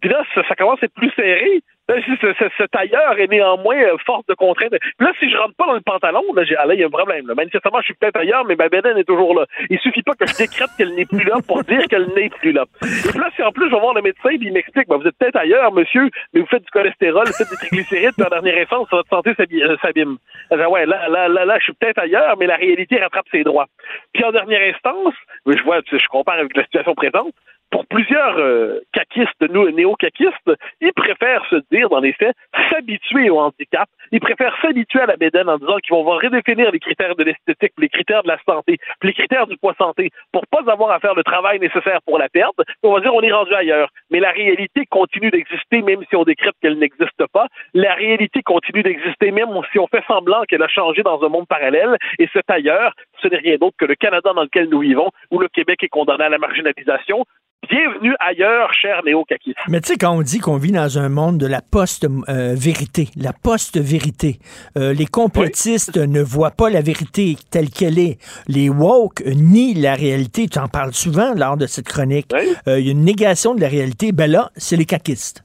puis 0.00 0.10
là, 0.10 0.24
ça, 0.34 0.42
ça, 0.48 0.54
commence 0.54 0.82
à 0.82 0.86
être 0.86 0.94
plus 0.94 1.10
serré, 1.10 1.62
ce, 1.98 2.66
tailleur 2.66 3.18
est 3.18 3.26
néanmoins 3.26 3.76
euh, 3.76 3.96
force 4.06 4.24
de 4.26 4.34
contrainte. 4.34 4.72
Là, 4.98 5.12
si 5.18 5.30
je 5.30 5.36
rentre 5.36 5.54
pas 5.56 5.66
dans 5.66 5.74
le 5.74 5.80
pantalon, 5.80 6.22
là, 6.34 6.42
ah, 6.58 6.66
là, 6.66 6.74
il 6.74 6.80
y 6.80 6.82
a 6.82 6.86
un 6.86 6.90
problème. 6.90 7.26
Là. 7.26 7.34
Manifestement, 7.34 7.80
je 7.80 7.86
suis 7.86 7.94
peut-être 7.94 8.16
ailleurs, 8.16 8.44
mais 8.44 8.56
ma 8.56 8.68
bédaine 8.68 8.96
est 8.96 9.04
toujours 9.04 9.34
là. 9.34 9.46
Il 9.68 9.78
suffit 9.80 10.02
pas 10.02 10.14
que 10.14 10.26
je 10.26 10.36
décrète 10.36 10.70
qu'elle 10.76 10.94
n'est 10.94 11.06
plus 11.06 11.24
là 11.24 11.36
pour 11.46 11.62
dire 11.64 11.86
qu'elle 11.88 12.08
n'est 12.14 12.30
plus 12.30 12.52
là. 12.52 12.64
Et 12.82 13.18
là, 13.18 13.28
si 13.34 13.42
en 13.42 13.52
plus 13.52 13.68
je 13.68 13.74
vais 13.74 13.80
voir 13.80 13.94
le 13.94 14.02
médecin, 14.02 14.30
il 14.32 14.52
m'explique, 14.52 14.88
ben, 14.88 14.96
vous 14.96 15.06
êtes 15.06 15.16
peut-être 15.18 15.36
ailleurs, 15.36 15.72
monsieur, 15.72 16.08
mais 16.32 16.40
vous 16.40 16.46
faites 16.46 16.64
du 16.64 16.70
cholestérol, 16.70 17.26
vous 17.26 17.32
faites 17.32 17.50
des 17.50 17.56
triglycérides, 17.56 18.14
puis 18.16 18.26
en 18.26 18.30
dernière 18.30 18.62
instance, 18.62 18.88
votre 18.90 19.08
santé 19.08 19.32
euh, 19.38 19.76
s'abîme. 19.82 20.16
ouais, 20.50 20.86
là, 20.86 21.08
là, 21.08 21.28
là, 21.28 21.44
là, 21.44 21.58
je 21.58 21.64
suis 21.64 21.72
peut-être 21.72 21.98
ailleurs, 21.98 22.36
mais 22.38 22.46
la 22.46 22.56
réalité 22.56 22.98
rattrape 22.98 23.26
ses 23.30 23.42
droits. 23.42 23.66
Puis 24.12 24.24
en 24.24 24.32
dernière 24.32 24.74
instance, 24.74 25.14
je 25.46 25.62
vois, 25.62 25.80
je 25.90 26.08
compare 26.08 26.38
avec 26.38 26.56
la 26.56 26.64
situation 26.64 26.94
présente, 26.94 27.34
pour 27.70 27.86
plusieurs 27.86 28.38
euh, 28.38 28.80
caquistes, 28.92 29.40
néo-caquistes, 29.40 30.50
ils 30.80 30.92
préfèrent 30.92 31.44
se 31.48 31.56
dire, 31.70 31.88
dans 31.88 32.00
les 32.00 32.12
faits, 32.12 32.34
s'habituer 32.68 33.30
au 33.30 33.38
handicap. 33.38 33.88
Ils 34.12 34.20
préfèrent 34.20 34.56
s'habituer 34.60 35.00
à 35.00 35.06
la 35.06 35.16
bédaine 35.16 35.48
en 35.48 35.56
disant 35.56 35.78
qu'ils 35.78 35.94
vont 35.94 36.02
redéfinir 36.02 36.70
les 36.72 36.80
critères 36.80 37.14
de 37.14 37.24
l'esthétique, 37.24 37.72
les 37.78 37.88
critères 37.88 38.22
de 38.22 38.28
la 38.28 38.38
santé, 38.46 38.78
les 39.02 39.12
critères 39.12 39.46
du 39.46 39.56
poids 39.56 39.74
santé, 39.78 40.10
pour 40.32 40.46
pas 40.48 40.70
avoir 40.70 40.90
à 40.90 40.98
faire 40.98 41.14
le 41.14 41.22
travail 41.22 41.60
nécessaire 41.60 42.00
pour 42.04 42.18
la 42.18 42.28
perdre. 42.28 42.64
On 42.82 42.92
va 42.92 43.00
dire 43.00 43.14
on 43.14 43.22
est 43.22 43.32
rendu 43.32 43.54
ailleurs. 43.54 43.88
Mais 44.10 44.20
la 44.20 44.30
réalité 44.30 44.86
continue 44.86 45.30
d'exister, 45.30 45.82
même 45.82 46.02
si 46.08 46.16
on 46.16 46.24
décrète 46.24 46.54
qu'elle 46.60 46.78
n'existe 46.78 47.26
pas. 47.32 47.46
La 47.74 47.94
réalité 47.94 48.42
continue 48.42 48.82
d'exister, 48.82 49.30
même 49.30 49.48
si 49.72 49.78
on 49.78 49.86
fait 49.86 50.04
semblant 50.06 50.42
qu'elle 50.48 50.62
a 50.62 50.68
changé 50.68 51.02
dans 51.02 51.22
un 51.22 51.28
monde 51.28 51.46
parallèle. 51.46 51.96
Et 52.18 52.28
cet 52.32 52.50
ailleurs, 52.50 52.94
ce 53.22 53.28
n'est 53.28 53.38
rien 53.38 53.56
d'autre 53.56 53.76
que 53.78 53.84
le 53.84 53.94
Canada 53.94 54.32
dans 54.34 54.42
lequel 54.42 54.68
nous 54.68 54.80
vivons, 54.80 55.10
où 55.30 55.38
le 55.38 55.48
Québec 55.48 55.82
est 55.84 55.88
condamné 55.88 56.24
à 56.24 56.28
la 56.28 56.38
marginalisation, 56.38 57.24
Bienvenue 57.68 58.14
ailleurs, 58.18 58.72
cher 58.72 59.02
néo 59.04 59.24
-caquiste. 59.28 59.56
Mais 59.68 59.80
tu 59.82 59.88
sais, 59.88 59.96
quand 59.98 60.16
on 60.16 60.22
dit 60.22 60.38
qu'on 60.38 60.56
vit 60.56 60.72
dans 60.72 60.98
un 60.98 61.10
monde 61.10 61.36
de 61.36 61.46
la 61.46 61.60
post-vérité, 61.60 63.08
la 63.16 63.34
post-vérité, 63.34 64.38
euh, 64.78 64.94
les 64.94 65.04
complotistes 65.04 65.98
ne 65.98 66.22
voient 66.22 66.52
pas 66.52 66.70
la 66.70 66.80
vérité 66.80 67.36
telle 67.50 67.68
qu'elle 67.68 67.98
est. 67.98 68.18
Les 68.48 68.70
woke 68.70 69.22
nient 69.26 69.74
la 69.74 69.94
réalité. 69.94 70.48
Tu 70.48 70.58
en 70.58 70.68
parles 70.68 70.94
souvent 70.94 71.34
lors 71.34 71.58
de 71.58 71.66
cette 71.66 71.86
chronique. 71.86 72.32
Euh, 72.66 72.80
il 72.80 72.86
y 72.86 72.88
a 72.88 72.92
une 72.92 73.04
négation 73.04 73.54
de 73.54 73.60
la 73.60 73.68
réalité. 73.68 74.12
Ben 74.12 74.30
là, 74.30 74.50
c'est 74.56 74.76
les 74.76 74.86
caquistes 74.86 75.44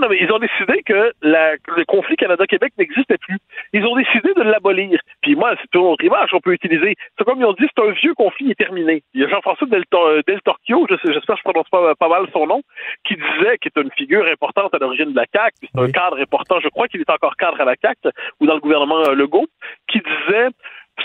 non, 0.00 0.08
mais 0.08 0.18
ils 0.20 0.30
ont 0.32 0.38
décidé 0.38 0.82
que 0.82 1.12
le 1.22 1.84
conflit 1.84 2.16
Canada-Québec 2.16 2.72
n'existait 2.78 3.18
plus. 3.18 3.38
Ils 3.72 3.86
ont 3.86 3.96
décidé 3.96 4.32
de 4.34 4.42
l'abolir. 4.42 5.00
Puis 5.22 5.34
moi, 5.34 5.54
c'est 5.60 5.78
une 5.78 5.86
autre 5.86 6.04
image 6.04 6.30
qu'on 6.30 6.40
peut 6.40 6.52
utiliser. 6.52 6.96
C'est 7.18 7.24
comme 7.24 7.40
ils 7.40 7.44
ont 7.44 7.52
dit, 7.52 7.66
c'est 7.74 7.82
un 7.82 7.92
vieux 7.92 8.14
conflit 8.14 8.50
est 8.50 8.54
terminé. 8.54 9.02
Il 9.14 9.22
y 9.22 9.24
a 9.24 9.28
Jean-François 9.28 9.66
Del, 9.68 9.84
Del 10.26 10.40
Torchio, 10.42 10.86
j'espère 10.88 11.36
que 11.36 11.36
je 11.36 11.50
prononce 11.50 11.68
pas, 11.68 11.94
pas 11.94 12.08
mal 12.08 12.26
son 12.32 12.46
nom, 12.46 12.62
qui 13.04 13.14
disait, 13.14 13.58
qui 13.58 13.68
est 13.68 13.80
une 13.80 13.90
figure 13.92 14.26
importante 14.26 14.74
à 14.74 14.78
l'origine 14.78 15.12
de 15.12 15.16
la 15.16 15.26
CAQ, 15.32 15.54
c'est 15.62 15.80
un 15.80 15.90
cadre 15.90 16.20
important, 16.20 16.60
je 16.60 16.68
crois 16.68 16.88
qu'il 16.88 17.00
est 17.00 17.10
encore 17.10 17.36
cadre 17.36 17.60
à 17.60 17.64
la 17.64 17.74
CAQ 17.80 18.10
ou 18.40 18.46
dans 18.46 18.54
le 18.54 18.60
gouvernement 18.60 19.00
euh, 19.08 19.14
Legault, 19.14 19.46
qui 19.88 20.00
disait 20.00 20.48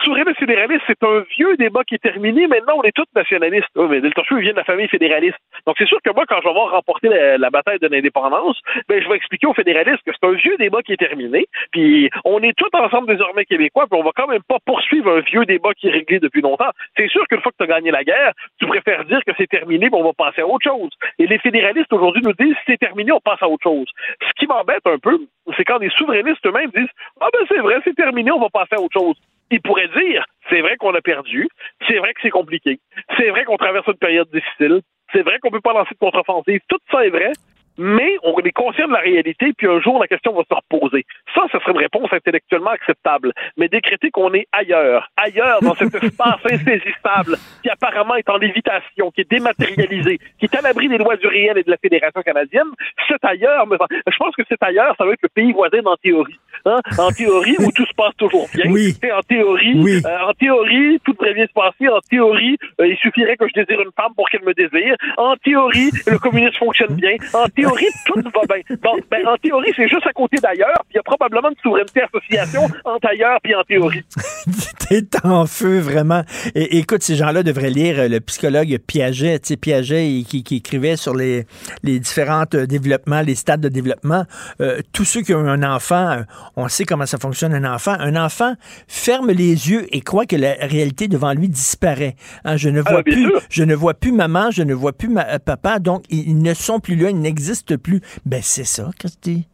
Souverainisme 0.04 0.38
fédéraliste, 0.38 0.84
c'est 0.86 1.04
un 1.04 1.26
vieux 1.36 1.58
débat 1.58 1.84
qui 1.84 1.96
est 1.96 2.04
terminé. 2.04 2.46
Maintenant, 2.48 2.76
on 2.78 2.84
est 2.84 2.96
tous 2.96 3.08
nationalistes. 3.16 3.70
Oui, 3.76 3.88
mais 3.90 4.02
Del 4.02 4.14
Torchio, 4.14 4.38
vient 4.38 4.52
de 4.52 4.58
la 4.58 4.64
famille 4.64 4.88
fédéraliste. 4.88 5.38
Donc, 5.66 5.76
c'est 5.80 5.88
sûr 5.88 5.98
que 6.04 6.12
moi, 6.14 6.26
quand 6.28 6.38
je 6.38 6.44
vais 6.44 6.50
avoir 6.50 6.72
remporté 6.72 7.10
la, 7.10 7.50
bataille 7.50 7.80
de 7.80 7.88
l'indépendance, 7.88 8.58
ben, 8.88 9.02
je 9.02 9.10
vais 9.10 9.16
expliquer 9.16 9.48
aux 9.48 9.54
fédéralistes 9.54 10.04
que 10.06 10.12
c'est 10.14 10.28
un 10.28 10.34
vieux 10.34 10.56
débat 10.58 10.84
qui 10.84 10.94
est 10.94 10.98
terminé. 10.98 11.48
Puis, 11.72 12.10
on 12.24 12.42
est 12.44 12.54
tous 12.56 12.70
ensemble 12.74 13.08
désormais 13.08 13.46
québécois, 13.46 13.88
puis 13.90 14.00
on 14.00 14.04
va 14.04 14.12
quand 14.16 14.28
même 14.28 14.44
pas 14.48 14.58
poursuivre 14.64 15.12
un 15.12 15.22
vieux 15.22 15.46
débat 15.46 15.74
qui 15.74 15.88
est 15.88 15.92
réglé 15.92 16.20
depuis 16.20 16.42
longtemps. 16.42 16.70
C'est 16.96 17.10
sûr 17.10 17.26
qu'une 17.28 17.42
fois 17.42 17.52
que 17.52 17.58
tu 17.58 17.64
as 17.64 17.76
gagné 17.76 17.90
la 17.90 18.04
guerre, 18.04 18.34
tu 18.60 18.68
préfères 18.68 19.06
dire 19.06 19.22
que 19.26 19.32
c'est 19.38 19.48
terminé, 19.48 19.90
puis 19.90 20.00
on 20.00 20.04
va 20.04 20.14
passer 20.14 20.42
à 20.42 20.48
autre 20.48 20.64
chose. 20.64 20.92
Et 21.18 21.26
les 21.26 21.40
fédéralistes 21.40 21.92
aujourd'hui 21.92 22.22
nous 22.24 22.34
disent, 22.34 22.56
c'est 22.68 22.78
terminé, 22.78 23.12
on 23.12 23.20
passe 23.20 23.42
à 23.42 23.50
autre 23.50 23.64
chose. 23.64 23.88
Ce 24.22 24.34
qui 24.38 24.46
m'embête 24.46 24.86
un 24.86 25.00
peu, 25.00 25.20
c'est 25.58 25.66
quand 25.66 25.80
des 25.80 25.90
souverainistes 25.90 26.46
eux-mêmes 26.46 26.70
disent, 26.76 26.94
ah 27.20 27.28
ben 27.34 27.46
c'est 27.48 27.60
vrai, 27.60 27.80
c'est 27.84 27.96
terminé, 27.96 28.32
on 28.32 28.40
va 28.40 28.50
passer 28.50 28.76
à 28.76 28.80
autre 28.80 28.94
chose 28.94 29.16
il 29.52 29.62
pourrait 29.62 29.90
dire, 29.90 30.26
c'est 30.50 30.62
vrai 30.62 30.78
qu'on 30.78 30.94
a 30.94 31.02
perdu, 31.02 31.48
c'est 31.88 31.98
vrai 31.98 32.14
que 32.14 32.20
c'est 32.22 32.30
compliqué, 32.30 32.80
c'est 33.18 33.30
vrai 33.30 33.46
qu'on 33.46 33.58
traverse 33.58 33.88
une 33.88 33.96
période 33.96 34.30
difficile, 34.32 34.82
c'est 35.12 35.22
vrai 35.22 35.40
qu'on 35.40 35.52
peut 35.52 35.62
pas 35.62 35.74
lancer 35.74 35.94
de 35.94 36.00
contre-offensive, 36.00 36.62
tout 36.68 36.80
ça 36.92 37.06
est 37.06 37.10
vrai, 37.10 37.32
mais 37.80 38.18
on 38.24 38.38
est 38.40 38.52
conscient 38.52 38.88
de 38.88 38.94
la 38.94 39.00
réalité, 39.00 39.54
puis 39.58 39.68
un 39.68 39.80
jour, 39.80 40.00
la 40.00 40.08
question 40.08 40.34
va 40.34 40.44
se 40.44 40.54
reposer. 40.54 41.06
Ça, 41.34 41.44
ce 41.52 41.58
serait 41.60 41.72
une 41.72 41.78
réponse 41.78 42.12
intellectuellement 42.12 42.72
acceptable. 42.72 43.32
Mais 43.58 43.70
décréter 43.70 44.12
qu'on 44.12 44.34
est 44.34 44.48
ailleurs, 44.52 45.10
ailleurs 45.16 45.62
dans 45.62 45.76
cet 45.76 45.96
espace 46.04 46.40
insaisissable, 46.46 47.38
qui 47.64 47.70
apparemment 47.70 48.16
est 48.16 48.30
en 48.30 48.36
lévitation, 48.36 49.12
qui 49.12 49.22
est 49.22 49.32
dématérialisé, 49.32 50.20
qui 50.40 50.46
est 50.46 50.56
à 50.56 50.62
l'abri 50.62 50.90
des 50.90 50.98
lois 50.98 51.16
du 51.16 51.28
réel 51.28 51.58
et 51.58 51.64
de 51.64 51.72
la 51.72 51.78
Fédération 51.78 52.22
canadienne, 52.22 52.68
c'est 53.08 53.24
ailleurs, 53.24 53.66
mais 53.66 53.78
je 54.08 54.18
pense 54.18 54.36
que 54.36 54.44
c'est 54.50 54.62
ailleurs, 54.62 54.96
ça 54.98 55.06
va 55.06 55.14
être 55.14 55.24
le 55.24 55.30
pays 55.30 55.54
voisin 55.54 55.80
en 55.86 55.96
théorie. 55.96 56.38
Hein? 56.66 56.80
En 56.98 57.12
théorie, 57.12 57.56
où 57.60 57.72
tout 57.72 57.86
se 57.86 57.94
passe 57.96 58.16
toujours 58.18 58.48
bien. 58.54 58.70
Oui. 58.70 58.94
En 59.14 59.22
théorie, 59.22 60.04
euh, 60.06 60.28
en 60.28 60.34
théorie, 60.34 61.00
tout 61.06 61.14
devrait 61.14 61.34
bien 61.34 61.48
se 61.48 61.54
passer. 61.54 61.88
En 61.88 62.02
théorie, 62.02 62.58
euh, 62.82 62.88
il 62.88 62.98
suffirait 62.98 63.38
que 63.38 63.48
je 63.48 63.54
désire 63.54 63.80
une 63.82 63.92
femme 63.96 64.14
pour 64.16 64.30
qu'elle 64.30 64.44
me 64.44 64.54
désire. 64.54 64.96
En 65.18 65.36
théorie, 65.38 65.92
le 66.06 66.18
communisme 66.20 66.58
fonctionne 66.58 66.96
bien. 66.96 67.16
En 67.34 67.48
théorie, 67.48 67.69
théorie, 67.70 67.86
tout 68.06 68.16
va 68.16 68.56
bien. 68.56 68.78
Bon, 68.82 68.98
ben, 69.10 69.28
en 69.28 69.38
théorie, 69.38 69.72
c'est 69.76 69.88
juste 69.88 70.08
à 70.08 70.14
côté 70.14 70.38
d'ailleurs, 70.42 70.84
puis 70.88 70.94
il 70.94 70.98
y 70.98 71.00
a 71.00 71.04
probablement 71.04 71.50
une 71.50 71.56
souveraineté 71.62 72.02
association 72.02 72.68
entre 72.86 73.08
ailleurs 73.08 73.40
puis 73.44 73.56
en 73.56 73.64
théorie. 73.64 74.04
T'es 74.90 75.04
en 75.24 75.46
feu, 75.46 75.80
vraiment. 75.80 76.24
Et, 76.56 76.80
écoute, 76.80 77.04
ces 77.04 77.16
gens-là 77.16 77.44
devraient 77.44 77.70
lire 77.70 78.00
euh, 78.00 78.08
le 78.08 78.20
psychologue 78.22 78.76
Piaget, 78.88 79.40
tu 79.40 79.50
sais, 79.50 79.58
Piaget, 79.58 80.24
qui, 80.28 80.44
qui, 80.44 80.56
écrivait 80.56 80.96
sur 80.96 81.14
les, 81.14 81.46
les 81.84 82.00
différents 82.00 82.46
euh, 82.56 82.66
développements, 82.66 83.22
les 83.22 83.36
stades 83.36 83.62
de 83.62 83.70
développement. 83.70 84.24
Euh, 84.62 84.80
tous 84.92 85.06
ceux 85.06 85.22
qui 85.22 85.36
ont 85.36 85.48
un 85.48 85.62
enfant, 85.62 86.24
on 86.56 86.68
sait 86.70 86.86
comment 86.86 87.06
ça 87.06 87.20
fonctionne 87.20 87.54
un 87.54 87.72
enfant. 87.72 87.96
Un 88.00 88.16
enfant 88.16 88.56
ferme 88.88 89.30
les 89.30 89.70
yeux 89.70 89.86
et 89.96 90.02
croit 90.02 90.26
que 90.26 90.36
la 90.36 90.54
réalité 90.54 91.08
devant 91.08 91.34
lui 91.34 91.50
disparaît. 91.50 92.16
Hein, 92.44 92.58
je 92.58 92.70
ne 92.70 92.82
ah, 92.84 92.92
vois 92.92 93.04
plus, 93.04 93.32
je 93.50 93.64
ne 93.64 93.76
vois 93.76 93.94
plus 93.94 94.12
maman, 94.12 94.50
je 94.50 94.64
ne 94.64 94.74
vois 94.74 94.94
plus 94.94 95.10
ma, 95.10 95.38
papa, 95.38 95.78
donc 95.78 96.04
ils 96.10 96.42
ne 96.42 96.54
sont 96.56 96.80
plus 96.80 96.96
là, 96.96 97.12
ils 97.12 97.20
n'existent 97.20 97.59
plus. 97.76 98.02
Ben, 98.26 98.42
c'est 98.42 98.66
ça, 98.66 98.90
Christy. 98.98 99.48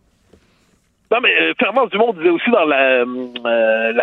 Non, 1.11 1.19
mais 1.21 1.39
euh, 1.39 1.53
Fernand 1.59 1.85
Dumont 1.87 2.13
disait 2.13 2.29
aussi 2.29 2.49
dans 2.49 2.65
la, 2.65 3.03
euh, 3.03 3.93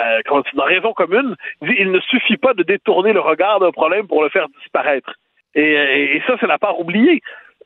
dans 0.54 0.64
Raison 0.64 0.92
commune, 0.92 1.34
il, 1.62 1.90
ne 1.90 2.00
suffit 2.00 2.36
pas 2.36 2.54
de 2.54 2.62
détourner 2.62 3.12
le 3.12 3.20
regard 3.20 3.60
d'un 3.60 3.72
problème 3.72 4.06
pour 4.06 4.22
le 4.22 4.28
faire 4.28 4.46
disparaître. 4.60 5.12
Et, 5.54 6.22
ça, 6.26 6.36
c'est 6.40 6.46
la 6.46 6.58
part 6.58 6.80
oubliée. 6.80 7.20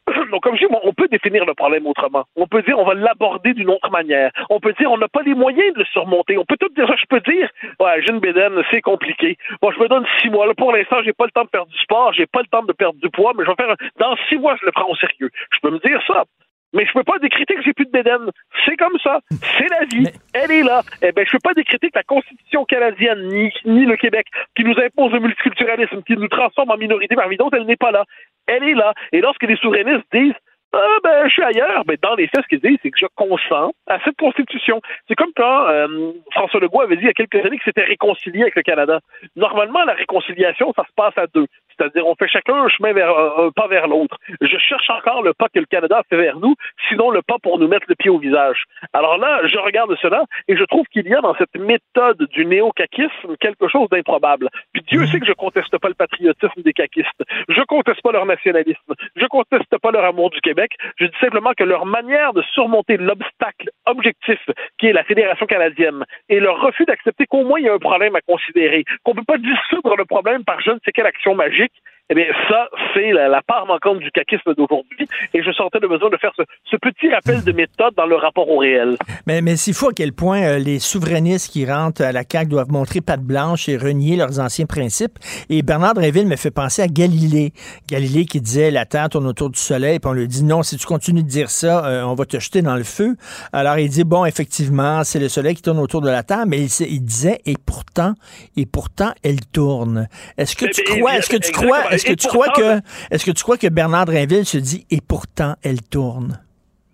Donc, 0.30 0.42
comme 0.42 0.56
je 0.56 0.66
dis, 0.66 0.72
on 0.82 0.92
peut 0.92 1.08
définir 1.08 1.44
le 1.44 1.54
problème 1.54 1.86
autrement. 1.86 2.24
On 2.36 2.46
peut 2.46 2.62
dire, 2.62 2.78
on 2.78 2.84
va 2.84 2.94
l'aborder 2.94 3.54
d'une 3.54 3.70
autre 3.70 3.90
manière. 3.90 4.30
On 4.50 4.60
peut 4.60 4.72
dire, 4.78 4.90
on 4.90 4.98
n'a 4.98 5.08
pas 5.08 5.22
les 5.22 5.34
moyens 5.34 5.74
de 5.74 5.80
le 5.80 5.84
surmonter. 5.86 6.38
On 6.38 6.44
peut 6.44 6.56
tout 6.58 6.68
dire, 6.74 6.86
je 6.86 7.06
peux 7.08 7.20
dire, 7.20 7.48
ouais, 7.80 8.02
j'ai 8.02 8.12
une 8.12 8.20
bédaine, 8.20 8.52
c'est 8.70 8.80
compliqué. 8.80 9.36
Bon, 9.60 9.70
je 9.72 9.80
me 9.80 9.88
donne 9.88 10.06
six 10.20 10.30
mois. 10.30 10.46
Là, 10.46 10.54
pour 10.54 10.72
l'instant, 10.72 10.98
j'ai 11.04 11.12
pas 11.12 11.24
le 11.24 11.30
temps 11.32 11.44
de 11.44 11.50
faire 11.50 11.66
du 11.66 11.78
sport, 11.78 12.12
j'ai 12.12 12.26
pas 12.26 12.40
le 12.40 12.46
temps 12.46 12.62
de 12.62 12.72
perdre 12.72 12.98
du 13.00 13.10
poids, 13.10 13.32
mais 13.36 13.44
je 13.44 13.50
vais 13.50 13.56
faire, 13.56 13.74
dans 13.98 14.16
six 14.28 14.38
mois, 14.38 14.56
je 14.60 14.66
le 14.66 14.72
prends 14.72 14.88
au 14.88 14.96
sérieux. 14.96 15.30
Je 15.52 15.58
peux 15.60 15.70
me 15.70 15.78
dire 15.78 16.00
ça. 16.06 16.24
mais 16.72 16.84
je 16.84 16.92
peux 16.92 17.04
pas 17.04 17.18
décréter 17.18 17.54
que 17.54 17.62
j'ai 17.62 17.72
plus 17.72 17.86
de 17.86 17.90
bédaine. 17.90 18.30
C'est 18.64 18.76
comme 18.76 18.98
ça. 19.02 19.20
C'est 19.58 19.68
la 19.68 19.84
vie. 19.86 20.08
Elle 20.34 20.50
est 20.50 20.62
là. 20.62 20.82
Eh 21.02 21.12
ben, 21.12 21.24
je 21.26 21.32
peux 21.32 21.42
pas 21.42 21.54
décréter 21.54 21.90
que 21.90 21.98
la 21.98 22.04
Constitution 22.04 22.64
canadienne, 22.64 23.28
ni, 23.28 23.52
ni 23.64 23.86
le 23.86 23.96
Québec, 23.96 24.26
qui 24.54 24.64
nous 24.64 24.74
impose 24.78 25.12
le 25.12 25.20
multiculturalisme, 25.20 26.02
qui 26.02 26.16
nous 26.16 26.28
transforme 26.28 26.70
en 26.70 26.76
minorité 26.76 27.14
parmi 27.16 27.36
d'autres, 27.36 27.56
elle 27.56 27.66
n'est 27.66 27.76
pas 27.76 27.90
là. 27.90 28.04
Elle 28.46 28.64
est 28.64 28.74
là. 28.74 28.94
Et 29.12 29.20
lorsque 29.20 29.42
les 29.42 29.56
souverainistes 29.56 30.06
disent 30.12 30.34
ah 30.72 30.98
ben 31.02 31.26
je 31.26 31.32
suis 31.32 31.42
ailleurs. 31.42 31.84
Ben, 31.84 31.96
dans 32.02 32.14
les 32.14 32.26
faits, 32.26 32.42
ce 32.42 32.48
qu'ils 32.48 32.60
disent, 32.60 32.78
c'est 32.82 32.90
que 32.90 32.98
je 32.98 33.06
consens 33.14 33.72
à 33.86 33.98
cette 34.04 34.16
constitution. 34.18 34.80
C'est 35.08 35.14
comme 35.14 35.32
quand 35.34 35.68
euh, 35.68 36.12
François 36.32 36.60
Legault 36.60 36.82
avait 36.82 36.96
dit 36.96 37.02
il 37.02 37.06
y 37.06 37.10
a 37.10 37.14
quelques 37.14 37.36
années 37.36 37.56
qu'il 37.56 37.64
s'était 37.64 37.84
réconcilié 37.84 38.42
avec 38.42 38.56
le 38.56 38.62
Canada. 38.62 39.00
Normalement, 39.36 39.84
la 39.84 39.94
réconciliation, 39.94 40.72
ça 40.76 40.82
se 40.82 40.92
passe 40.94 41.16
à 41.16 41.26
deux. 41.28 41.46
C'est-à-dire, 41.78 42.06
on 42.06 42.14
fait 42.14 42.28
chacun 42.28 42.54
un 42.54 42.68
chemin 42.68 42.92
vers 42.92 43.10
un 43.10 43.50
pas 43.50 43.68
vers 43.68 43.86
l'autre. 43.86 44.16
Je 44.40 44.56
cherche 44.58 44.88
encore 44.90 45.22
le 45.22 45.34
pas 45.34 45.48
que 45.48 45.58
le 45.58 45.66
Canada 45.66 46.02
fait 46.08 46.16
vers 46.16 46.38
nous, 46.38 46.54
sinon 46.88 47.10
le 47.10 47.22
pas 47.22 47.36
pour 47.42 47.58
nous 47.58 47.68
mettre 47.68 47.86
le 47.88 47.94
pied 47.94 48.10
au 48.10 48.18
visage. 48.18 48.64
Alors 48.92 49.18
là, 49.18 49.46
je 49.46 49.58
regarde 49.58 49.94
cela 50.00 50.24
et 50.48 50.56
je 50.56 50.64
trouve 50.64 50.86
qu'il 50.86 51.06
y 51.06 51.14
a 51.14 51.20
dans 51.20 51.34
cette 51.36 51.54
méthode 51.56 52.22
du 52.30 52.46
néo-caquisme 52.46 53.36
quelque 53.40 53.68
chose 53.68 53.88
d'improbable. 53.90 54.48
Puis 54.72 54.82
Dieu 54.88 55.06
sait 55.06 55.20
que 55.20 55.26
je 55.26 55.32
conteste 55.32 55.76
pas 55.78 55.88
le 55.88 55.94
patriotisme 55.94 56.62
des 56.62 56.72
caquistes. 56.72 57.22
Je 57.48 57.62
conteste 57.62 58.02
pas 58.02 58.12
leur 58.12 58.26
nationalisme. 58.26 58.94
Je 59.16 59.26
conteste 59.26 59.78
pas 59.78 59.90
leur 59.90 60.04
amour 60.04 60.30
du 60.30 60.40
Québec. 60.40 60.72
Je 60.96 61.06
dis 61.06 61.18
simplement 61.20 61.52
que 61.56 61.64
leur 61.64 61.86
manière 61.86 62.32
de 62.32 62.42
surmonter 62.54 62.96
l'obstacle 62.96 63.70
objectif 63.86 64.40
qui 64.78 64.86
est 64.86 64.92
la 64.92 65.04
Fédération 65.04 65.46
canadienne 65.46 66.04
et 66.28 66.40
leur 66.40 66.60
refus 66.60 66.84
d'accepter 66.84 67.26
qu'au 67.26 67.44
moins 67.44 67.60
il 67.60 67.66
y 67.66 67.68
a 67.68 67.74
un 67.74 67.78
problème 67.78 68.16
à 68.16 68.20
considérer, 68.20 68.84
qu'on 69.04 69.14
peut 69.14 69.24
pas 69.26 69.38
dissoudre 69.38 69.96
le 69.96 70.04
problème 70.04 70.44
par 70.44 70.60
je 70.60 70.70
ne 70.70 70.78
sais 70.84 70.92
quelle 70.92 71.06
action 71.06 71.34
magique, 71.34 71.65
public 71.68 71.95
eh 72.08 72.14
bien, 72.14 72.26
ça, 72.48 72.68
c'est 72.94 73.10
la, 73.10 73.42
part 73.42 73.66
manquante 73.66 73.98
du 73.98 74.12
caquisme 74.12 74.54
d'aujourd'hui. 74.54 75.08
Et 75.34 75.42
je 75.42 75.50
sentais 75.50 75.80
le 75.80 75.88
besoin 75.88 76.08
de 76.08 76.16
faire 76.16 76.32
ce, 76.36 76.76
petit 76.76 77.12
rappel 77.12 77.42
de 77.42 77.50
méthode 77.50 77.94
dans 77.96 78.06
le 78.06 78.14
rapport 78.14 78.48
au 78.48 78.58
réel. 78.58 78.96
Mais, 79.26 79.42
mais 79.42 79.56
c'est 79.56 79.72
fou 79.72 79.88
à 79.88 79.92
quel 79.92 80.12
point 80.12 80.42
euh, 80.42 80.58
les 80.58 80.78
souverainistes 80.78 81.50
qui 81.50 81.66
rentrent 81.66 82.02
à 82.02 82.12
la 82.12 82.22
CAQ 82.30 82.48
doivent 82.48 82.70
montrer 82.70 83.00
patte 83.00 83.22
blanche 83.22 83.68
et 83.68 83.76
renier 83.76 84.16
leurs 84.16 84.38
anciens 84.38 84.66
principes. 84.66 85.18
Et 85.50 85.62
Bernard 85.62 85.94
Dréville 85.94 86.28
me 86.28 86.36
fait 86.36 86.52
penser 86.52 86.82
à 86.82 86.86
Galilée. 86.86 87.52
Galilée 87.88 88.24
qui 88.24 88.40
disait 88.40 88.70
la 88.70 88.86
Terre 88.86 89.08
tourne 89.08 89.26
autour 89.26 89.50
du 89.50 89.58
Soleil, 89.58 89.98
puis 89.98 90.08
on 90.08 90.12
lui 90.12 90.28
dit 90.28 90.44
non, 90.44 90.62
si 90.62 90.76
tu 90.76 90.86
continues 90.86 91.24
de 91.24 91.28
dire 91.28 91.50
ça, 91.50 91.86
euh, 91.86 92.02
on 92.04 92.14
va 92.14 92.24
te 92.24 92.38
jeter 92.38 92.62
dans 92.62 92.76
le 92.76 92.84
feu. 92.84 93.16
Alors 93.52 93.78
il 93.78 93.88
dit 93.88 94.04
bon, 94.04 94.24
effectivement, 94.24 95.02
c'est 95.02 95.18
le 95.18 95.28
Soleil 95.28 95.56
qui 95.56 95.62
tourne 95.62 95.78
autour 95.80 96.02
de 96.02 96.10
la 96.10 96.22
Terre, 96.22 96.46
mais 96.46 96.58
il, 96.58 96.86
il 96.86 97.00
disait 97.00 97.40
et 97.46 97.56
pourtant, 97.64 98.14
et 98.56 98.66
pourtant, 98.66 99.12
elle 99.24 99.44
tourne. 99.44 100.08
Est-ce 100.38 100.54
que 100.54 100.66
tu 100.66 100.84
crois, 100.84 101.16
est-ce 101.16 101.30
que 101.30 101.36
tu 101.36 101.50
crois, 101.50 101.95
est-ce 101.96 102.06
que 102.06 102.14
tu 102.14 102.28
crois 102.28 102.48
que, 102.48 102.80
est-ce 103.10 103.24
que 103.24 103.32
tu 103.32 103.42
crois 103.42 103.56
que 103.56 103.68
Bernard 103.68 104.06
Drinville 104.06 104.44
se 104.44 104.58
dit 104.58 104.86
et 104.90 105.00
pourtant 105.00 105.54
elle 105.62 105.82
tourne? 105.82 106.40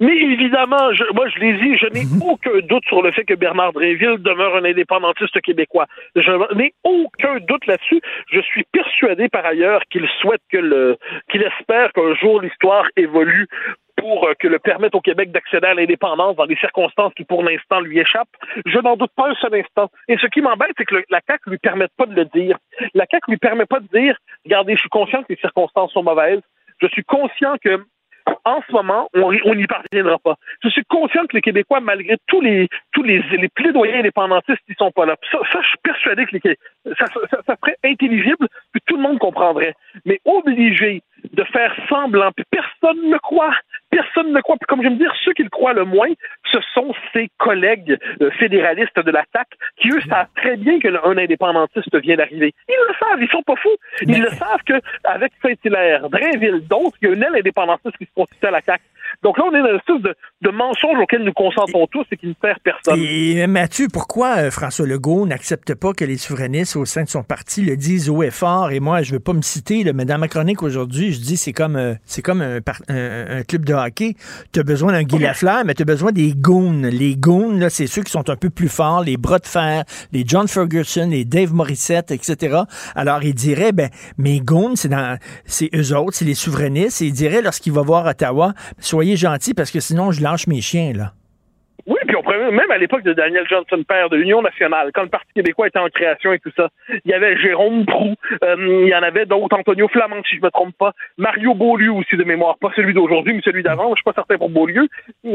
Mais 0.02 0.16
évidemment, 0.16 0.90
moi 1.14 1.28
je 1.28 1.38
l'ai 1.38 1.52
dit, 1.58 1.78
je 1.78 1.86
n'ai 1.94 2.04
aucun 2.26 2.58
doute 2.64 2.84
sur 2.88 3.02
le 3.02 3.12
fait 3.12 3.24
que 3.24 3.34
Bernard 3.34 3.72
Dréville 3.72 4.18
demeure 4.18 4.56
un 4.56 4.64
indépendantiste 4.64 5.40
québécois. 5.42 5.86
Je 6.16 6.54
n'ai 6.56 6.74
aucun 6.82 7.38
doute 7.46 7.64
là-dessus. 7.68 8.00
Je 8.32 8.40
suis 8.40 8.64
persuadé 8.72 9.28
par 9.28 9.46
ailleurs 9.46 9.82
qu'il 9.92 10.08
souhaite 10.20 10.42
que 10.50 10.58
le, 10.58 10.96
qu'il 11.30 11.44
espère 11.44 11.92
qu'un 11.92 12.16
jour 12.16 12.40
l'histoire 12.40 12.86
évolue 12.96 13.46
pour 13.96 14.26
euh, 14.26 14.34
que 14.38 14.48
le 14.48 14.58
permette 14.58 14.94
au 14.94 15.00
Québec 15.00 15.30
d'accéder 15.32 15.66
à 15.66 15.74
l'indépendance 15.74 16.36
dans 16.36 16.46
des 16.46 16.56
circonstances 16.56 17.12
qui, 17.14 17.24
pour 17.24 17.42
l'instant, 17.42 17.80
lui 17.80 17.98
échappent. 17.98 18.36
Je 18.66 18.78
n'en 18.78 18.96
doute 18.96 19.12
pas 19.16 19.30
un 19.30 19.34
seul 19.34 19.54
instant. 19.54 19.90
Et 20.08 20.16
ce 20.18 20.26
qui 20.26 20.40
m'embête, 20.40 20.72
c'est 20.76 20.84
que 20.84 20.96
la 21.10 21.20
CAQ 21.26 21.50
lui 21.50 21.58
permet 21.58 21.88
pas 21.96 22.06
de 22.06 22.14
le 22.14 22.24
dire. 22.26 22.58
La 22.94 23.06
CAQ 23.10 23.30
lui 23.32 23.38
permet 23.38 23.66
pas 23.66 23.80
de 23.80 23.88
dire, 23.88 24.16
regardez, 24.44 24.74
je 24.74 24.80
suis 24.80 24.88
conscient 24.88 25.22
que 25.22 25.28
les 25.30 25.36
circonstances 25.36 25.92
sont 25.92 26.02
mauvaises. 26.02 26.40
Je 26.80 26.88
suis 26.88 27.04
conscient 27.04 27.56
que 27.62 27.84
en 28.44 28.60
ce 28.66 28.72
moment, 28.72 29.08
on 29.14 29.54
n'y 29.54 29.66
parviendra 29.66 30.18
pas. 30.18 30.36
Je 30.62 30.68
suis 30.68 30.84
conscient 30.84 31.26
que 31.26 31.36
les 31.36 31.40
Québécois, 31.40 31.80
malgré 31.80 32.16
tous 32.26 32.40
les 32.40 32.68
tous 32.92 33.02
les, 33.02 33.22
les 33.30 33.48
plaidoyers 33.48 33.98
indépendantistes, 33.98 34.62
ils 34.68 34.74
sont 34.76 34.90
pas 34.90 35.06
là. 35.06 35.16
Ça, 35.30 35.38
je 35.60 35.66
suis 35.68 35.78
persuadé 35.82 36.26
que 36.26 36.36
les, 36.36 36.58
ça, 36.98 37.06
ça, 37.06 37.38
ça, 37.46 37.56
serait 37.62 37.76
intelligible, 37.84 38.48
que 38.74 38.80
tout 38.86 38.96
le 38.96 39.02
monde 39.02 39.18
comprendrait. 39.18 39.74
Mais 40.04 40.20
obligé 40.24 41.02
de 41.32 41.44
faire 41.44 41.74
semblant, 41.88 42.30
puis 42.32 42.44
personne 42.50 43.08
ne 43.08 43.16
croit. 43.18 43.54
Personne 43.90 44.32
ne 44.32 44.40
croit. 44.40 44.56
Puis 44.56 44.66
comme 44.66 44.82
je 44.82 44.88
me 44.88 44.96
dire, 44.96 45.12
ceux 45.24 45.32
qui 45.32 45.42
le 45.42 45.50
croient 45.50 45.72
le 45.72 45.84
moins, 45.84 46.08
ce 46.50 46.58
sont 46.74 46.92
ses 47.12 47.30
collègues 47.38 47.96
euh, 48.20 48.30
fédéralistes 48.32 48.98
de 48.98 49.10
la 49.10 49.24
TAC, 49.32 49.48
qui 49.76 49.90
eux 49.90 50.00
savent 50.08 50.28
très 50.36 50.56
bien 50.56 50.80
qu'un 50.80 50.96
indépendantiste 51.16 51.94
vient 52.00 52.16
d'arriver. 52.16 52.52
Ils 52.68 52.74
le 52.88 52.94
savent, 52.94 53.22
ils 53.22 53.30
sont 53.30 53.42
pas 53.42 53.56
fous. 53.56 53.76
Ils 54.02 54.20
le 54.20 54.30
savent 54.30 54.62
qu'avec 54.66 55.32
Saint-Hilaire, 55.42 56.08
Drainville, 56.10 56.66
d'autres, 56.66 56.96
il 57.02 57.08
y 57.08 57.10
a 57.12 57.14
une 57.14 57.22
aile 57.22 57.36
indépendantiste 57.36 57.96
qui 57.98 58.06
se 58.06 58.12
constitue 58.32 58.46
à 58.46 58.50
la 58.50 58.62
CAQ. 58.62 58.82
Donc 59.22 59.38
là, 59.38 59.44
on 59.46 59.54
est 59.54 59.60
dans 59.60 59.68
une 59.68 59.76
espèce 59.76 60.02
de, 60.02 60.14
de 60.42 60.50
mensonge 60.50 60.98
auquel 60.98 61.22
nous 61.24 61.32
consentons 61.32 61.86
tous 61.86 62.04
et 62.10 62.16
qui 62.16 62.26
ne 62.26 62.34
perd 62.34 62.58
personne. 62.60 62.98
Et 62.98 63.46
Mathieu, 63.46 63.86
pourquoi 63.92 64.36
euh, 64.38 64.50
François 64.50 64.86
Legault 64.86 65.26
n'accepte 65.26 65.74
pas 65.74 65.92
que 65.92 66.04
les 66.04 66.16
souverainistes 66.16 66.76
au 66.76 66.84
sein 66.84 67.04
de 67.04 67.08
son 67.08 67.22
parti 67.22 67.62
le 67.62 67.76
disent 67.76 68.08
haut 68.08 68.22
et 68.22 68.30
fort? 68.30 68.70
Et 68.70 68.80
moi, 68.80 69.02
je 69.02 69.10
ne 69.10 69.16
veux 69.16 69.20
pas 69.20 69.32
me 69.32 69.42
citer, 69.42 69.90
mais 69.92 70.04
dans 70.04 70.18
ma 70.18 70.28
chronique 70.28 70.62
aujourd'hui, 70.62 71.12
je 71.12 71.20
dis 71.20 71.36
c'est 71.36 71.52
comme 71.52 71.76
euh, 71.76 71.94
c'est 72.04 72.22
comme 72.22 72.42
un, 72.42 73.42
club 73.42 73.64
de 73.64 73.74
hockey. 73.74 74.16
Tu 74.52 74.60
as 74.60 74.62
besoin 74.62 74.92
d'un 74.92 75.02
Guy 75.02 75.18
Lafleur, 75.18 75.64
mais 75.64 75.74
tu 75.74 75.82
as 75.82 75.86
besoin 75.86 76.12
des 76.12 76.32
goons. 76.34 76.82
Les 76.82 77.16
goons, 77.16 77.68
c'est 77.68 77.86
ceux 77.86 78.02
qui 78.02 78.10
sont 78.10 78.28
un 78.30 78.36
peu 78.36 78.50
plus 78.50 78.68
forts, 78.68 79.02
les 79.02 79.16
bras 79.16 79.38
de 79.38 79.46
fer, 79.46 79.84
les 80.12 80.24
John 80.26 80.48
Ferguson, 80.48 81.08
les 81.10 81.24
Dave 81.24 81.52
Morissette, 81.52 82.10
etc. 82.10 82.62
Alors, 82.94 83.22
il 83.22 83.34
dirait, 83.34 83.72
ben, 83.72 83.90
mes 84.18 84.40
goons, 84.40 84.74
c'est 84.76 85.70
eux 85.74 85.96
autres, 85.96 86.16
c'est 86.16 86.24
les 86.24 86.34
souverainistes. 86.34 87.02
Et 87.02 87.06
il 87.06 87.12
dirait, 87.12 87.42
lorsqu'il 87.42 87.72
va 87.72 87.82
voir 87.82 88.06
Ottawa, 88.06 88.54
soyez 89.02 89.16
gentils 89.16 89.54
parce 89.54 89.72
que 89.72 89.80
sinon, 89.80 90.12
je 90.12 90.22
lâche 90.22 90.46
mes 90.46 90.60
chiens, 90.60 90.92
là. 90.94 91.12
Oui, 91.86 91.98
puis 92.06 92.14
on 92.14 92.22
pourrait 92.22 92.52
même 92.52 92.70
à 92.70 92.78
l'époque 92.78 93.02
de 93.02 93.12
Daniel 93.12 93.44
Johnson, 93.48 93.82
père 93.82 94.08
de 94.08 94.16
l'Union 94.16 94.40
nationale, 94.40 94.92
quand 94.94 95.02
le 95.02 95.08
Parti 95.08 95.26
québécois 95.34 95.66
était 95.66 95.80
en 95.80 95.88
création 95.88 96.32
et 96.32 96.38
tout 96.38 96.52
ça, 96.56 96.68
il 97.04 97.10
y 97.10 97.12
avait 97.12 97.36
Jérôme 97.36 97.84
Prou, 97.84 98.14
euh, 98.44 98.82
il 98.84 98.88
y 98.88 98.94
en 98.94 99.02
avait 99.02 99.26
d'autres, 99.26 99.58
Antonio 99.58 99.88
Flamand, 99.88 100.22
si 100.30 100.36
je 100.36 100.40
me 100.40 100.50
trompe 100.50 100.76
pas, 100.78 100.92
Mario 101.18 101.54
Beaulieu 101.54 101.90
aussi 101.90 102.16
de 102.16 102.22
mémoire, 102.22 102.56
pas 102.58 102.70
celui 102.76 102.94
d'aujourd'hui, 102.94 103.34
mais 103.34 103.40
celui 103.44 103.64
d'avant, 103.64 103.90
je 103.90 103.96
suis 103.96 104.04
pas 104.04 104.12
certain 104.12 104.38
pour 104.38 104.50
Beaulieu, 104.50 104.86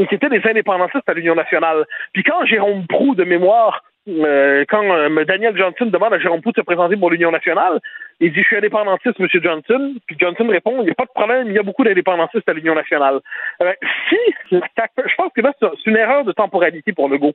c'était 0.10 0.30
des 0.30 0.42
indépendantistes 0.50 1.10
à 1.10 1.14
l'Union 1.14 1.36
nationale. 1.36 1.84
Puis 2.14 2.24
quand 2.24 2.46
Jérôme 2.46 2.88
Prou, 2.88 3.16
de 3.16 3.26
mémoire, 3.26 3.84
euh, 4.08 4.64
quand 4.70 4.84
euh, 4.84 5.26
Daniel 5.26 5.58
Johnson 5.58 5.86
demande 5.86 6.14
à 6.14 6.20
Jérôme 6.20 6.42
Prou 6.42 6.52
de 6.52 6.58
se 6.58 6.62
présenter 6.62 6.96
pour 6.96 7.10
l'Union 7.10 7.32
nationale, 7.32 7.80
il 8.20 8.32
dit, 8.32 8.42
je 8.42 8.46
suis 8.46 8.58
indépendantiste, 8.58 9.20
M. 9.20 9.28
Johnson. 9.32 9.96
Puis 10.08 10.18
Johnson 10.20 10.48
répond, 10.48 10.78
il 10.80 10.86
n'y 10.86 10.92
a 10.92 10.96
pas 10.96 11.06
de 11.06 11.14
problème, 11.14 11.48
il 11.48 11.54
y 11.54 11.60
a 11.60 11.64
beaucoup 11.64 11.84
d'indépendantistes 11.84 12.48
à 12.48 12.54
l'Union 12.54 12.76
nationale. 12.76 13.20
Euh, 13.62 13.74
si, 14.10 14.18
je 14.52 15.16
pense 15.18 15.32
que 15.36 15.42
là, 15.42 15.54
c'est 15.60 15.86
une 15.86 15.98
erreur 15.98 16.24
de 16.24 16.32
temporalité 16.32 16.94
pour 16.94 17.10
Legault. 17.10 17.34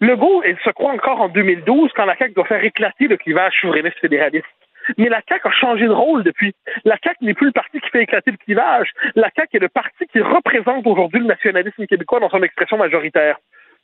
Legault, 0.00 0.42
il 0.46 0.56
se 0.64 0.70
croit 0.70 0.92
encore 0.92 1.20
en 1.20 1.28
2012 1.28 1.90
quand 1.94 2.04
la 2.04 2.16
CAQ 2.16 2.34
doit 2.34 2.44
faire 2.44 2.62
éclater 2.62 3.08
le 3.08 3.16
clivage 3.16 3.54
souverainiste 3.60 3.98
fédéraliste. 3.98 4.46
Mais 4.96 5.08
la 5.08 5.20
CAQ 5.28 5.48
a 5.48 5.50
changé 5.50 5.86
de 5.86 5.92
rôle 5.92 6.22
depuis. 6.22 6.54
La 6.84 6.96
CAQ 7.02 7.24
n'est 7.24 7.34
plus 7.34 7.48
le 7.48 7.52
parti 7.52 7.80
qui 7.80 7.90
fait 7.90 8.02
éclater 8.02 8.30
le 8.30 8.36
clivage. 8.36 8.90
La 9.16 9.30
CAQ 9.34 9.56
est 9.56 9.60
le 9.60 9.68
parti 9.68 10.06
qui 10.12 10.20
représente 10.20 10.86
aujourd'hui 10.86 11.20
le 11.20 11.26
nationalisme 11.26 11.86
québécois 11.86 12.20
dans 12.20 12.30
son 12.30 12.42
expression 12.42 12.78
majoritaire. 12.78 13.36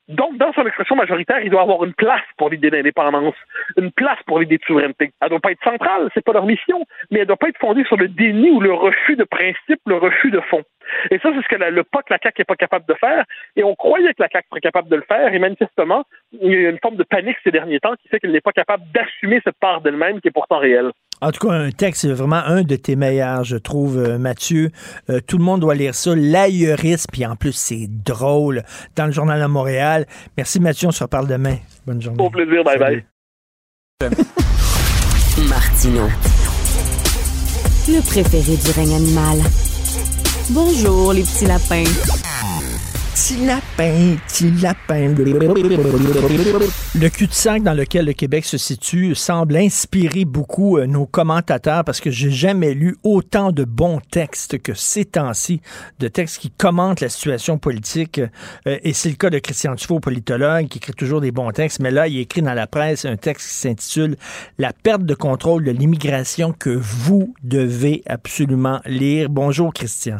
Donc, 0.08 0.36
dans 0.36 0.52
son 0.52 0.66
expression 0.66 0.96
majoritaire, 0.96 1.40
il 1.40 1.50
doit 1.50 1.62
avoir 1.62 1.82
une 1.84 1.94
place 1.94 2.22
pour 2.36 2.50
l'idée 2.50 2.70
d'indépendance, 2.70 3.34
une 3.78 3.90
place 3.90 4.18
pour 4.26 4.38
l'idée 4.38 4.58
de 4.58 4.64
souveraineté. 4.64 5.12
Elle 5.20 5.30
doit 5.30 5.40
pas 5.40 5.52
être 5.52 5.64
centrale, 5.64 6.10
c'est 6.12 6.24
pas 6.24 6.32
leur 6.32 6.44
mission, 6.44 6.84
mais 7.10 7.20
elle 7.20 7.26
doit 7.26 7.38
pas 7.38 7.48
être 7.48 7.58
fondée 7.58 7.84
sur 7.84 7.96
le 7.96 8.08
déni 8.08 8.50
ou 8.50 8.60
le 8.60 8.72
refus 8.72 9.16
de 9.16 9.24
principe, 9.24 9.80
le 9.86 9.96
refus 9.96 10.30
de 10.30 10.40
fond. 10.40 10.62
Et 11.10 11.18
ça, 11.18 11.30
c'est 11.34 11.42
ce 11.42 11.48
que 11.48 11.62
le 11.62 11.84
pas 11.84 12.02
que 12.02 12.12
la 12.12 12.18
CAQ 12.22 12.40
n'est 12.40 12.44
pas 12.44 12.56
capable 12.56 12.86
de 12.86 12.94
faire. 12.94 13.24
Et 13.56 13.64
on 13.64 13.74
croyait 13.74 14.12
que 14.12 14.22
la 14.22 14.28
CAQ 14.28 14.46
serait 14.50 14.60
capable 14.60 14.88
de 14.88 14.96
le 14.96 15.02
faire. 15.02 15.32
Et 15.32 15.38
manifestement, 15.38 16.04
il 16.32 16.52
y 16.52 16.66
a 16.66 16.70
une 16.70 16.78
forme 16.78 16.96
de 16.96 17.04
panique 17.04 17.38
ces 17.42 17.50
derniers 17.50 17.80
temps 17.80 17.94
qui 17.96 18.08
fait 18.08 18.20
qu'elle 18.20 18.32
n'est 18.32 18.42
pas 18.42 18.52
capable 18.52 18.84
d'assumer 18.92 19.40
cette 19.44 19.58
part 19.58 19.80
d'elle-même 19.80 20.20
qui 20.20 20.28
est 20.28 20.32
pourtant 20.32 20.58
réelle. 20.58 20.90
En 21.20 21.30
tout 21.32 21.46
cas, 21.46 21.54
un 21.54 21.70
texte, 21.70 22.02
c'est 22.02 22.12
vraiment 22.12 22.42
un 22.44 22.62
de 22.62 22.76
tes 22.76 22.96
meilleurs, 22.96 23.44
je 23.44 23.56
trouve, 23.56 23.98
euh, 23.98 24.18
Mathieu. 24.18 24.70
Euh, 25.10 25.20
tout 25.26 25.38
le 25.38 25.44
monde 25.44 25.60
doit 25.60 25.74
lire 25.74 25.94
ça. 25.94 26.14
L'aïeurisme, 26.14 27.08
puis 27.12 27.24
en 27.24 27.36
plus, 27.36 27.52
c'est 27.52 27.88
drôle. 27.88 28.62
Dans 28.96 29.06
le 29.06 29.12
Journal 29.12 29.40
de 29.40 29.46
Montréal. 29.46 30.06
Merci, 30.36 30.60
Mathieu. 30.60 30.88
On 30.88 30.92
se 30.92 31.02
reparle 31.02 31.26
demain. 31.26 31.56
Bonne 31.86 32.02
journée. 32.02 32.22
Au 32.22 32.30
plaisir. 32.30 32.62
Bye 32.64 32.78
bye. 32.78 33.04
Martino. 35.48 36.08
Le 37.88 38.00
préféré 38.00 38.56
du 38.56 38.70
règne 38.70 38.94
animal. 38.94 39.38
Bonjour, 40.50 41.12
les 41.12 41.22
petits 41.22 41.46
lapins. 41.46 41.84
Petit 43.14 43.46
lapin, 43.46 44.16
petit 44.26 44.50
lapin. 44.60 45.14
Le 47.00 47.08
cul-de-sac 47.08 47.62
dans 47.62 47.72
lequel 47.72 48.06
le 48.06 48.12
Québec 48.12 48.44
se 48.44 48.58
situe 48.58 49.14
semble 49.14 49.54
inspirer 49.54 50.24
beaucoup 50.24 50.78
euh, 50.78 50.86
nos 50.88 51.06
commentateurs 51.06 51.84
parce 51.84 52.00
que 52.00 52.10
j'ai 52.10 52.32
jamais 52.32 52.74
lu 52.74 52.96
autant 53.04 53.52
de 53.52 53.62
bons 53.62 54.00
textes 54.10 54.60
que 54.60 54.74
ces 54.74 55.04
temps-ci, 55.04 55.60
de 56.00 56.08
textes 56.08 56.38
qui 56.38 56.50
commentent 56.50 57.00
la 57.00 57.08
situation 57.08 57.56
politique. 57.56 58.18
Euh, 58.18 58.78
et 58.82 58.92
c'est 58.92 59.10
le 59.10 59.14
cas 59.14 59.30
de 59.30 59.38
Christian 59.38 59.76
Tufo, 59.76 60.00
politologue, 60.00 60.66
qui 60.66 60.78
écrit 60.78 60.94
toujours 60.94 61.20
des 61.20 61.30
bons 61.30 61.52
textes, 61.52 61.78
mais 61.78 61.92
là, 61.92 62.08
il 62.08 62.18
écrit 62.18 62.42
dans 62.42 62.52
la 62.52 62.66
presse 62.66 63.04
un 63.04 63.16
texte 63.16 63.46
qui 63.48 63.54
s'intitule 63.54 64.16
La 64.58 64.72
perte 64.72 65.04
de 65.04 65.14
contrôle 65.14 65.62
de 65.62 65.70
l'immigration 65.70 66.52
que 66.52 66.70
vous 66.70 67.32
devez 67.44 68.02
absolument 68.06 68.80
lire. 68.86 69.28
Bonjour, 69.30 69.72
Christian. 69.72 70.16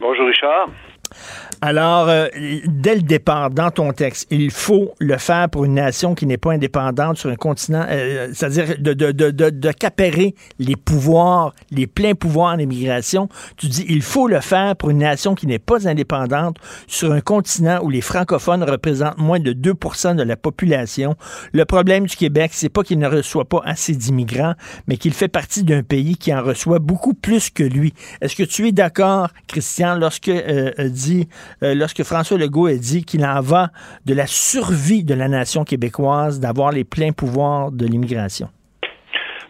Bonjour, 0.00 0.26
Richard. 0.26 0.70
Alors, 1.62 2.08
euh, 2.08 2.28
dès 2.66 2.96
le 2.96 3.02
départ, 3.02 3.50
dans 3.50 3.70
ton 3.70 3.92
texte, 3.92 4.26
il 4.30 4.50
faut 4.50 4.94
le 4.98 5.16
faire 5.16 5.48
pour 5.48 5.64
une 5.64 5.74
nation 5.74 6.14
qui 6.14 6.26
n'est 6.26 6.36
pas 6.36 6.52
indépendante 6.52 7.16
sur 7.16 7.30
un 7.30 7.36
continent, 7.36 7.84
euh, 7.88 8.28
c'est-à-dire 8.34 8.76
de, 8.78 8.92
de, 8.92 9.12
de, 9.12 9.30
de, 9.30 9.50
de 9.50 9.70
capérer 9.72 10.34
les 10.58 10.76
pouvoirs, 10.76 11.54
les 11.70 11.86
pleins 11.86 12.14
pouvoirs 12.14 12.56
d'immigration. 12.58 13.28
Tu 13.56 13.68
dis, 13.68 13.86
il 13.88 14.02
faut 14.02 14.28
le 14.28 14.40
faire 14.40 14.76
pour 14.76 14.90
une 14.90 14.98
nation 14.98 15.34
qui 15.34 15.46
n'est 15.46 15.58
pas 15.58 15.88
indépendante 15.88 16.58
sur 16.86 17.12
un 17.12 17.20
continent 17.20 17.80
où 17.82 17.88
les 17.88 18.02
francophones 18.02 18.62
représentent 18.62 19.18
moins 19.18 19.40
de 19.40 19.52
2% 19.52 20.14
de 20.14 20.22
la 20.22 20.36
population. 20.36 21.16
Le 21.52 21.64
problème 21.64 22.06
du 22.06 22.16
Québec, 22.16 22.50
c'est 22.54 22.68
pas 22.68 22.82
qu'il 22.82 22.98
ne 22.98 23.08
reçoit 23.08 23.46
pas 23.46 23.62
assez 23.64 23.94
d'immigrants, 23.94 24.54
mais 24.88 24.98
qu'il 24.98 25.14
fait 25.14 25.28
partie 25.28 25.64
d'un 25.64 25.82
pays 25.82 26.16
qui 26.16 26.34
en 26.34 26.42
reçoit 26.42 26.80
beaucoup 26.80 27.14
plus 27.14 27.48
que 27.48 27.62
lui. 27.62 27.94
Est-ce 28.20 28.36
que 28.36 28.42
tu 28.42 28.68
es 28.68 28.72
d'accord, 28.72 29.28
Christian, 29.46 29.96
lorsque 29.96 30.28
euh, 30.28 30.70
dit 30.88 31.28
euh, 31.62 31.74
lorsque 31.74 32.02
François 32.02 32.38
Legault 32.38 32.66
a 32.66 32.74
dit 32.74 33.04
qu'il 33.04 33.24
en 33.24 33.40
va 33.40 33.70
de 34.04 34.14
la 34.14 34.26
survie 34.26 35.04
de 35.04 35.14
la 35.14 35.28
nation 35.28 35.64
québécoise 35.64 36.40
d'avoir 36.40 36.72
les 36.72 36.84
pleins 36.84 37.12
pouvoirs 37.12 37.72
de 37.72 37.86
l'immigration. 37.86 38.48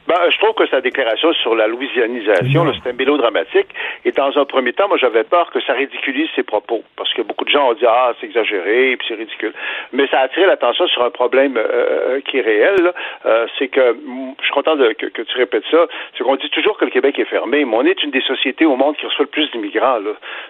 Ben, 0.06 0.30
je 0.30 0.38
trouve 0.38 0.54
que 0.54 0.66
sa 0.68 0.80
déclaration 0.80 1.32
sur 1.32 1.56
la 1.56 1.66
louisianisation, 1.66 2.72
c'est 2.74 2.90
un 2.90 2.92
mélodramatique. 2.92 3.66
Et 4.04 4.12
dans 4.12 4.38
un 4.38 4.44
premier 4.44 4.72
temps, 4.72 4.86
moi, 4.86 4.98
j'avais 4.98 5.24
peur 5.24 5.50
que 5.50 5.60
ça 5.60 5.72
ridiculise 5.72 6.28
ses 6.36 6.44
propos. 6.44 6.84
Parce 6.96 7.12
que 7.12 7.22
beaucoup 7.22 7.44
de 7.44 7.50
gens 7.50 7.70
ont 7.70 7.74
dit, 7.74 7.86
ah, 7.86 8.12
c'est 8.20 8.26
exagéré, 8.26 8.96
puis 8.96 9.08
c'est 9.08 9.16
ridicule. 9.16 9.52
Mais 9.92 10.06
ça 10.06 10.20
a 10.20 10.22
attiré 10.24 10.46
l'attention 10.46 10.86
sur 10.86 11.02
un 11.02 11.10
problème 11.10 11.56
euh, 11.56 11.66
euh, 11.66 12.20
qui 12.20 12.38
est 12.38 12.42
réel. 12.42 12.92
Euh, 13.24 13.46
c'est 13.58 13.66
que, 13.66 13.96
je 14.38 14.44
suis 14.44 14.54
content 14.54 14.76
de, 14.76 14.92
que, 14.92 15.22
tu 15.22 15.36
répètes 15.36 15.64
ça, 15.72 15.86
c'est 16.16 16.22
qu'on 16.22 16.36
dit 16.36 16.50
toujours 16.50 16.78
que 16.78 16.84
le 16.84 16.92
Québec 16.92 17.18
est 17.18 17.24
fermé, 17.24 17.64
mais 17.64 17.76
on 17.76 17.84
est 17.84 18.00
une 18.04 18.12
des 18.12 18.22
sociétés 18.22 18.64
au 18.64 18.76
monde 18.76 18.96
qui 18.96 19.06
reçoit 19.06 19.24
le 19.24 19.30
plus 19.30 19.50
d'immigrants, 19.50 19.98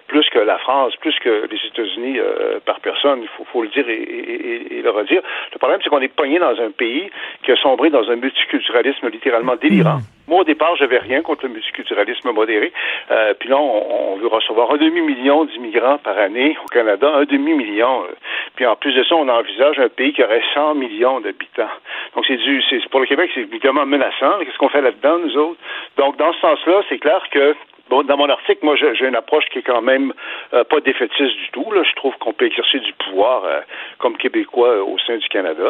plus 0.05 0.29
que 0.29 0.39
la 0.39 0.59
France, 0.59 0.95
plus 0.97 1.17
que 1.19 1.47
les 1.49 1.59
États-Unis 1.65 2.19
par 2.65 2.79
personne. 2.79 3.21
Il 3.23 3.29
faut, 3.29 3.45
faut 3.51 3.63
le 3.63 3.69
dire 3.69 3.89
et, 3.89 3.93
et, 3.93 4.77
et, 4.77 4.81
le 4.81 4.89
redire. 4.91 5.21
Le 5.53 5.57
problème, 5.57 5.79
c'est 5.83 5.89
qu'on 5.89 6.01
est 6.01 6.13
pogné 6.13 6.37
dans 6.37 6.59
un 6.61 6.69
pays 6.69 7.09
qui 7.43 7.51
a 7.51 7.55
sombré 7.55 7.89
dans 7.89 8.09
un 8.09 8.15
multiculturalisme 8.15 9.09
littéralement 9.09 9.46
délirant. 9.55 9.99
Moi, 10.27 10.41
au 10.41 10.43
départ, 10.43 10.75
j'avais 10.75 10.97
rien 10.97 11.21
contre 11.21 11.45
le 11.45 11.53
multiculturalisme 11.53 12.31
modéré. 12.31 12.73
Euh, 13.11 13.33
puis 13.39 13.47
là, 13.47 13.57
on, 13.57 14.17
veut 14.17 14.27
recevoir 14.27 14.71
un 14.71 14.77
demi-million 14.77 15.45
d'immigrants 15.45 15.99
par 15.99 16.17
année 16.17 16.57
au 16.63 16.67
Canada, 16.67 17.09
un 17.15 17.23
demi-million. 17.23 18.03
Euh. 18.03 18.15
Puis 18.55 18.65
en 18.65 18.75
plus 18.75 18.93
de 18.93 19.03
ça, 19.03 19.15
on 19.15 19.29
envisage 19.29 19.79
un 19.79 19.87
pays 19.87 20.11
qui 20.11 20.23
aurait 20.23 20.41
100 20.53 20.75
millions 20.75 21.21
d'habitants. 21.21 21.69
Donc, 22.15 22.25
c'est 22.27 22.37
du, 22.37 22.61
c'est 22.69 22.85
pour 22.89 22.99
le 22.99 23.05
Québec, 23.05 23.31
c'est 23.33 23.41
évidemment 23.41 23.85
menaçant. 23.85 24.39
Qu'est-ce 24.39 24.57
qu'on 24.57 24.69
fait 24.69 24.81
là-dedans, 24.81 25.19
nous 25.19 25.37
autres? 25.37 25.59
Donc, 25.97 26.17
dans 26.17 26.33
ce 26.33 26.39
sens-là, 26.39 26.81
c'est 26.89 26.97
clair 26.97 27.23
que 27.31 27.55
Bon, 27.89 28.03
dans 28.03 28.17
mon 28.17 28.29
article, 28.29 28.65
moi, 28.65 28.75
j'ai 28.75 29.07
une 29.07 29.15
approche 29.15 29.45
qui 29.45 29.59
est 29.59 29.63
quand 29.63 29.81
même 29.81 30.13
euh, 30.53 30.63
pas 30.65 30.81
défaitiste 30.81 31.37
du 31.37 31.49
tout. 31.51 31.71
Là. 31.71 31.83
Je 31.83 31.93
trouve 31.95 32.13
qu'on 32.17 32.33
peut 32.33 32.45
exercer 32.45 32.79
du 32.79 32.91
pouvoir 32.93 33.45
euh, 33.45 33.61
comme 33.97 34.17
Québécois 34.17 34.69
euh, 34.69 34.83
au 34.83 34.97
sein 34.99 35.15
du 35.17 35.27
Canada, 35.29 35.63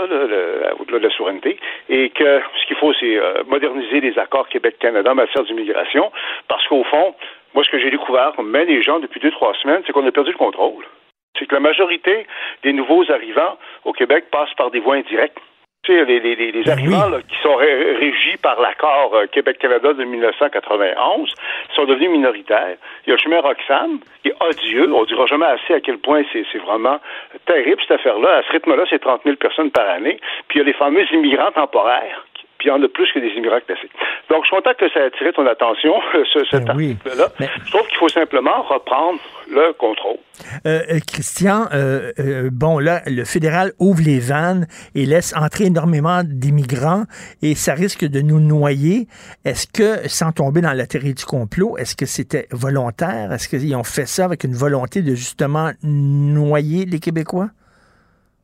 au-delà 0.79 0.99
de 0.99 1.07
la 1.07 1.09
souveraineté, 1.11 1.59
et 1.89 2.09
que 2.09 2.41
ce 2.59 2.67
qu'il 2.67 2.75
faut, 2.77 2.93
c'est 2.93 3.19
moderniser 3.47 4.01
les 4.01 4.17
accords 4.17 4.49
Québec-Canada 4.49 5.11
en 5.11 5.15
matière 5.15 5.43
d'immigration, 5.43 6.11
parce 6.47 6.65
qu'au 6.67 6.83
fond, 6.85 7.13
moi, 7.53 7.63
ce 7.63 7.69
que 7.69 7.79
j'ai 7.79 7.91
découvert, 7.91 8.33
comme 8.35 8.49
même 8.49 8.67
les 8.67 8.81
gens 8.81 8.99
depuis 8.99 9.19
deux, 9.19 9.31
trois 9.31 9.53
semaines, 9.55 9.81
c'est 9.85 9.93
qu'on 9.93 10.05
a 10.07 10.11
perdu 10.11 10.31
le 10.31 10.37
contrôle. 10.37 10.85
C'est 11.37 11.45
que 11.45 11.53
la 11.53 11.61
majorité 11.61 12.25
des 12.63 12.73
nouveaux 12.73 13.09
arrivants 13.11 13.57
au 13.85 13.93
Québec 13.93 14.25
passent 14.31 14.53
par 14.57 14.71
des 14.71 14.79
voies 14.79 14.95
indirectes 14.95 15.37
les, 15.93 16.19
les, 16.19 16.35
les 16.35 16.63
ben 16.63 16.71
arrivants 16.71 17.11
qui 17.27 17.35
sont 17.41 17.55
régis 17.55 18.37
par 18.41 18.59
l'accord 18.59 19.13
euh, 19.15 19.25
Québec-Canada 19.27 19.93
de 19.93 20.03
1991 20.03 21.33
sont 21.75 21.85
devenus 21.85 22.09
minoritaires. 22.09 22.77
Il 23.05 23.09
y 23.09 23.13
a 23.13 23.15
le 23.15 23.21
chemin 23.21 23.39
Roxham, 23.41 23.99
qui 24.21 24.29
est 24.29 24.35
odieux. 24.43 24.93
On 24.93 25.01
ne 25.01 25.05
dira 25.05 25.25
jamais 25.25 25.45
assez 25.45 25.73
à 25.73 25.79
quel 25.79 25.97
point 25.97 26.23
c'est 26.31 26.57
vraiment 26.59 26.99
terrible, 27.45 27.81
cette 27.81 27.99
affaire-là. 27.99 28.37
À 28.37 28.43
ce 28.43 28.51
rythme-là, 28.51 28.83
c'est 28.89 28.99
30 28.99 29.21
000 29.23 29.35
personnes 29.37 29.71
par 29.71 29.87
année. 29.89 30.19
Puis 30.47 30.59
il 30.59 30.61
y 30.61 30.61
a 30.61 30.65
les 30.65 30.73
fameux 30.73 31.05
immigrants 31.13 31.51
temporaires 31.51 32.26
puis 32.57 32.69
il 32.69 32.71
y 32.71 32.71
en 32.71 32.81
a 32.81 32.87
plus 32.87 33.11
que 33.13 33.19
des 33.19 33.29
immigrants 33.29 33.59
classés. 33.65 33.89
Donc, 34.29 34.43
je 34.43 34.47
suis 34.47 34.55
content 34.55 34.73
que 34.77 34.89
ça 34.89 35.01
ait 35.01 35.05
attiré 35.05 35.31
ton 35.33 35.45
attention, 35.45 35.93
ce, 36.33 36.43
cet 36.45 36.65
ben 36.65 36.97
là 37.17 37.29
Je 37.39 37.71
trouve 37.71 37.87
qu'il 37.87 37.97
faut 37.97 38.09
simplement 38.09 38.61
reprendre 38.63 39.19
le 39.49 39.73
contrôle. 39.73 40.17
Euh, 40.65 40.81
euh, 40.91 40.99
Christian, 41.05 41.67
euh, 41.73 42.49
bon, 42.51 42.79
là, 42.79 43.01
le 43.07 43.23
fédéral 43.25 43.71
ouvre 43.79 44.01
les 44.03 44.19
vannes 44.19 44.67
et 44.95 45.05
laisse 45.05 45.33
entrer 45.35 45.65
énormément 45.65 46.21
d'immigrants 46.23 47.03
et 47.41 47.55
ça 47.55 47.73
risque 47.73 48.05
de 48.05 48.21
nous 48.21 48.39
noyer. 48.39 49.07
Est-ce 49.45 49.67
que, 49.67 50.07
sans 50.07 50.31
tomber 50.31 50.61
dans 50.61 50.73
la 50.73 50.85
théorie 50.85 51.13
du 51.13 51.25
complot, 51.25 51.77
est-ce 51.77 51.95
que 51.95 52.05
c'était 52.05 52.47
volontaire? 52.51 53.31
Est-ce 53.31 53.47
qu'ils 53.47 53.75
ont 53.75 53.83
fait 53.83 54.05
ça 54.05 54.25
avec 54.25 54.43
une 54.43 54.55
volonté 54.55 55.01
de 55.01 55.15
justement 55.15 55.71
noyer 55.83 56.85
les 56.85 56.99
Québécois? 56.99 57.49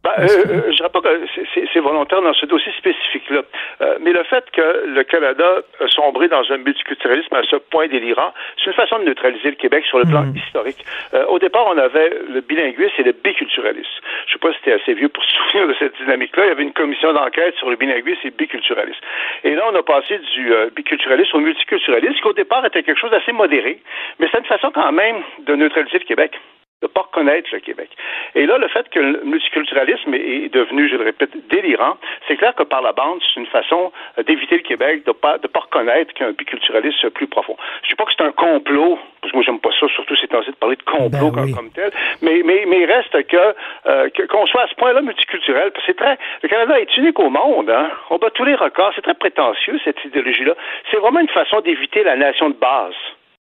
Ben, 0.03 0.11
euh, 0.19 0.23
euh, 0.23 0.61
je 0.67 0.75
dirais 0.75 0.89
pas 0.89 0.99
que 0.99 1.25
c'est 1.53 1.79
volontaire 1.79 2.21
dans 2.21 2.33
ce 2.33 2.45
dossier 2.45 2.73
spécifique-là. 2.77 3.41
Euh, 3.81 3.97
mais 4.01 4.11
le 4.11 4.23
fait 4.23 4.43
que 4.51 4.85
le 4.85 5.01
Canada 5.05 5.61
a 5.79 5.87
sombré 5.87 6.27
dans 6.27 6.43
un 6.51 6.57
multiculturalisme 6.57 7.33
à 7.33 7.43
ce 7.43 7.55
point 7.55 7.87
délirant, 7.87 8.33
c'est 8.57 8.65
une 8.65 8.73
façon 8.73 8.99
de 8.99 9.05
neutraliser 9.05 9.51
le 9.51 9.55
Québec 9.55 9.85
sur 9.85 9.99
le 9.99 10.05
plan 10.05 10.23
hmm. 10.23 10.35
historique. 10.35 10.83
Euh, 11.13 11.25
au 11.27 11.39
départ, 11.39 11.67
on 11.67 11.77
avait 11.77 12.11
le 12.27 12.41
bilinguisme 12.41 12.95
et 12.97 13.03
le 13.03 13.13
biculturalisme. 13.13 13.87
Je 14.27 14.33
sais 14.33 14.39
pas 14.39 14.51
si 14.51 14.57
c'était 14.57 14.73
assez 14.73 14.93
vieux 14.93 15.07
pour 15.07 15.23
se 15.23 15.33
souvenir 15.35 15.69
de 15.69 15.75
cette 15.79 15.95
dynamique-là. 15.95 16.47
Il 16.47 16.49
y 16.49 16.51
avait 16.51 16.63
une 16.63 16.73
commission 16.73 17.13
d'enquête 17.13 17.55
sur 17.55 17.69
le 17.69 17.77
bilinguisme 17.77 18.19
et 18.23 18.29
le 18.29 18.35
biculturalisme. 18.35 18.99
Et 19.45 19.55
là, 19.55 19.63
on 19.71 19.75
a 19.75 19.83
passé 19.83 20.19
du 20.35 20.51
biculturalisme 20.75 21.37
au 21.37 21.39
multiculturalisme, 21.39 22.15
qui 22.15 22.27
au 22.27 22.33
départ 22.33 22.65
était 22.65 22.83
quelque 22.83 22.99
chose 22.99 23.11
d'assez 23.11 23.31
modéré, 23.31 23.79
mais 24.19 24.27
c'est 24.29 24.39
une 24.39 24.45
façon 24.45 24.69
quand 24.71 24.91
même 24.91 25.21
de 25.39 25.55
neutraliser 25.55 25.99
le 25.99 26.05
Québec 26.05 26.37
de 26.83 26.87
ne 26.87 26.91
pas 26.91 27.01
reconnaître 27.01 27.49
le 27.53 27.59
Québec. 27.59 27.89
Et 28.35 28.45
là, 28.45 28.57
le 28.57 28.67
fait 28.67 28.89
que 28.89 28.99
le 28.99 29.21
multiculturalisme 29.23 30.13
est 30.13 30.53
devenu, 30.53 30.89
je 30.89 30.97
le 30.97 31.05
répète, 31.05 31.31
délirant, 31.47 31.95
c'est 32.27 32.35
clair 32.35 32.53
que 32.55 32.63
par 32.63 32.81
la 32.81 32.91
bande, 32.91 33.21
c'est 33.21 33.39
une 33.39 33.47
façon 33.47 33.93
d'éviter 34.27 34.57
le 34.57 34.63
Québec 34.63 35.05
de 35.05 35.11
ne 35.11 35.13
pas, 35.13 35.37
de 35.37 35.47
pas 35.47 35.61
reconnaître 35.61 36.13
qu'il 36.13 36.25
y 36.25 36.27
a 36.27 36.29
un 36.29 36.33
biculturalisme 36.33 37.09
plus 37.11 37.27
profond. 37.27 37.55
Je 37.83 37.87
ne 37.87 37.89
dis 37.89 37.95
pas 37.95 38.03
que 38.03 38.11
c'est 38.17 38.23
un 38.23 38.33
complot, 38.33 38.99
parce 39.21 39.31
que 39.31 39.37
moi, 39.37 39.45
j'aime 39.45 39.59
pas 39.59 39.69
ça, 39.79 39.87
surtout 39.95 40.15
ces 40.17 40.27
temps-ci, 40.27 40.51
de 40.51 40.55
parler 40.55 40.75
de 40.75 40.83
complot 40.83 41.31
ben 41.31 41.53
comme, 41.55 41.71
tel, 41.71 41.91
mais, 42.21 42.41
mais, 42.43 42.65
mais 42.67 42.81
il 42.81 42.91
reste 42.91 43.15
euh, 43.15 44.09
que, 44.09 44.23
qu'on 44.27 44.45
soit 44.47 44.63
à 44.63 44.67
ce 44.67 44.75
point-là 44.75 45.01
multiculturel, 45.01 45.71
parce 45.71 45.85
que 45.85 45.91
c'est 45.93 45.97
très, 45.97 46.17
le 46.41 46.49
Canada 46.49 46.79
est 46.81 46.97
unique 46.97 47.19
au 47.19 47.29
monde, 47.29 47.69
hein. 47.69 47.89
On 48.09 48.17
bat 48.17 48.29
tous 48.31 48.43
les 48.43 48.55
records, 48.55 48.91
c'est 48.95 49.01
très 49.01 49.13
prétentieux, 49.13 49.79
cette 49.85 50.03
idéologie-là. 50.03 50.55
C'est 50.91 50.97
vraiment 50.97 51.21
une 51.21 51.29
façon 51.29 51.61
d'éviter 51.61 52.03
la 52.03 52.17
nation 52.17 52.49
de 52.49 52.55
base. 52.55 52.93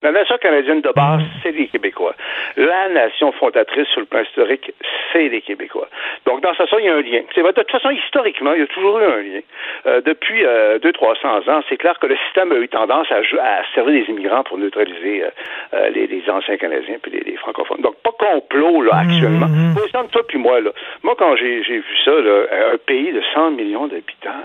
La 0.03 0.11
nation 0.11 0.37
canadienne 0.39 0.81
de 0.81 0.91
base, 0.91 1.23
mm. 1.23 1.27
c'est 1.43 1.53
les 1.53 1.69
Québécois. 1.69 2.15
La 2.57 2.89
nation 2.89 3.31
fondatrice 3.33 3.87
sur 3.89 4.01
le 4.01 4.07
plan 4.07 4.21
historique, 4.23 4.73
c'est 5.13 5.29
les 5.29 5.41
Québécois. 5.41 5.89
Donc, 6.27 6.43
dans 6.43 6.55
ce 6.55 6.67
sens, 6.67 6.79
il 6.81 6.87
y 6.87 6.89
a 6.89 6.95
un 6.95 7.01
lien. 7.01 7.23
de 7.23 7.53
toute 7.53 7.71
façon, 7.71 7.91
historiquement, 7.91 8.53
il 8.55 8.61
y 8.61 8.65
a 8.65 8.67
toujours 8.67 8.99
eu 8.99 9.05
un 9.05 9.23
lien. 9.23 9.41
Euh, 9.87 10.01
depuis 10.01 10.45
euh, 10.45 10.79
200-300 10.81 11.51
ans, 11.51 11.63
c'est 11.69 11.77
clair 11.77 11.99
que 12.01 12.07
le 12.07 12.17
système 12.27 12.51
a 12.51 12.57
eu 12.57 12.69
tendance 12.69 13.07
à, 13.13 13.19
à 13.19 13.63
servir 13.75 14.05
des 14.05 14.11
immigrants 14.11 14.43
pour 14.43 14.59
neutraliser 14.59 15.25
euh, 15.25 15.31
euh, 15.75 15.91
les, 15.91 16.09
les, 16.09 16.29
anciens 16.29 16.57
Canadiens 16.57 16.97
puis 17.01 17.13
les, 17.13 17.37
francophones. 17.37 17.81
Donc, 17.81 17.95
pas 18.03 18.13
complot, 18.19 18.83
là, 18.83 18.97
actuellement. 18.97 19.47
Mm 19.47 19.75
-hmm. 19.75 20.11
toi 20.11 20.23
puis 20.27 20.39
moi, 20.39 20.61
là. 20.61 20.71
Moi, 21.03 21.15
quand 21.17 21.37
j'ai 21.37 21.61
vu 21.61 21.97
ça, 22.05 22.11
là, 22.11 22.37
un 22.75 22.79
pays 22.79 23.13
de 23.13 23.23
100 23.35 23.53
millions 23.53 23.87
d'habitants, 23.87 24.45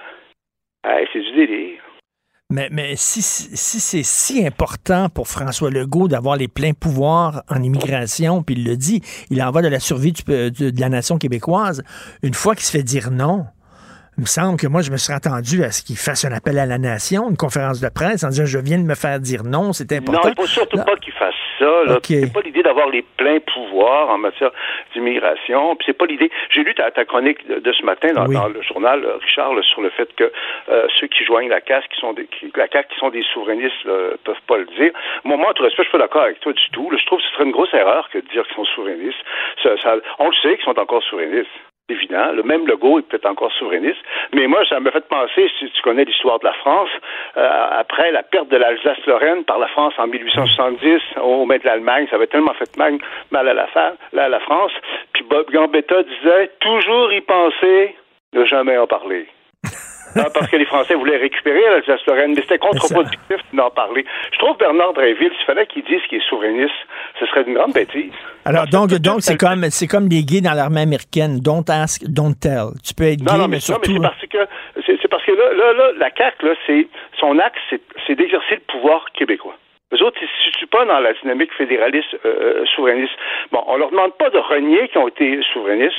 c'est 1.12 1.20
du 1.20 1.32
délire. 1.32 1.82
Mais, 2.50 2.70
mais 2.72 2.96
si, 2.96 3.22
si 3.22 3.80
c'est 3.82 4.04
si 4.04 4.48
important 4.48 5.10
pour 5.10 5.28
François 5.28 5.70
Legault 5.70 6.08
d'avoir 6.08 6.38
les 6.38 6.48
pleins 6.48 6.72
pouvoirs 6.72 7.44
en 7.50 7.62
immigration, 7.62 8.42
puis 8.42 8.56
il 8.56 8.64
le 8.64 8.78
dit, 8.78 9.02
il 9.30 9.44
en 9.44 9.52
va 9.52 9.62
de 9.62 9.68
la 9.68 9.82
survie 9.82 10.14
de, 10.14 10.48
de 10.48 10.80
la 10.80 10.88
nation 10.88 11.18
québécoise, 11.18 11.84
une 12.24 12.34
fois 12.34 12.56
qu'il 12.56 12.64
se 12.64 12.72
fait 12.72 12.84
dire 12.84 13.12
non, 13.12 13.48
il 14.18 14.22
me 14.22 14.26
semble 14.26 14.58
que 14.58 14.66
moi, 14.66 14.82
je 14.82 14.92
me 14.92 14.98
serais 14.98 15.16
attendu 15.16 15.64
à 15.66 15.72
ce 15.72 15.84
qu'il 15.84 15.98
fasse 15.98 16.24
un 16.24 16.32
appel 16.32 16.58
à 16.58 16.66
la 16.66 16.78
nation, 16.78 17.30
une 17.30 17.36
conférence 17.36 17.82
de 17.82 17.90
presse, 17.90 18.24
en 18.24 18.30
disant 18.30 18.46
je 18.46 18.60
viens 18.60 18.80
de 18.80 18.84
me 18.84 18.96
faire 18.96 19.20
dire 19.20 19.44
non, 19.44 19.74
c'est 19.74 19.92
important. 19.92 20.30
Non, 20.30 20.34
il 20.36 20.42
faut 20.42 20.48
surtout 20.48 20.78
pas 20.78 20.96
qu'il 20.96 21.14
fasse 21.14 21.36
ça. 21.58 21.98
Okay. 21.98 22.22
C'est 22.22 22.34
pas 22.34 22.42
l'idée 22.42 22.64
d'avoir 22.64 22.90
les 22.90 23.02
pleins 23.02 23.40
pouvoirs 23.40 24.10
en 24.10 24.18
matière 24.18 24.52
d'immigration. 24.94 25.76
Puis 25.76 25.86
c'est 25.88 25.98
pas 25.98 26.06
l'idée. 26.06 26.32
J'ai 26.50 26.64
lu 26.64 26.74
ta, 26.74 26.90
ta 26.92 27.06
chronique 27.06 27.46
de, 27.48 27.72
ce 27.72 27.84
matin 27.84 28.14
dans, 28.14 28.26
le 28.26 28.62
journal, 28.62 29.04
euh, 29.04 29.18
Richard, 29.18 29.52
sur 29.64 29.82
le 29.82 29.90
fait 29.90 30.14
que 30.16 30.32
euh, 30.70 30.88
ceux 31.00 31.08
qui 31.08 31.24
joignent 31.24 31.50
la 31.50 31.62
CAQ, 31.66 31.88
qui 31.90 32.00
sont 32.00 32.14
des, 32.14 32.26
qui, 32.26 32.52
la 32.56 32.68
CAQ, 32.68 32.94
qui 32.94 33.00
sont 33.00 33.10
des 33.10 33.24
souverainistes, 33.34 33.84
peuvent 34.24 34.46
pas 34.48 34.58
le 34.58 34.66
dire. 34.78 34.92
Moi, 35.24 35.38
moi, 35.38 35.54
tout 35.54 35.64
respect, 35.64 35.84
je 35.84 35.90
suis 35.90 35.98
pas 35.98 36.04
d'accord 36.04 36.24
avec 36.24 36.40
toi 36.40 36.54
du 36.54 36.70
tout. 36.72 36.90
je 36.98 37.06
trouve 37.06 37.20
que 37.20 37.26
ce 37.26 37.34
serait 37.34 37.46
une 37.46 37.52
grosse 37.52 37.74
erreur 37.74 38.10
que 38.10 38.20
de 38.20 38.28
dire 38.28 38.46
qu'ils 38.48 38.56
sont 38.56 38.66
souverainistes. 38.66 39.24
Ça, 39.64 39.78
ça, 39.82 39.96
on 40.20 40.30
le 40.30 40.36
sait 40.42 40.56
qu'ils 40.56 40.66
sont 40.66 40.80
encore 40.80 41.04
souverainistes 41.04 41.50
évident. 41.90 42.32
Le 42.34 42.44
même 42.44 42.68
logo 42.68 43.00
est 43.00 43.04
peut-être 43.04 43.26
encore 43.26 43.52
souverainiste. 43.54 44.00
Mais 44.34 44.48
moi, 44.48 44.64
ça 44.68 44.80
m'a 44.80 44.92
fait 44.92 45.08
penser, 45.08 45.50
si 45.60 45.70
tu 45.72 45.82
connais 45.82 46.06
l'histoire 46.06 46.40
de 46.40 46.46
la 46.46 46.54
France, 46.54 46.90
euh, 47.38 47.68
après 47.72 48.12
la 48.12 48.24
perte 48.24 48.50
de 48.50 48.58
l'Alsace-Lorraine 48.58 49.44
par 49.46 49.60
la 49.60 49.68
France 49.68 49.94
en 49.98 50.08
1870 50.08 51.02
au 51.22 51.46
main 51.46 51.58
de 51.58 51.66
l'Allemagne, 51.66 52.08
ça 52.10 52.18
avait 52.18 52.28
tellement 52.28 52.54
fait 52.54 52.76
mal, 52.78 53.00
à 53.34 53.54
la, 53.54 53.68
à 54.18 54.30
la 54.30 54.40
France. 54.42 54.72
Puis 55.14 55.24
Bob 55.24 55.50
Gambetta 55.52 56.04
disait 56.04 56.52
toujours 56.60 57.12
y 57.14 57.22
penser, 57.22 57.96
ne 58.34 58.46
jamais 58.46 58.78
en 58.78 58.88
parler. 58.88 59.28
Hein, 60.16 60.26
parce 60.34 60.48
que 60.50 60.56
les 60.58 60.66
Français 60.66 60.96
voulaient 60.96 61.18
récupérer 61.18 61.62
l'Alsace-Lorraine, 61.62 62.34
mais 62.36 62.42
c'était 62.42 62.58
contre-productif 62.58 63.38
d'en 63.54 63.70
parler. 63.70 64.06
Je 64.34 64.38
trouve 64.40 64.58
Bernard 64.58 64.94
Dréville, 64.94 65.32
s'il 65.36 65.46
fallait 65.46 65.66
qu'il 65.68 65.84
dise 65.84 66.02
qu'il 66.10 66.20
est 66.20 66.30
souverainiste, 66.30 66.74
ce 67.20 67.26
serait 67.28 67.44
une 67.44 67.54
grande 67.56 67.74
bêtise. 67.74 68.12
Alors, 68.46 68.66
donc, 68.68 68.90
donc 68.90 69.18
c'est 69.22 69.38
comme, 69.38 69.64
c'est 69.70 69.88
comme 69.88 70.08
les 70.10 70.24
gays 70.24 70.42
dans 70.42 70.54
l'armée 70.54 70.82
américaine. 70.82 71.40
Don't 71.42 71.66
ask, 71.70 72.02
don't 72.08 72.34
tell. 72.40 72.74
Tu 72.86 72.94
peux 72.94 73.06
être 73.06 73.20
Non, 73.22 73.34
gay, 73.34 73.38
non, 73.38 73.38
mais, 73.38 73.38
mais, 73.38 73.42
non, 73.44 73.48
mais 73.48 73.60
surtout... 73.60 73.94
c'est 73.94 74.02
parce 74.02 74.26
que 74.26 74.38
c'est 75.02 75.08
parce 75.10 75.24
que 75.26 75.32
là, 75.32 75.54
là, 75.54 75.74
là, 75.74 75.92
la 75.98 76.10
CAQ, 76.16 76.46
là, 76.46 76.54
c'est 76.66 76.88
son 77.20 77.38
axe, 77.40 77.60
c'est- 77.70 77.82
c'est 78.06 78.16
d'exercer 78.16 78.56
le 78.56 78.62
pouvoir 78.72 79.06
québécois. 79.14 79.56
Les 79.92 80.02
autres, 80.02 80.18
ils 80.22 80.26
ne 80.26 80.30
se 80.30 80.44
situent 80.52 80.68
pas 80.68 80.84
dans 80.86 81.00
la 81.00 81.14
dynamique 81.14 81.54
fédéraliste 81.58 82.10
euh, 82.26 82.66
souverainiste. 82.76 83.14
Bon, 83.52 83.64
on 83.68 83.78
leur 83.78 83.90
demande 83.90 84.14
pas 84.18 84.30
de 84.30 84.38
renier 84.38 84.88
qu'ils 84.90 85.00
ont 85.00 85.08
été 85.08 85.40
souverainistes, 85.54 85.96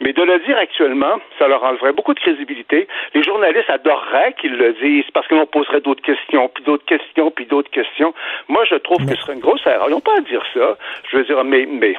mais 0.00 0.12
de 0.12 0.22
le 0.22 0.38
dire 0.40 0.56
actuellement, 0.58 1.20
ça 1.38 1.48
leur 1.48 1.62
enlèverait 1.64 1.92
beaucoup 1.92 2.14
de 2.14 2.20
crédibilité. 2.20 2.88
Les 3.14 3.22
journalistes 3.22 3.70
adoreraient 3.70 4.34
qu'ils 4.40 4.56
le 4.56 4.72
disent 4.74 5.10
parce 5.12 5.26
que 5.26 5.34
l'on 5.34 5.46
poserait 5.46 5.80
d'autres 5.80 6.02
questions, 6.02 6.48
puis 6.48 6.64
d'autres 6.64 6.84
questions, 6.84 7.30
puis 7.30 7.46
d'autres 7.46 7.70
questions. 7.70 8.14
Moi, 8.48 8.64
je 8.68 8.76
trouve 8.76 9.04
que 9.06 9.14
ce 9.14 9.22
serait 9.22 9.34
une 9.34 9.40
grosse 9.40 9.64
erreur. 9.66 9.86
Ils 9.88 9.92
n'ont 9.92 10.00
pas 10.00 10.16
à 10.16 10.20
dire 10.20 10.42
ça. 10.54 10.76
Je 11.10 11.16
veux 11.16 11.24
dire, 11.24 11.42
mais, 11.44 11.66
mais 11.66 11.94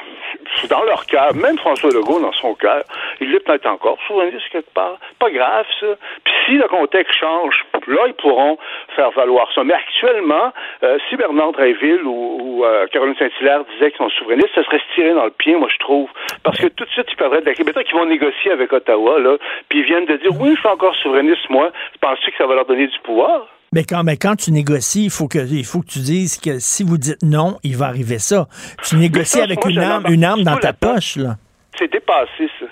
dans 0.69 0.83
leur 0.83 1.05
cœur, 1.05 1.33
même 1.35 1.57
François 1.57 1.91
Legault, 1.91 2.19
dans 2.19 2.33
son 2.33 2.53
cœur, 2.55 2.83
il 3.19 3.33
est 3.33 3.39
peut-être 3.39 3.65
encore 3.65 3.97
souverainiste 4.07 4.49
quelque 4.51 4.73
part. 4.73 4.97
Pas 5.19 5.29
grave, 5.29 5.65
ça. 5.79 5.87
Puis 6.23 6.33
si 6.45 6.51
le 6.53 6.67
contexte 6.67 7.17
change, 7.19 7.65
là, 7.87 8.01
ils 8.07 8.13
pourront 8.13 8.57
faire 8.95 9.11
valoir 9.11 9.47
ça. 9.53 9.63
Mais 9.63 9.73
actuellement, 9.73 10.51
euh, 10.83 10.97
si 11.09 11.15
Bernard 11.15 11.53
Dreyville 11.53 12.03
ou, 12.03 12.37
ou, 12.41 12.65
euh, 12.65 12.87
Caroline 12.87 13.15
Saint-Hilaire 13.17 13.63
disaient 13.73 13.91
qu'ils 13.91 13.97
sont 13.97 14.09
souverainistes, 14.09 14.53
ça 14.55 14.63
serait 14.63 14.79
se 14.79 14.95
tirer 14.95 15.13
dans 15.13 15.25
le 15.25 15.31
pied, 15.31 15.55
moi, 15.55 15.67
je 15.71 15.77
trouve. 15.79 16.09
Parce 16.43 16.59
que 16.59 16.67
tout 16.67 16.85
de 16.85 16.89
suite, 16.89 17.07
ils 17.09 17.15
perdraient 17.15 17.41
de 17.41 17.45
la 17.45 17.53
Québec. 17.65 17.87
qu'ils 17.87 17.97
vont 17.97 18.05
négocier 18.05 18.51
avec 18.51 18.71
Ottawa, 18.71 19.19
là, 19.19 19.37
puis 19.69 19.79
ils 19.79 19.85
viennent 19.85 20.05
de 20.05 20.17
dire, 20.17 20.31
oui, 20.39 20.51
je 20.55 20.59
suis 20.59 20.69
encore 20.69 20.95
souverainiste, 20.95 21.49
moi. 21.49 21.71
Penses-tu 22.01 22.31
que 22.31 22.37
ça 22.37 22.45
va 22.45 22.55
leur 22.55 22.65
donner 22.65 22.87
du 22.87 22.99
pouvoir? 23.03 23.47
Mais 23.73 23.83
quand, 23.83 24.03
mais 24.03 24.17
quand 24.17 24.35
tu 24.35 24.51
négocies, 24.51 25.05
il 25.05 25.09
faut 25.09 25.27
que, 25.27 25.39
il 25.39 25.65
faut 25.65 25.81
que 25.81 25.87
tu 25.87 25.99
dises 25.99 26.39
que 26.39 26.59
si 26.59 26.83
vous 26.83 26.97
dites 26.97 27.23
non, 27.23 27.57
il 27.63 27.75
va 27.75 27.87
arriver 27.87 28.19
ça. 28.19 28.45
Tu 28.87 28.95
négocies 28.97 29.39
ça, 29.39 29.43
avec 29.43 29.63
moi, 29.63 29.71
une 29.71 29.79
arme, 29.79 30.05
une 30.09 30.23
arme 30.23 30.43
dans 30.43 30.57
ta 30.57 30.73
poche, 30.73 31.15
là. 31.15 31.37
C'est 31.77 31.91
dépassé, 31.91 32.49
ça. 32.59 32.67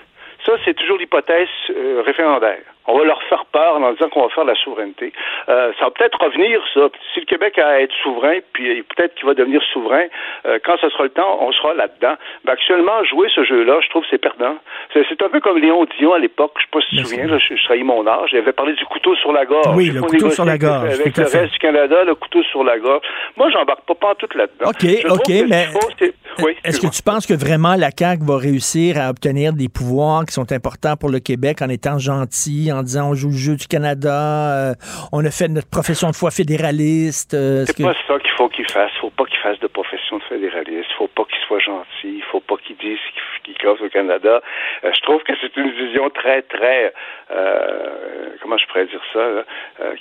Ça, 0.46 0.52
c'est 0.64 0.74
toujours 0.74 0.98
l'hypothèse 0.98 1.48
euh, 1.70 2.02
référendaire. 2.06 2.62
On 2.86 2.98
va 2.98 3.04
leur 3.04 3.22
faire 3.24 3.44
peur 3.46 3.76
en 3.76 3.92
disant 3.92 4.08
qu'on 4.08 4.22
va 4.22 4.28
faire 4.30 4.44
la 4.44 4.54
souveraineté. 4.56 5.12
Euh, 5.48 5.72
ça 5.78 5.86
va 5.86 5.90
peut-être 5.92 6.18
revenir, 6.20 6.60
ça. 6.74 6.88
Si 7.14 7.20
le 7.20 7.26
Québec 7.26 7.58
a 7.58 7.68
à 7.68 7.80
être 7.80 7.94
souverain, 8.02 8.38
puis 8.52 8.80
euh, 8.80 8.82
peut-être 8.94 9.14
qu'il 9.14 9.26
va 9.26 9.34
devenir 9.34 9.62
souverain, 9.72 10.04
euh, 10.46 10.58
quand 10.64 10.76
ce 10.80 10.88
sera 10.90 11.04
le 11.04 11.10
temps, 11.10 11.38
on 11.40 11.52
sera 11.52 11.74
là-dedans. 11.74 12.14
Actuellement, 12.46 13.04
jouer 13.04 13.28
ce 13.34 13.44
jeu-là, 13.44 13.78
je 13.82 13.88
trouve 13.90 14.02
que 14.02 14.08
c'est 14.10 14.18
perdant. 14.18 14.56
C'est 14.92 15.22
un 15.22 15.28
peu 15.28 15.40
comme 15.40 15.58
Léon 15.58 15.86
Dion 15.98 16.12
à 16.12 16.18
l'époque, 16.18 16.52
je 16.56 16.62
sais 16.62 16.68
pas 16.72 16.80
si 16.80 16.96
tu 16.96 17.02
te 17.02 17.08
souviens, 17.08 17.26
là, 17.26 17.38
je, 17.38 17.54
je 17.54 17.64
trahis 17.64 17.84
mon 17.84 18.06
âge, 18.06 18.30
il 18.32 18.38
avait 18.38 18.52
parlé 18.52 18.74
du 18.74 18.84
couteau 18.86 19.14
sur 19.16 19.32
la 19.32 19.46
gorge. 19.46 19.76
Oui, 19.76 19.90
le 19.90 20.00
couteau 20.02 20.30
sur 20.30 20.44
la 20.44 20.58
gorge, 20.58 21.00
Avec 21.00 21.16
le 21.16 21.24
reste 21.24 21.52
du 21.52 21.58
Canada, 21.58 22.04
le 22.04 22.14
couteau 22.14 22.42
sur 22.44 22.64
la 22.64 22.78
gorge. 22.78 23.02
Moi, 23.36 23.50
j'embarque 23.50 23.84
pas, 23.86 23.94
pas 23.94 24.14
tout 24.16 24.28
là-dedans. 24.36 24.70
OK, 24.70 24.82
Je 24.82 25.08
OK, 25.08 25.26
que 25.26 25.48
mais 25.48 25.66
oui, 26.42 26.56
est-ce 26.64 26.80
que 26.80 26.86
tu 26.86 27.02
penses 27.02 27.26
que 27.26 27.34
vraiment 27.34 27.74
la 27.76 27.90
CAQ 27.96 28.24
va 28.24 28.38
réussir 28.38 28.98
à 28.98 29.10
obtenir 29.10 29.52
des 29.52 29.68
pouvoirs 29.68 30.24
qui 30.24 30.32
sont 30.32 30.50
importants 30.52 30.96
pour 30.96 31.10
le 31.10 31.20
Québec 31.20 31.60
en 31.62 31.68
étant 31.68 31.98
gentil, 31.98 32.71
en 32.72 32.82
disant 32.82 33.10
on 33.10 33.14
joue 33.14 33.28
le 33.28 33.36
jeu 33.36 33.56
du 33.56 33.66
Canada, 33.66 34.70
euh, 34.70 34.74
on 35.12 35.24
a 35.24 35.30
fait 35.30 35.48
notre 35.48 35.68
profession 35.68 36.10
de 36.10 36.16
foi 36.16 36.30
fédéraliste? 36.30 37.34
euh, 37.34 37.64
C'est 37.66 37.82
pas 37.82 37.94
ça 38.06 38.18
qu'il 38.18 38.30
faut 38.32 38.48
qu'il 38.48 38.68
fasse. 38.70 38.92
Faut 39.00 39.10
pas 39.10 39.24
qu'il 39.24 39.38
fasse 39.38 39.58
de 39.60 39.66
profession 39.66 40.18
de 40.18 40.22
fédéraliste. 40.24 40.90
Faut 40.98 41.08
pas 41.08 41.24
qu'il 41.24 41.38
soit 41.46 41.60
gentil. 41.60 42.22
Faut 42.30 42.40
pas 42.40 42.56
qu'il 42.56 42.76
dise 42.76 42.98
qu'il 43.14 43.54
qu'il 43.54 43.58
cause 43.58 43.82
au 43.82 43.88
Canada. 43.88 44.40
Euh, 44.84 44.90
je 44.94 45.00
trouve 45.02 45.22
que 45.24 45.32
c'est 45.40 45.56
une 45.56 45.70
vision 45.70 46.10
très, 46.10 46.42
très, 46.42 46.92
euh, 47.30 48.36
comment 48.40 48.56
je 48.56 48.66
pourrais 48.66 48.86
dire 48.86 49.02
ça, 49.12 49.18
là, 49.18 49.44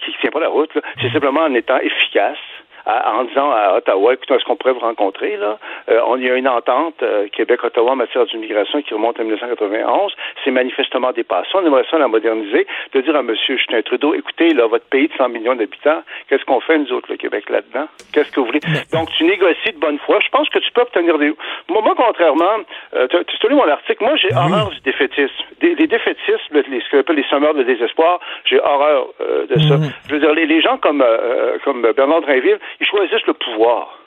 qui 0.04 0.14
tient 0.22 0.30
pas 0.32 0.40
la 0.40 0.50
route. 0.50 0.72
C'est 1.02 1.12
simplement 1.12 1.42
en 1.42 1.54
étant 1.56 1.80
efficace. 1.80 2.38
À- 2.86 3.14
en 3.16 3.24
disant 3.26 3.52
à 3.52 3.76
Ottawa, 3.78 4.14
écoutez, 4.14 4.34
est-ce 4.34 4.46
qu'on 4.46 4.56
pourrait 4.56 4.74
vous 4.74 4.80
rencontrer 4.80 5.38
là? 5.38 5.58
Euh, 5.90 6.02
On 6.08 6.18
y 6.18 6.30
a 6.30 6.36
une 6.36 6.48
entente 6.48 7.02
euh, 7.04 7.28
Québec-Ottawa 7.32 7.92
en 7.92 7.96
matière 7.96 8.26
d'immigration 8.26 8.82
qui 8.82 8.94
remonte 8.94 9.20
à 9.20 9.24
1991. 9.24 10.14
C'est 10.44 10.52
manifestement 10.52 11.12
dépassé. 11.12 11.50
On 11.54 11.66
aimerait 11.66 11.86
ça 11.90 11.98
la 11.98 12.08
moderniser, 12.08 12.68
de 12.94 13.02
dire 13.02 13.16
à 13.16 13.20
M. 13.20 13.34
Justin 13.48 13.82
Trudeau, 13.82 14.14
écoutez, 14.14 14.54
là, 14.54 14.68
votre 14.68 14.86
pays 14.86 15.08
de 15.08 15.14
100 15.14 15.30
millions 15.30 15.56
d'habitants, 15.56 16.02
qu'est-ce 16.30 16.44
qu'on 16.46 16.60
fait 16.60 16.78
nous 16.78 16.92
autres, 16.94 17.08
le 17.12 17.18
Québec, 17.18 17.50
là-dedans? 17.50 17.88
Qu'est-ce 18.14 18.32
que 18.32 18.40
vous 18.40 18.46
voulez? 18.48 18.60
Donc, 18.94 19.10
tu 19.18 19.24
négocies 19.24 19.74
de 19.74 19.80
bonne 19.80 20.00
foi. 20.00 20.20
Je 20.24 20.30
pense 20.30 20.50
que 20.50 20.60
tu 20.60 20.72
peux 20.72 20.82
obtenir 20.82 21.18
des. 21.18 21.34
Moi, 21.70 21.82
moi, 21.82 21.94
contrairement, 21.96 22.58
euh, 22.96 23.08
tu 23.08 23.18
as 23.18 23.50
lu 23.50 23.56
mon 23.56 23.68
article. 23.68 24.04
Moi, 24.04 24.16
j'ai 24.18 24.30
horreur 24.36 24.70
du 24.70 24.80
défaitisme. 24.82 25.34
Des, 25.60 25.76
les 25.76 25.88
défaitistes, 25.88 26.50
le- 26.52 26.64
les, 26.70 26.82
ce 26.82 26.90
qu'on 26.90 27.00
appelle 27.00 27.16
les 27.16 27.24
sommeurs 27.30 27.54
de 27.54 27.64
désespoir, 27.64 28.20
j'ai 28.46 28.60
horreur 28.60 29.08
euh, 29.22 29.46
de 29.48 29.60
ça. 29.62 29.76
Je 30.08 30.14
veux 30.14 30.20
dire, 30.20 30.34
les, 30.34 30.46
les 30.46 30.62
gens 30.62 30.78
comme, 30.78 31.02
euh, 31.06 31.58
comme 31.64 31.82
Bernard 31.96 32.22
Drinville, 32.22 32.60
ils 32.80 32.88
choisissent 32.88 33.26
le 33.28 33.34
pouvoir. 33.34 33.98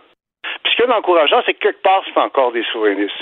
Puis 0.62 0.72
ce 0.72 0.76
qui 0.76 0.82
est 0.82 0.92
encourageant, 0.92 1.42
c'est 1.46 1.54
que 1.54 1.60
quelque 1.60 1.82
part, 1.82 2.02
c'est 2.06 2.20
encore 2.20 2.52
des 2.52 2.64
souverainistes. 2.72 3.12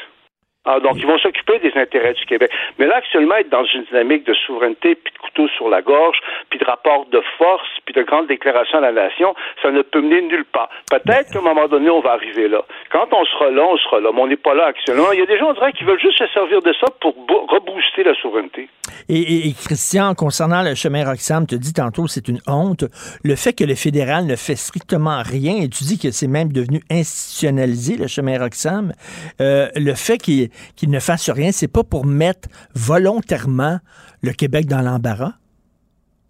Ah, 0.65 0.79
donc, 0.79 0.93
ils 0.97 1.07
vont 1.07 1.19
s'occuper 1.19 1.59
des 1.59 1.73
intérêts 1.75 2.15
du 2.15 2.25
Québec. 2.25 2.49
Mais 2.79 2.87
là, 2.87 2.97
actuellement, 2.99 3.35
être 3.35 3.49
dans 3.51 3.65
une 3.65 3.83
dynamique 3.85 4.25
de 4.25 4.33
souveraineté, 4.47 4.95
puis 4.95 5.13
de 5.13 5.19
couteau 5.19 5.49
sur 5.57 5.69
la 5.69 5.83
gorge, 5.83 6.17
puis 6.51 6.61
de 6.61 6.65
rapport 6.65 7.05
de 7.11 7.21
force, 7.37 7.67
puis 7.85 7.93
de 7.93 8.03
grandes 8.03 8.29
déclarations 8.29 8.79
à 8.79 8.81
la 8.83 8.93
nation, 8.93 9.35
ça 9.61 9.73
ne 9.73 9.83
peut 9.83 10.01
mener 10.01 10.23
nulle 10.23 10.45
part. 10.45 10.69
Peut-être 10.89 11.33
qu'à 11.33 11.41
un 11.41 11.43
moment 11.43 11.67
donné, 11.67 11.91
on 11.91 12.01
va 12.01 12.13
arriver 12.13 12.47
là. 12.47 12.63
Quand 12.93 13.09
on 13.11 13.25
sera 13.25 13.51
là, 13.51 13.65
on 13.65 13.77
sera 13.79 13.99
là. 14.01 14.11
Mais 14.15 14.21
on 14.21 14.29
n'est 14.29 14.37
pas 14.37 14.55
là 14.55 14.67
actuellement. 14.67 15.11
Il 15.13 15.19
y 15.19 15.23
a 15.23 15.27
des 15.27 15.37
gens, 15.37 15.51
on 15.51 15.55
dirait, 15.55 15.73
qui 15.73 15.83
veulent 15.83 15.99
juste 16.01 16.19
se 16.19 16.29
servir 16.29 16.63
de 16.63 16.73
ça 16.75 16.87
pour 17.01 17.15
bo- 17.27 17.45
rebooster 17.47 18.05
la 18.05 18.15
souveraineté. 18.15 18.69
Et, 19.09 19.19
et- 19.19 19.49
et 19.49 19.53
Christian, 19.55 20.15
concernant 20.15 20.63
le 20.63 20.77
chemin 20.77 21.05
Roxham, 21.05 21.45
tu 21.45 21.59
dis 21.59 21.73
tantôt 21.73 22.07
c'est 22.07 22.29
une 22.29 22.39
honte. 22.47 22.85
Le 23.25 23.35
fait 23.35 23.53
que 23.53 23.65
le 23.65 23.75
fédéral 23.75 24.27
ne 24.27 24.37
fait 24.37 24.55
strictement 24.55 25.23
rien, 25.25 25.57
et 25.57 25.69
tu 25.69 25.83
dis 25.83 25.99
que 25.99 26.13
c'est 26.13 26.29
même 26.29 26.53
devenu 26.53 26.83
institutionnalisé, 26.89 27.97
le 27.97 28.07
chemin 28.07 28.39
Roxham, 28.39 28.93
euh, 29.41 29.67
le 29.75 29.95
fait 29.95 30.19
qu'il 30.19 30.51
qu'il 30.77 30.91
ne 30.91 31.01
fasse 31.01 31.31
rien, 31.31 31.53
c'est 31.53 31.73
pas 31.73 31.83
pour 31.83 32.07
mettre 32.07 32.49
volontairement 32.75 33.79
le 34.23 34.33
Québec 34.33 34.67
dans 34.67 34.81
l'embarras? 34.81 35.35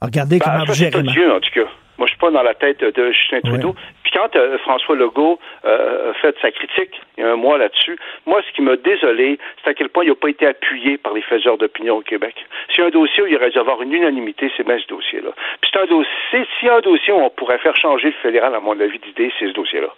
Regardez 0.00 0.38
Ben, 0.38 0.44
comment 0.44 0.64
vous 0.64 0.74
gérez. 0.74 0.98
en 0.98 1.40
tout 1.40 1.50
cas. 1.54 1.68
Moi, 1.98 2.06
je 2.08 2.12
suis 2.12 2.18
pas 2.18 2.30
dans 2.32 2.42
la 2.42 2.54
tête 2.54 2.80
de 2.80 3.12
Justin 3.12 3.40
Trudeau. 3.42 3.76
Puis 4.02 4.12
quand 4.12 4.34
euh, 4.34 4.58
François 4.58 4.96
Legault 4.96 5.38
euh, 5.64 6.10
a 6.10 6.14
fait 6.14 6.34
sa 6.42 6.50
critique 6.50 6.90
il 7.16 7.22
y 7.22 7.26
a 7.26 7.30
un 7.30 7.36
mois 7.36 7.58
là-dessus, 7.58 7.96
moi, 8.26 8.40
ce 8.48 8.52
qui 8.56 8.62
m'a 8.62 8.74
désolé, 8.76 9.38
c'est 9.62 9.70
à 9.70 9.74
quel 9.74 9.88
point 9.88 10.02
il 10.02 10.08
n'a 10.08 10.16
pas 10.16 10.30
été 10.30 10.46
appuyé 10.46 10.98
par 10.98 11.12
les 11.12 11.22
faiseurs 11.22 11.58
d'opinion 11.58 11.98
au 11.98 12.00
Québec. 12.00 12.34
S'il 12.70 12.80
y 12.80 12.84
a 12.84 12.86
un 12.88 12.90
dossier 12.90 13.22
où 13.22 13.26
il 13.26 13.36
aurait 13.36 13.50
dû 13.50 13.58
avoir 13.58 13.80
une 13.82 13.92
unanimité, 13.92 14.50
c'est 14.56 14.66
bien 14.66 14.78
ce 14.80 14.86
dossier-là. 14.88 15.30
Puis 15.60 15.70
c'est 15.72 15.78
un 15.80 15.86
dossier, 15.86 16.46
s'il 16.58 16.66
y 16.68 16.70
a 16.70 16.76
un 16.76 16.80
dossier 16.80 17.12
où 17.12 17.18
on 17.18 17.30
pourrait 17.30 17.58
faire 17.58 17.76
changer 17.76 18.08
le 18.08 18.16
fédéral, 18.22 18.52
à 18.54 18.60
mon 18.60 18.78
avis 18.80 18.98
d'idée, 18.98 19.30
c'est 19.38 19.46
ce 19.46 19.52
dossier-là. 19.52 19.94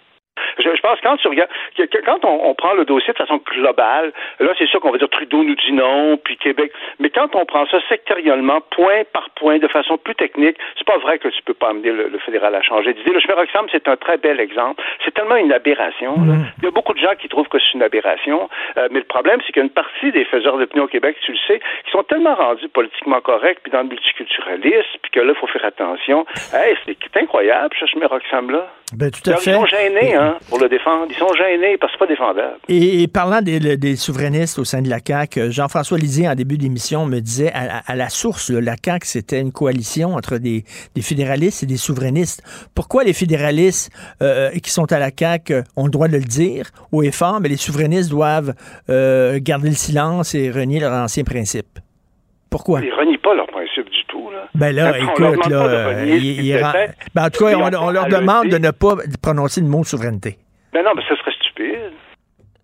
Je, 0.57 0.69
je 0.75 0.81
pense 0.81 0.99
que 0.99 1.03
quand 1.07 1.17
tu 1.17 1.27
regardes, 1.27 1.49
quand 2.05 2.25
on, 2.25 2.49
on 2.49 2.53
prend 2.55 2.73
le 2.73 2.85
dossier 2.85 3.13
de 3.13 3.17
façon 3.17 3.41
globale, 3.51 4.11
là 4.39 4.51
c'est 4.57 4.67
sûr 4.67 4.79
qu'on 4.79 4.91
va 4.91 4.97
dire 4.97 5.09
Trudeau 5.09 5.43
nous 5.43 5.55
dit 5.55 5.71
non, 5.73 6.17
puis 6.17 6.37
Québec. 6.37 6.71
Mais 6.99 7.09
quand 7.09 7.35
on 7.35 7.45
prend 7.45 7.65
ça 7.67 7.77
sectoriellement, 7.89 8.61
point 8.71 9.03
par 9.13 9.29
point, 9.31 9.59
de 9.59 9.67
façon 9.67 9.97
plus 9.97 10.15
technique, 10.15 10.57
c'est 10.77 10.87
pas 10.87 10.97
vrai 10.97 11.19
que 11.19 11.27
tu 11.29 11.41
peux 11.43 11.53
pas 11.53 11.69
amener 11.69 11.91
le, 11.91 12.07
le 12.09 12.17
fédéral 12.19 12.53
à 12.55 12.61
changer 12.61 12.93
d'idée. 12.93 13.11
Le 13.11 13.19
chemin 13.19 13.35
Roxham, 13.35 13.65
c'est 13.71 13.87
un 13.87 13.95
très 13.97 14.17
bel 14.17 14.39
exemple. 14.39 14.81
C'est 15.03 15.13
tellement 15.13 15.35
une 15.37 15.51
aberration. 15.53 16.15
là. 16.25 16.35
Il 16.59 16.65
y 16.65 16.67
a 16.67 16.71
beaucoup 16.71 16.93
de 16.93 16.99
gens 16.99 17.15
qui 17.19 17.27
trouvent 17.27 17.47
que 17.47 17.59
c'est 17.59 17.73
une 17.73 17.83
aberration, 17.83 18.49
euh, 18.77 18.87
mais 18.91 18.99
le 18.99 19.05
problème 19.05 19.39
c'est 19.45 19.53
qu'il 19.53 19.57
y 19.61 19.61
a 19.61 19.63
une 19.65 19.69
partie 19.69 20.11
des 20.11 20.25
faiseurs 20.25 20.57
d'opinion 20.57 20.85
au 20.85 20.87
Québec, 20.87 21.17
tu 21.21 21.31
le 21.31 21.37
sais, 21.47 21.59
qui 21.85 21.91
sont 21.91 22.03
tellement 22.03 22.35
rendus 22.35 22.67
politiquement 22.69 23.21
corrects, 23.21 23.59
puis 23.63 23.71
dans 23.71 23.81
le 23.81 23.89
multiculturalisme, 23.89 24.99
puis 25.01 25.11
que 25.11 25.19
là 25.19 25.33
il 25.35 25.39
faut 25.39 25.47
faire 25.47 25.65
attention. 25.65 26.25
Hey, 26.53 26.75
c'est 26.85 26.97
c'est 27.01 27.21
incroyable, 27.21 27.75
ce 27.79 27.85
chemin 27.85 28.07
Roxham 28.07 28.51
là. 28.51 28.67
Ben, 28.93 29.09
tout 29.09 29.27
à 29.29 29.37
fait. 29.37 29.51
Ils 29.51 29.55
sont 29.55 29.65
gênés, 29.65 30.13
hein, 30.13 30.37
pour 30.47 30.59
le 30.59 30.69
défendre. 30.69 31.07
Ils 31.09 31.15
sont 31.17 31.33
gênés 31.33 31.75
parce 31.79 31.91
que 31.91 31.97
c'est 31.97 32.05
pas 32.05 32.11
défendable. 32.11 32.57
Et, 32.69 33.01
et 33.01 33.07
parlant 33.07 33.41
des, 33.41 33.77
des 33.77 33.95
souverainistes 33.95 34.59
au 34.59 34.63
sein 34.63 34.83
de 34.83 34.89
la 34.89 34.99
CAQ, 35.05 35.39
euh, 35.39 35.51
Jean-François 35.51 35.97
Lisée, 35.97 36.27
en 36.29 36.35
début 36.35 36.57
d'émission, 36.59 37.05
me 37.07 37.19
disait 37.19 37.51
à, 37.51 37.81
à- 37.85 37.95
la 37.95 38.09
source, 38.09 38.51
là, 38.51 38.61
la 38.61 38.75
CAQ, 38.83 39.07
c'était 39.07 39.41
une 39.41 39.51
coalition 39.51 40.13
entre 40.13 40.37
des, 40.37 40.65
des 40.93 41.01
fédéralistes 41.01 41.63
et 41.63 41.65
des 41.65 41.77
souverainistes. 41.77 42.43
Pourquoi 42.75 43.03
les 43.03 43.13
fédéralistes 43.13 43.91
euh, 44.21 44.51
qui 44.51 44.69
sont 44.69 44.91
à 44.91 44.99
la 44.99 45.09
CAQ 45.17 45.53
euh, 45.53 45.61
ont 45.75 45.85
le 45.85 45.91
droit 45.91 46.07
de 46.07 46.13
le 46.17 46.23
dire 46.23 46.67
haut 46.91 47.01
et 47.01 47.11
fort, 47.11 47.39
mais 47.41 47.49
les 47.49 47.57
souverainistes 47.57 48.11
doivent 48.11 48.53
euh, 48.89 49.39
garder 49.41 49.69
le 49.69 49.75
silence 49.75 50.35
et 50.35 50.51
renier 50.51 50.79
leurs 50.79 50.93
anciens 50.93 51.23
principes? 51.23 51.79
Pourquoi? 52.51 52.81
Ils 52.81 52.93
renient 52.93 53.17
pas 53.17 53.33
leur 53.33 53.47
principe 53.47 53.85
du 53.85 53.89
tout. 53.89 53.94
Là. 54.35 54.47
Ben 54.55 54.75
là, 54.75 54.97
écoute, 54.99 55.47
là, 55.49 55.65
euh, 55.65 56.05
ce 56.05 56.09
il- 56.15 56.45
il 56.45 56.63
rend- 56.63 56.71
ben, 57.13 57.25
en 57.25 57.29
tout 57.29 57.45
cas, 57.45 57.55
on, 57.55 57.89
leur 57.91 58.07
demande 58.07 58.47
de 58.49 58.57
ne 58.57 58.71
pas 58.71 58.95
prononcer 59.21 59.61
le 59.61 59.67
mot 59.67 59.83
souveraineté. 59.83 60.37
Ben 60.73 60.83
non, 60.83 60.91
mais 60.95 61.01
ça 61.07 61.15
serait 61.15 61.31
stupide. 61.41 61.91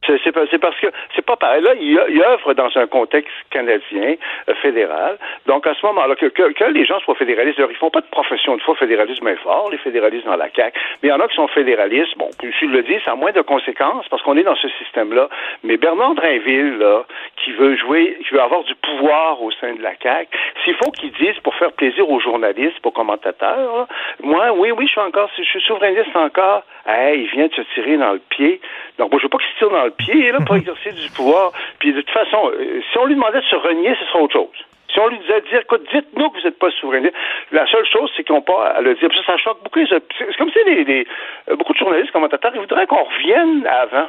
C'est 0.05 0.59
parce 0.59 0.79
que 0.79 0.87
c'est 1.15 1.25
pas 1.25 1.35
pareil. 1.35 1.61
Là, 1.61 1.73
il, 1.79 1.99
il, 2.09 2.21
œuvre 2.23 2.53
dans 2.53 2.69
un 2.75 2.87
contexte 2.87 3.31
canadien 3.51 4.15
euh, 4.49 4.55
fédéral. 4.55 5.17
Donc 5.45 5.67
à 5.67 5.75
ce 5.75 5.85
moment-là, 5.85 6.15
que, 6.15 6.25
que, 6.25 6.63
les 6.71 6.85
gens 6.85 6.99
soient 7.01 7.15
fédéralistes, 7.15 7.59
ils 7.69 7.75
font 7.75 7.91
pas 7.91 8.01
de 8.01 8.07
profession 8.07 8.55
de 8.55 8.61
foi 8.61 8.75
fédéralisme 8.75 9.27
est 9.27 9.35
fort, 9.37 9.69
les 9.69 9.77
fédéralistes 9.77 10.25
dans 10.25 10.35
la 10.35 10.49
CAQ, 10.49 10.77
mais 11.01 11.09
il 11.09 11.11
y 11.11 11.13
en 11.13 11.19
a 11.19 11.27
qui 11.27 11.35
sont 11.35 11.47
fédéralistes. 11.47 12.17
Bon, 12.17 12.29
je 12.41 12.65
le 12.65 12.81
dis, 12.83 12.99
ça 13.05 13.11
a 13.11 13.15
moins 13.15 13.31
de 13.31 13.41
conséquences 13.41 14.07
parce 14.09 14.23
qu'on 14.23 14.37
est 14.37 14.43
dans 14.43 14.55
ce 14.55 14.69
système-là. 14.69 15.29
Mais 15.63 15.77
Bernard 15.77 16.15
Drainville, 16.15 16.77
là, 16.79 17.03
qui 17.37 17.51
veut 17.51 17.75
jouer, 17.75 18.17
qui 18.27 18.33
veut 18.33 18.41
avoir 18.41 18.63
du 18.63 18.73
pouvoir 18.75 19.41
au 19.41 19.51
sein 19.51 19.73
de 19.75 19.83
la 19.83 19.93
CAQ, 20.01 20.27
s'il 20.63 20.75
faut 20.75 20.91
qu'il 20.91 21.11
dise 21.11 21.39
pour 21.43 21.53
faire 21.55 21.71
plaisir 21.73 22.09
aux 22.09 22.19
journalistes, 22.19 22.83
aux 22.83 22.91
commentateurs, 22.91 23.87
moi, 24.23 24.51
oui, 24.53 24.71
oui, 24.71 24.87
je 24.87 24.91
suis 24.91 25.01
encore, 25.01 25.29
je 25.37 25.43
suis 25.43 25.61
souverainiste 25.61 26.15
encore. 26.15 26.63
Hey, 26.87 27.21
il 27.21 27.27
vient 27.29 27.47
de 27.47 27.53
se 27.53 27.61
tirer 27.73 27.97
dans 27.97 28.13
le 28.13 28.21
pied. 28.29 28.59
Donc, 28.97 29.11
moi, 29.11 29.19
je 29.19 29.25
veux 29.25 29.29
pas 29.29 29.37
qu'il 29.37 29.53
se 29.53 29.57
tire 29.59 29.69
dans 29.69 29.83
le 29.83 29.90
pied, 29.91 30.31
là, 30.31 30.39
pour 30.45 30.55
exercer 30.61 30.91
du 30.91 31.09
pouvoir. 31.11 31.51
Puis, 31.79 31.93
de 31.93 32.01
toute 32.01 32.11
façon, 32.11 32.51
euh, 32.53 32.81
si 32.91 32.97
on 32.97 33.05
lui 33.05 33.15
demandait 33.15 33.41
de 33.41 33.45
se 33.45 33.55
renier, 33.55 33.95
ce 33.99 34.05
serait 34.07 34.23
autre 34.23 34.33
chose. 34.33 34.65
Si 34.93 34.99
on 34.99 35.07
lui 35.07 35.19
disait 35.19 35.41
dire, 35.49 35.61
écoute, 35.61 35.87
dites-nous 35.93 36.29
que 36.29 36.39
vous 36.39 36.43
n'êtes 36.43 36.59
pas 36.59 36.69
souverainiste, 36.71 37.13
la 37.51 37.65
seule 37.67 37.85
chose, 37.85 38.11
c'est 38.15 38.27
qu'on 38.27 38.41
pas 38.41 38.71
à 38.75 38.81
le 38.81 38.95
dire. 38.95 39.09
ça, 39.15 39.33
ça 39.33 39.37
choque 39.37 39.63
beaucoup. 39.63 39.79
C'est 39.87 40.37
comme 40.37 40.51
si 40.51 40.59
les, 40.65 40.83
les, 40.83 41.07
euh, 41.49 41.55
beaucoup 41.55 41.73
de 41.73 41.77
journalistes, 41.77 42.11
commentateurs, 42.11 42.51
ils 42.53 42.59
voudraient 42.61 42.87
qu'on 42.87 43.03
revienne 43.03 43.65
avant. 43.67 44.07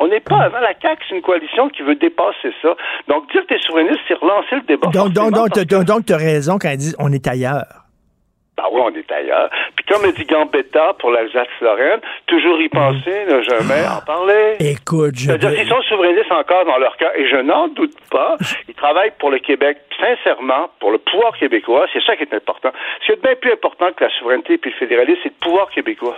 On 0.00 0.06
n'est 0.06 0.20
pas 0.20 0.42
avant 0.42 0.60
la 0.60 0.74
CAQ, 0.80 1.02
c'est 1.08 1.16
une 1.16 1.22
coalition 1.22 1.68
qui 1.70 1.82
veut 1.82 1.96
dépasser 1.96 2.52
ça. 2.62 2.76
Donc, 3.08 3.30
dire 3.32 3.42
que 3.42 3.48
tu 3.48 3.54
es 3.54 3.58
souverainiste, 3.58 4.00
c'est 4.06 4.14
relancer 4.14 4.54
le 4.54 4.60
débat. 4.62 4.90
Donc, 4.92 5.12
donc, 5.12 5.32
donc, 5.32 5.84
donc 5.84 6.06
tu 6.06 6.12
as 6.12 6.16
raison 6.16 6.58
quand 6.58 6.70
ils 6.70 6.76
disent 6.76 6.96
on 7.00 7.10
est 7.12 7.26
ailleurs. 7.26 7.87
Ben 8.58 8.64
oui, 8.72 8.80
on 8.84 8.90
est 8.90 9.12
ailleurs. 9.12 9.50
Puis 9.76 9.84
comme 9.86 10.02
le 10.04 10.10
dit 10.10 10.24
Gambetta 10.24 10.94
pour 10.98 11.12
l'Alsace-Lorraine, 11.12 12.00
toujours 12.26 12.60
y 12.60 12.68
penser, 12.68 13.24
ne 13.30 13.40
jamais 13.42 13.86
en 13.86 14.04
parler. 14.04 14.56
Écoute, 14.58 15.14
je... 15.14 15.26
C'est-à-dire 15.26 15.54
qu'ils 15.54 15.68
sont 15.68 15.80
souverainistes 15.82 16.32
encore 16.32 16.64
dans 16.64 16.76
leur 16.78 16.96
cas, 16.96 17.12
et 17.14 17.28
je 17.28 17.36
n'en 17.36 17.68
doute 17.68 17.94
pas, 18.10 18.36
ils 18.66 18.74
travaillent 18.74 19.12
pour 19.20 19.30
le 19.30 19.38
Québec, 19.38 19.78
sincèrement, 20.00 20.70
pour 20.80 20.90
le 20.90 20.98
pouvoir 20.98 21.38
québécois, 21.38 21.86
c'est 21.92 22.02
ça 22.02 22.16
qui 22.16 22.24
est 22.24 22.34
important. 22.34 22.72
Ce 23.02 23.06
qui 23.06 23.12
est 23.12 23.22
bien 23.22 23.36
plus 23.36 23.52
important 23.52 23.92
que 23.96 24.02
la 24.02 24.10
souveraineté 24.18 24.54
et 24.54 24.60
le 24.60 24.72
fédéralisme, 24.72 25.20
c'est 25.22 25.28
le 25.28 25.40
pouvoir 25.40 25.70
québécois. 25.70 26.16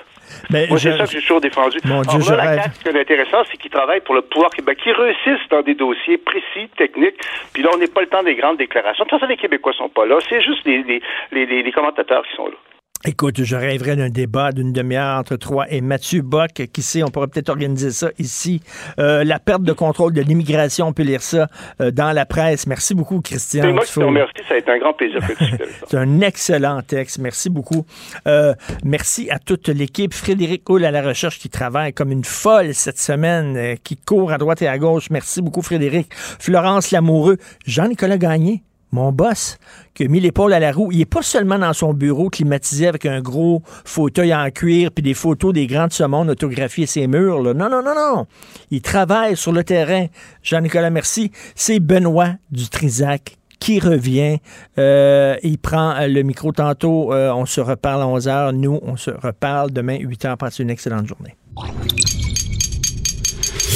Mais 0.51 0.67
Moi, 0.69 0.79
c'est 0.79 0.97
ça 0.97 1.05
que 1.05 1.11
j'ai 1.11 1.21
toujours 1.21 1.41
défendu. 1.41 1.79
Mon 1.85 2.03
Dieu, 2.03 2.11
Alors 2.11 2.23
je 2.23 2.35
là, 2.35 2.45
la. 2.45 2.63
CAQ, 2.63 2.75
ce 2.75 2.83
qui 2.83 2.89
est 2.89 3.01
intéressant, 3.01 3.43
c'est 3.51 3.57
qu'ils 3.57 3.71
travaillent 3.71 4.01
pour 4.01 4.15
le 4.15 4.23
pouvoir 4.23 4.51
québécois, 4.51 4.75
qu'ils 4.83 4.93
réussissent 4.93 5.49
dans 5.51 5.63
des 5.63 5.75
dossiers 5.75 6.19
précis, 6.19 6.69
techniques, 6.77 7.17
puis 7.53 7.63
là, 7.63 7.71
on 7.75 7.79
n'est 7.79 7.89
pas 7.89 8.01
le 8.03 8.09
temps 8.09 8.23
des 8.23 8.35
grandes 8.35 8.59
déclarations. 8.59 9.05
De 9.05 9.11
toute 9.11 9.19
façon, 9.21 9.31
les 9.31 9.37
Québécois 9.37 9.73
sont 9.73 9.89
pas 9.89 10.07
là, 10.07 10.19
c'est 10.29 10.41
juste 10.41 10.65
les, 10.65 11.03
les, 11.33 11.63
les 11.63 11.73
commentateurs 11.73 12.23
qui 12.27 12.37
sont 12.37 12.47
là. 12.47 12.57
Écoute, 13.07 13.43
je 13.43 13.57
rêverais 13.57 13.97
d'un 13.97 14.11
débat 14.11 14.53
d'une 14.53 14.75
demi-heure 14.75 15.19
entre 15.19 15.37
toi 15.37 15.65
et 15.71 15.81
Mathieu 15.81 16.21
Bock. 16.21 16.51
Qui 16.71 16.83
sait, 16.83 17.03
on 17.03 17.09
pourrait 17.09 17.29
peut-être 17.29 17.49
organiser 17.49 17.93
ça 17.93 18.11
ici. 18.19 18.61
Euh, 18.99 19.25
la 19.25 19.39
perte 19.39 19.63
de 19.63 19.73
contrôle 19.73 20.13
de 20.13 20.21
l'immigration, 20.21 20.89
on 20.89 20.93
peut 20.93 21.03
lire 21.03 21.23
ça 21.23 21.47
euh, 21.81 21.91
dans 21.91 22.13
la 22.13 22.27
presse. 22.27 22.67
Merci 22.67 22.95
beaucoup, 22.95 23.23
Christian. 23.23 23.63
C'est 23.63 23.73
moi 23.73 23.85
qui 23.85 23.93
te 23.95 24.01
Dufault. 24.01 24.07
remercie, 24.09 24.35
ça 24.47 24.55
a 24.55 24.59
été 24.59 24.71
un 24.71 24.79
grand 24.79 24.93
plaisir. 24.93 25.19
C'est 25.89 25.97
un 25.97 26.21
excellent 26.21 26.83
texte. 26.83 27.19
Merci 27.21 27.49
beaucoup. 27.49 27.87
Euh, 28.27 28.53
merci 28.85 29.31
à 29.31 29.39
toute 29.39 29.69
l'équipe. 29.69 30.13
Frédéric 30.13 30.69
Hull 30.69 30.85
à 30.85 30.91
la 30.91 31.01
recherche 31.01 31.39
qui 31.39 31.49
travaille 31.49 31.95
comme 31.95 32.13
une 32.13 32.25
folle 32.25 32.75
cette 32.75 32.99
semaine, 32.99 33.57
euh, 33.57 33.75
qui 33.83 33.97
court 33.97 34.31
à 34.31 34.37
droite 34.37 34.61
et 34.61 34.69
à 34.69 34.77
gauche. 34.77 35.09
Merci 35.09 35.41
beaucoup, 35.41 35.63
Frédéric. 35.63 36.09
Florence 36.13 36.91
Lamoureux. 36.91 37.39
Jean-Nicolas 37.65 38.19
Gagné. 38.19 38.63
Mon 38.93 39.13
boss, 39.13 39.59
qui 39.95 40.05
a 40.05 40.09
mis 40.09 40.19
l'épaule 40.19 40.53
à 40.53 40.59
la 40.59 40.73
roue, 40.73 40.91
il 40.91 41.01
est 41.01 41.05
pas 41.05 41.23
seulement 41.23 41.59
dans 41.59 41.73
son 41.73 41.95
bureau 41.95 42.29
climatisé 42.29 42.89
avec 42.89 43.07
un 43.07 43.21
gros 43.21 43.63
fauteuil 43.85 44.35
en 44.35 44.51
cuir 44.51 44.91
puis 44.91 45.03
des 45.03 45.15
photos 45.15 45.53
des 45.53 45.67
grands 45.67 45.87
de 45.87 45.93
ce 45.93 46.03
autographiées 46.03 46.87
ses 46.87 47.07
murs. 47.07 47.43
Non, 47.43 47.55
non, 47.55 47.83
non, 47.83 47.95
non. 47.95 48.27
Il 48.71 48.83
travaille 48.83 49.37
sur 49.37 49.53
le 49.53 49.63
terrain. 49.63 50.07
Jean-Nicolas, 50.43 50.91
merci. 50.91 51.31
C'est 51.55 51.79
Benoît 51.79 52.35
Dutrisac 52.51 53.37
qui 53.61 53.79
revient. 53.79 54.39
Euh, 54.79 55.37
il 55.43 55.59
prend 55.59 55.93
euh, 55.93 56.09
le 56.09 56.23
micro 56.23 56.51
tantôt. 56.51 57.13
Euh, 57.13 57.31
on 57.33 57.47
se 57.47 57.61
reparle 57.61 58.03
à 58.03 58.09
11 58.09 58.27
h. 58.27 58.53
Nous, 58.53 58.81
on 58.83 58.97
se 58.97 59.11
reparle 59.11 59.71
demain 59.71 59.99
8 60.01 60.25
h. 60.25 60.37
Passez 60.37 60.63
une 60.63 60.71
excellente 60.71 61.07
journée. 61.07 61.37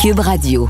Cube 0.01 0.19
Radio. 0.19 0.69